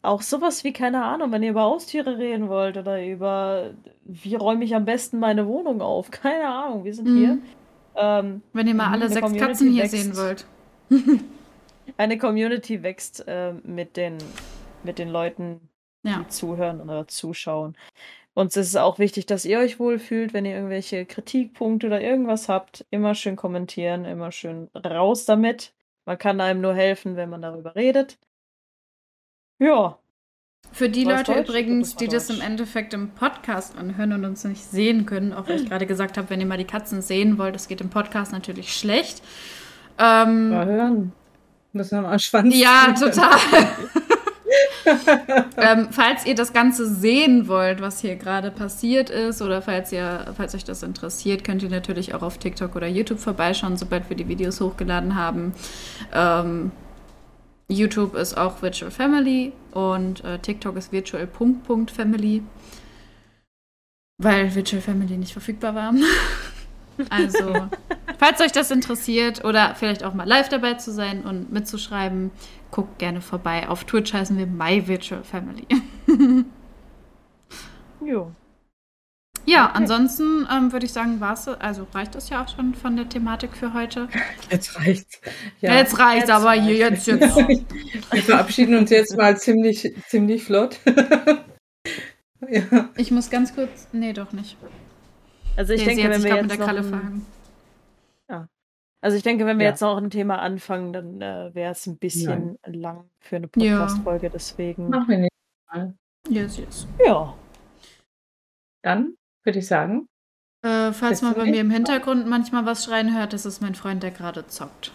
auch 0.00 0.22
sowas 0.22 0.62
wie, 0.62 0.72
keine 0.72 1.04
Ahnung, 1.04 1.32
wenn 1.32 1.42
ihr 1.42 1.50
über 1.50 1.62
Haustiere 1.62 2.18
reden 2.18 2.48
wollt 2.48 2.76
oder 2.76 3.04
über, 3.04 3.70
wie 4.04 4.36
räume 4.36 4.64
ich 4.64 4.74
am 4.76 4.84
besten 4.84 5.18
meine 5.18 5.46
Wohnung 5.46 5.82
auf. 5.82 6.10
Keine 6.12 6.48
Ahnung, 6.48 6.84
wir 6.84 6.94
sind 6.94 7.08
Mhm. 7.08 7.16
hier. 7.16 7.38
Ähm, 7.96 8.42
Wenn 8.52 8.68
ihr 8.68 8.74
mal 8.74 8.86
Mhm, 8.88 8.92
alle 8.94 9.08
sechs 9.08 9.20
Community 9.22 9.46
Katzen 9.48 9.70
hier 9.72 9.82
wächst. 9.82 9.96
sehen 9.96 10.16
wollt. 10.16 10.46
eine 11.96 12.16
Community 12.18 12.82
wächst 12.84 13.24
äh, 13.26 13.52
mit, 13.64 13.96
den, 13.96 14.18
mit 14.84 14.98
den 15.00 15.08
Leuten, 15.08 15.68
Ja. 16.04 16.20
die 16.20 16.28
zuhören 16.28 16.80
oder 16.80 17.06
zuschauen. 17.08 17.76
Uns 18.34 18.56
ist 18.56 18.68
es 18.68 18.76
auch 18.76 18.98
wichtig, 19.00 19.26
dass 19.26 19.44
ihr 19.44 19.58
euch 19.58 19.80
wohlfühlt, 19.80 20.32
wenn 20.32 20.44
ihr 20.44 20.54
irgendwelche 20.54 21.04
Kritikpunkte 21.06 21.88
oder 21.88 22.00
irgendwas 22.00 22.48
habt. 22.48 22.86
Immer 22.90 23.14
schön 23.16 23.34
kommentieren, 23.34 24.04
immer 24.04 24.30
schön 24.30 24.68
raus 24.76 25.24
damit. 25.24 25.72
Man 26.06 26.18
kann 26.18 26.40
einem 26.40 26.60
nur 26.60 26.72
helfen, 26.74 27.16
wenn 27.16 27.30
man 27.30 27.42
darüber 27.42 27.74
redet. 27.74 28.16
Ja, 29.58 29.98
Für 30.70 30.88
die 30.88 31.02
Leute 31.04 31.32
Deutsch? 31.32 31.48
übrigens, 31.48 31.90
Das 31.90 31.96
die 31.96 32.06
das 32.08 32.30
im 32.30 32.36
Deutsch. 32.36 32.46
Endeffekt 32.46 32.94
im 32.94 33.10
Podcast 33.10 33.76
anhören 33.76 34.12
und 34.12 34.24
uns 34.24 34.44
nicht 34.44 34.62
sehen 34.64 35.04
können, 35.04 35.32
auch 35.32 35.48
weil 35.48 35.60
ich 35.60 35.68
gerade 35.68 35.86
gesagt 35.86 36.16
habe, 36.16 36.30
wenn 36.30 36.40
ihr 36.40 36.46
mal 36.46 36.58
die 36.58 36.64
Katzen 36.64 37.02
sehen 37.02 37.38
wollt, 37.38 37.56
das 37.56 37.66
geht 37.66 37.80
im 37.80 37.90
Podcast 37.90 38.30
natürlich 38.32 38.72
schlecht. 38.72 39.20
Ähm, 39.98 40.50
Mal 40.50 40.66
hören. 40.66 41.12
Müssen 41.72 41.98
wir 41.98 42.02
mal 42.02 42.18
Schwanz 42.20 42.54
Ja, 42.56 42.94
total. 42.96 43.36
ähm, 45.56 45.88
falls 45.90 46.26
ihr 46.26 46.34
das 46.34 46.52
Ganze 46.52 46.92
sehen 46.92 47.48
wollt, 47.48 47.80
was 47.80 48.00
hier 48.00 48.16
gerade 48.16 48.50
passiert 48.50 49.10
ist, 49.10 49.42
oder 49.42 49.62
falls 49.62 49.92
ihr, 49.92 50.32
falls 50.36 50.54
euch 50.54 50.64
das 50.64 50.82
interessiert, 50.82 51.44
könnt 51.44 51.62
ihr 51.62 51.70
natürlich 51.70 52.14
auch 52.14 52.22
auf 52.22 52.38
TikTok 52.38 52.76
oder 52.76 52.86
YouTube 52.86 53.18
vorbeischauen, 53.18 53.76
sobald 53.76 54.08
wir 54.08 54.16
die 54.16 54.28
Videos 54.28 54.60
hochgeladen 54.60 55.14
haben. 55.14 55.52
Ähm, 56.12 56.72
YouTube 57.68 58.14
ist 58.14 58.36
auch 58.36 58.62
Virtual 58.62 58.90
Family 58.90 59.52
und 59.72 60.24
äh, 60.24 60.38
TikTok 60.38 60.76
ist 60.76 60.90
virtual 60.90 61.26
Punkt 61.26 61.64
Punkt 61.64 61.90
Family, 61.90 62.42
weil 64.16 64.54
Virtual 64.54 64.80
Family 64.80 65.16
nicht 65.16 65.32
verfügbar 65.32 65.74
war. 65.74 65.94
Also, 67.10 67.68
falls 68.18 68.40
euch 68.40 68.52
das 68.52 68.70
interessiert 68.70 69.44
oder 69.44 69.74
vielleicht 69.76 70.02
auch 70.02 70.14
mal 70.14 70.26
live 70.26 70.48
dabei 70.48 70.74
zu 70.74 70.92
sein 70.92 71.22
und 71.22 71.52
mitzuschreiben, 71.52 72.30
guckt 72.70 72.98
gerne 72.98 73.20
vorbei. 73.20 73.68
Auf 73.68 73.84
Twitch 73.84 74.12
heißen 74.12 74.36
wir 74.36 74.46
My 74.46 74.86
Virtual 74.86 75.22
Family. 75.24 75.66
jo. 78.04 78.32
Ja, 79.46 79.64
Okay. 79.66 79.72
ansonsten 79.78 80.46
ähm, 80.52 80.72
würde 80.72 80.84
ich 80.84 80.92
sagen, 80.92 81.20
war's, 81.20 81.48
also 81.48 81.86
reicht 81.94 82.14
das 82.14 82.28
ja 82.28 82.44
auch 82.44 82.54
schon 82.54 82.74
von 82.74 82.96
der 82.96 83.08
Thematik 83.08 83.56
für 83.56 83.72
heute. 83.72 84.08
Jetzt 84.50 84.78
reicht's. 84.78 85.20
Ja. 85.60 85.74
jetzt 85.74 85.98
reicht's 85.98 86.28
jetzt 86.28 86.30
aber 86.30 86.48
reicht's. 86.48 86.66
hier 86.66 86.76
jetzt 86.76 87.06
jetzt. 87.06 87.36
Wir 88.12 88.22
verabschieden 88.22 88.76
uns 88.76 88.90
jetzt 88.90 89.16
mal 89.16 89.38
ziemlich, 89.38 89.94
ziemlich 90.06 90.44
flott. 90.44 90.78
ja. 92.46 92.90
Ich 92.96 93.10
muss 93.10 93.30
ganz 93.30 93.54
kurz. 93.54 93.88
Nee, 93.92 94.12
doch 94.12 94.32
nicht. 94.32 94.56
Also 95.56 95.72
ich 95.72 95.80
nee, 95.84 95.94
denke, 95.94 96.10
wenn 96.10 96.22
wir 96.22 96.36
jetzt 96.36 96.50
der 96.50 96.58
noch 96.58 96.64
Kralle 96.66 96.80
ein. 96.80 97.26
Also 99.00 99.16
ich 99.16 99.22
denke, 99.22 99.46
wenn 99.46 99.58
wir 99.58 99.64
Ja. 99.64 99.70
jetzt 99.70 99.80
noch 99.80 99.96
ein 99.96 100.10
Thema 100.10 100.40
anfangen, 100.40 100.92
dann 100.92 101.20
äh, 101.22 101.54
wäre 101.54 101.72
es 101.72 101.86
ein 101.86 101.98
bisschen 101.98 102.58
lang 102.66 103.08
für 103.20 103.36
eine 103.36 103.48
Ja. 103.56 103.78
Podcast-Folge. 103.78 104.30
Deswegen, 104.30 104.88
Machen 104.90 105.08
wir 105.08 105.18
nicht 105.18 105.32
mal. 105.72 105.94
Yes, 106.28 106.58
yes. 106.58 106.86
ja. 107.04 107.34
Dann 108.82 109.14
würde 109.44 109.58
ich 109.60 109.66
sagen, 109.66 110.08
Äh, 110.64 110.92
falls 110.92 111.22
man 111.22 111.34
bei 111.34 111.44
mir 111.44 111.60
im. 111.60 111.70
Hintergrund 111.70 112.26
manchmal 112.26 112.66
was 112.66 112.84
schreien 112.84 113.16
hört, 113.16 113.32
das 113.32 113.46
ist 113.46 113.60
mein 113.60 113.74
Freund, 113.76 114.02
der 114.02 114.10
gerade 114.10 114.46
zockt. 114.48 114.92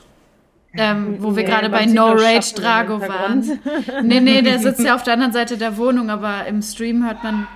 Ähm, 0.74 1.18
wo 1.24 1.36
wir 1.36 1.44
Nee, 1.44 1.50
gerade 1.50 1.70
man 1.70 1.80
bei 1.80 1.86
No 1.86 2.12
Rage 2.12 2.54
Drago 2.56 3.00
waren. 3.00 3.60
Nee, 4.04 4.20
nee, 4.20 4.42
der 4.42 4.60
sitzt 4.60 4.82
ja 4.82 4.96
auf 4.96 5.04
der 5.04 5.14
anderen 5.14 5.32
Seite 5.34 5.58
der 5.58 5.78
Wohnung, 5.78 6.10
aber 6.10 6.46
im 6.48 6.62
Stream 6.62 7.06
hört 7.06 7.24
man. 7.24 7.48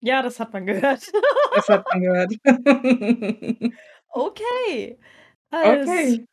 Ja, 0.00 0.22
das 0.22 0.40
hat 0.40 0.52
man 0.52 0.66
gehört. 0.66 1.02
das 1.54 1.68
hat 1.68 1.86
man 1.92 2.00
gehört. 2.02 2.32
Okay. 4.12 4.98
Also, 5.50 5.90
okay. 5.90 6.26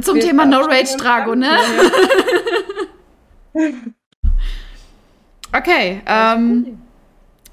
Zum 0.00 0.20
Thema 0.20 0.46
No 0.46 0.60
Rage 0.60 0.96
Drago, 0.96 1.34
ne? 1.34 1.56
Okay, 5.56 6.02
ähm, 6.06 6.82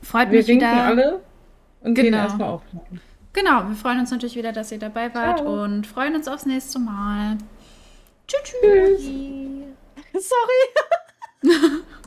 freut 0.01 0.31
Wir 0.31 0.39
mich 0.39 0.47
winken 0.47 0.67
wieder. 0.71 0.83
alle 0.83 1.21
und 1.81 1.93
gehen 1.93 2.05
Genau. 2.05 2.17
erstmal 2.17 2.49
aufnehmen. 2.49 2.99
Genau, 3.33 3.67
wir 3.67 3.75
freuen 3.75 3.99
uns 3.99 4.09
natürlich 4.09 4.35
wieder, 4.35 4.51
dass 4.51 4.71
ihr 4.71 4.79
dabei 4.79 5.13
wart 5.13 5.39
Ciao. 5.39 5.63
und 5.63 5.85
freuen 5.85 6.15
uns 6.15 6.27
aufs 6.27 6.47
nächste 6.47 6.79
Mal. 6.79 7.37
Tschüss. 8.27 9.01
tschüss. 9.01 10.27
Sorry. 11.43 11.81